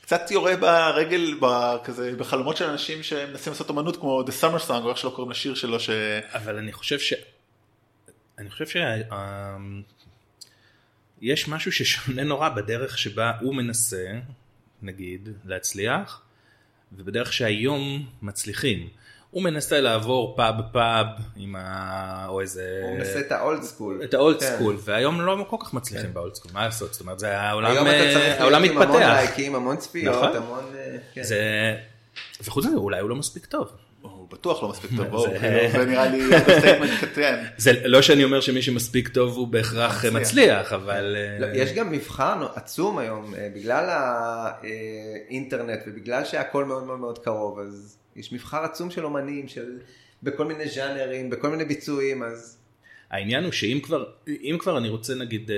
קצת 0.00 0.30
יורה 0.30 0.56
ברגל, 0.56 1.34
כזה 1.84 2.12
בחלומות 2.18 2.56
של 2.56 2.64
אנשים 2.64 3.02
שמנסים 3.02 3.52
לעשות 3.52 3.68
אומנות 3.68 3.96
כמו 3.96 4.22
The 4.22 4.42
Summer 4.42 4.68
Song, 4.68 4.82
או 4.84 4.90
איך 4.90 4.98
שלא 4.98 5.10
קוראים 5.10 5.30
לשיר 5.30 5.54
שלו, 5.54 5.80
ש... 5.80 5.90
אבל 6.32 6.56
אני 6.56 6.72
חושב 6.72 6.98
ש... 6.98 7.14
אני 8.38 8.50
חושב 8.50 8.66
ש... 8.66 8.76
אמ, 8.76 9.82
יש 11.20 11.48
משהו 11.48 11.72
ששונה 11.72 12.24
נורא 12.24 12.48
בדרך 12.48 12.98
שבה 12.98 13.32
הוא 13.40 13.54
מנסה, 13.54 14.04
נגיד, 14.82 15.28
להצליח, 15.44 16.22
ובדרך 16.92 17.32
שהיום 17.32 18.06
מצליחים. 18.22 18.88
הוא 19.30 19.42
מנסה 19.42 19.80
לעבור 19.80 20.36
פאב 20.36 20.54
פאב 20.72 21.06
עם 21.36 21.56
ה... 21.56 22.26
או 22.28 22.40
איזה... 22.40 22.80
הוא 22.82 22.98
מנסה 22.98 23.20
את 23.20 23.32
ה 23.32 23.39
old 23.39 23.62
school. 23.62 24.00
את 24.04 24.14
ה 24.14 24.20
old 24.20 24.40
כן. 24.40 24.46
school, 24.46 24.76
והיום 24.84 25.20
לא 25.20 25.46
כל 25.50 25.56
כך 25.60 25.74
מצליחים 25.74 26.14
ב 26.14 26.19
old 26.19 26.34
school, 26.34 26.50
מה 26.54 26.64
לעשות? 26.64 26.92
זאת 26.92 27.00
אומרת, 27.00 27.18
זה 27.18 27.38
העולם, 27.40 27.70
היום 27.70 27.86
אתה 27.86 27.96
אה, 27.96 28.14
צריך 28.14 28.40
העולם 28.40 28.62
להיות 28.62 28.74
עם 28.74 28.82
המון 28.82 28.96
מתפתח. 28.96 29.12
לייקים, 29.12 29.54
המון 29.54 29.76
צפיות, 29.76 30.16
נכון. 30.16 30.36
המון... 30.36 30.64
אה, 30.74 30.96
כן. 31.14 31.22
זה... 31.22 31.76
וחוץ 32.40 32.66
מזה, 32.66 32.76
אולי 32.76 33.00
הוא 33.00 33.10
לא 33.10 33.16
מספיק 33.16 33.46
טוב. 33.46 33.72
בטוח 34.32 34.62
לא 34.62 34.68
מספיק 34.68 34.90
טוב, 34.96 35.20
זה- 35.28 35.38
כאילו, 35.38 35.70
זה 35.72 35.84
נראה 35.90 36.08
לי 36.08 36.20
קטן. 37.00 37.42
זה 37.56 37.72
לא 37.84 38.02
שאני 38.02 38.24
אומר 38.24 38.40
שמי 38.40 38.62
שמספיק 38.62 39.08
טוב 39.08 39.36
הוא 39.36 39.48
בהכרח 39.48 40.04
מצליח. 40.04 40.72
אבל... 40.72 41.16
לא, 41.40 41.46
אה, 41.46 41.56
יש 41.56 41.72
גם 41.72 41.92
מבחן 41.92 42.38
עצום 42.54 42.98
היום, 42.98 43.34
אה, 43.34 43.48
בגלל 43.54 43.84
האינטרנט 45.28 45.80
ובגלל 45.86 46.24
שהכל 46.24 46.64
מאוד 46.64 46.84
מאוד 46.84 46.98
מאוד 46.98 47.18
קרוב, 47.18 47.58
אז 47.58 47.98
יש 48.16 48.32
מבחר 48.32 48.64
עצום 48.64 48.90
של 48.90 49.04
אומנים, 49.04 49.48
של... 49.48 49.78
בכל 50.22 50.44
מיני 50.44 50.68
ז'אנרים, 50.68 51.30
בכל 51.30 51.48
מיני 51.50 51.64
ביצועים, 51.64 52.22
אז 52.22 52.58
העניין 53.10 53.44
הוא 53.44 53.52
שאם 53.52 53.80
כבר, 53.82 54.04
אם 54.28 54.56
כבר 54.58 54.78
אני 54.78 54.88
רוצה 54.88 55.14
נגיד 55.14 55.50
אה, 55.50 55.56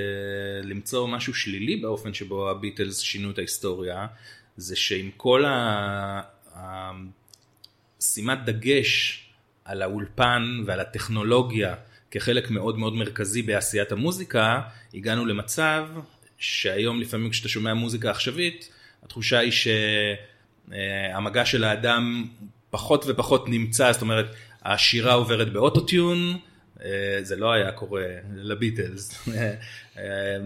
למצוא 0.62 1.08
משהו 1.08 1.34
שלילי 1.34 1.76
באופן 1.76 2.14
שבו 2.14 2.50
הביטלס 2.50 2.98
שינו 3.00 3.30
את 3.30 3.38
ההיסטוריה, 3.38 4.06
זה 4.56 4.76
שעם 4.76 5.10
כל 5.16 5.44
ה- 5.44 6.20
שימת 8.00 8.38
דגש 8.44 9.22
על 9.64 9.82
האולפן 9.82 10.62
ועל 10.66 10.80
הטכנולוגיה 10.80 11.74
כחלק 12.10 12.50
מאוד 12.50 12.78
מאוד 12.78 12.94
מרכזי 12.94 13.42
בעשיית 13.42 13.92
המוזיקה, 13.92 14.60
הגענו 14.94 15.26
למצב 15.26 15.88
שהיום 16.38 17.00
לפעמים 17.00 17.30
כשאתה 17.30 17.48
שומע 17.48 17.74
מוזיקה 17.74 18.10
עכשווית, 18.10 18.68
התחושה 19.02 19.38
היא 19.38 19.52
שהמגע 20.70 21.44
של 21.44 21.64
האדם 21.64 22.28
פחות 22.70 23.04
ופחות 23.08 23.48
נמצא, 23.48 23.92
זאת 23.92 24.02
אומרת, 24.02 24.34
השירה 24.62 25.12
עוברת 25.12 25.52
באוטוטיון, 25.52 26.38
אה, 26.84 27.18
זה 27.22 27.36
לא 27.36 27.52
היה 27.52 27.72
קורה 27.72 28.06
לביטלס. 28.34 29.28
אה, 29.98 30.36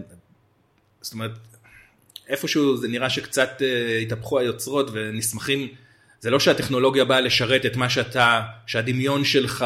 זאת 1.01 1.13
אומרת, 1.13 1.31
איפשהו 2.27 2.77
זה 2.77 2.87
נראה 2.87 3.09
שקצת 3.09 3.61
אה, 3.61 3.97
התהפכו 3.97 4.39
היוצרות 4.39 4.89
ונסמכים, 4.93 5.67
זה 6.25 6.31
לא 6.31 6.39
שהטכנולוגיה 6.39 7.05
באה 7.05 7.21
לשרת 7.21 7.65
את 7.65 7.75
מה 7.75 7.89
שאתה, 7.89 8.41
שהדמיון 8.67 9.23
שלך 9.23 9.65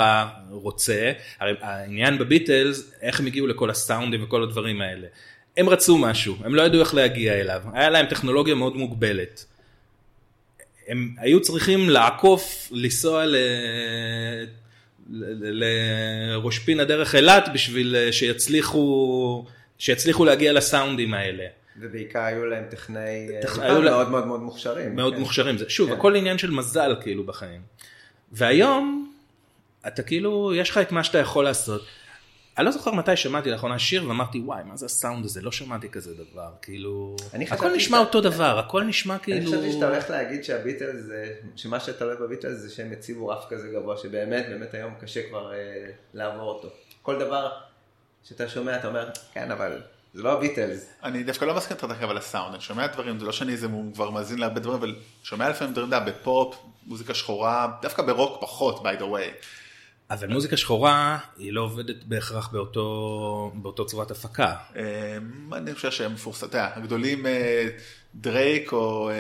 רוצה, 0.50 1.12
הרי 1.40 1.54
העניין 1.62 2.18
בביטלס, 2.18 2.92
איך 3.02 3.20
הם 3.20 3.26
הגיעו 3.26 3.48
לכל 3.48 3.70
הסאונדים 3.70 4.24
וכל 4.24 4.44
הדברים 4.44 4.82
האלה. 4.82 5.08
הם 5.58 5.70
רצו 5.70 5.98
משהו, 5.98 6.36
הם 6.44 6.56
לא 6.56 6.62
ידעו 6.62 6.80
איך 6.82 6.96
להגיע 6.96 7.34
אליו, 7.34 7.62
היה 7.74 7.90
להם 7.90 8.06
טכנולוגיה 8.06 8.56
מאוד 8.56 8.76
מוגבלת. 8.76 9.46
הם 10.88 11.16
היו 11.18 11.42
צריכים 11.42 11.90
לעקוף, 11.90 12.70
לנסוע 12.72 13.26
ל... 13.26 13.36
לראש 15.10 16.60
פינה 16.60 16.84
דרך 16.84 17.16
אילת 17.16 17.50
בשביל 17.54 17.96
שיצליחו, 18.12 19.46
שיצליחו 19.78 20.26
להגיע 20.26 20.54
לסאונדים 20.54 21.14
האלה. 21.14 21.46
ובעיקר 21.80 22.20
היו 22.20 22.46
להם 22.46 22.64
טכנאי 22.70 23.28
טכ... 23.42 23.60
היו 23.60 23.82
מאוד 23.82 24.10
מאוד 24.10 24.28
מאוד 24.28 24.42
מוכשרים. 24.42 24.96
מאוד 24.96 25.14
כן. 25.14 25.20
מוכשרים, 25.20 25.58
זה, 25.58 25.70
שוב, 25.70 25.90
כן. 25.90 25.96
הכל 25.96 26.16
עניין 26.16 26.38
של 26.38 26.52
מזל 26.52 26.96
כאילו 27.02 27.24
בחיים. 27.24 27.62
והיום, 28.32 29.12
אתה 29.88 30.04
כאילו, 30.04 30.54
יש 30.56 30.70
לך 30.70 30.78
את 30.78 30.92
מה 30.92 31.04
שאתה 31.04 31.18
יכול 31.18 31.44
לעשות. 31.44 31.86
אני 32.60 32.66
לא 32.66 32.72
זוכר 32.72 32.92
מתי 32.92 33.18
שמעתי 33.18 33.52
לאחרונה 33.52 33.80
שיר 33.80 34.08
ואמרתי 34.08 34.40
וואי 34.40 34.64
מה 34.64 34.78
זה 34.78 34.86
הסאונד 34.86 35.26
הזה 35.26 35.42
לא 35.42 35.52
שמעתי 35.52 35.90
כזה 35.90 36.14
דבר 36.16 36.52
כאילו 36.62 37.16
הכל 37.52 37.76
נשמע 37.76 37.98
ש... 37.98 38.02
אותו 38.02 38.22
דבר 38.22 38.60
הכל 38.60 38.84
נשמע 38.84 39.18
כאילו. 39.18 39.38
אני 39.38 39.46
חשבתי 39.46 39.72
שאתה 39.72 39.90
הולך 39.90 40.10
להגיד 40.10 40.44
שהביטלס 40.44 41.06
שמה 41.56 41.80
שאתה 41.80 42.06
אוהב 42.06 42.20
בביטלס 42.20 42.58
זה 42.58 42.70
שהם 42.70 42.92
הציבו 42.92 43.28
רף 43.28 43.46
כזה 43.50 43.68
גבוה 43.68 43.98
שבאמת 43.98 44.46
באמת 44.50 44.74
היום 44.74 44.94
קשה 45.02 45.30
כבר 45.30 45.54
אה, 45.54 45.58
לעבור 46.14 46.50
אותו. 46.50 46.70
כל 47.02 47.20
דבר 47.20 47.52
שאתה 48.24 48.50
שומע 48.50 48.76
אתה 48.78 48.88
אומר 48.88 49.10
כן 49.34 49.52
אבל 49.52 49.82
זה 50.20 50.24
לא 50.24 50.32
הביטלס. 50.34 50.86
אני 51.04 51.24
דווקא 51.24 51.46
לא 51.46 51.56
מסכים 51.56 51.78
איתך 51.84 52.02
על 52.02 52.18
הסאונד, 52.18 52.54
אני 52.54 52.62
שומע 52.62 52.88
דברים, 52.88 53.20
זה 53.20 53.26
לא 53.26 53.32
שאני 53.32 53.52
איזה 53.52 53.68
כבר 53.94 54.10
מאזין 54.10 54.40
להרבה 54.40 54.60
דברים, 54.60 54.78
אבל 54.78 54.96
שומע 55.24 55.50
לפעמים 55.50 55.74
דברים, 55.74 55.90
בפופ, 56.08 56.56
מוזיקה 56.88 57.14
שחורה, 57.14 57.68
דווקא 57.82 58.04
ברוק 58.04 58.42
פחות, 58.42 58.78
by 58.80 59.00
the 59.00 59.04
way. 59.04 59.46
אבל 60.10 60.28
מוזיקה 60.28 60.58
שחורה 60.58 61.18
היא 61.38 61.54
לא 61.54 61.62
עובדת 61.62 62.04
בהכרח 62.04 62.48
באותו, 62.48 63.52
באותו 63.56 63.86
צורת 63.86 64.12
הפקה. 64.12 64.56
אמ, 64.76 65.54
אני 65.54 65.76
חושב 65.76 65.92
שהם 65.92 66.14
מפורסמים, 66.14 66.50
אתה 66.50 66.70
הגדולים 66.76 67.26
אה, 67.26 67.68
דרייק 68.16 68.74
או... 68.74 69.10
אה, 69.10 69.16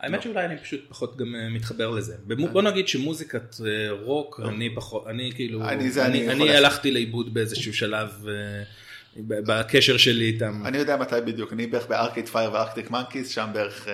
האמת 0.00 0.16
לא. 0.16 0.22
שאולי 0.22 0.44
אני 0.44 0.58
פשוט 0.58 0.80
פחות 0.88 1.16
גם 1.16 1.34
אה, 1.34 1.48
מתחבר 1.48 1.90
לזה. 1.90 2.14
בוא 2.52 2.62
נגיד 2.62 2.88
שמוזיקת 2.88 3.56
רוק, 3.90 4.40
אני 4.48 4.74
פחות, 4.74 5.06
אני 5.06 5.32
כאילו, 5.34 5.68
אני 5.68 6.56
הלכתי 6.56 6.90
לאיבוד 6.90 7.34
באיזשהו 7.34 7.74
שלב. 7.74 8.26
בקשר 9.16 9.96
שלי 9.96 10.24
איתם. 10.24 10.62
אני 10.66 10.78
יודע 10.78 10.96
מתי 10.96 11.14
בדיוק, 11.24 11.52
אני 11.52 11.66
בערך 11.66 11.86
ב 11.86 11.92
Arcade 11.92 12.28
Fire 12.28 12.52
ו 12.52 12.57
Arctic 12.57 12.90
Monkeys, 12.90 13.30
שם 13.30 13.50
בערך... 13.52 13.88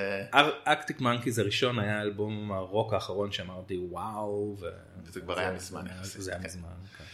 Arctic 0.66 1.01
Monkeys 1.01 1.39
הראשון 1.39 1.79
היה 1.79 2.03
אלבום 2.03 2.53
הרוק 2.53 2.93
האחרון 2.95 3.33
שאמרתי 3.33 3.79
וואו. 3.91 4.57
זה 5.12 5.21
כבר 5.21 5.39
היה 5.39 5.53
מזמן 5.53 5.85
יחסית. 5.87 6.23
זה 6.23 6.31
היה 6.31 6.41
כן. 6.41 6.47
מזמן. 6.47 6.69
כן. 6.99 7.05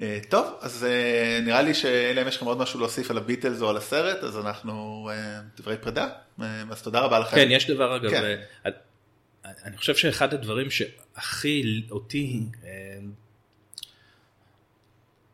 אה, 0.00 0.18
טוב, 0.28 0.46
אז 0.60 0.84
אה, 0.84 1.40
נראה 1.42 1.62
לי 1.62 1.74
שאלה 1.74 2.22
אם 2.22 2.28
יש 2.28 2.36
לכם 2.36 2.46
עוד 2.46 2.58
משהו 2.58 2.80
להוסיף 2.80 3.10
על 3.10 3.18
הביטלס 3.18 3.60
או 3.60 3.70
על 3.70 3.76
הסרט, 3.76 4.24
אז 4.24 4.38
אנחנו 4.38 5.08
אה, 5.12 5.40
דברי 5.56 5.76
פרידה, 5.76 6.08
אז 6.70 6.82
תודה 6.82 7.00
רבה 7.00 7.18
לכם. 7.18 7.36
כן, 7.36 7.48
יש 7.50 7.70
דבר 7.70 7.96
אגב, 7.96 8.10
כן. 8.10 8.40
אני 9.64 9.76
חושב 9.76 9.96
שאחד 9.96 10.34
הדברים 10.34 10.70
שהכי 10.70 11.82
אותי 11.90 12.42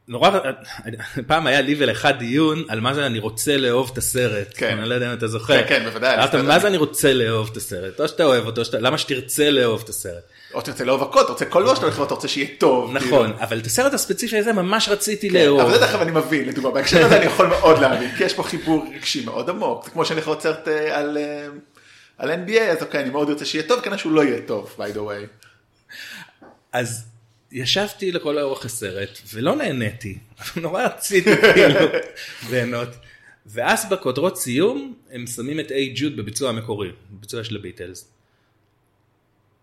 נורא, 0.09 0.31
פעם 1.27 1.47
היה 1.47 1.61
לי 1.61 1.75
ולך 1.79 2.09
דיון 2.19 2.65
על 2.69 2.81
מה 2.81 2.95
זה 2.95 3.07
אני 3.07 3.19
רוצה 3.19 3.57
לאהוב 3.57 3.91
את 3.93 3.99
הסרט, 3.99 4.55
כן. 4.57 4.79
אני 4.79 4.89
לא 4.89 4.95
יודע 4.95 5.09
אם 5.13 5.19
אתה 5.19 5.29
זוכר. 5.29 5.63
כן, 5.63 5.69
כן, 5.69 5.85
בוודאי. 5.85 6.25
אתה, 6.25 6.43
מה 6.43 6.59
זה 6.59 6.69
אני 6.69 6.77
רוצה 6.77 7.13
לאהוב 7.13 7.49
את 7.53 7.57
הסרט? 7.57 8.01
או 8.01 8.09
שאתה 8.09 8.25
אוהב 8.25 8.47
אותו, 8.47 8.65
שאתה, 8.65 8.79
למה 8.79 8.99
שתרצה 8.99 9.51
לאהוב 9.51 9.81
את 9.85 9.89
הסרט? 9.89 10.23
או 10.55 10.61
שתרצה 10.61 10.85
לאהוב 10.85 11.03
הכל, 11.03 11.21
אתה 11.21 11.33
רוצה 11.33 11.45
כל 11.45 11.63
דבר 11.63 11.75
שאתה 11.75 11.87
הולך 11.87 12.03
אתה 12.03 12.15
רוצה 12.15 12.29
שיהיה 12.29 12.49
טוב. 12.59 12.93
נכון, 12.93 13.31
כאילו. 13.31 13.45
אבל 13.45 13.59
את 13.59 13.67
הסרט 13.67 13.95
הספציפי 13.95 14.39
הזה 14.39 14.53
ממש 14.53 14.89
רציתי 14.89 15.31
כן, 15.31 15.35
לאהוב. 15.35 15.61
אבל 15.61 15.73
זה 15.73 15.79
דרך 15.79 15.91
אגב 15.91 16.01
אני 16.01 16.11
מבין, 16.11 16.49
לדוגמה, 16.49 16.71
בהקשר 16.71 17.05
הזה 17.07 17.17
אני 17.17 17.25
יכול 17.25 17.47
מאוד 17.47 17.79
להבין, 17.79 18.11
כי 18.17 18.25
יש 18.25 18.35
פה 18.35 18.43
חיבור 18.43 18.87
רגשי 18.95 19.25
מאוד 19.25 19.51
עמוק, 19.51 19.85
זה 19.85 19.91
כמו 19.91 20.05
שאני 20.05 20.21
יכול 20.21 20.33
לצאת 20.33 20.69
אה, 20.69 20.99
על, 20.99 21.19
אה, 21.19 21.47
על 22.19 22.31
NBA, 22.31 22.61
אז 22.61 22.83
אוקיי, 22.83 23.03
אני 23.03 23.11
מאוד 23.11 23.31
רוצה 23.31 23.45
שיהיה 23.45 23.69
טוב, 23.69 23.81
כנראה 23.81 23.99
שהוא 23.99 24.13
לא 24.13 24.25
יהיה 24.25 24.41
טוב, 24.47 24.77
by 24.79 24.97
the 24.97 24.99
way. 24.99 25.47
אז 26.73 27.05
ישבתי 27.53 28.13
לכל 28.13 28.39
אורך 28.39 28.65
הסרט 28.65 29.19
ולא 29.35 29.57
נהניתי, 29.57 30.19
נורא 30.63 30.85
רציתי 30.85 31.31
כאילו 31.55 31.81
ליהנות. 32.51 32.89
ואז 33.47 33.89
בכותרות 33.91 34.39
סיום 34.39 34.95
הם 35.11 35.27
שמים 35.27 35.61
את 35.61 35.71
איי 35.71 35.93
ג'וד 35.97 36.17
בביצוע 36.17 36.49
המקורי, 36.49 36.89
בביצוע 37.11 37.45
של 37.45 37.57
הביטלס. 37.57 38.09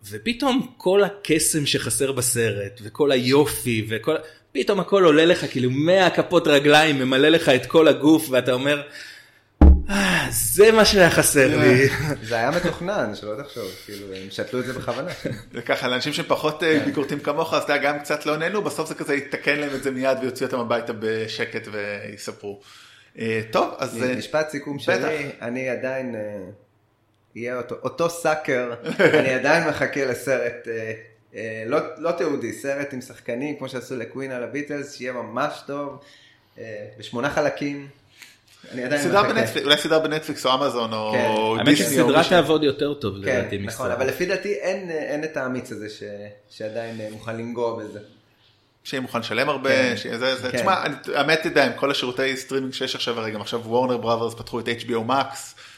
ופתאום 0.10 0.74
כל 0.78 1.04
הקסם 1.04 1.66
שחסר 1.66 2.12
בסרט 2.12 2.80
וכל 2.84 3.12
היופי 3.12 3.86
וכל 3.90 4.16
פתאום 4.52 4.80
הכל 4.80 5.04
עולה 5.04 5.26
לך 5.26 5.46
כאילו 5.52 5.72
100 5.72 6.10
כפות 6.10 6.48
רגליים 6.48 7.00
ממלא 7.00 7.30
לך 7.30 7.50
את 7.50 7.66
כל 7.66 7.88
הגוף 7.88 8.28
ואתה 8.30 8.54
אומר 8.54 8.82
זה 10.30 10.72
מה 10.72 10.86
שהיה 10.86 11.10
חסר 11.10 11.58
לי. 11.58 11.90
זה 12.24 12.36
היה 12.36 12.52
מתוכנן, 12.52 13.16
שלא 13.16 13.44
תחשוב, 13.44 13.72
כאילו, 13.86 14.16
הם 14.16 14.32
שתלו 14.32 14.60
את 14.60 14.66
זה 14.66 14.74
בכוונה. 14.74 15.12
זה 15.54 15.62
ככה, 15.62 15.88
לאנשים 15.88 16.14
שפחות 16.14 16.64
אה, 16.64 16.80
כן. 16.80 16.86
ביקורתיים 16.86 17.20
כמוך, 17.20 17.54
אז 17.54 17.64
אתה 17.64 17.78
גם 17.78 18.00
קצת 18.00 18.26
לא 18.26 18.38
נהנו, 18.38 18.62
בסוף 18.62 18.90
זה 18.90 18.96
כזה 18.96 19.16
יתקן 19.16 19.60
להם 19.60 19.76
את 19.76 19.84
זה 19.84 19.92
מיד 19.92 20.18
ויוציא 20.22 20.46
אותם 20.46 20.60
הביתה 20.60 20.94
בשקט 21.00 21.68
ויספרו. 21.72 22.60
אה, 23.20 23.42
טוב, 23.52 23.76
אז... 23.78 24.04
משפט 24.18 24.50
סיכום 24.50 24.80
שלי, 24.80 25.32
אני 25.42 25.70
עדיין, 25.70 26.16
יהיה 27.36 27.62
אותו 27.72 28.10
סאקר, 28.10 28.74
אני 29.00 29.34
עדיין 29.34 29.68
מחכה 29.68 30.06
לסרט. 30.06 30.68
לא, 31.66 31.80
לא 31.98 32.12
תיעודי, 32.12 32.54
סרט 32.54 32.94
עם 32.94 33.02
שחקנים 33.02 33.58
כמו 33.58 33.70
שעשו 33.70 33.98
לקווין 33.98 34.32
על 34.32 34.44
הביטלס, 34.44 34.96
שיהיה 34.96 35.14
ממש 35.14 35.62
טוב, 35.68 36.00
בשמונה 36.98 37.30
חלקים, 37.30 37.88
סדרה 38.98 39.24
בנטפליקס, 39.24 39.66
אולי 39.66 39.78
סדרה 39.78 40.00
בנטפליקס 40.00 40.46
או 40.46 40.54
אמזון 40.54 40.94
או 40.94 41.12
דיסני. 41.66 41.70
האמת 41.70 41.78
שסדרה 41.78 42.24
תעבוד 42.30 42.64
יותר 42.64 42.94
טוב 42.94 43.26
כן, 43.26 43.40
לדעתי 43.40 43.58
נכון, 43.58 43.92
אבל 43.92 44.08
לפי 44.08 44.26
דעתי 44.26 44.54
אין 44.54 45.24
את 45.24 45.38
האמיץ 45.38 45.72
הזה 45.72 45.88
שעדיין 46.50 47.02
אה, 47.02 47.08
מוכן 47.12 47.38
לנגוע 47.38 47.80
בזה. 47.80 48.00
שיהיה 48.84 49.02
מוכן 49.02 49.20
לשלם 49.20 49.50
הרבה, 49.50 49.96
כן. 50.04 50.18
זה, 50.18 50.36
כן. 50.52 50.58
תשמע, 50.58 50.84
האמת 51.16 51.40
תדע, 51.44 51.66
עם 51.66 51.72
כל 51.76 51.92
השירותי 51.92 52.38
סטרימינג 52.38 52.74
שיש 52.74 52.96
עכשיו, 52.96 53.20
הרי 53.20 53.32
גם 53.32 53.42
עכשיו 53.42 53.62
Warner 53.66 53.98
Brothers 53.98 54.34
פתחו 54.34 54.60
את 54.60 54.68
HBO 54.68 55.10
Max, 55.10 55.36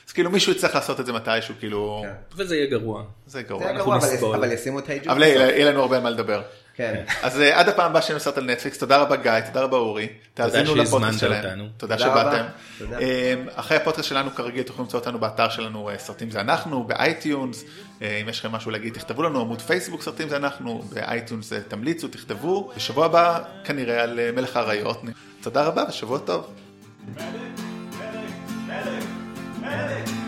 אז 0.08 0.14
כאילו 0.14 0.32
מישהו 0.32 0.52
יצטרך 0.52 0.76
לעשות 0.76 1.00
את 1.00 1.06
זה 1.06 1.14
מתישהו, 1.14 1.56
כאילו... 1.60 2.06
וזה 2.36 2.56
יהיה 2.56 2.70
גרוע. 2.70 3.04
זה 3.28 3.40
יהיה 3.40 3.48
גרוע. 3.48 4.00
זה 4.00 4.18
גרוע, 4.18 4.36
אבל 4.36 4.52
ישימו 4.52 4.80
את 4.80 4.90
HBO. 4.90 5.12
אבל 5.12 5.24
יהיה 5.24 5.72
לנו 5.72 5.82
הרבה 5.82 5.98
על 5.98 6.04
מה 6.04 6.10
לדבר. 6.10 6.42
כן. 6.76 7.04
אז 7.24 7.42
אה, 7.42 7.60
עד 7.60 7.70
הפעם 7.70 7.90
הבאה 7.92 8.02
שאני 8.02 8.16
מסרט 8.16 8.38
על 8.38 8.44
נטפליקס, 8.44 8.78
תודה 8.78 8.98
רבה 8.98 9.16
גיא, 9.16 9.40
תודה 9.40 9.62
רבה 9.62 9.78
אורי, 9.78 10.08
תאזינו 10.34 10.76
לפודקאסט 10.76 11.20
שלהם, 11.20 11.68
תודה 11.78 12.00
שבאתם. 12.00 12.44
אמ, 12.82 13.48
אחרי 13.56 13.78
הפודקאסט 13.78 14.10
שלנו 14.10 14.32
כרגיל 14.32 14.64
תוכלו 14.64 14.84
למצוא 14.84 15.00
אותנו 15.00 15.20
באתר 15.20 15.50
שלנו 15.50 15.90
אה, 15.90 15.98
סרטים 15.98 16.32
זה 16.32 16.42
אנחנו, 16.42 16.84
ב 16.84 16.94
iTunes, 16.94 17.64
אה, 18.02 18.20
אם 18.22 18.30
יש 18.30 18.40
לכם 18.40 18.52
משהו 18.52 18.72
להגיד 18.72 18.94
תכתבו 18.94 19.24
לנו 19.24 19.42
עמוד 19.42 19.62
פייסבוק 19.62 20.02
סרטים 20.02 20.30
זה 20.30 20.38
אנחנו, 20.38 20.84
ב 20.94 21.02
iTunes 21.02 21.54
תמליצו, 21.68 22.08
תכתבו, 22.08 22.72
בשבוע 22.76 23.06
הבא 23.06 23.40
כנראה 23.64 24.04
על 24.04 24.20
מלך 24.36 24.58
האריות, 24.58 25.02
תודה 25.42 25.64
רבה 25.64 25.84
ושבוע 25.90 26.20
טוב. 26.20 26.54
מלך, 27.16 27.26
מלך, 28.00 28.32
מלך, 28.68 29.04
מלך. 29.62 30.21